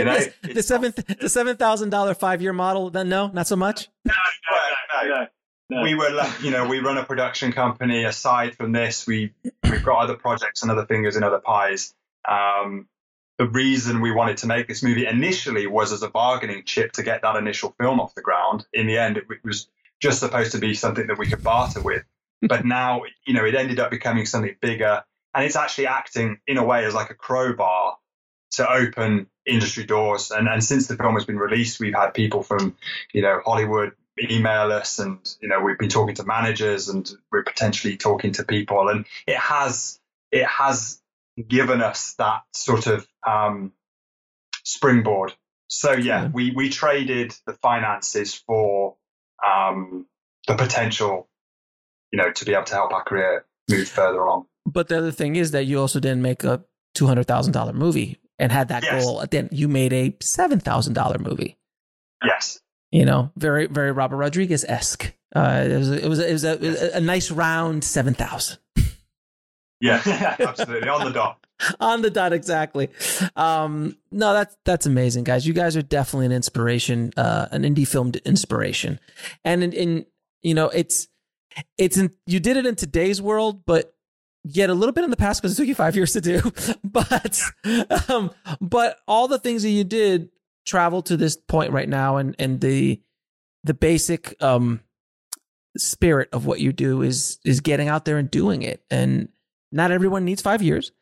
fi- 0.04 0.10
earning 0.10 0.22
an- 0.22 0.34
you 0.44 0.52
know, 0.52 0.52
Yes, 0.52 0.54
the 0.54 0.58
it's 0.58 0.68
seven 0.68 0.94
the 1.20 1.28
seven 1.28 1.56
thousand 1.56 1.90
dollar 1.90 2.14
five 2.14 2.42
year 2.42 2.52
model. 2.52 2.90
Then 2.90 3.08
no, 3.08 3.28
not 3.28 3.46
so 3.46 3.56
much. 3.56 3.88
no, 4.04 4.12
no. 4.12 5.08
No. 5.08 5.26
no, 5.70 5.82
we 5.82 5.94
were 5.94 6.10
you 6.42 6.50
know 6.50 6.66
we 6.66 6.78
run 6.80 6.96
a 6.96 7.04
production 7.04 7.52
company 7.52 8.04
aside 8.04 8.56
from 8.56 8.72
this 8.72 9.06
we 9.06 9.32
we've 9.62 9.84
got 9.84 9.98
other 9.98 10.14
projects 10.16 10.62
and 10.62 10.70
other 10.70 10.86
fingers 10.86 11.16
in 11.16 11.22
other 11.22 11.38
pies 11.38 11.94
um, 12.28 12.88
the 13.38 13.46
reason 13.46 14.00
we 14.00 14.10
wanted 14.10 14.38
to 14.38 14.46
make 14.46 14.66
this 14.68 14.82
movie 14.82 15.06
initially 15.06 15.66
was 15.66 15.92
as 15.92 16.02
a 16.02 16.08
bargaining 16.08 16.62
chip 16.64 16.92
to 16.92 17.02
get 17.02 17.22
that 17.22 17.36
initial 17.36 17.74
film 17.78 18.00
off 18.00 18.14
the 18.14 18.22
ground 18.22 18.66
in 18.72 18.86
the 18.86 18.96
end 18.96 19.16
it 19.16 19.24
was 19.44 19.68
just 20.00 20.20
supposed 20.20 20.52
to 20.52 20.58
be 20.58 20.72
something 20.74 21.06
that 21.08 21.18
we 21.18 21.26
could 21.26 21.42
barter 21.42 21.80
with 21.82 22.04
but 22.42 22.64
now 22.64 23.02
you 23.26 23.34
know 23.34 23.44
it 23.44 23.54
ended 23.54 23.78
up 23.78 23.90
becoming 23.90 24.24
something 24.26 24.56
bigger 24.60 25.02
and 25.34 25.44
it's 25.44 25.56
actually 25.56 25.86
acting 25.86 26.38
in 26.46 26.56
a 26.56 26.64
way 26.64 26.84
as 26.84 26.94
like 26.94 27.10
a 27.10 27.14
crowbar 27.14 27.96
to 28.52 28.68
open 28.72 29.26
industry 29.46 29.84
doors. 29.84 30.30
And 30.30 30.48
and 30.48 30.62
since 30.62 30.86
the 30.86 30.96
film 30.96 31.14
has 31.14 31.24
been 31.24 31.38
released 31.38 31.80
we've 31.80 31.94
had 31.94 32.10
people 32.10 32.42
from 32.42 32.76
you 33.12 33.22
know 33.22 33.40
hollywood 33.44 33.92
email 34.18 34.72
us 34.72 34.98
and 34.98 35.18
you 35.40 35.48
know 35.48 35.60
we've 35.60 35.78
been 35.78 35.88
talking 35.88 36.14
to 36.14 36.24
managers 36.24 36.88
and 36.88 37.10
we're 37.30 37.42
potentially 37.42 37.96
talking 37.96 38.32
to 38.32 38.44
people. 38.44 38.88
And 38.88 39.04
it 39.26 39.36
has 39.36 40.00
it 40.32 40.46
has 40.46 41.00
given 41.48 41.82
us 41.82 42.14
that 42.14 42.42
sort 42.52 42.86
of 42.86 43.06
um, 43.26 43.72
springboard. 44.64 45.34
So 45.68 45.92
yeah 45.92 46.28
we 46.28 46.52
we 46.52 46.70
traded 46.70 47.34
the 47.46 47.52
finances 47.54 48.34
for 48.34 48.96
um, 49.46 50.06
the 50.46 50.54
potential 50.54 51.28
you 52.10 52.18
know 52.18 52.32
to 52.32 52.44
be 52.44 52.54
able 52.54 52.64
to 52.64 52.74
help 52.74 52.92
our 52.92 53.04
career 53.04 53.44
move 53.70 53.88
further 53.88 54.26
on. 54.26 54.46
But 54.64 54.88
the 54.88 54.98
other 54.98 55.12
thing 55.12 55.36
is 55.36 55.50
that 55.50 55.64
you 55.64 55.80
also 55.80 56.00
didn't 56.00 56.22
make 56.22 56.44
a 56.44 56.64
two 56.94 57.06
hundred 57.06 57.26
thousand 57.26 57.52
dollar 57.52 57.72
movie 57.72 58.18
and 58.38 58.52
had 58.52 58.68
that 58.68 58.82
Yes. 58.82 59.04
goal. 59.04 59.24
Then 59.30 59.48
you 59.52 59.68
made 59.68 59.92
a 59.92 60.16
seven 60.20 60.60
thousand 60.60 60.94
dollar 60.94 61.18
movie. 61.18 61.56
yes 62.24 62.60
You 62.92 63.04
know, 63.04 63.30
very 63.36 63.66
very 63.66 63.92
Robert 63.92 64.16
Rodriguez 64.16 64.64
esque. 64.68 65.12
Uh, 65.34 65.66
it 65.68 65.76
was 65.76 65.90
it 65.90 66.08
was 66.08 66.18
it 66.18 66.32
was 66.32 66.44
a, 66.44 66.56
was 66.56 66.82
a, 66.82 66.96
a 66.96 67.00
nice 67.00 67.30
round 67.30 67.84
seven 67.84 68.14
thousand 68.14 68.58
yeah 69.80 70.00
absolutely 70.40 70.88
on 70.88 71.04
the 71.04 71.10
dot 71.12 71.38
on 71.80 72.02
the 72.02 72.10
dot 72.10 72.32
exactly. 72.32 72.88
Um, 73.34 73.96
no, 74.10 74.32
that's 74.34 74.56
that's 74.64 74.86
amazing, 74.86 75.24
guys. 75.24 75.46
You 75.46 75.52
guys 75.54 75.76
are 75.76 75.82
definitely 75.82 76.26
an 76.26 76.32
inspiration, 76.32 77.12
uh, 77.16 77.46
an 77.50 77.62
indie 77.62 77.88
filmed 77.88 78.16
inspiration, 78.16 79.00
and 79.44 79.62
in, 79.64 79.72
in 79.72 80.06
you 80.42 80.52
know 80.54 80.68
it's 80.68 81.08
it's 81.78 81.96
in 81.96 82.10
you 82.26 82.40
did 82.40 82.56
it 82.58 82.66
in 82.66 82.74
today's 82.74 83.20
world, 83.22 83.64
but 83.64 83.94
yet 84.46 84.70
a 84.70 84.74
little 84.74 84.92
bit 84.92 85.04
in 85.04 85.10
the 85.10 85.16
past 85.16 85.42
because 85.42 85.52
it 85.52 85.56
took 85.56 85.68
you 85.68 85.74
five 85.74 85.96
years 85.96 86.12
to 86.12 86.20
do. 86.20 86.40
but 86.84 87.40
um, 88.08 88.30
but 88.60 88.98
all 89.06 89.28
the 89.28 89.38
things 89.38 89.62
that 89.62 89.70
you 89.70 89.84
did 89.84 90.30
travel 90.64 91.02
to 91.02 91.16
this 91.16 91.36
point 91.36 91.72
right 91.72 91.88
now, 91.88 92.16
and 92.16 92.34
and 92.38 92.60
the 92.60 93.00
the 93.64 93.74
basic 93.74 94.40
um 94.42 94.80
spirit 95.76 96.28
of 96.32 96.46
what 96.46 96.60
you 96.60 96.72
do 96.72 97.02
is 97.02 97.38
is 97.44 97.60
getting 97.60 97.88
out 97.88 98.04
there 98.04 98.18
and 98.18 98.30
doing 98.30 98.62
it, 98.62 98.82
and 98.90 99.28
not 99.72 99.90
everyone 99.90 100.24
needs 100.24 100.42
five 100.42 100.62
years 100.62 100.92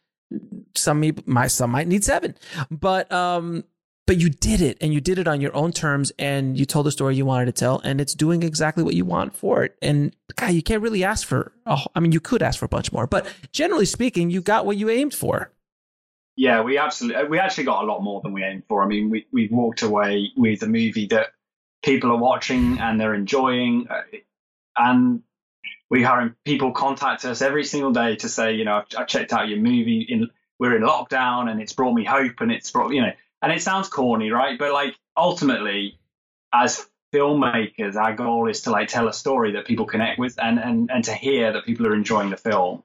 some 0.75 1.01
me 1.01 1.13
my 1.27 1.47
some 1.47 1.71
might 1.71 1.87
need 1.87 2.05
seven 2.05 2.35
but 2.71 3.11
um 3.13 3.65
but 4.07 4.19
you 4.19 4.29
did 4.29 4.61
it 4.61 4.77
and 4.81 4.93
you 4.93 5.01
did 5.01 5.19
it 5.19 5.27
on 5.27 5.41
your 5.41 5.55
own 5.57 5.73
terms 5.73 6.13
and 6.19 6.59
you 6.59 6.65
told 6.65 6.87
the 6.87 6.93
story 6.93 7.17
you 7.17 7.25
wanted 7.25 7.47
to 7.47 7.53
tell 7.53 7.81
and 7.85 8.01
it's 8.01 8.15
doing 8.15 8.43
exactly 8.43 8.83
what 8.83 8.95
you 8.95 9.05
want 9.05 9.35
for 9.35 9.65
it 9.65 9.77
and 9.81 10.15
god 10.37 10.53
you 10.53 10.63
can't 10.63 10.83
really 10.83 11.03
ask 11.03 11.27
for 11.27 11.53
oh 11.67 11.85
i 11.95 12.01
mean 12.01 12.13
you 12.13 12.21
could 12.21 12.43
ask 12.43 12.59
for 12.59 12.67
a 12.67 12.69
bunch 12.69 12.93
more 12.93 13.07
but 13.07 13.27
generally 13.53 13.87
speaking 13.87 14.31
you 14.31 14.41
got 14.41 14.67
what 14.67 14.77
you 14.77 14.91
aimed 14.91 15.15
for 15.15 15.51
Yeah, 16.37 16.63
we 16.63 16.79
absolutely 16.79 17.29
we 17.29 17.39
actually 17.39 17.65
got 17.65 17.85
a 17.85 17.87
lot 17.87 18.03
more 18.03 18.21
than 18.21 18.33
we 18.33 18.43
aimed 18.43 18.65
for. 18.69 18.83
I 18.83 18.87
mean, 18.87 19.11
we 19.11 19.27
we 19.33 19.49
walked 19.51 19.83
away 19.83 20.33
with 20.37 20.63
a 20.63 20.67
movie 20.67 21.07
that 21.07 21.29
people 21.83 22.11
are 22.11 22.19
watching 22.19 22.79
and 22.81 23.01
they're 23.01 23.15
enjoying, 23.15 23.87
uh, 23.89 24.03
and 24.77 25.23
we 25.91 26.03
have 26.03 26.33
people 26.45 26.73
contact 26.73 27.25
us 27.25 27.41
every 27.41 27.65
single 27.65 27.93
day 27.93 28.17
to 28.17 28.29
say, 28.29 28.55
you 28.55 28.65
know, 28.65 28.83
I 28.99 29.05
checked 29.05 29.33
out 29.33 29.49
your 29.49 29.59
movie. 29.59 30.07
In 30.09 30.31
we're 30.59 30.77
in 30.77 30.83
lockdown 30.83 31.51
and 31.51 31.61
it's 31.61 31.73
brought 31.73 31.95
me 31.95 32.05
hope 32.05 32.41
and 32.41 32.51
it's 32.51 32.71
brought 32.71 32.93
you 32.93 33.03
know, 33.03 33.13
and 33.45 33.53
it 33.53 33.63
sounds 33.63 33.89
corny, 33.89 34.31
right? 34.31 34.59
But 34.59 34.73
like 34.73 34.95
ultimately, 35.17 35.99
as 36.53 36.87
filmmakers, 37.15 37.95
our 37.97 38.15
goal 38.15 38.49
is 38.49 38.63
to 38.63 38.71
like 38.71 38.89
tell 38.89 39.07
a 39.09 39.13
story 39.13 39.53
that 39.53 39.67
people 39.67 39.87
connect 39.87 40.19
with 40.19 40.39
and 40.43 40.59
and 40.59 40.91
and 40.91 41.05
to 41.05 41.13
hear 41.15 41.53
that 41.53 41.65
people 41.65 41.87
are 41.87 41.95
enjoying 41.95 42.31
the 42.31 42.37
film 42.37 42.83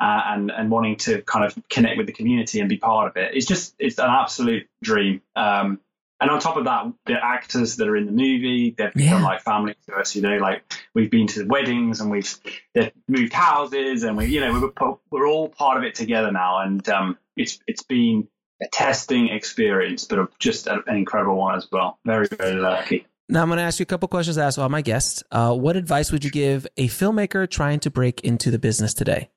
uh, 0.00 0.22
and 0.26 0.50
and 0.50 0.70
wanting 0.70 0.96
to 0.96 1.22
kind 1.22 1.44
of 1.44 1.56
connect 1.70 1.96
with 1.98 2.06
the 2.06 2.12
community 2.12 2.60
and 2.60 2.68
be 2.68 2.76
part 2.76 3.08
of 3.08 3.16
it. 3.16 3.34
It's 3.34 3.46
just 3.46 3.74
it's 3.78 3.98
an 3.98 4.10
absolute 4.10 4.68
dream. 4.82 5.22
Um, 5.34 5.80
and 6.18 6.30
on 6.30 6.40
top 6.40 6.56
of 6.56 6.64
that, 6.64 6.90
the 7.04 7.12
actors 7.22 7.76
that 7.76 7.88
are 7.88 7.96
in 7.96 8.06
the 8.06 8.12
movie, 8.12 8.74
they've 8.76 8.92
become 8.94 9.20
Yeah. 9.20 9.26
like 9.26 9.42
family 9.42 9.74
to 9.86 9.96
us. 9.96 10.16
You 10.16 10.22
know, 10.22 10.38
like 10.38 10.62
we've 10.94 11.10
been 11.10 11.26
to 11.28 11.40
the 11.42 11.46
weddings 11.46 12.00
and 12.00 12.10
we've 12.10 12.34
they've 12.74 12.90
moved 13.06 13.34
houses 13.34 14.02
and 14.02 14.16
we, 14.16 14.26
you 14.26 14.40
know, 14.40 14.72
we're 14.80 14.94
we're 15.10 15.28
all 15.28 15.50
part 15.50 15.76
of 15.76 15.84
it 15.84 15.94
together 15.94 16.32
now. 16.32 16.60
And 16.60 16.86
um, 16.88 17.18
it's 17.36 17.58
it's 17.66 17.82
been 17.82 18.28
testing 18.72 19.28
experience, 19.28 20.04
but 20.04 20.18
a, 20.18 20.28
just 20.38 20.66
a, 20.66 20.82
an 20.86 20.96
incredible 20.96 21.36
one 21.36 21.56
as 21.56 21.66
well. 21.70 21.98
Very 22.06 22.26
very 22.28 22.54
lucky. 22.54 23.06
now 23.28 23.42
i'm 23.42 23.48
going 23.48 23.58
to 23.58 23.62
ask 23.62 23.78
you 23.80 23.82
a 23.82 23.86
couple 23.86 24.06
questions 24.08 24.36
to 24.36 24.42
ask 24.42 24.58
all 24.58 24.68
my 24.68 24.82
guests 24.82 25.22
uh, 25.32 25.52
what 25.52 25.76
advice 25.76 26.12
would 26.12 26.24
you 26.24 26.30
give 26.30 26.66
a 26.76 26.86
filmmaker 26.88 27.48
trying 27.50 27.80
to 27.80 27.90
break 27.90 28.20
into 28.20 28.50
the 28.50 28.58
business 28.58 28.94
today 28.94 29.28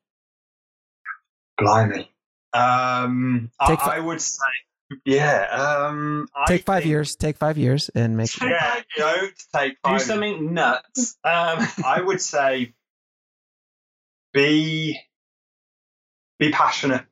Blimey. 1.60 2.08
Um, 2.54 3.52
I, 3.60 3.68
Take 3.68 3.80
fi- 3.82 3.98
I 3.98 4.00
would 4.00 4.22
say, 4.22 4.46
yeah. 5.06 5.48
Um, 5.52 6.28
I 6.36 6.46
take 6.48 6.66
five 6.66 6.84
think- 6.84 6.90
years 6.90 7.16
take 7.18 7.36
five 7.38 7.58
years 7.58 7.90
and 7.90 8.16
make 8.16 8.30
Yeah, 8.42 8.80
don't 8.98 9.34
take 9.54 9.74
Do 9.74 9.78
five. 9.84 10.02
something 10.02 10.54
nuts. 10.54 11.18
Um, 11.26 11.68
I 11.86 12.00
would 12.02 12.22
say, 12.22 12.74
be 14.34 14.98
be 16.40 16.52
passionate 16.52 17.06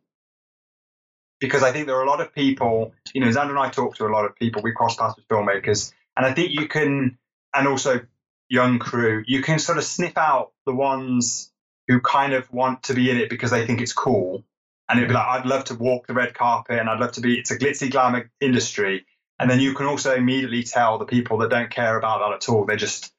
because 1.40 1.64
I 1.64 1.72
think 1.72 1.88
there 1.88 1.98
are 1.98 2.04
a 2.04 2.10
lot 2.10 2.22
of 2.22 2.34
people, 2.34 2.94
you 3.14 3.22
know, 3.22 3.28
Zander 3.28 3.52
and 3.52 3.60
I 3.60 3.70
talk 3.70 3.96
to 3.98 4.06
a 4.06 4.10
lot 4.10 4.26
of 4.26 4.36
people, 4.36 4.62
we 4.62 4.72
cross 4.72 4.96
paths 4.96 5.16
with 5.16 5.28
filmmakers, 5.28 5.94
and 6.16 6.26
I 6.26 6.34
think 6.34 6.52
you 6.52 6.68
can, 6.68 7.18
and 7.54 7.68
also 7.68 8.02
young 8.50 8.80
crew, 8.80 9.24
you 9.28 9.42
can 9.42 9.60
sort 9.60 9.78
of 9.78 9.84
sniff 9.84 10.18
out 10.18 10.52
the 10.66 10.74
ones 10.74 11.52
who 11.88 12.00
kind 12.02 12.34
of 12.34 12.52
want 12.52 12.84
to 12.84 12.94
be 12.94 13.10
in 13.12 13.18
it 13.18 13.30
because 13.30 13.52
they 13.52 13.66
think 13.66 13.82
it's 13.82 13.94
cool. 13.94 14.44
And 14.90 15.00
it'd 15.00 15.10
be 15.10 15.14
like, 15.14 15.28
I'd 15.28 15.46
love 15.46 15.66
to 15.66 15.76
walk 15.76 16.08
the 16.08 16.14
red 16.14 16.34
carpet 16.34 16.80
and 16.80 16.90
I'd 16.90 17.00
love 17.00 17.12
to 17.14 17.22
be, 17.22 17.38
it's 17.38 17.52
a 17.52 17.58
glitzy 17.58 17.92
glamour 17.92 18.30
industry. 18.40 19.06
And 19.40 19.50
then 19.50 19.60
you 19.60 19.74
can 19.74 19.86
also 19.86 20.16
immediately 20.16 20.64
tell 20.64 20.98
the 20.98 21.06
people 21.06 21.38
that 21.40 21.50
don't 21.50 21.70
care 21.70 21.98
about 21.98 22.20
that 22.20 22.36
at 22.36 22.50
all. 22.50 22.66
They 22.66 22.78
just, 22.78 23.14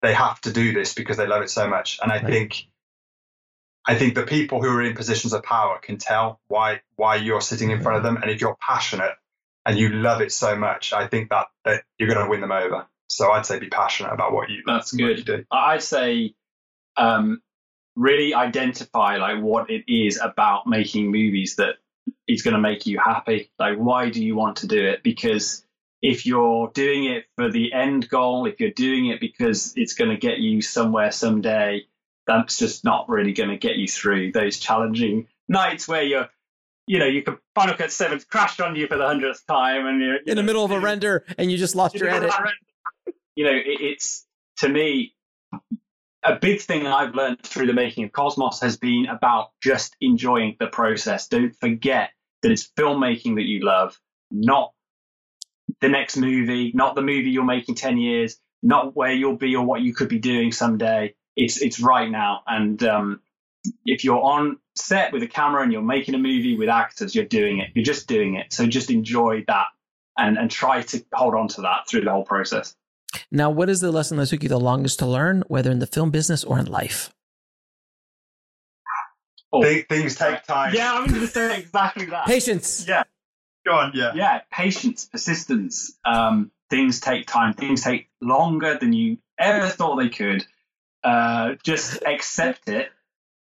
they 0.00 0.14
have 0.14 0.40
to 0.42 0.52
do 0.52 0.72
this 0.72 0.94
because 0.94 1.16
they 1.16 1.26
love 1.26 1.42
it 1.42 1.50
so 1.50 1.68
much. 1.68 1.98
And 2.02 2.10
I 2.10 2.16
Right. 2.16 2.26
think, 2.26 2.66
I 3.86 3.96
think 3.96 4.14
the 4.14 4.24
people 4.24 4.62
who 4.62 4.68
are 4.68 4.82
in 4.82 4.94
positions 4.94 5.32
of 5.32 5.42
power 5.42 5.78
can 5.82 5.98
tell 5.98 6.40
why, 6.48 6.82
why 6.96 7.16
you're 7.16 7.40
sitting 7.40 7.70
in 7.70 7.82
front 7.82 7.96
of 7.96 8.04
them. 8.04 8.16
And 8.16 8.30
if 8.30 8.40
you're 8.40 8.56
passionate 8.60 9.12
and 9.66 9.76
you 9.78 9.88
love 9.90 10.20
it 10.20 10.32
so 10.32 10.56
much, 10.56 10.92
I 10.92 11.08
think 11.08 11.30
that, 11.30 11.46
that 11.64 11.82
you're 11.98 12.08
going 12.08 12.24
to 12.24 12.30
win 12.30 12.40
them 12.40 12.52
over. 12.52 12.86
So 13.08 13.32
I'd 13.32 13.44
say 13.44 13.58
be 13.58 13.68
passionate 13.68 14.12
about 14.12 14.32
what 14.32 14.50
you, 14.50 14.62
That's 14.66 14.92
what 14.92 15.00
you 15.00 15.14
good. 15.16 15.24
do. 15.24 15.44
I'd 15.50 15.82
say 15.82 16.34
um, 16.96 17.42
really 17.96 18.34
identify 18.34 19.16
like 19.16 19.42
what 19.42 19.70
it 19.70 19.84
is 19.92 20.18
about 20.20 20.66
making 20.66 21.10
movies 21.10 21.56
that 21.56 21.74
is 22.28 22.42
going 22.42 22.54
to 22.54 22.60
make 22.60 22.86
you 22.86 22.98
happy. 22.98 23.50
Like, 23.58 23.76
why 23.78 24.10
do 24.10 24.24
you 24.24 24.36
want 24.36 24.58
to 24.58 24.66
do 24.66 24.88
it? 24.88 25.02
Because 25.02 25.64
if 26.00 26.26
you're 26.26 26.70
doing 26.72 27.04
it 27.04 27.24
for 27.36 27.50
the 27.50 27.72
end 27.72 28.08
goal, 28.08 28.46
if 28.46 28.60
you're 28.60 28.70
doing 28.70 29.06
it 29.06 29.20
because 29.20 29.74
it's 29.76 29.94
going 29.94 30.10
to 30.10 30.16
get 30.16 30.38
you 30.38 30.62
somewhere 30.62 31.12
someday, 31.12 31.82
that's 32.26 32.58
just 32.58 32.84
not 32.84 33.08
really 33.08 33.32
going 33.32 33.50
to 33.50 33.56
get 33.56 33.76
you 33.76 33.88
through 33.88 34.32
those 34.32 34.58
challenging 34.58 35.28
nights 35.48 35.88
where 35.88 36.02
you're, 36.02 36.28
you 36.86 36.98
know, 36.98 37.06
you 37.06 37.22
can 37.22 37.38
Final 37.54 37.74
Cut 37.74 37.92
Seven's 37.92 38.24
crashed 38.24 38.60
on 38.60 38.76
you 38.76 38.86
for 38.86 38.96
the 38.96 39.06
hundredth 39.06 39.46
time, 39.46 39.86
and 39.86 40.00
you're 40.00 40.14
you 40.14 40.20
in 40.26 40.36
the 40.36 40.42
know, 40.42 40.46
middle 40.46 40.64
of 40.64 40.70
a 40.70 40.80
render 40.80 41.24
and 41.38 41.50
you 41.50 41.58
just 41.58 41.74
lost 41.74 41.94
your 41.94 42.08
edit. 42.08 42.32
you 43.36 43.44
know, 43.44 43.52
it, 43.52 43.80
it's 43.80 44.26
to 44.58 44.68
me 44.68 45.14
a 46.24 46.36
big 46.36 46.60
thing 46.60 46.86
I've 46.86 47.14
learned 47.14 47.42
through 47.42 47.66
the 47.66 47.72
making 47.72 48.04
of 48.04 48.12
Cosmos 48.12 48.60
has 48.60 48.76
been 48.76 49.06
about 49.06 49.50
just 49.60 49.96
enjoying 50.00 50.56
the 50.58 50.68
process. 50.68 51.28
Don't 51.28 51.54
forget 51.56 52.10
that 52.42 52.52
it's 52.52 52.70
filmmaking 52.78 53.36
that 53.36 53.42
you 53.42 53.64
love, 53.64 53.98
not 54.30 54.72
the 55.80 55.88
next 55.88 56.16
movie, 56.16 56.72
not 56.74 56.94
the 56.94 57.02
movie 57.02 57.30
you're 57.30 57.44
making 57.44 57.74
10 57.74 57.98
years, 57.98 58.36
not 58.62 58.94
where 58.94 59.12
you'll 59.12 59.36
be 59.36 59.56
or 59.56 59.64
what 59.64 59.80
you 59.80 59.94
could 59.94 60.08
be 60.08 60.18
doing 60.18 60.52
someday. 60.52 61.14
It's, 61.36 61.60
it's 61.62 61.80
right 61.80 62.10
now. 62.10 62.42
And, 62.46 62.82
um, 62.82 63.20
if 63.86 64.02
you're 64.02 64.20
on 64.20 64.58
set 64.74 65.12
with 65.12 65.22
a 65.22 65.28
camera 65.28 65.62
and 65.62 65.72
you're 65.72 65.82
making 65.82 66.16
a 66.16 66.18
movie 66.18 66.56
with 66.56 66.68
actors, 66.68 67.14
you're 67.14 67.24
doing 67.24 67.58
it. 67.60 67.70
You're 67.74 67.84
just 67.84 68.08
doing 68.08 68.34
it. 68.34 68.52
So 68.52 68.66
just 68.66 68.90
enjoy 68.90 69.44
that 69.46 69.66
and, 70.18 70.36
and 70.36 70.50
try 70.50 70.82
to 70.82 71.04
hold 71.14 71.34
on 71.36 71.46
to 71.48 71.60
that 71.60 71.88
through 71.88 72.00
the 72.00 72.10
whole 72.10 72.24
process. 72.24 72.74
Now, 73.30 73.50
what 73.50 73.68
is 73.70 73.80
the 73.80 73.92
lesson 73.92 74.16
that 74.16 74.26
took 74.26 74.42
you 74.42 74.48
the 74.48 74.58
longest 74.58 74.98
to 74.98 75.06
learn, 75.06 75.44
whether 75.46 75.70
in 75.70 75.78
the 75.78 75.86
film 75.86 76.10
business 76.10 76.42
or 76.42 76.58
in 76.58 76.66
life? 76.66 77.10
Oh, 79.52 79.62
Thi- 79.62 79.82
Things 79.82 80.16
take 80.16 80.42
time. 80.44 80.74
Yeah, 80.74 80.92
I'm 80.94 81.06
going 81.06 81.20
to 81.20 81.26
say 81.26 81.58
exactly 81.60 82.06
that. 82.06 82.26
Patience. 82.26 82.86
Yeah, 82.88 83.04
Go 83.66 83.74
on, 83.74 83.92
yeah. 83.94 84.12
yeah, 84.14 84.40
patience, 84.50 85.04
persistence. 85.04 85.96
Um, 86.04 86.50
things 86.70 87.00
take 87.00 87.26
time. 87.26 87.52
Things 87.54 87.82
take 87.84 88.08
longer 88.20 88.76
than 88.80 88.92
you 88.92 89.18
ever 89.38 89.68
thought 89.68 89.96
they 89.96 90.08
could. 90.08 90.44
Uh, 91.04 91.54
just 91.64 92.02
accept 92.06 92.68
it 92.68 92.90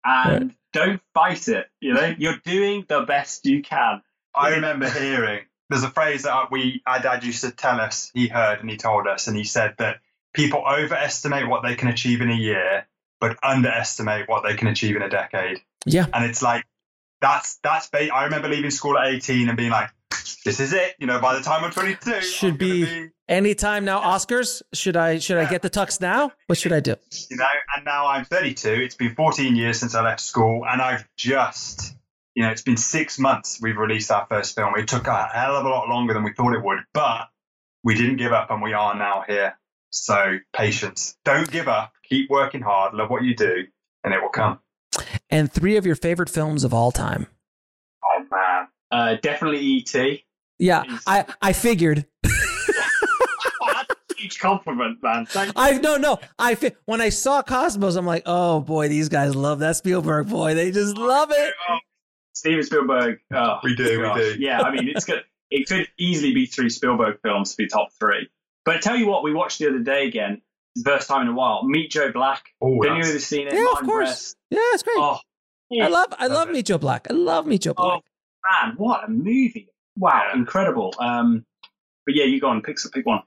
and 0.05 0.55
don't 0.73 1.01
fight 1.15 1.49
it. 1.49 1.67
You 1.81 1.95
know, 1.95 2.15
you're 2.19 2.41
doing 2.45 2.85
the 2.89 3.03
best 3.03 3.47
you 3.47 3.63
can. 3.63 4.03
I 4.35 4.51
remember 4.51 4.89
hearing 4.89 5.45
there's 5.71 5.83
a 5.83 5.91
phrase 5.91 6.23
that 6.23 6.51
we 6.51 6.83
our 6.87 7.01
dad 7.01 7.25
used 7.25 7.43
to 7.43 7.51
tell 7.51 7.81
us. 7.81 8.11
He 8.15 8.29
heard 8.29 8.61
and 8.61 8.71
he 8.71 8.77
told 8.77 9.07
us, 9.07 9.27
and 9.27 9.37
he 9.37 9.45
said 9.45 9.75
that 9.79 10.01
people 10.35 10.65
overestimate 10.67 11.49
what 11.49 11.63
they 11.63 11.75
can 11.75 11.89
achieve 11.89 12.21
in 12.21 12.31
a 12.31 12.37
year, 12.37 12.87
but 13.21 13.39
underestimate 13.43 14.29
what 14.29 14.45
they 14.45 14.55
can 14.55 14.69
achieve 14.69 14.97
in 14.97 15.03
a 15.03 15.09
decade. 15.09 15.61
Yeah. 15.85 16.07
And 16.13 16.25
it's 16.25 16.43
like 16.43 16.65
that's 17.21 17.59
that's. 17.63 17.89
Ba- 17.89 18.13
I 18.13 18.25
remember 18.25 18.49
leaving 18.49 18.71
school 18.71 18.99
at 18.99 19.09
18 19.09 19.49
and 19.49 19.57
being 19.57 19.71
like, 19.71 19.91
"This 20.45 20.61
is 20.61 20.73
it." 20.73 20.95
You 20.99 21.07
know, 21.07 21.21
by 21.21 21.35
the 21.37 21.43
time 21.43 21.65
I'm 21.65 21.71
22, 21.71 22.21
Should 22.21 22.53
I'm 22.53 22.57
gonna 22.59 22.71
be- 22.71 23.09
Anytime 23.29 23.85
now, 23.85 24.01
Oscars. 24.01 24.63
Should 24.73 24.97
I 24.97 25.19
should 25.19 25.37
I 25.37 25.45
get 25.45 25.61
the 25.63 25.69
tux 25.71 26.01
now? 26.01 26.33
What 26.47 26.59
should 26.59 26.73
I 26.73 26.81
do? 26.81 26.97
you 27.31 27.37
know. 27.37 27.47
And 27.77 27.85
now 27.85 28.07
I'm 28.07 28.25
32. 28.25 28.71
It's 28.71 28.95
been 28.95 29.15
14 29.15 29.55
years 29.55 29.79
since 29.79 29.95
I 29.95 30.03
left 30.03 30.21
school, 30.21 30.65
and 30.67 30.81
I've 30.81 31.07
just, 31.19 31.95
you 32.35 32.43
know, 32.43 32.51
it's 32.51 32.63
been 32.63 32.79
six 32.79 33.19
months 33.19 33.59
we've 33.61 33.77
released 33.77 34.11
our 34.11 34.27
first 34.31 34.55
film. 34.55 34.75
It 34.79 34.89
took 34.89 35.07
a 35.07 35.25
hell 35.33 35.57
of 35.57 35.67
a 35.67 35.69
lot 35.69 35.89
longer 35.89 36.15
than 36.15 36.23
we 36.25 36.33
thought 36.33 36.55
it 36.55 36.65
would, 36.65 36.79
but 36.95 37.29
we 37.85 37.95
didn't 37.95 38.17
give 38.17 38.33
up, 38.33 38.51
and 38.51 38.63
we 38.63 38.73
are 38.73 38.95
now 38.95 39.25
here. 39.27 39.59
So 39.91 40.39
patience. 40.55 41.17
Don't 41.25 41.51
give 41.51 41.69
up. 41.69 41.93
Keep 42.09 42.31
working 42.31 42.63
hard. 42.63 42.95
Love 42.95 43.11
what 43.11 43.23
you 43.25 43.35
do, 43.37 43.67
and 44.05 44.15
it 44.15 44.23
will 44.23 44.31
come. 44.31 44.61
And 45.29 45.53
three 45.53 45.77
of 45.77 45.85
your 45.85 45.97
favorite 45.97 46.31
films 46.31 46.65
of 46.65 46.73
all 46.73 46.91
time. 46.93 47.27
Oh 48.91 48.97
man. 48.97 49.09
Uh, 49.15 49.19
definitely 49.23 49.61
E.T. 49.61 50.25
Yeah, 50.59 50.85
I 51.07 51.25
I 51.41 51.53
figured. 51.53 52.05
Oh, 52.25 52.31
that's 53.73 53.89
a 53.91 54.15
huge 54.21 54.39
compliment, 54.39 54.99
man. 55.03 55.27
Thank 55.27 55.49
you. 55.49 55.53
I 55.57 55.73
no 55.79 55.97
no. 55.97 56.19
I 56.39 56.55
fi- 56.55 56.73
when 56.87 57.01
I 57.01 57.09
saw 57.11 57.43
Cosmos, 57.43 57.97
I'm 57.97 58.07
like, 58.07 58.23
oh 58.27 58.61
boy, 58.61 58.89
these 58.89 59.09
guys 59.09 59.35
love 59.37 59.61
that 59.61 59.77
Spielberg 59.77 60.29
boy. 60.29 60.55
They 60.55 60.71
just 60.71 60.97
love 60.97 61.31
it. 61.33 61.55
Steven 62.35 62.63
Spielberg. 62.63 63.19
Oh, 63.35 63.59
We 63.65 63.75
do, 63.75 63.85
we 63.85 63.97
gosh. 64.05 64.19
do. 64.21 64.37
Yeah, 64.39 64.61
I 64.63 64.71
mean, 64.73 64.89
it's 64.89 65.05
good. 65.05 65.23
It 65.51 65.67
could 65.69 65.89
easily 65.99 66.33
be 66.35 66.47
three 66.47 66.71
Spielberg 66.71 67.19
films 67.23 67.53
to 67.53 67.57
be 67.57 67.67
top 67.67 67.89
three. 67.99 68.29
But 68.65 68.77
I 68.77 68.79
tell 68.81 68.97
you 68.97 69.07
what, 69.09 69.23
we 69.25 69.33
watched 69.33 69.59
the 69.61 69.69
other 69.69 69.79
day 69.79 70.07
again, 70.07 70.43
first 70.85 71.09
time 71.09 71.23
in 71.23 71.29
a 71.29 71.33
while. 71.33 71.65
Meet 71.65 71.91
Joe 71.91 72.13
Black. 72.13 72.45
Oh, 72.61 72.81
Don't 72.83 72.99
you 72.99 73.09
ever 73.11 73.19
seen 73.19 73.49
it? 73.49 73.55
Yeah, 73.55 73.65
of 73.73 73.79
course. 73.79 74.09
Brest. 74.09 74.37
Yeah, 74.51 74.59
it's 74.75 74.83
great. 74.83 74.97
Oh, 74.99 75.19
I 75.83 75.89
love 75.89 76.09
I 76.19 76.27
Love 76.27 76.33
love. 76.47 76.51
Meet 76.51 76.67
Joe 76.67 76.79
Black. 76.79 77.07
I 77.11 77.15
love 77.15 77.47
Meet 77.47 77.63
Joe 77.63 77.75
Black. 77.75 77.99
oh 77.99 78.01
man, 78.45 78.75
what 78.77 79.05
a 79.05 79.09
movie! 79.11 79.69
Wow, 79.97 80.23
Yeah. 80.33 80.39
incredible. 80.39 80.95
Um, 80.99 81.45
but 82.07 82.15
yeah, 82.15 82.25
you 82.25 82.41
go 82.41 82.49
on, 82.49 82.63
pick 82.63 82.77
pick 82.93 83.05
one. 83.07 83.23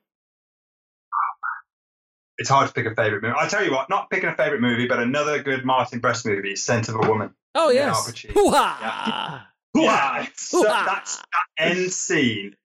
it's 2.38 2.50
hard 2.50 2.68
to 2.68 2.74
pick 2.74 2.86
a 2.86 2.96
favorite 2.96 3.22
movie. 3.22 3.36
I 3.38 3.48
tell 3.48 3.64
you 3.64 3.72
what, 3.72 3.90
not 3.90 4.10
picking 4.10 4.30
a 4.30 4.36
favorite 4.36 4.62
movie, 4.62 4.88
but 4.88 5.00
another 5.00 5.44
good 5.44 5.64
Martin 5.64 6.00
Brest 6.00 6.26
movie 6.26 6.56
Scent 6.56 6.90
of 6.90 6.96
a 6.96 7.08
Woman. 7.08 7.36
Oh 7.54 7.70
Yeah, 7.70 7.88
yes. 7.88 7.98
Al 8.08 8.14
Pacino. 8.14 8.32
Hoo-ha! 8.34 9.48
Yeah, 9.76 10.26
so 10.36 10.64
Hoo-ha! 10.64 10.86
that's 10.88 11.18
that 11.18 11.64
end 11.72 11.92
scene. 11.92 12.56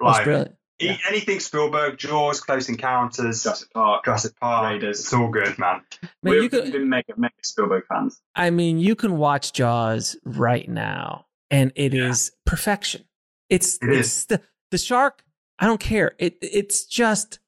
That's 0.00 0.18
Like 0.18 0.24
brilliant. 0.24 0.54
e- 0.80 0.96
anything 1.08 1.40
Spielberg, 1.40 1.98
Jaws, 1.98 2.40
Close 2.40 2.68
Encounters, 2.68 3.42
Jurassic 3.42 3.72
Park. 3.72 4.04
Jurassic 4.04 4.38
Park, 4.40 4.72
Raiders. 4.74 5.00
it's 5.00 5.12
all 5.12 5.28
good, 5.28 5.58
man. 5.58 5.80
Man, 6.22 6.34
We've 6.34 6.42
you 6.44 6.48
could, 6.48 6.70
been 6.70 6.88
mega, 6.88 7.14
mega 7.16 7.32
Spielberg 7.42 7.84
fans. 7.88 8.20
I 8.36 8.50
mean, 8.50 8.78
you 8.78 8.94
can 8.94 9.16
watch 9.16 9.52
Jaws 9.52 10.16
right 10.24 10.68
now, 10.68 11.26
and 11.54 11.72
it 11.76 11.92
is 11.94 12.30
Yeah. 12.32 12.50
perfection. 12.52 13.04
It's 13.50 13.76
It 13.82 13.90
it's 13.90 14.08
is. 14.08 14.26
the 14.26 14.40
the 14.70 14.78
shark. 14.78 15.24
I 15.58 15.66
don't 15.66 15.80
care. 15.80 16.14
It 16.18 16.36
it's 16.42 16.84
just 16.84 17.38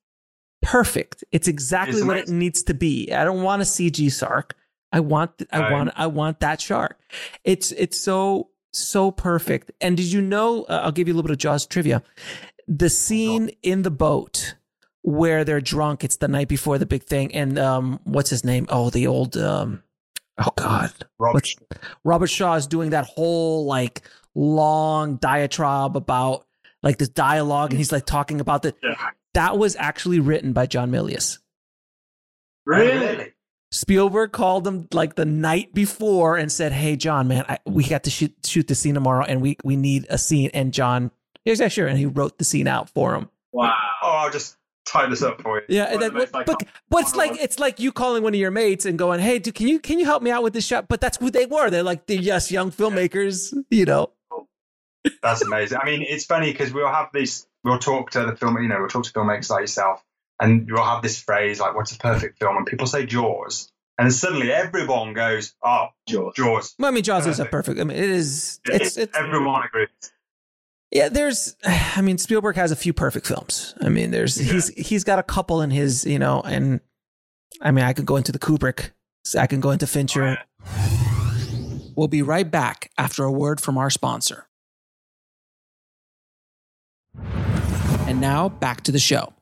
perfect. 0.63 1.25
It's 1.33 1.49
exactly 1.49 1.99
It's 1.99 2.07
what 2.07 2.17
it 2.19 2.29
needs 2.29 2.63
to 2.65 2.75
be. 2.75 3.13
I 3.13 3.25
don't 3.25 3.43
want 3.43 3.63
a 3.63 3.65
CG 3.65 4.11
shark. 4.11 4.55
I 4.93 5.01
want 5.01 5.31
I 5.53 5.59
Right. 5.61 5.73
want 5.73 5.91
I 5.97 6.07
want 6.07 6.41
that 6.41 6.61
shark. 6.61 6.99
It's 7.45 7.73
it's 7.73 7.99
so 7.99 8.51
so 8.73 9.11
perfect. 9.11 9.71
And 9.81 9.97
did 9.97 10.13
you 10.13 10.21
know? 10.21 10.65
Uh, 10.65 10.81
I'll 10.85 10.93
give 10.93 11.09
you 11.09 11.15
a 11.15 11.17
little 11.17 11.29
bit 11.29 11.33
of 11.33 11.39
Jaws 11.39 11.67
trivia. 11.67 12.03
The 12.69 12.91
scene 12.91 13.51
in 13.63 13.83
the 13.83 13.91
boat 13.91 14.55
where 15.03 15.45
they're 15.45 15.61
drunk. 15.63 16.03
It's 16.05 16.17
the 16.17 16.29
night 16.29 16.49
before 16.49 16.79
the 16.79 16.87
big 16.87 17.05
thing, 17.05 17.33
and 17.35 17.59
um, 17.59 18.01
what's 18.05 18.29
his 18.31 18.45
name? 18.45 18.67
Oh, 18.69 18.91
the 18.91 19.07
old 19.07 19.37
um, 19.37 19.83
oh 20.39 20.51
god, 20.57 20.93
Rob, 21.19 21.35
What's- 21.35 21.57
Robert 22.05 22.27
Shaw 22.29 22.55
is 22.55 22.67
doing 22.67 22.91
that 22.91 23.05
whole 23.07 23.67
like 23.67 24.03
long 24.35 25.17
diatribe 25.17 25.97
about 25.97 26.47
like 26.83 26.99
this 26.99 27.09
dialogue, 27.09 27.71
and 27.71 27.79
he's 27.79 27.93
like 27.93 28.07
talking 28.07 28.41
about 28.41 28.63
the 28.63 28.75
Yeah. 28.83 28.95
that 29.35 29.59
was 29.59 29.77
actually 29.77 30.21
written 30.21 30.53
by 30.53 30.67
John 30.67 30.91
Milius. 30.91 31.39
Really? 32.65 33.33
Spielberg 33.73 34.33
called 34.33 34.67
him 34.67 34.89
like 34.93 35.17
the 35.17 35.25
night 35.25 35.75
before 35.75 36.37
and 36.37 36.51
said, 36.51 36.73
"Hey, 36.73 36.97
John, 36.97 37.29
man, 37.29 37.45
I, 37.49 37.59
we 37.67 37.85
got 37.85 38.05
to 38.05 38.11
shoot 38.11 38.33
shoot 38.45 38.69
the 38.69 38.75
scene 38.75 38.95
tomorrow, 38.95 39.25
and 39.25 39.41
we 39.41 39.57
we 39.65 39.77
need 39.77 40.07
a 40.09 40.19
scene." 40.19 40.51
And 40.55 40.73
John, 40.73 41.11
here's 41.45 41.61
yeah, 41.61 41.69
sure, 41.69 41.87
and 41.87 41.99
he 41.99 42.07
wrote 42.07 42.39
the 42.39 42.45
scene 42.45 42.69
out 42.69 42.89
for 42.91 43.15
him. 43.15 43.29
Wow. 43.53 43.75
Oh, 44.03 44.09
I'll 44.09 44.31
just 44.31 44.57
tie 44.87 45.09
this 45.09 45.23
up 45.23 45.43
for 45.43 45.59
you. 45.59 45.65
Yeah, 45.69 45.85
and 45.85 45.95
of 45.95 46.01
that, 46.01 46.13
the 46.13 46.19
most 46.19 46.33
but 46.33 46.63
but 46.89 47.01
it's 47.03 47.15
like 47.17 47.33
it's 47.41 47.59
like 47.59 47.79
you 47.81 47.93
calling 47.93 48.23
one 48.23 48.33
of 48.35 48.41
your 48.41 48.51
mates 48.51 48.87
and 48.87 48.99
going, 48.99 49.21
"Hey, 49.21 49.39
dude, 49.39 49.55
can 49.55 49.69
you 49.69 49.79
can 49.79 49.99
you 49.99 50.05
help 50.05 50.23
me 50.23 50.31
out 50.31 50.43
with 50.43 50.53
this 50.53 50.67
shot?" 50.67 50.89
But 50.89 51.01
that's 51.01 51.19
who 51.19 51.31
they 51.31 51.47
were. 51.47 51.71
They're 51.71 51.83
like 51.83 52.07
the 52.07 52.17
yes, 52.17 52.51
young 52.51 52.71
filmmakers, 52.71 53.53
you 53.71 53.85
know. 53.85 54.13
That's 55.23 55.43
amazing. 55.43 55.79
I 55.81 55.85
mean, 55.85 56.03
it's 56.03 56.25
funny 56.25 56.51
because 56.53 56.73
we'll 56.73 56.89
have 56.89 57.11
these, 57.15 57.47
we'll 57.63 57.79
talk 57.79 58.11
to 58.13 58.27
the 58.27 58.37
film, 58.37 58.61
you 58.61 58.69
know, 58.69 58.79
we'll 58.81 58.89
talk 58.89 59.05
to 59.05 59.13
filmmakers 59.13 59.51
like 59.51 59.61
yourself, 59.61 60.03
and 60.41 60.69
we'll 60.71 60.85
have 60.85 61.03
this 61.03 61.21
phrase 61.21 61.61
like, 61.61 61.77
what's 61.77 61.93
a 61.93 61.99
perfect 61.99 62.39
film? 62.41 62.57
And 62.57 62.67
people 62.67 62.87
say 62.87 63.07
Jaws. 63.07 63.71
And 63.99 64.13
suddenly 64.13 64.53
everyone 64.53 65.15
goes, 65.15 65.55
"Oh, 65.63 65.87
Jaws. 66.07 66.35
Jaws." 66.37 66.75
Well, 66.79 66.91
I 66.91 66.95
mean, 66.95 67.03
Jaws 67.03 67.27
is 67.27 67.41
a 67.41 67.45
Perfect. 67.47 67.79
perfect. 67.79 67.81
I 67.81 67.85
mean, 67.85 67.97
it 67.97 68.11
is. 68.11 68.61
It's 68.67 68.99
it's 68.99 69.17
everyone 69.17 69.63
agrees. 69.65 69.89
Yeah. 70.91 71.09
There's. 71.09 71.57
I 71.65 72.01
mean, 72.03 72.19
Spielberg 72.19 72.57
has 72.57 72.71
a 72.71 72.77
few 72.77 72.93
perfect 72.93 73.27
films. 73.27 73.75
I 73.81 73.89
mean, 73.89 74.11
there's 74.11 74.37
he's 74.37 74.69
he's 74.69 75.05
got 75.05 75.19
a 75.19 75.23
couple 75.23 75.63
in 75.63 75.71
his 75.71 76.05
you 76.05 76.19
know, 76.19 76.41
and 76.43 76.81
I 77.61 77.71
mean, 77.71 77.85
I 77.85 77.93
could 77.93 78.07
go 78.07 78.17
into 78.17 78.33
the 78.33 78.39
Kubrick. 78.39 78.91
I 79.39 79.47
can 79.47 79.61
go 79.61 79.71
into 79.71 79.87
Fincher. 79.87 80.39
We'll 81.97 82.09
be 82.09 82.23
right 82.23 82.49
back 82.49 82.91
after 82.99 83.25
a 83.25 83.33
word 83.33 83.61
from 83.61 83.79
our 83.79 83.91
sponsor. 83.91 84.47
And 88.07 88.21
now 88.21 88.49
back 88.49 88.83
to 88.83 88.93
the 88.93 88.99
show. 88.99 89.33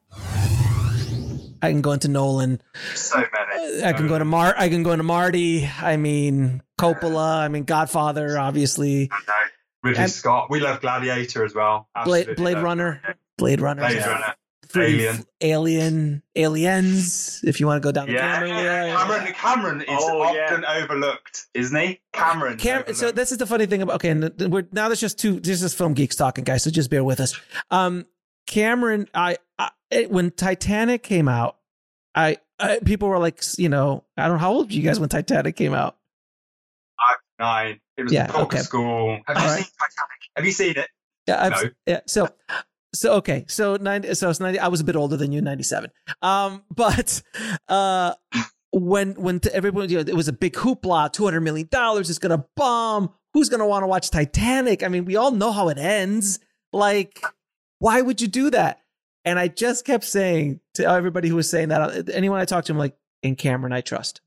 I 1.60 1.70
can 1.70 1.80
go 1.80 1.92
into 1.92 2.08
Nolan. 2.08 2.60
So 2.94 3.16
many. 3.18 3.82
I 3.82 3.92
can 3.94 4.06
go 4.06 4.18
to 4.18 4.24
Mar. 4.24 4.54
I 4.56 4.68
can 4.68 4.82
go 4.82 4.92
into 4.92 5.02
Marty. 5.02 5.68
I 5.80 5.96
mean, 5.96 6.62
Coppola. 6.78 7.38
I 7.38 7.48
mean, 7.48 7.64
Godfather. 7.64 8.38
Obviously, 8.38 9.10
Ridley 9.84 10.02
And- 10.02 10.10
Scott. 10.10 10.50
We 10.50 10.58
love 10.60 10.80
Gladiator 10.80 11.44
as 11.44 11.54
well. 11.54 11.88
Blade, 12.04 12.22
Absolutely 12.28 12.34
Blade 12.42 12.54
love 12.54 12.62
Runner. 12.64 13.02
Blade 13.38 13.60
Runner. 13.60 13.82
Blade 13.82 13.96
yeah. 13.98 14.08
Runner. 14.12 14.34
Alien. 14.76 15.24
Alien. 15.40 16.22
Aliens. 16.34 17.40
If 17.44 17.60
you 17.60 17.66
want 17.66 17.80
to 17.80 17.86
go 17.86 17.92
down 17.92 18.06
the 18.06 18.14
Yeah, 18.14 18.38
camera. 18.40 18.96
Cameron. 18.96 19.32
Cameron 19.34 19.80
is 19.82 19.86
Oh, 19.90 20.32
yeah. 20.32 20.46
often 20.46 20.64
overlooked, 20.64 21.46
isn't 21.54 21.78
he? 21.80 22.00
Cameron. 22.12 22.56
Cam- 22.58 22.92
so 22.94 23.12
this 23.12 23.30
is 23.30 23.38
the 23.38 23.46
funny 23.46 23.66
thing 23.66 23.82
about 23.82 23.96
okay, 23.96 24.08
and 24.10 24.32
we're 24.50 24.66
now 24.72 24.88
there's 24.88 25.00
just 25.00 25.18
two. 25.18 25.38
this 25.38 25.62
is 25.62 25.74
film 25.74 25.94
geeks 25.94 26.16
talking, 26.16 26.42
guys. 26.42 26.64
So 26.64 26.70
just 26.70 26.90
bear 26.90 27.04
with 27.04 27.20
us. 27.20 27.38
Um, 27.70 28.06
Cameron, 28.48 29.08
I, 29.14 29.36
I 29.60 29.70
it, 29.90 30.10
when 30.10 30.30
Titanic 30.32 31.02
came 31.04 31.28
out, 31.28 31.56
I, 32.16 32.38
I 32.58 32.78
people 32.84 33.08
were 33.08 33.18
like, 33.18 33.42
you 33.58 33.68
know, 33.68 34.02
I 34.16 34.22
don't 34.26 34.32
know 34.36 34.38
how 34.40 34.52
old 34.52 34.66
were 34.68 34.72
you 34.72 34.82
guys 34.82 34.98
when 34.98 35.08
Titanic 35.08 35.54
came 35.56 35.74
out. 35.74 35.96
Nine. 37.38 37.80
It 37.96 38.04
was 38.04 38.12
Yeah, 38.12 38.26
the 38.26 38.32
proper 38.32 38.56
okay. 38.56 38.58
school. 38.62 39.20
Have 39.26 39.36
you 39.36 39.42
All 39.42 39.48
seen. 39.48 39.64
Titanic? 39.64 40.20
Have 40.36 40.44
you 40.46 40.52
seen 40.52 40.76
it? 40.76 40.88
Yeah, 41.26 41.44
I've, 41.44 41.52
No. 41.52 41.70
yeah. 41.86 42.00
So, 42.06 42.28
so 42.94 43.14
okay, 43.14 43.44
so 43.48 43.76
ninety. 43.76 44.14
So 44.14 44.30
it's 44.30 44.40
ninety. 44.40 44.58
I 44.58 44.68
was 44.68 44.80
a 44.80 44.84
bit 44.84 44.96
older 44.96 45.16
than 45.16 45.32
you, 45.32 45.40
ninety 45.40 45.62
seven. 45.62 45.90
Um, 46.22 46.62
but 46.74 47.22
uh, 47.68 48.14
when 48.72 49.12
when 49.14 49.40
everybody, 49.52 49.88
you 49.94 50.02
know, 50.02 50.04
it 50.06 50.16
was 50.16 50.28
a 50.28 50.32
big 50.32 50.54
hoopla. 50.54 51.12
Two 51.12 51.24
hundred 51.24 51.40
million 51.40 51.68
dollars 51.70 52.10
is 52.10 52.18
gonna 52.18 52.44
bomb. 52.56 53.10
Who's 53.32 53.48
gonna 53.48 53.66
want 53.66 53.82
to 53.82 53.86
watch 53.86 54.10
Titanic? 54.10 54.82
I 54.82 54.88
mean, 54.88 55.04
we 55.04 55.16
all 55.16 55.30
know 55.30 55.50
how 55.52 55.68
it 55.68 55.78
ends. 55.78 56.38
Like, 56.72 57.22
why 57.78 58.00
would 58.00 58.20
you 58.20 58.28
do 58.28 58.50
that? 58.50 58.80
And 59.24 59.38
I 59.38 59.48
just 59.48 59.84
kept 59.86 60.04
saying 60.04 60.60
to 60.74 60.86
everybody 60.86 61.28
who 61.28 61.36
was 61.36 61.48
saying 61.48 61.70
that, 61.70 62.10
anyone 62.10 62.40
I 62.40 62.44
talked 62.44 62.66
to, 62.66 62.72
I'm 62.74 62.78
like, 62.78 62.94
in 63.22 63.36
Cameron, 63.36 63.72
I 63.72 63.80
trust. 63.80 64.20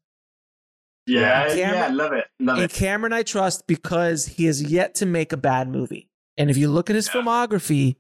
Yeah, 1.08 1.48
Cameron- 1.48 1.58
yeah, 1.70 1.88
love 2.04 2.14
it, 2.14 2.26
love 2.40 2.58
In 2.58 2.64
it. 2.66 2.72
Cameron, 2.74 3.14
I 3.14 3.24
trust 3.24 3.66
because 3.68 4.26
he 4.28 4.46
has 4.46 4.62
yet 4.62 4.96
to 4.96 5.06
make 5.06 5.32
a 5.34 5.38
bad 5.38 5.70
movie. 5.70 6.10
And 6.38 6.50
if 6.50 6.58
you 6.58 6.70
look 6.70 6.90
at 6.90 6.96
his 6.96 7.08
Yeah. 7.08 7.22
filmography 7.22 7.96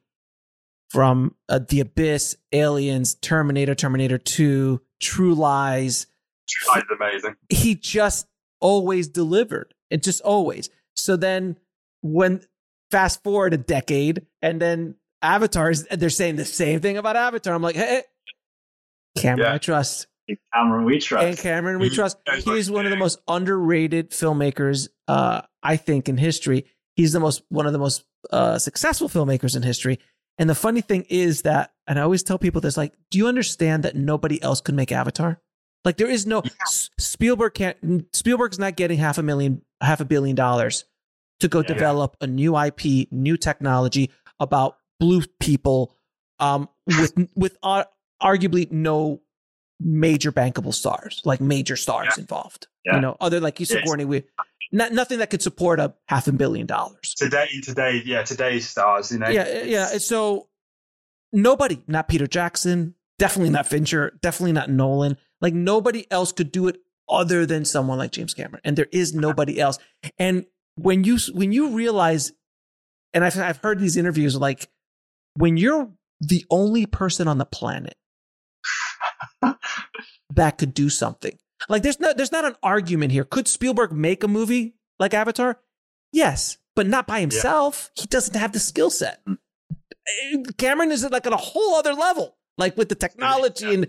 from 0.89 1.35
uh, 1.49 1.59
The 1.67 1.79
Abyss, 1.81 2.37
Aliens, 2.51 3.15
Terminator, 3.15 3.75
Terminator 3.75 4.17
2, 4.17 4.81
True 5.01 5.33
Lies, 5.35 6.07
True 6.47 6.73
Lies 6.75 6.83
is 6.83 6.89
amazing. 6.99 7.35
he 7.49 7.75
just 7.75 8.27
always 8.59 9.07
delivered. 9.07 9.73
It 9.89 10.03
just 10.03 10.21
always. 10.21 10.69
So 10.95 11.15
then 11.15 11.57
when 12.01 12.41
fast 12.91 13.23
forward 13.23 13.53
a 13.53 13.57
decade 13.57 14.25
and 14.41 14.61
then 14.61 14.95
Avatars, 15.21 15.83
they're 15.91 16.09
saying 16.09 16.35
the 16.37 16.45
same 16.45 16.79
thing 16.79 16.97
about 16.97 17.15
Avatar. 17.15 17.53
I'm 17.53 17.61
like, 17.61 17.75
hey, 17.75 18.03
Cameron, 19.17 19.47
Yeah. 19.49 19.53
I 19.55 19.57
trust. 19.57 20.07
Cameron, 20.53 20.85
we 20.85 20.99
Trust. 20.99 21.25
And. 21.27 21.37
Cameron, 21.37 21.79
we 21.79 21.89
Mhm. 21.89 21.95
trust. 21.95 22.17
He's 22.43 22.69
one 22.69 22.85
of 22.85 22.91
the 22.91 22.97
most 22.97 23.19
underrated 23.27 24.11
filmmakers, 24.11 24.89
uh, 25.07 25.41
I 25.63 25.77
think, 25.77 26.09
in 26.09 26.17
history. 26.17 26.65
He's 26.95 27.13
the 27.13 27.19
most 27.19 27.43
one 27.49 27.65
of 27.65 27.73
the 27.73 27.79
most 27.79 28.03
uh, 28.31 28.57
successful 28.57 29.07
filmmakers 29.07 29.55
in 29.55 29.63
history. 29.63 29.99
And 30.37 30.49
the 30.49 30.55
funny 30.55 30.81
thing 30.81 31.05
is 31.09 31.43
that, 31.43 31.71
and 31.87 31.97
I 31.97 32.01
always 32.01 32.23
tell 32.23 32.37
people 32.37 32.59
this: 32.61 32.75
like, 32.77 32.93
do 33.11 33.17
you 33.17 33.27
understand 33.27 33.83
that 33.83 33.95
nobody 33.95 34.41
else 34.41 34.59
could 34.61 34.75
make 34.75 34.91
Avatar? 34.91 35.39
Like, 35.85 35.97
there 35.97 36.09
is 36.09 36.25
no 36.27 36.41
S- 36.61 36.89
Spielberg 36.99 37.53
can't. 37.53 37.77
Spielberg's 38.13 38.59
not 38.59 38.75
getting 38.75 38.97
half 38.97 39.17
a 39.17 39.23
million, 39.23 39.61
half 39.81 40.01
a 40.01 40.05
billion 40.05 40.35
dollars 40.35 40.83
to 41.39 41.47
go 41.47 41.59
Yeah. 41.59 41.67
develop 41.67 42.17
a 42.19 42.27
new 42.27 42.55
IP, 42.57 43.07
new 43.11 43.37
technology 43.37 44.11
about 44.39 44.77
blue 44.99 45.21
people, 45.39 45.95
um, 46.39 46.67
with 46.85 47.13
with 47.35 47.57
uh, 47.63 47.85
arguably 48.21 48.69
no 48.71 49.21
major 49.79 50.31
bankable 50.31 50.73
stars, 50.73 51.21
like 51.25 51.41
major 51.41 51.75
stars 51.75 52.17
involved. 52.17 52.67
Yeah. 52.85 52.95
You 52.95 53.01
know, 53.01 53.17
other 53.19 53.39
like 53.39 53.59
you 53.59 53.65
said. 53.65 53.83
Sigourney 53.83 54.05
Weaver, 54.05 54.27
not 54.71 54.91
nothing 54.91 55.19
that 55.19 55.29
could 55.29 55.41
support 55.41 55.79
a 55.79 55.93
half 56.07 56.27
a 56.27 56.31
billion 56.31 56.65
dollars. 56.65 57.13
Today, 57.15 57.47
today, 57.63 58.01
yeah, 58.05 58.23
today's 58.23 58.67
stars, 58.67 59.11
you 59.11 59.19
know. 59.19 59.29
Yeah, 59.29 59.63
yeah. 59.63 59.97
So 59.97 60.47
nobody, 61.31 61.81
not 61.87 62.07
Peter 62.07 62.27
Jackson, 62.27 62.95
definitely 63.19 63.51
not 63.51 63.67
Fincher, 63.67 64.17
definitely 64.21 64.53
not 64.53 64.69
Nolan. 64.69 65.17
Like 65.41 65.53
nobody 65.53 66.09
else 66.11 66.31
could 66.31 66.51
do 66.51 66.67
it 66.67 66.77
other 67.09 67.45
than 67.45 67.65
someone 67.65 67.97
like 67.97 68.11
James 68.11 68.33
Cameron, 68.33 68.61
and 68.63 68.75
there 68.77 68.87
is 68.91 69.13
nobody 69.13 69.59
else. 69.59 69.77
And 70.17 70.45
when 70.75 71.03
you 71.03 71.17
when 71.33 71.51
you 71.51 71.69
realize, 71.69 72.31
and 73.13 73.23
I've 73.23 73.37
I've 73.37 73.57
heard 73.57 73.79
these 73.79 73.97
interviews, 73.97 74.35
like 74.35 74.69
when 75.35 75.57
you're 75.57 75.91
the 76.19 76.45
only 76.49 76.85
person 76.85 77.27
on 77.27 77.37
the 77.37 77.45
planet 77.45 77.95
that 79.41 80.57
could 80.57 80.73
do 80.73 80.89
something. 80.89 81.37
Like 81.69 81.83
there's 81.83 81.99
no 81.99 82.13
there's 82.13 82.31
not 82.31 82.45
an 82.45 82.55
argument 82.63 83.11
here. 83.11 83.23
Could 83.23 83.47
Spielberg 83.47 83.91
make 83.91 84.23
a 84.23 84.27
movie 84.27 84.75
like 84.99 85.13
Avatar? 85.13 85.59
Yes, 86.11 86.57
but 86.75 86.87
not 86.87 87.07
by 87.07 87.19
himself. 87.19 87.91
He 87.95 88.07
doesn't 88.07 88.35
have 88.35 88.51
the 88.53 88.59
skill 88.59 88.89
set. 88.89 89.21
Cameron 90.57 90.91
is 90.91 91.03
like 91.09 91.27
on 91.27 91.33
a 91.33 91.37
whole 91.37 91.75
other 91.75 91.93
level. 91.93 92.35
Like 92.59 92.75
with 92.75 92.89
the 92.89 92.95
technology 92.95 93.71
and 93.71 93.87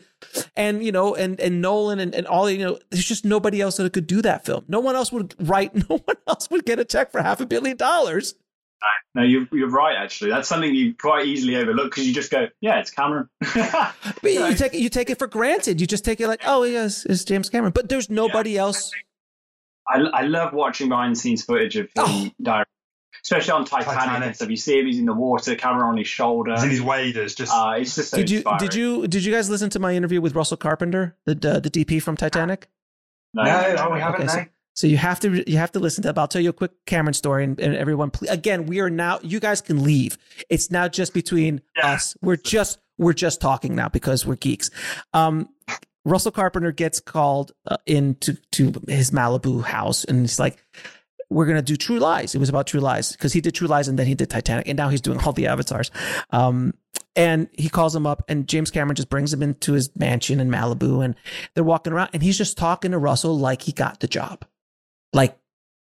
and 0.55 0.85
you 0.85 0.93
know 0.93 1.15
and 1.15 1.41
and 1.41 1.63
Nolan 1.63 2.01
and, 2.01 2.15
and 2.15 2.27
all 2.27 2.51
you 2.51 2.59
know, 2.59 2.79
there's 2.91 3.07
just 3.07 3.25
nobody 3.25 3.63
else 3.63 3.79
that 3.79 3.91
could 3.95 4.07
do 4.07 4.21
that 4.23 4.45
film. 4.45 4.65
No 4.69 4.81
one 4.81 4.95
else 4.95 5.11
would 5.11 5.35
write. 5.39 5.75
No 5.89 5.99
one 6.05 6.17
else 6.27 6.51
would 6.51 6.67
get 6.67 6.79
a 6.79 6.85
check 6.85 7.11
for 7.11 7.23
half 7.23 7.41
a 7.41 7.47
billion 7.47 7.79
dollars. 7.79 8.35
No, 9.15 9.23
you're, 9.23 9.49
you're 9.53 9.71
right, 9.71 9.97
actually. 9.97 10.31
That's 10.31 10.49
something 10.49 10.73
you 10.73 10.95
quite 10.95 11.27
easily 11.27 11.57
overlook 11.57 11.91
because 11.91 12.07
you 12.07 12.15
just 12.15 12.31
go, 12.31 12.47
yeah, 12.61 12.79
it's 12.79 12.91
Cameron. 12.91 13.29
But 14.23 14.33
you 14.33 14.55
take 14.55 14.75
it, 14.75 14.81
you 14.81 14.89
take 14.89 15.11
it 15.11 15.19
for 15.19 15.27
granted. 15.27 15.81
You 15.81 15.87
just 15.87 16.05
take 16.05 16.21
it 16.21 16.29
like, 16.29 16.43
oh 16.47 16.63
yes, 16.65 17.05
it's 17.05 17.25
James 17.25 17.49
Cameron. 17.51 17.73
But 17.73 17.89
there's 17.89 18.09
nobody 18.11 18.57
else. 18.59 18.93
I, 19.89 20.01
I 20.01 20.23
love 20.23 20.53
watching 20.53 20.89
behind 20.89 21.17
the 21.17 21.19
scenes 21.19 21.43
footage 21.45 21.77
of 21.77 21.87
him 21.87 21.91
Oh. 21.97 22.31
direct, 22.43 22.71
especially 23.25 23.53
on 23.53 23.65
Titanic, 23.65 23.99
Titanic. 23.99 24.27
and 24.27 24.37
stuff. 24.37 24.51
You 24.51 24.57
see 24.57 24.79
him, 24.79 24.87
he's 24.87 24.99
in 24.99 25.07
the 25.07 25.15
water, 25.15 25.55
camera 25.57 25.89
on 25.89 25.97
his 25.97 26.07
shoulder. 26.07 26.53
He's 26.55 26.65
in 26.65 26.71
his 26.71 26.83
waders, 26.83 27.35
just 27.35 27.53
Uh, 27.53 27.75
it's 27.79 27.95
just 27.95 28.11
so 28.11 28.19
Did 28.19 28.31
you 28.31 28.39
inspiring. 28.39 28.59
did 28.61 28.75
you 28.75 29.07
did 29.09 29.25
you 29.25 29.33
guys 29.33 29.49
listen 29.51 29.71
to 29.71 29.79
my 29.79 29.95
interview 29.95 30.21
with 30.21 30.35
Russell 30.37 30.59
Carpenter, 30.59 31.17
the 31.25 31.33
uh, 31.33 31.59
the 31.61 31.71
DP 31.71 32.03
from 32.03 32.17
Titanic? 32.17 32.69
No, 33.35 33.43
no, 33.45 33.75
no, 33.75 33.91
we 33.91 34.01
haven't. 34.01 34.23
Okay, 34.23 34.29
so- 34.29 34.39
no. 34.41 34.45
So 34.79 34.87
you 34.87 34.97
have 34.97 35.19
to 35.21 35.51
you 35.51 35.57
have 35.57 35.73
to 35.73 35.81
listen 35.81 36.03
to. 36.03 36.13
That. 36.13 36.19
I'll 36.21 36.29
tell 36.29 36.41
you 36.41 36.51
a 36.51 36.53
quick 36.53 36.71
Cameron 36.87 37.13
story, 37.13 37.43
and, 37.43 37.59
and 37.59 37.75
everyone, 37.75 38.13
please, 38.13 38.31
again, 38.31 38.67
we 38.67 38.79
are 38.79 38.89
now. 38.89 39.19
You 39.25 39.41
guys 39.41 39.61
can 39.61 39.83
leave. 39.83 40.17
It's 40.49 40.71
now 40.71 40.87
just 40.87 41.13
between 41.13 41.63
Yeah. 41.77 41.95
us. 41.95 42.17
We're 42.23 42.37
just 42.37 42.79
we're 42.97 43.13
just 43.13 43.41
talking 43.41 43.75
now 43.75 43.89
because 43.89 44.25
we're 44.25 44.37
geeks. 44.37 44.71
Um, 45.13 45.49
Russell 46.05 46.31
Carpenter 46.31 46.71
gets 46.71 47.01
called 47.01 47.51
uh, 47.67 47.79
into 47.87 48.35
to 48.53 48.73
his 48.87 49.11
Malibu 49.11 49.65
house, 49.65 50.05
and 50.05 50.21
he's 50.21 50.39
like, 50.39 50.65
"We're 51.29 51.47
gonna 51.47 51.61
do 51.61 51.75
True 51.75 51.99
Lies." 51.99 52.37
It 52.37 52.39
was 52.39 52.49
about 52.49 52.69
True 52.69 52.79
Lies 52.79 53.11
because 53.11 53.33
he 53.33 53.41
did 53.41 53.57
True 53.57 53.67
Lies 53.67 53.89
and 53.89 53.99
then 53.99 54.07
he 54.07 54.15
did 54.15 54.31
Titanic, 54.31 54.69
and 54.69 54.77
now 54.77 54.91
he's 54.91 55.01
doing 55.01 55.19
all 55.25 55.33
the 55.33 55.49
avatars. 55.49 55.91
Um, 56.31 56.73
and 57.17 57.49
he 57.53 57.69
calls 57.69 57.97
him 57.97 58.07
up, 58.07 58.23
and 58.29 58.47
James 58.47 58.71
Cameron 58.71 58.95
just 58.95 59.09
brings 59.09 59.33
him 59.33 59.43
into 59.43 59.73
his 59.73 59.91
mansion 59.97 60.39
in 60.39 60.49
Malibu, 60.49 61.05
and 61.05 61.17
they're 61.55 61.65
walking 61.65 61.93
around, 61.93 62.11
and 62.13 62.23
he's 62.23 62.39
just 62.39 62.57
talking 62.57 62.93
to 62.93 62.99
Russell 62.99 63.37
like 63.37 63.63
he 63.63 63.73
got 63.73 63.99
the 63.99 64.07
job. 64.07 64.45
Like 65.13 65.39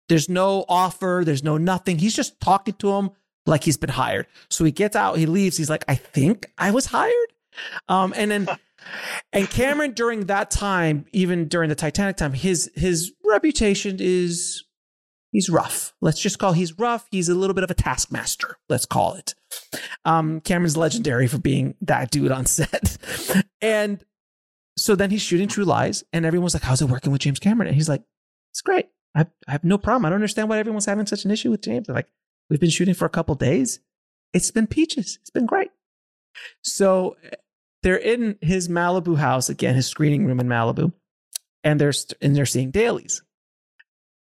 there's 0.09 0.29
no 0.29 0.65
offer, 0.69 1.23
there's 1.25 1.45
no 1.45 1.57
nothing. 1.59 1.99
He's 1.99 2.15
just 2.15 2.41
talking 2.41 2.75
to 2.75 2.93
him 2.93 3.11
like 3.47 3.65
he's 3.65 3.77
been 3.77 3.91
hired. 3.91 4.27
So 4.51 4.65
he 4.65 4.73
gets 4.73 4.97
out, 4.97 5.19
he 5.19 5.27
leaves. 5.27 5.57
He's 5.57 5.71
like, 5.71 5.85
I 5.89 5.95
think 5.95 6.51
I 6.59 6.71
was 6.71 6.87
hired. 6.87 7.13
Um, 7.89 8.13
and 8.17 8.31
then, 8.31 8.49
and 9.33 9.49
Cameron 9.49 9.93
during 9.93 10.27
that 10.27 10.51
time, 10.51 11.07
even 11.13 11.49
during 11.49 11.69
the 11.69 11.75
Titanic 11.75 12.17
time, 12.17 12.33
his 12.33 12.71
his 12.75 13.13
reputation 13.25 13.97
is 14.01 14.65
he's 15.31 15.49
rough. 15.49 15.95
Let's 16.01 16.21
just 16.21 16.39
call 16.39 16.53
he's 16.53 16.79
rough. 16.79 17.07
He's 17.11 17.29
a 17.29 17.35
little 17.35 17.55
bit 17.55 17.65
of 17.65 17.71
a 17.71 17.75
taskmaster. 17.75 18.57
Let's 18.69 18.87
call 18.87 19.15
it. 19.15 19.35
Um, 20.05 20.41
Cameron's 20.41 20.77
legendary 20.77 21.27
for 21.27 21.39
being 21.39 21.75
that 21.83 22.11
dude 22.11 22.33
on 22.33 22.47
set. 22.47 22.97
and 23.61 24.05
so 24.77 24.95
then 24.95 25.11
he's 25.11 25.23
shooting 25.23 25.49
True 25.49 25.65
Lies, 25.65 26.05
and 26.13 26.25
everyone's 26.25 26.55
like, 26.55 26.63
"How's 26.63 26.81
it 26.81 26.89
working 26.89 27.13
with 27.13 27.21
James 27.21 27.39
Cameron?" 27.39 27.69
And 27.69 27.77
he's 27.77 27.89
like, 27.89 28.03
"It's 28.51 28.63
great. 28.63 28.89
I, 29.15 29.27
I 29.47 29.53
have 29.53 29.65
no 29.65 29.79
problem. 29.79 30.07
I 30.07 30.09
don't 30.11 30.17
understand 30.17 30.49
why 30.49 30.59
everyone's 30.59 30.87
having 30.87 31.07
such 31.07 31.25
an 31.25 31.31
issue 31.31 31.51
with 31.51 31.61
James. 31.63 31.87
They're 31.87 31.95
like, 31.97 32.09
we've 32.49 32.61
been 32.61 32.71
shooting 32.71 32.95
for 32.95 33.05
a 33.05 33.11
couple 33.11 33.35
days. 33.35 33.81
It's 34.33 34.51
been 34.51 34.67
peaches. 34.67 35.19
It's 35.21 35.31
been 35.31 35.47
great. 35.47 35.71
So 36.63 37.17
they're 37.83 37.97
in 37.97 38.39
his 38.41 38.69
Malibu 38.69 39.17
house 39.19 39.49
again, 39.51 39.75
his 39.75 39.87
screening 39.87 40.25
room 40.27 40.41
in 40.41 40.47
Malibu, 40.47 40.93
and 41.63 41.79
they're 41.81 41.93
st- 41.93 42.17
and 42.23 42.35
they're 42.35 42.47
seeing 42.47 42.71
dailies, 42.71 43.23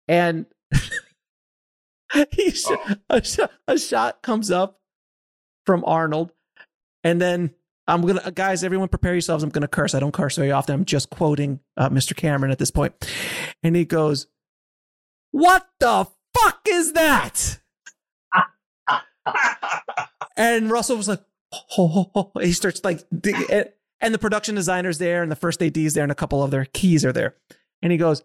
and 0.08 0.46
he 2.32 2.50
sh- 2.50 2.64
Oh. 2.68 2.94
a, 3.10 3.22
sh- 3.24 3.38
a 3.68 3.78
shot 3.78 4.22
comes 4.22 4.50
up 4.50 4.80
from 5.66 5.84
Arnold, 5.86 6.32
and 7.04 7.20
then 7.20 7.54
I'm 7.86 8.02
gonna 8.02 8.30
guys, 8.32 8.64
everyone 8.64 8.88
prepare 8.88 9.12
yourselves. 9.14 9.44
I'm 9.44 9.50
gonna 9.50 9.68
curse. 9.68 9.94
I 9.94 10.00
don't 10.00 10.12
curse 10.12 10.36
very 10.36 10.50
often. 10.50 10.74
I'm 10.74 10.84
just 10.84 11.10
quoting 11.10 11.60
uh, 11.76 11.88
Mr. 11.90 12.16
Cameron 12.16 12.50
at 12.50 12.58
this 12.58 12.70
point, 12.72 12.94
and 13.62 13.76
he 13.76 13.84
goes, 13.84 14.26
"What 15.30 15.68
the 15.78 16.06
fuck 16.36 16.60
is 16.68 16.92
that?" 16.92 17.60
And 20.36 20.70
Russell 20.70 20.96
was 20.96 21.06
like, 21.06 21.20
oh, 21.52 22.10
oh, 22.14 22.32
oh. 22.34 22.40
he 22.40 22.52
starts 22.52 22.82
like, 22.82 23.04
and 24.00 24.14
the 24.14 24.18
production 24.18 24.54
designer's 24.54 24.98
there, 24.98 25.22
and 25.22 25.30
the 25.30 25.36
first 25.36 25.62
AD's 25.62 25.94
there, 25.94 26.02
and 26.02 26.12
a 26.12 26.16
couple 26.16 26.42
of 26.42 26.50
their 26.50 26.64
keys 26.64 27.04
are 27.04 27.12
there. 27.12 27.36
And 27.82 27.92
he 27.92 27.98
goes, 27.98 28.22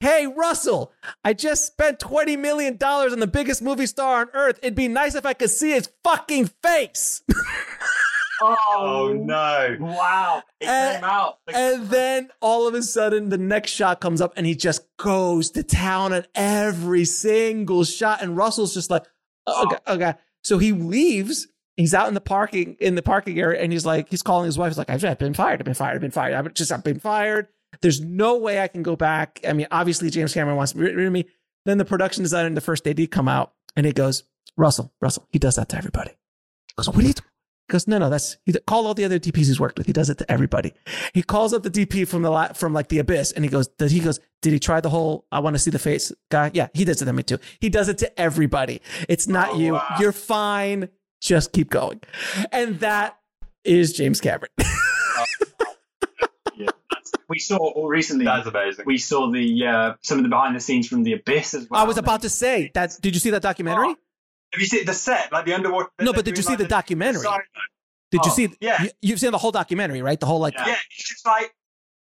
Hey, 0.00 0.28
Russell, 0.28 0.92
I 1.24 1.32
just 1.32 1.66
spent 1.66 1.98
$20 1.98 2.38
million 2.38 2.78
on 2.80 3.18
the 3.18 3.26
biggest 3.26 3.60
movie 3.60 3.86
star 3.86 4.20
on 4.20 4.28
earth. 4.32 4.60
It'd 4.62 4.76
be 4.76 4.86
nice 4.86 5.16
if 5.16 5.26
I 5.26 5.32
could 5.32 5.50
see 5.50 5.72
his 5.72 5.90
fucking 6.04 6.50
face. 6.62 7.22
oh 8.42 9.12
no! 9.18 9.76
Wow. 9.80 10.42
It 10.60 10.68
Uh, 10.68 10.92
came 10.94 11.04
out. 11.04 11.38
And 11.52 11.88
then 11.88 12.30
all 12.40 12.66
of 12.68 12.74
a 12.74 12.82
sudden, 12.82 13.28
the 13.28 13.38
next 13.38 13.70
shot 13.72 14.00
comes 14.00 14.20
up, 14.20 14.32
and 14.36 14.46
he 14.46 14.54
just 14.54 14.82
goes 14.96 15.50
to 15.52 15.62
town 15.62 16.12
on 16.12 16.24
every 16.34 17.04
single 17.04 17.84
shot. 17.84 18.22
And 18.22 18.36
Russell's 18.36 18.74
just 18.74 18.90
like, 18.90 19.04
oh, 19.46 19.64
okay, 19.66 19.78
okay. 19.86 20.14
So 20.42 20.58
he 20.58 20.72
leaves. 20.72 21.48
He's 21.76 21.94
out 21.94 22.08
in 22.08 22.14
the 22.14 22.20
parking 22.20 22.76
in 22.80 22.94
the 22.96 23.02
parking 23.02 23.38
area, 23.38 23.62
and 23.62 23.72
he's 23.72 23.86
like, 23.86 24.08
he's 24.08 24.22
calling 24.22 24.46
his 24.46 24.58
wife. 24.58 24.70
He's 24.70 24.78
like, 24.78 24.90
I've 24.90 25.18
been 25.18 25.34
fired. 25.34 25.60
I've 25.60 25.64
been 25.64 25.74
fired. 25.74 25.94
I've 25.94 26.00
been 26.00 26.10
fired. 26.10 26.34
I've 26.34 26.52
just 26.54 26.72
I've 26.72 26.82
been 26.82 26.98
fired. 26.98 27.46
There's 27.82 28.00
no 28.00 28.36
way 28.38 28.60
I 28.60 28.66
can 28.68 28.82
go 28.82 28.96
back. 28.96 29.40
I 29.46 29.52
mean, 29.52 29.66
obviously 29.70 30.10
James 30.10 30.34
Cameron 30.34 30.56
wants 30.56 30.72
to 30.72 30.78
rid 30.78 30.98
of 30.98 31.12
me. 31.12 31.26
Then 31.66 31.78
the 31.78 31.84
production 31.84 32.22
designer 32.22 32.46
and 32.46 32.56
the 32.56 32.60
first 32.62 32.86
AD 32.88 33.10
come 33.10 33.28
out, 33.28 33.52
and 33.76 33.84
he 33.86 33.92
goes, 33.92 34.24
Russell, 34.56 34.92
Russell, 35.00 35.28
he 35.30 35.38
does 35.38 35.56
that 35.56 35.68
to 35.68 35.76
everybody. 35.76 36.10
He 36.10 36.74
goes, 36.76 36.88
what 36.88 36.98
are 36.98 37.02
you? 37.02 37.14
He 37.68 37.72
goes, 37.72 37.86
no, 37.86 37.98
no, 37.98 38.08
that's 38.08 38.38
he 38.46 38.54
call 38.66 38.86
all 38.86 38.94
the 38.94 39.04
other 39.04 39.18
DPs 39.18 39.36
he's 39.46 39.60
worked 39.60 39.76
with. 39.76 39.86
He 39.86 39.92
does 39.92 40.08
it 40.08 40.16
to 40.18 40.32
everybody. 40.32 40.72
He 41.12 41.22
calls 41.22 41.52
up 41.52 41.62
the 41.62 41.70
DP 41.70 42.08
from 42.08 42.22
the 42.22 42.30
la- 42.30 42.54
from 42.54 42.72
like 42.72 42.88
the 42.88 42.98
abyss, 42.98 43.30
and 43.32 43.44
he 43.44 43.50
goes, 43.50 43.68
did 43.68 43.90
he 43.90 44.00
goes, 44.00 44.20
did 44.40 44.54
he 44.54 44.58
try 44.58 44.80
the 44.80 44.88
whole 44.88 45.26
I 45.30 45.40
want 45.40 45.52
to 45.54 45.58
see 45.58 45.70
the 45.70 45.78
face 45.78 46.10
guy? 46.30 46.50
Yeah, 46.54 46.68
he 46.72 46.86
does 46.86 47.02
it 47.02 47.04
to 47.04 47.12
me 47.12 47.22
too. 47.22 47.38
He 47.60 47.68
does 47.68 47.88
it 47.90 47.98
to 47.98 48.18
everybody. 48.20 48.80
It's 49.08 49.28
not 49.28 49.50
Oh, 49.50 49.58
you. 49.58 49.72
wow. 49.74 49.96
You're 50.00 50.12
fine. 50.12 50.88
Just 51.20 51.52
keep 51.52 51.68
going. 51.68 52.00
And 52.52 52.80
that 52.80 53.18
is 53.64 53.92
James 53.92 54.20
Cameron. 54.22 54.48
yeah. 56.56 56.68
We 57.28 57.38
saw 57.38 57.86
recently. 57.86 58.24
That's 58.24 58.46
amazing. 58.46 58.84
we 58.86 58.96
saw 58.98 59.30
the 59.30 59.66
uh, 59.66 59.94
some 60.00 60.18
of 60.18 60.24
the 60.24 60.30
behind 60.30 60.56
the 60.56 60.60
scenes 60.60 60.88
from 60.88 61.02
the 61.02 61.12
abyss 61.12 61.52
as 61.54 61.68
well. 61.68 61.80
I 61.82 61.84
was 61.84 61.98
about 61.98 62.22
to 62.22 62.30
say 62.30 62.70
that. 62.74 62.96
Did 63.02 63.14
you 63.14 63.20
see 63.20 63.30
that 63.30 63.42
documentary? 63.42 63.94
Have 64.52 64.60
you 64.60 64.66
seen 64.66 64.84
the 64.86 64.94
set, 64.94 65.30
like 65.32 65.44
the 65.44 65.54
underwater? 65.54 65.88
No, 66.00 66.12
but 66.12 66.24
did 66.24 66.36
you 66.36 66.42
see 66.42 66.56
the 66.56 66.66
documentary? 66.66 67.22
Sorry. 67.22 67.44
Did 68.10 68.24
you 68.24 68.30
Oh, 68.30 68.34
see? 68.34 68.48
yeah. 68.60 68.82
You, 68.84 68.90
you've 69.02 69.20
seen 69.20 69.32
the 69.32 69.38
whole 69.38 69.50
documentary, 69.52 70.00
right? 70.02 70.18
The 70.18 70.24
whole 70.26 70.40
like. 70.40 70.54
Yeah, 70.54 70.74
it's 70.96 71.08
just 71.10 71.26
like, 71.26 71.54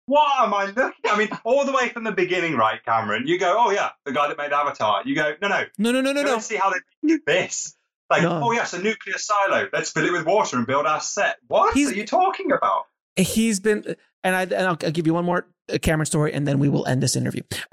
what 0.06 0.28
am 0.44 0.52
I 0.52 0.66
looking? 0.66 0.92
I 1.06 1.16
mean, 1.16 1.30
all 1.44 1.64
the 1.64 1.72
way 1.72 1.88
from 1.88 2.04
the 2.04 2.12
beginning, 2.12 2.56
right, 2.56 2.84
Cameron? 2.84 3.26
You 3.26 3.38
go, 3.38 3.56
oh 3.58 3.70
yeah, 3.70 3.90
the 4.04 4.12
guy 4.12 4.28
that 4.28 4.36
made 4.36 4.52
Avatar. 4.52 5.02
You 5.06 5.14
go, 5.14 5.34
no, 5.40 5.48
no, 5.48 5.64
No, 5.78 5.92
no, 5.92 6.00
no, 6.02 6.12
no, 6.12 6.22
no. 6.22 6.38
see 6.40 6.56
how 6.56 6.68
they 6.70 6.76
do 7.06 7.18
this. 7.26 7.74
Like, 8.10 8.22
No. 8.22 8.42
oh 8.44 8.52
yes, 8.52 8.74
a 8.74 8.82
nuclear 8.82 9.16
silo. 9.16 9.66
Let's 9.72 9.90
fill 9.92 10.04
it 10.04 10.12
with 10.12 10.26
water 10.26 10.58
and 10.58 10.66
build 10.66 10.84
our 10.84 11.00
set. 11.00 11.36
What 11.48 11.72
He's- 11.72 11.90
are 11.90 11.94
you 11.94 12.06
talking 12.06 12.52
about? 12.52 12.82
He's 13.16 13.60
been, 13.60 13.96
and 14.22 14.36
I, 14.36 14.42
and 14.42 14.54
I'll, 14.54 14.76
I'll 14.84 14.90
give 14.90 15.06
you 15.06 15.14
one 15.14 15.24
more 15.24 15.46
uh, 15.72 15.78
Cameron 15.80 16.04
story, 16.04 16.34
and 16.34 16.46
then 16.46 16.58
we 16.58 16.68
will 16.68 16.84
end 16.86 17.02
this 17.02 17.16
interview, 17.16 17.42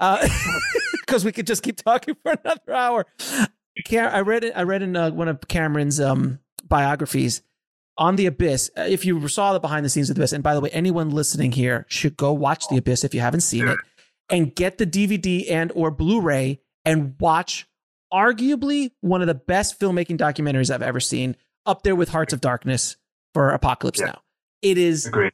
because 1.00 1.24
we 1.24 1.32
could 1.32 1.46
just 1.46 1.62
keep 1.62 1.76
talking 1.82 2.14
for 2.22 2.32
another 2.42 2.72
hour. 2.72 3.06
I 3.90 4.20
read 4.20 4.44
it. 4.44 4.52
I 4.56 4.62
read 4.62 4.82
in 4.82 4.96
uh, 4.96 5.10
one 5.10 5.28
of 5.28 5.40
Cameron's 5.48 6.00
um, 6.00 6.38
biographies 6.64 7.42
on 7.98 8.16
the 8.16 8.26
Abyss. 8.26 8.70
uh, 8.76 8.82
If 8.82 9.04
you 9.04 9.26
saw 9.28 9.52
the 9.52 9.60
behind 9.60 9.84
the 9.84 9.88
scenes 9.88 10.10
of 10.10 10.16
the 10.16 10.22
Abyss, 10.22 10.32
and 10.32 10.42
by 10.42 10.54
the 10.54 10.60
way, 10.60 10.70
anyone 10.70 11.10
listening 11.10 11.52
here 11.52 11.86
should 11.88 12.16
go 12.16 12.32
watch 12.32 12.68
the 12.68 12.76
Abyss 12.76 13.04
if 13.04 13.14
you 13.14 13.20
haven't 13.20 13.40
seen 13.42 13.68
it, 13.68 13.78
and 14.30 14.54
get 14.54 14.78
the 14.78 14.86
DVD 14.86 15.50
and 15.50 15.72
or 15.74 15.90
Blu-ray 15.90 16.60
and 16.84 17.14
watch 17.20 17.66
arguably 18.12 18.90
one 19.00 19.20
of 19.20 19.26
the 19.26 19.34
best 19.34 19.80
filmmaking 19.80 20.18
documentaries 20.18 20.72
I've 20.72 20.82
ever 20.82 21.00
seen, 21.00 21.36
up 21.64 21.82
there 21.82 21.96
with 21.96 22.10
Hearts 22.10 22.32
of 22.32 22.40
Darkness 22.40 22.96
for 23.34 23.50
Apocalypse 23.50 24.00
Yeah. 24.00 24.06
Now. 24.06 24.22
It 24.62 24.78
is 24.78 25.06
Agreed. 25.06 25.32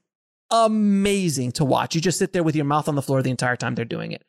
amazing 0.51 1.53
to 1.53 1.65
watch. 1.65 1.95
You 1.95 2.01
just 2.01 2.19
sit 2.19 2.33
there 2.33 2.43
with 2.43 2.55
your 2.57 2.65
mouth 2.65 2.89
on 2.89 2.95
the 2.95 3.03
floor 3.03 3.23
the 3.23 3.31
entire 3.31 3.57
time 3.57 3.75
they're 3.75 3.85
doing 3.85 4.13
it. 4.13 4.25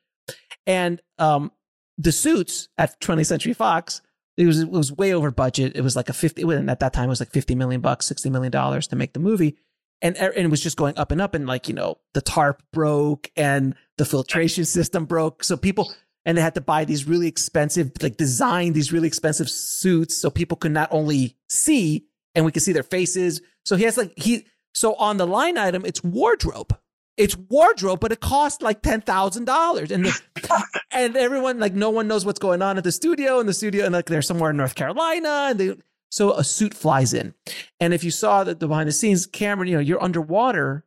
And 0.66 1.02
um, 1.18 1.52
the 2.00 2.14
suits 2.14 2.70
at 2.78 3.00
20th 3.02 3.28
Century 3.28 3.54
Fox, 3.54 4.02
it 4.38 4.46
was 4.46 4.62
it 4.62 4.72
was 4.72 4.92
way 4.92 5.14
over 5.14 5.30
budget. 5.32 5.74
It 5.76 5.82
was 5.82 5.98
like 5.98 6.08
a 6.10 6.14
50 6.14 6.42
and 6.44 6.72
at 6.72 6.80
that 6.80 6.94
time 6.94 7.06
it 7.06 7.10
was 7.10 7.20
like 7.20 7.32
50 7.32 7.56
million 7.56 7.82
bucks, 7.82 8.06
60 8.08 8.30
million 8.30 8.52
dollars 8.52 8.88
to 8.88 8.96
make 8.96 9.14
the 9.14 9.20
movie. 9.20 9.58
And, 10.02 10.16
er, 10.16 10.32
and 10.34 10.46
it 10.46 10.50
was 10.50 10.64
just 10.64 10.78
going 10.78 10.98
up 10.98 11.12
and 11.12 11.20
up 11.20 11.36
and 11.36 11.46
like, 11.46 11.68
you 11.68 11.74
know, 11.74 11.98
the 12.14 12.22
tarp 12.22 12.64
broke 12.72 13.30
and 13.36 13.76
the 13.98 14.06
filtration 14.06 14.64
system 14.64 15.04
broke. 15.04 15.44
So 15.44 15.58
people 15.58 15.92
and 16.24 16.38
they 16.38 16.42
had 16.42 16.56
to 16.56 16.62
buy 16.62 16.86
these 16.86 17.06
really 17.06 17.28
expensive, 17.28 17.92
like 18.02 18.16
design 18.16 18.72
these 18.72 18.94
really 18.94 19.08
expensive 19.08 19.50
suits 19.50 20.16
so 20.16 20.30
people 20.30 20.56
could 20.56 20.72
not 20.72 20.88
only 20.92 21.36
see 21.50 22.06
and 22.34 22.46
we 22.46 22.54
could 22.54 22.64
see 22.64 22.72
their 22.72 22.84
faces. 22.84 23.42
So 23.66 23.76
he 23.76 23.84
has 23.84 23.98
like 23.98 24.14
he 24.16 24.46
so 24.74 24.94
on 24.96 25.18
the 25.18 25.28
line 25.28 25.58
item, 25.58 25.84
it's 25.86 26.02
wardrobe. 26.02 26.78
It's 27.20 27.36
wardrobe, 27.36 28.00
but 28.00 28.14
it 28.14 28.22
costs 28.22 28.62
like 28.62 28.82
ten 28.82 29.02
thousand 29.02 29.44
dollars, 29.44 29.92
and 29.92 30.06
the, 30.06 30.64
and 30.92 31.18
everyone 31.18 31.60
like 31.60 31.74
no 31.74 31.90
one 31.90 32.08
knows 32.08 32.26
what's 32.26 32.40
going 32.40 32.62
on 32.62 32.78
at 32.78 32.86
the 32.86 32.94
studio, 32.94 33.42
and 33.42 33.50
the 33.50 33.54
studio 33.54 33.84
and 33.84 33.94
like 33.94 34.06
they're 34.06 34.22
somewhere 34.22 34.52
in 34.52 34.58
North 34.58 34.76
Carolina, 34.76 35.48
and 35.50 35.60
they 35.60 35.76
so 36.10 36.34
a 36.34 36.46
suit 36.46 36.74
flies 36.74 37.14
in, 37.14 37.34
and 37.82 37.94
if 37.94 38.06
you 38.06 38.10
saw 38.10 38.46
the, 38.46 38.56
the 38.56 38.70
behind 38.70 38.88
the 38.88 38.94
scenes, 38.94 39.26
Cameron, 39.26 39.68
you 39.68 39.76
know 39.76 39.82
you're 39.82 40.02
underwater 40.02 40.86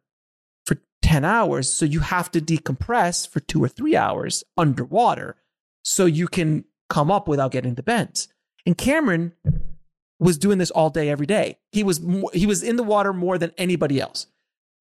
for 0.64 0.78
ten 1.02 1.22
hours, 1.22 1.68
so 1.70 1.84
you 1.84 2.00
have 2.00 2.30
to 2.30 2.40
decompress 2.40 3.28
for 3.28 3.40
two 3.40 3.62
or 3.62 3.68
three 3.68 3.94
hours 3.94 4.42
underwater, 4.56 5.36
so 5.84 6.06
you 6.06 6.28
can 6.28 6.64
come 6.88 7.10
up 7.10 7.28
without 7.28 7.52
getting 7.52 7.74
the 7.74 7.82
bends. 7.82 8.28
And 8.64 8.78
Cameron 8.78 9.34
was 10.18 10.38
doing 10.38 10.56
this 10.56 10.70
all 10.70 10.88
day, 10.88 11.10
every 11.10 11.26
day. 11.26 11.58
He 11.72 11.84
was 11.84 12.00
he 12.32 12.46
was 12.46 12.62
in 12.62 12.76
the 12.76 12.82
water 12.82 13.12
more 13.12 13.36
than 13.36 13.52
anybody 13.58 14.00
else. 14.00 14.28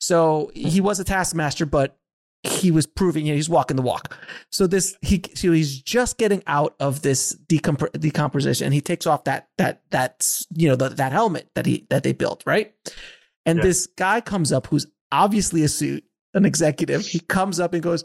So 0.02 0.52
he 0.56 0.82
was 0.82 1.00
a 1.00 1.04
taskmaster, 1.04 1.66
but 1.66 1.98
he 2.44 2.72
was 2.72 2.88
proving 2.88 3.28
you 3.28 3.34
know, 3.34 3.36
he's 3.36 3.50
walking 3.50 3.78
the 3.78 3.84
walk. 3.84 4.18
So 4.50 4.66
this 4.66 4.98
he 5.02 5.22
so 5.36 5.52
he's 5.52 5.80
just 5.80 6.18
getting 6.18 6.42
out 6.48 6.76
of 6.80 7.04
this 7.04 7.38
decomp- 7.48 8.00
decomposition, 8.00 8.66
and 8.66 8.74
he 8.74 8.82
takes 8.82 9.06
off 9.06 9.26
that 9.26 9.50
that 9.60 9.84
that 9.92 10.42
you 10.56 10.68
know 10.68 10.76
the, 10.76 10.90
that 10.90 11.12
helmet 11.12 11.50
that 11.54 11.68
he 11.68 11.86
that 11.92 12.02
they 12.02 12.14
built 12.14 12.42
right. 12.48 12.74
And 13.46 13.60
Yeah. 13.60 13.64
this 13.64 13.88
guy 13.96 14.22
comes 14.22 14.52
up 14.52 14.68
who's 14.68 14.88
obviously 15.12 15.64
a 15.64 15.70
suit, 15.70 16.04
an 16.34 16.46
executive. 16.46 17.06
He 17.06 17.20
comes 17.20 17.60
up 17.60 17.74
and 17.74 17.84
goes, 17.84 18.04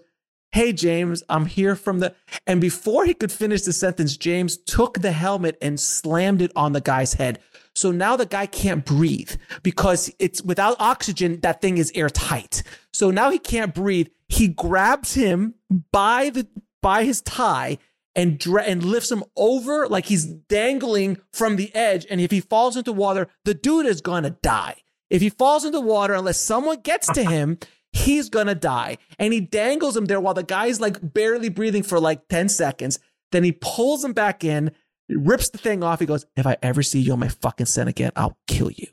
"Hey 0.53 0.73
James, 0.73 1.23
I'm 1.29 1.47
here 1.47 1.77
from 1.77 2.01
the." 2.01 2.15
And 2.47 2.61
before 2.61 3.05
he 3.05 3.15
could 3.15 3.33
finish 3.33 3.63
the 3.63 3.73
sentence, 3.73 4.17
James 4.17 4.57
took 4.57 5.01
the 5.01 5.13
helmet 5.13 5.59
and 5.61 5.79
slammed 5.79 6.43
it 6.43 6.53
on 6.57 6.73
the 6.73 6.81
guy's 6.81 7.15
head. 7.15 7.39
So 7.75 7.91
now 7.91 8.17
the 8.17 8.27
guy 8.27 8.47
can't 8.47 8.85
breathe 8.85 9.33
because 9.63 10.11
it's 10.19 10.43
without 10.43 10.77
oxygen, 10.81 11.41
that 11.41 11.61
thing 11.61 11.77
is 11.77 11.93
airtight. 11.95 12.63
So 12.93 13.11
now 13.11 13.31
he 13.31 13.39
can't 13.39 13.75
breathe. 13.75 14.09
He 14.29 14.49
grabs 14.49 15.15
him 15.15 15.55
by 15.93 16.31
the 16.31 16.47
by 16.81 17.05
his 17.05 17.21
tie 17.21 17.79
and 18.15 18.39
dra- 18.39 18.63
and 18.63 18.83
lifts 18.83 19.13
him 19.13 19.23
over 19.37 19.87
like 19.89 20.07
he's 20.07 20.25
dangling 20.25 21.19
from 21.33 21.57
the 21.57 21.73
edge. 21.75 22.07
And 22.09 22.21
if 22.21 22.31
he 22.31 22.41
falls 22.41 22.77
into 22.77 22.93
water, 22.93 23.29
the 23.45 23.55
dude 23.55 23.87
is 23.87 24.01
gonna 24.01 24.31
die. 24.31 24.77
If 25.11 25.21
he 25.21 25.29
falls 25.29 25.65
into 25.65 25.81
water, 25.81 26.15
unless 26.15 26.41
someone 26.41 26.81
gets 26.81 27.07
to 27.13 27.23
him, 27.23 27.59
he's 27.97 28.29
gonna 28.29 28.55
die. 28.55 28.99
And 29.19 29.33
he 29.33 29.41
dangles 29.41 29.97
him 29.97 30.05
there 30.07 30.21
while 30.21 30.35
the 30.35 30.43
guy's 30.43 30.81
like 30.81 30.99
barely 31.03 31.49
breathing 31.49 31.83
for 31.83 31.99
like 31.99 32.29
10 32.29 32.49
seconds. 32.49 32.99
Then 33.33 33.43
he 33.43 33.53
pulls 33.53 34.05
him 34.05 34.13
back 34.13 34.45
in, 34.45 34.73
rips 35.09 35.51
the 35.51 35.59
thing 35.59 35.83
off. 35.83 36.01
He 36.01 36.07
goes, 36.07 36.27
If 36.37 36.47
I 36.47 36.57
ever 36.63 36.83
see 36.83 37.01
you 37.01 37.13
on 37.13 37.19
my 37.19 37.29
fucking 37.29 37.67
set 37.67 37.89
again, 37.89 38.13
I'll 38.15 38.39
kill 38.47 38.71
you. 38.71 38.87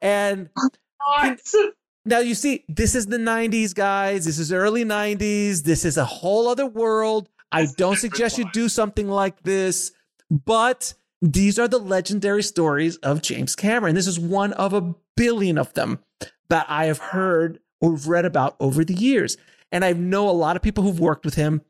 And 0.00 0.50
now 2.04 2.18
you 2.18 2.34
see, 2.34 2.64
this 2.68 2.94
is 2.94 3.06
the 3.06 3.18
90s, 3.18 3.74
guys. 3.74 4.24
This 4.24 4.38
is 4.38 4.52
early 4.52 4.84
90s. 4.84 5.62
This 5.62 5.84
is 5.84 5.96
a 5.96 6.04
whole 6.04 6.48
other 6.48 6.66
world. 6.66 7.28
I 7.52 7.66
don't 7.76 7.96
suggest 7.96 8.38
you 8.38 8.48
do 8.52 8.68
something 8.68 9.08
like 9.08 9.42
this, 9.42 9.92
but 10.30 10.94
these 11.20 11.58
are 11.58 11.66
the 11.68 11.80
legendary 11.80 12.42
stories 12.42 12.96
of 12.98 13.22
James 13.22 13.56
Cameron. 13.56 13.94
This 13.94 14.06
is 14.06 14.20
one 14.20 14.52
of 14.52 14.72
a 14.72 14.94
billion 15.16 15.58
of 15.58 15.74
them 15.74 15.98
that 16.48 16.66
I 16.68 16.86
have 16.86 16.98
heard 16.98 17.58
have 17.82 18.08
read 18.08 18.24
about 18.24 18.56
over 18.60 18.84
the 18.84 18.94
years. 18.94 19.36
And 19.72 19.84
I 19.84 19.92
know 19.92 20.28
a 20.28 20.32
lot 20.32 20.56
of 20.56 20.62
people 20.62 20.84
who've 20.84 21.00
worked 21.00 21.24
with 21.24 21.34
him. 21.34 21.62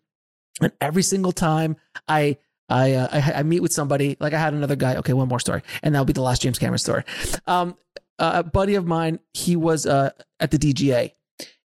And 0.61 0.73
every 0.81 1.03
single 1.03 1.33
time 1.33 1.77
I 2.09 2.39
I, 2.71 2.93
uh, 2.93 3.09
I 3.11 3.33
I 3.33 3.43
meet 3.43 3.61
with 3.61 3.73
somebody, 3.73 4.17
like 4.21 4.33
I 4.33 4.39
had 4.39 4.55
another 4.55 4.77
guy. 4.77 4.95
Okay, 4.97 5.13
one 5.13 5.29
more 5.29 5.41
story, 5.41 5.63
and 5.83 5.93
that'll 5.93 6.05
be 6.05 6.13
the 6.13 6.23
last 6.23 6.41
James 6.43 6.59
Cameron 6.59 6.79
story. 6.79 7.03
Um, 7.47 7.77
a 8.21 8.43
buddy 8.45 8.77
of 8.77 8.87
mine, 8.87 9.19
he 9.35 9.57
was 9.57 9.87
uh, 9.87 10.11
at 10.39 10.53
the 10.53 10.59
DGA, 10.59 11.13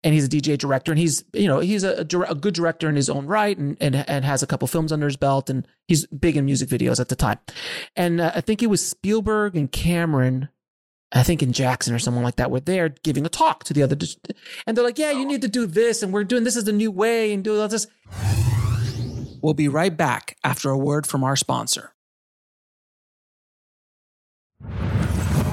and 0.03 0.13
he's 0.13 0.25
a 0.25 0.29
DJ 0.29 0.57
director, 0.57 0.91
and 0.91 0.99
he's 0.99 1.23
you 1.33 1.47
know 1.47 1.59
he's 1.59 1.83
a, 1.83 2.05
a, 2.29 2.35
good 2.35 2.53
director 2.53 2.87
in 2.87 2.95
his 2.95 3.09
own 3.09 3.25
right, 3.25 3.57
and, 3.57 3.77
and 3.81 3.95
and 3.95 4.25
has 4.25 4.43
a 4.43 4.47
couple 4.47 4.67
films 4.67 4.91
under 4.91 5.07
his 5.07 5.17
belt, 5.17 5.49
and 5.49 5.67
he's 5.87 6.05
big 6.07 6.37
in 6.37 6.45
music 6.45 6.69
videos 6.69 6.99
at 6.99 7.09
the 7.09 7.15
time. 7.15 7.39
And 7.95 8.21
uh, 8.21 8.33
I 8.35 8.41
think 8.41 8.61
it 8.61 8.67
was 8.67 8.85
Spielberg 8.85 9.55
and 9.55 9.71
Cameron, 9.71 10.49
I 11.13 11.23
think 11.23 11.43
in 11.43 11.51
Jackson 11.51 11.93
or 11.93 11.99
someone 11.99 12.23
like 12.23 12.37
that, 12.37 12.51
were 12.51 12.61
there 12.61 12.89
giving 12.89 13.25
a 13.25 13.29
talk 13.29 13.63
to 13.65 13.73
the 13.73 13.83
other, 13.83 13.97
and 14.65 14.77
they're 14.77 14.83
like, 14.83 14.97
"Yeah, 14.97 15.11
you 15.11 15.25
need 15.25 15.41
to 15.41 15.47
do 15.47 15.65
this, 15.65 16.01
and 16.01 16.13
we're 16.13 16.23
doing 16.23 16.43
this 16.43 16.55
is 16.55 16.63
the 16.63 16.71
new 16.71 16.91
way, 16.91 17.33
and 17.33 17.43
do 17.43 17.59
all 17.59 17.67
this." 17.67 17.87
We'll 19.41 19.53
be 19.53 19.67
right 19.67 19.95
back 19.95 20.37
after 20.43 20.69
a 20.69 20.77
word 20.77 21.07
from 21.07 21.23
our 21.23 21.35
sponsor. 21.35 21.93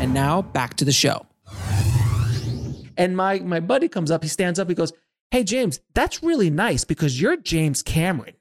And 0.00 0.14
now 0.14 0.42
back 0.42 0.74
to 0.74 0.84
the 0.84 0.92
show. 0.92 1.26
And 2.96 3.16
my 3.16 3.38
my 3.38 3.60
buddy 3.60 3.88
comes 3.88 4.10
up, 4.10 4.22
he 4.22 4.28
stands 4.28 4.58
up, 4.58 4.68
he 4.68 4.74
goes, 4.74 4.92
Hey 5.30 5.44
James, 5.44 5.80
that's 5.94 6.22
really 6.22 6.48
nice 6.50 6.84
because 6.84 7.20
you're 7.20 7.36
James 7.36 7.82
Cameron. 7.82 8.34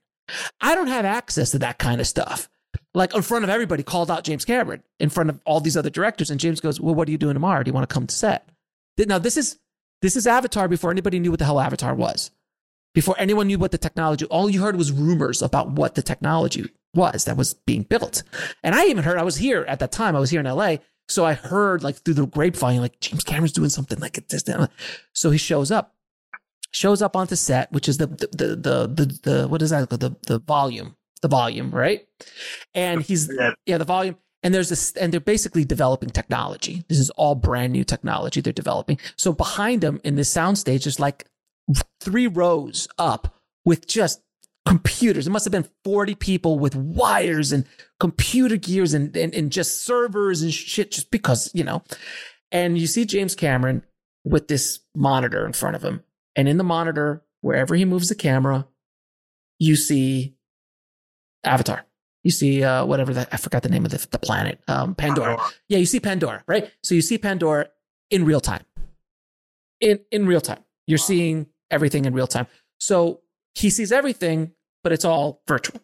I 0.61 0.73
don't 0.73 0.87
have 0.87 1.05
access 1.05 1.51
to 1.51 1.59
that 1.59 1.79
kind 1.79 1.99
of 1.99 2.07
stuff. 2.07 2.49
Like 2.97 3.13
in 3.13 3.21
front 3.21 3.43
of 3.43 3.49
everybody, 3.51 3.83
called 3.83 4.09
out 4.09 4.23
James 4.23 4.43
Cameron 4.43 4.81
in 4.99 5.09
front 5.09 5.29
of 5.29 5.39
all 5.45 5.59
these 5.59 5.77
other 5.77 5.91
directors. 5.91 6.31
And 6.31 6.39
James 6.39 6.59
goes, 6.59 6.81
Well, 6.81 6.95
what 6.95 7.07
are 7.07 7.11
you 7.11 7.19
doing 7.19 7.35
tomorrow? 7.35 7.61
Do 7.61 7.69
you 7.69 7.73
want 7.73 7.87
to 7.87 7.93
come 7.93 8.07
to 8.07 8.15
set? 8.15 8.49
Now 8.97 9.19
this 9.19 9.37
is 9.37 9.59
this 10.01 10.15
is 10.15 10.25
Avatar 10.25 10.67
before 10.67 10.89
anybody 10.89 11.19
knew 11.19 11.29
what 11.29 11.37
the 11.37 11.45
hell 11.45 11.59
Avatar 11.59 11.93
was. 11.93 12.31
Before 12.95 13.13
anyone 13.19 13.45
knew 13.45 13.59
what 13.59 13.69
the 13.69 13.77
technology, 13.77 14.25
all 14.25 14.49
you 14.49 14.63
heard 14.63 14.75
was 14.75 14.91
rumors 14.91 15.43
about 15.43 15.69
what 15.69 15.93
the 15.93 16.01
technology 16.01 16.71
was 16.95 17.25
that 17.25 17.37
was 17.37 17.53
being 17.53 17.83
built. 17.83 18.23
And 18.63 18.73
I 18.73 18.85
even 18.85 19.03
heard, 19.03 19.19
I 19.19 19.23
was 19.23 19.37
here 19.37 19.63
at 19.67 19.77
that 19.77 19.91
time, 19.91 20.15
I 20.15 20.19
was 20.19 20.31
here 20.31 20.39
in 20.39 20.47
LA. 20.47 20.77
So 21.07 21.23
I 21.23 21.33
heard 21.33 21.83
like 21.83 21.97
through 21.97 22.15
the 22.15 22.25
grapevine, 22.25 22.81
like 22.81 22.99
James 22.99 23.23
Cameron's 23.23 23.53
doing 23.53 23.69
something 23.69 23.99
like 23.99 24.27
this. 24.27 24.43
So 25.13 25.29
he 25.29 25.37
shows 25.37 25.69
up, 25.69 25.93
shows 26.71 27.03
up 27.03 27.15
onto 27.15 27.35
set, 27.35 27.71
which 27.71 27.87
is 27.87 27.97
the, 27.97 28.07
the, 28.07 28.27
the, 28.31 28.87
the, 28.87 29.19
the, 29.21 29.47
what 29.47 29.61
is 29.61 29.69
that? 29.69 29.89
The, 29.91 30.15
the 30.25 30.39
volume, 30.39 30.96
the 31.21 31.27
volume, 31.27 31.71
right? 31.71 32.07
And 32.73 33.01
he's, 33.01 33.29
yeah, 33.39 33.51
yeah 33.65 33.77
the 33.77 33.85
volume 33.85 34.17
and 34.43 34.53
there's 34.53 34.69
this 34.69 34.91
and 34.93 35.11
they're 35.11 35.19
basically 35.19 35.65
developing 35.65 36.11
technology 36.11 36.83
this 36.89 36.99
is 36.99 37.09
all 37.11 37.33
brand 37.33 37.73
new 37.73 37.83
technology 37.83 38.39
they're 38.39 38.53
developing 38.53 38.99
so 39.15 39.33
behind 39.33 39.81
them 39.81 39.99
in 40.03 40.13
this 40.13 40.31
soundstage 40.31 40.83
there's 40.83 40.99
like 40.99 41.25
three 41.99 42.27
rows 42.27 42.87
up 42.99 43.35
with 43.65 43.87
just 43.87 44.21
computers. 44.67 45.27
It 45.27 45.31
must 45.31 45.45
have 45.45 45.51
been 45.51 45.69
40 45.83 46.15
people 46.15 46.59
with 46.59 46.75
wires 46.75 47.51
and 47.51 47.65
computer 47.99 48.57
gears 48.57 48.93
and, 48.93 49.15
and, 49.15 49.33
and 49.33 49.51
just 49.51 49.83
servers 49.85 50.41
and 50.41 50.53
shit, 50.53 50.91
just 50.91 51.09
because, 51.11 51.49
you 51.53 51.63
know. 51.63 51.83
And 52.51 52.77
you 52.77 52.87
see 52.87 53.05
James 53.05 53.35
Cameron 53.35 53.83
with 54.23 54.47
this 54.47 54.79
monitor 54.95 55.45
in 55.45 55.53
front 55.53 55.75
of 55.75 55.83
him. 55.83 56.03
And 56.35 56.47
in 56.47 56.57
the 56.57 56.63
monitor, 56.63 57.23
wherever 57.41 57.75
he 57.75 57.85
moves 57.85 58.09
the 58.09 58.15
camera, 58.15 58.67
you 59.59 59.75
see 59.75 60.35
Avatar. 61.43 61.85
You 62.23 62.31
see 62.31 62.63
uh, 62.63 62.85
whatever 62.85 63.13
that 63.13 63.29
I 63.31 63.37
forgot 63.37 63.63
the 63.63 63.69
name 63.69 63.85
of 63.85 63.91
the, 63.91 64.05
the 64.11 64.19
planet, 64.19 64.59
um, 64.67 64.95
Pandora. 64.95 65.39
Yeah, 65.69 65.77
you 65.77 65.85
see 65.85 65.99
Pandora, 65.99 66.43
right? 66.47 66.71
So 66.83 66.95
you 66.95 67.01
see 67.01 67.17
Pandora 67.17 67.69
in 68.09 68.25
real 68.25 68.41
time. 68.41 68.63
In 69.79 69.99
in 70.11 70.25
real 70.25 70.41
time, 70.41 70.63
you're 70.87 70.97
seeing 70.97 71.47
everything 71.71 72.05
in 72.05 72.13
real 72.13 72.27
time. 72.27 72.47
So 72.79 73.21
he 73.55 73.69
sees 73.69 73.91
everything, 73.91 74.51
but 74.83 74.91
it's 74.91 75.05
all 75.05 75.41
virtual. 75.47 75.79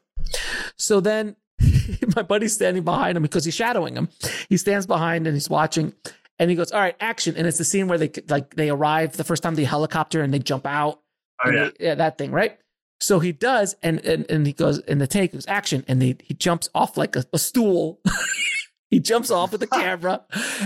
So 0.77 0.99
then 0.99 1.35
my 2.15 2.23
buddy's 2.23 2.53
standing 2.53 2.83
behind 2.83 3.15
him 3.17 3.23
because 3.23 3.45
he's 3.45 3.53
shadowing 3.53 3.95
him. 3.95 4.09
He 4.49 4.57
stands 4.57 4.85
behind 4.85 5.27
and 5.27 5.35
he's 5.35 5.49
watching 5.49 5.93
and 6.39 6.49
he 6.49 6.55
goes, 6.55 6.71
all 6.71 6.79
right, 6.79 6.95
action. 6.99 7.35
And 7.37 7.47
it's 7.47 7.57
the 7.57 7.65
scene 7.65 7.87
where 7.87 7.97
they 7.97 8.11
like 8.27 8.55
they 8.55 8.69
arrive 8.69 9.15
the 9.15 9.23
first 9.23 9.43
time 9.43 9.55
the 9.55 9.63
helicopter 9.63 10.21
and 10.21 10.33
they 10.33 10.39
jump 10.39 10.65
out. 10.65 11.01
Oh, 11.43 11.49
yeah. 11.49 11.69
They, 11.77 11.85
yeah, 11.85 11.95
that 11.95 12.17
thing, 12.17 12.31
right? 12.31 12.57
So 13.03 13.19
he 13.19 13.33
does, 13.33 13.75
and 13.83 13.99
and, 14.05 14.25
and 14.31 14.47
he 14.47 14.53
goes, 14.53 14.79
and 14.79 15.01
the 15.01 15.07
take 15.07 15.33
goes 15.33 15.45
action, 15.45 15.83
and 15.89 16.01
they, 16.01 16.15
he 16.23 16.33
jumps 16.33 16.69
off 16.73 16.95
like 16.95 17.17
a, 17.17 17.25
a 17.33 17.37
stool. 17.37 17.99
he 18.89 19.01
jumps 19.01 19.29
off 19.29 19.51
with 19.51 19.59
the 19.59 19.67
camera, 19.81 20.23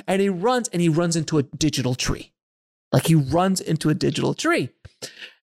and 0.07 0.21
he 0.21 0.29
runs, 0.29 0.67
and 0.67 0.79
he 0.79 0.87
runs 0.87 1.15
into 1.15 1.39
a 1.39 1.43
digital 1.43 1.95
tree, 1.95 2.33
like 2.91 3.07
he 3.07 3.15
runs 3.15 3.59
into 3.59 3.89
a 3.89 3.95
digital 3.95 4.35
tree, 4.35 4.69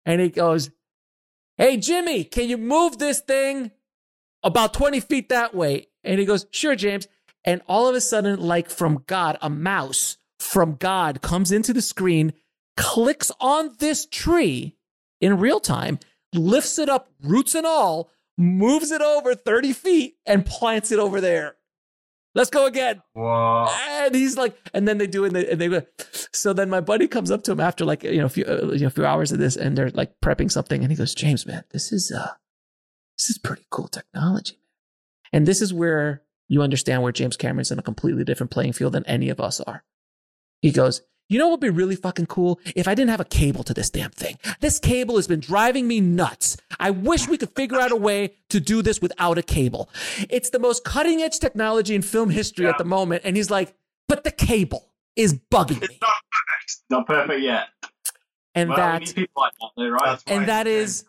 and 0.06 0.20
he 0.20 0.28
goes, 0.28 0.70
Hey, 1.56 1.78
Jimmy, 1.78 2.22
can 2.22 2.48
you 2.48 2.56
move 2.56 2.98
this 2.98 3.18
thing 3.18 3.72
about 4.44 4.72
20 4.72 5.00
feet 5.00 5.30
that 5.30 5.52
way? 5.52 5.88
And 6.04 6.20
he 6.20 6.24
goes, 6.24 6.46
Sure, 6.52 6.76
James. 6.76 7.08
And 7.44 7.60
all 7.66 7.88
of 7.88 7.96
a 7.96 8.00
sudden, 8.00 8.38
like 8.38 8.70
from 8.70 9.02
God, 9.08 9.36
a 9.42 9.50
mouse 9.50 10.16
from 10.38 10.76
God 10.76 11.22
comes 11.22 11.50
into 11.50 11.72
the 11.72 11.82
screen, 11.82 12.34
clicks 12.76 13.32
on 13.40 13.74
this 13.80 14.06
tree 14.06 14.76
in 15.20 15.40
real 15.40 15.58
time, 15.58 15.98
lifts 16.34 16.78
it 16.78 16.88
up, 16.88 17.10
roots 17.22 17.54
and 17.54 17.66
all, 17.66 18.10
moves 18.36 18.90
it 18.90 19.00
over 19.00 19.34
30 19.34 19.72
feet, 19.72 20.16
and 20.26 20.44
plants 20.44 20.90
it 20.92 20.98
over 20.98 21.20
there. 21.20 21.56
Let's 22.34 22.50
go 22.50 22.66
again. 22.66 23.00
Wow. 23.14 23.68
And 23.88 24.14
he's 24.14 24.36
like, 24.36 24.56
and 24.74 24.88
then 24.88 24.98
they 24.98 25.06
do 25.06 25.24
it, 25.24 25.36
and 25.36 25.60
they, 25.60 25.68
go. 25.68 25.82
So 26.32 26.52
then 26.52 26.68
my 26.68 26.80
buddy 26.80 27.06
comes 27.06 27.30
up 27.30 27.44
to 27.44 27.52
him 27.52 27.60
after 27.60 27.84
like 27.84 28.02
you 28.02 28.18
know 28.18 28.26
a 28.26 28.28
few 28.28 28.44
uh, 28.44 28.72
you 28.72 28.80
know 28.80 28.86
a 28.88 28.90
few 28.90 29.06
hours 29.06 29.30
of 29.30 29.38
this, 29.38 29.56
and 29.56 29.78
they're 29.78 29.90
like 29.90 30.12
prepping 30.20 30.50
something, 30.50 30.82
and 30.82 30.90
he 30.90 30.96
goes, 30.96 31.14
James, 31.14 31.46
man, 31.46 31.62
this 31.70 31.92
is 31.92 32.10
uh, 32.10 32.32
this 33.16 33.30
is 33.30 33.38
pretty 33.38 33.64
cool 33.70 33.86
technology, 33.86 34.58
and 35.32 35.46
this 35.46 35.62
is 35.62 35.72
where 35.72 36.22
you 36.48 36.60
understand 36.60 37.02
where 37.02 37.12
James 37.12 37.36
Cameron's 37.36 37.70
in 37.70 37.78
a 37.78 37.82
completely 37.82 38.24
different 38.24 38.50
playing 38.50 38.72
field 38.72 38.94
than 38.94 39.06
any 39.06 39.28
of 39.28 39.40
us 39.40 39.60
are. 39.60 39.84
He 40.60 40.72
goes, 40.72 41.02
you 41.28 41.38
know 41.38 41.48
what 41.48 41.60
would 41.60 41.66
be 41.66 41.70
really 41.70 41.96
fucking 41.96 42.26
cool? 42.26 42.60
If 42.76 42.86
I 42.86 42.94
didn't 42.94 43.10
have 43.10 43.20
a 43.20 43.24
cable 43.24 43.64
to 43.64 43.74
this 43.74 43.90
damn 43.90 44.10
thing. 44.10 44.38
This 44.60 44.78
cable 44.78 45.16
has 45.16 45.26
been 45.26 45.40
driving 45.40 45.88
me 45.88 46.00
nuts. 46.00 46.56
I 46.78 46.90
wish 46.90 47.28
we 47.28 47.38
could 47.38 47.50
figure 47.50 47.80
out 47.80 47.92
a 47.92 47.96
way 47.96 48.34
to 48.50 48.60
do 48.60 48.82
this 48.82 49.00
without 49.00 49.38
a 49.38 49.42
cable. 49.42 49.88
It's 50.28 50.50
the 50.50 50.58
most 50.58 50.84
cutting 50.84 51.22
edge 51.22 51.38
technology 51.38 51.94
in 51.94 52.02
film 52.02 52.30
history 52.30 52.64
yeah. 52.64 52.72
at 52.72 52.78
the 52.78 52.84
moment. 52.84 53.22
And 53.24 53.36
he's 53.36 53.50
like, 53.50 53.74
but 54.08 54.24
the 54.24 54.30
cable 54.30 54.92
is 55.16 55.34
bugging 55.34 55.80
me. 55.80 55.88
It's 55.90 56.00
not 56.00 56.14
perfect. 56.30 56.80
Not 56.90 57.06
perfect 57.06 57.40
yet. 57.40 57.66
And 58.54 58.68
well, 58.68 58.78
that, 58.78 59.00
like 59.36 59.52
that 59.76 59.90
right? 59.90 60.22
and 60.28 60.46
that 60.46 60.66
is 60.68 61.04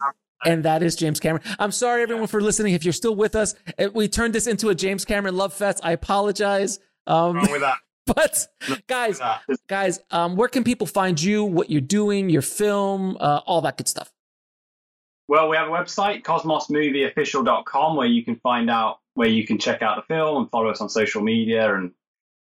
and 0.46 0.64
that 0.64 0.82
is 0.82 0.96
James 0.96 1.20
Cameron. 1.20 1.44
I'm 1.60 1.72
sorry, 1.72 2.02
everyone, 2.02 2.28
for 2.28 2.42
listening. 2.42 2.74
If 2.74 2.84
you're 2.84 2.94
still 2.94 3.16
with 3.16 3.36
us, 3.36 3.56
we 3.94 4.08
turned 4.08 4.34
this 4.34 4.48
into 4.48 4.70
a 4.70 4.76
James 4.76 5.06
Cameron 5.06 5.36
love 5.36 5.54
fest. 5.54 5.80
I 5.84 5.92
apologize. 5.92 6.80
Um, 7.08 7.36
wrong 7.36 7.52
with 7.52 7.62
that? 7.62 7.78
But 8.16 8.48
guys, 8.88 9.20
guys, 9.68 10.00
um, 10.12 10.36
where 10.36 10.48
can 10.48 10.64
people 10.64 10.86
find 10.86 11.22
you? 11.22 11.44
What 11.44 11.72
you're 11.72 11.82
doing, 11.82 12.30
your 12.30 12.44
film, 12.44 13.18
uh, 13.20 13.42
all 13.48 13.62
that 13.62 13.78
good 13.78 13.88
stuff. 13.88 14.12
Well, 15.28 15.50
we 15.50 15.58
have 15.58 15.70
a 15.70 15.72
website, 15.72 16.22
cosmosmovieofficial.com, 16.22 17.96
where 17.96 18.06
you 18.06 18.24
can 18.24 18.36
find 18.36 18.70
out 18.70 19.00
where 19.16 19.28
you 19.28 19.48
can 19.48 19.58
check 19.58 19.82
out 19.82 19.96
the 19.96 20.14
film 20.14 20.44
and 20.44 20.52
follow 20.52 20.70
us 20.70 20.82
on 20.82 20.90
social 20.90 21.24
media 21.24 21.74
and 21.74 21.94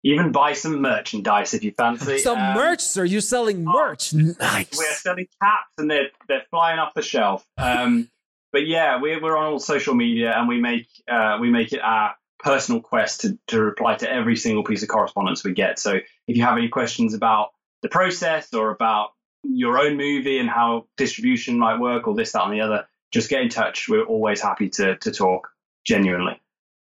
even 0.03 0.31
buy 0.31 0.53
some 0.53 0.79
merchandise 0.79 1.55
if 1.55 1.63
you 1.63 1.71
fancy. 1.71 2.17
Some 2.19 2.37
um, 2.37 2.53
merch, 2.53 2.81
sir. 2.81 3.03
You're 3.03 3.19
selling 3.21 3.67
oh, 3.67 3.73
merch. 3.73 4.13
Oh, 4.13 4.35
nice. 4.39 4.77
We're 4.77 4.93
selling 4.93 5.27
caps 5.41 5.71
and 5.79 5.89
they're 5.89 6.09
they're 6.27 6.45
flying 6.51 6.77
off 6.77 6.93
the 6.93 7.01
shelf. 7.01 7.45
Um, 7.57 8.09
but 8.51 8.67
yeah, 8.67 9.01
we're 9.01 9.19
we're 9.21 9.35
on 9.35 9.53
all 9.53 9.59
social 9.59 9.95
media 9.95 10.33
and 10.37 10.47
we 10.47 10.61
make 10.61 10.87
uh, 11.11 11.39
we 11.41 11.49
make 11.49 11.73
it 11.73 11.81
our 11.81 12.15
personal 12.39 12.81
quest 12.81 13.21
to, 13.21 13.37
to 13.47 13.61
reply 13.61 13.95
to 13.95 14.11
every 14.11 14.35
single 14.35 14.63
piece 14.63 14.83
of 14.83 14.89
correspondence 14.89 15.43
we 15.43 15.53
get. 15.53 15.79
So 15.79 15.93
if 16.27 16.37
you 16.37 16.43
have 16.43 16.57
any 16.57 16.69
questions 16.69 17.13
about 17.13 17.49
the 17.81 17.89
process 17.89 18.53
or 18.53 18.71
about 18.71 19.09
your 19.43 19.79
own 19.79 19.97
movie 19.97 20.39
and 20.39 20.49
how 20.49 20.87
distribution 20.97 21.57
might 21.57 21.79
work 21.79 22.07
or 22.07 22.15
this, 22.15 22.31
that, 22.33 22.43
and 22.43 22.53
the 22.53 22.61
other, 22.61 22.87
just 23.11 23.29
get 23.29 23.41
in 23.41 23.49
touch. 23.49 23.87
We're 23.87 24.03
always 24.03 24.41
happy 24.41 24.69
to, 24.69 24.97
to 24.97 25.11
talk 25.11 25.49
genuinely. 25.85 26.41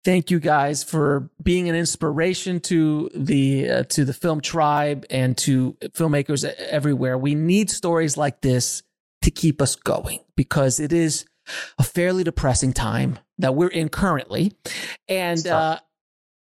Thank 0.04 0.32
you 0.32 0.40
guys 0.40 0.84
for 0.84 1.30
being 1.42 1.70
an 1.70 1.76
inspiration 1.76 2.60
to 2.62 3.12
the 3.14 3.70
uh, 3.70 3.84
to 3.84 4.04
the 4.04 4.14
film 4.14 4.42
tribe 4.42 5.06
and 5.12 5.38
to 5.40 5.78
filmmakers 5.90 6.44
everywhere. 6.44 7.20
We 7.20 7.36
need 7.36 7.70
stories 7.70 8.18
like 8.18 8.42
this 8.42 8.82
to 9.22 9.30
keep 9.30 9.62
us 9.62 9.76
going 9.76 10.22
because 10.36 10.80
it 10.80 10.92
is 10.92 11.26
a 11.78 11.84
fairly 11.84 12.24
depressing 12.24 12.74
time 12.74 13.20
that 13.38 13.56
we're 13.56 13.68
in 13.68 13.90
currently, 13.90 14.54
and 15.08 15.46
uh, 15.48 15.80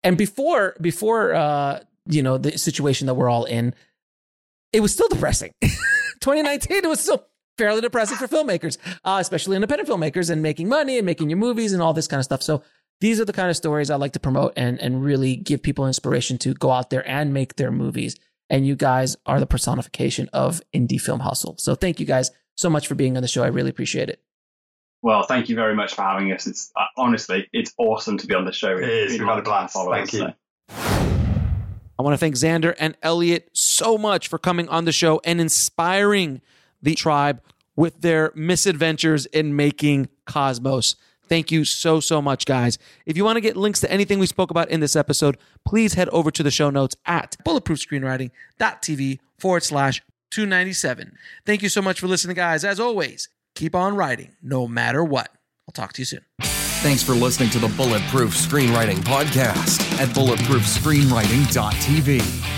and 0.02 0.16
before 0.16 0.76
before 0.80 1.34
uh, 1.34 1.80
you 2.06 2.22
know 2.22 2.38
the 2.38 2.58
situation 2.58 3.06
that 3.06 3.14
we're 3.14 3.28
all 3.28 3.44
in, 3.44 3.74
it 4.72 4.80
was 4.80 4.92
still 4.92 5.08
depressing. 5.08 5.52
2019, 6.20 6.78
it 6.84 6.88
was 6.88 7.00
still 7.00 7.24
fairly 7.56 7.80
depressing 7.80 8.16
for 8.16 8.28
filmmakers, 8.28 8.78
uh, 9.04 9.18
especially 9.20 9.56
independent 9.56 9.88
filmmakers, 9.88 10.30
and 10.30 10.42
making 10.42 10.68
money 10.68 10.96
and 10.96 11.06
making 11.06 11.30
your 11.30 11.38
movies 11.38 11.72
and 11.72 11.82
all 11.82 11.92
this 11.92 12.06
kind 12.06 12.18
of 12.18 12.24
stuff. 12.24 12.42
So 12.42 12.62
these 13.00 13.20
are 13.20 13.24
the 13.24 13.32
kind 13.32 13.50
of 13.50 13.56
stories 13.56 13.90
I 13.90 13.96
like 13.96 14.12
to 14.12 14.20
promote 14.20 14.52
and 14.56 14.80
and 14.80 15.02
really 15.04 15.36
give 15.36 15.62
people 15.62 15.86
inspiration 15.86 16.38
to 16.38 16.54
go 16.54 16.70
out 16.70 16.90
there 16.90 17.08
and 17.08 17.32
make 17.32 17.56
their 17.56 17.70
movies. 17.70 18.16
And 18.50 18.66
you 18.66 18.76
guys 18.76 19.16
are 19.26 19.40
the 19.40 19.46
personification 19.46 20.28
of 20.32 20.62
indie 20.74 21.00
film 21.00 21.20
hustle. 21.20 21.56
So 21.58 21.74
thank 21.74 22.00
you 22.00 22.06
guys 22.06 22.30
so 22.56 22.70
much 22.70 22.86
for 22.88 22.94
being 22.94 23.16
on 23.16 23.22
the 23.22 23.28
show. 23.28 23.44
I 23.44 23.48
really 23.48 23.70
appreciate 23.70 24.08
it. 24.08 24.22
Well, 25.02 25.22
thank 25.22 25.48
you 25.48 25.54
very 25.54 25.74
much 25.74 25.94
for 25.94 26.02
having 26.02 26.32
us. 26.32 26.46
It's 26.46 26.72
uh, 26.76 26.84
honestly, 26.96 27.48
it's 27.52 27.72
awesome 27.78 28.18
to 28.18 28.26
be 28.26 28.34
on 28.34 28.44
the 28.44 28.52
show. 28.52 28.76
It 28.76 28.88
is. 28.88 29.12
We've 29.12 29.26
had 29.26 29.38
a 29.38 29.42
blast. 29.42 29.74
Thank 29.74 30.12
you. 30.12 30.18
So. 30.20 30.34
I 31.98 32.02
want 32.02 32.14
to 32.14 32.18
thank 32.18 32.36
Zander 32.36 32.74
and 32.78 32.96
Elliot 33.02 33.48
so 33.52 33.98
much 33.98 34.28
for 34.28 34.38
coming 34.38 34.68
on 34.68 34.84
the 34.84 34.92
show 34.92 35.20
and 35.24 35.40
inspiring 35.40 36.40
the 36.80 36.94
tribe 36.94 37.42
with 37.74 38.00
their 38.00 38.32
misadventures 38.34 39.26
in 39.26 39.54
making 39.56 40.08
Cosmos. 40.26 40.96
Thank 41.28 41.52
you 41.52 41.64
so, 41.64 42.00
so 42.00 42.22
much, 42.22 42.46
guys. 42.46 42.78
If 43.04 43.16
you 43.16 43.24
want 43.24 43.36
to 43.36 43.40
get 43.40 43.56
links 43.56 43.80
to 43.80 43.90
anything 43.90 44.18
we 44.18 44.26
spoke 44.26 44.50
about 44.50 44.70
in 44.70 44.80
this 44.80 44.96
episode, 44.96 45.36
please 45.64 45.94
head 45.94 46.08
over 46.08 46.30
to 46.30 46.42
the 46.42 46.50
show 46.50 46.70
notes 46.70 46.96
at 47.04 47.36
bulletproofscreenwriting.tv 47.44 49.18
forward 49.36 49.62
slash 49.62 50.02
297. 50.30 51.16
Thank 51.44 51.62
you 51.62 51.68
so 51.68 51.82
much 51.82 52.00
for 52.00 52.06
listening, 52.06 52.36
guys. 52.36 52.64
As 52.64 52.80
always, 52.80 53.28
keep 53.58 53.74
on 53.74 53.96
writing 53.96 54.36
no 54.40 54.68
matter 54.68 55.04
what. 55.04 55.32
I'll 55.66 55.72
talk 55.72 55.92
to 55.94 56.00
you 56.00 56.06
soon. 56.06 56.20
Thanks 56.40 57.02
for 57.02 57.12
listening 57.12 57.50
to 57.50 57.58
the 57.58 57.66
Bulletproof 57.68 58.34
Screenwriting 58.34 58.98
Podcast 58.98 59.80
at 60.00 60.08
bulletproofscreenwriting.tv. 60.10 62.57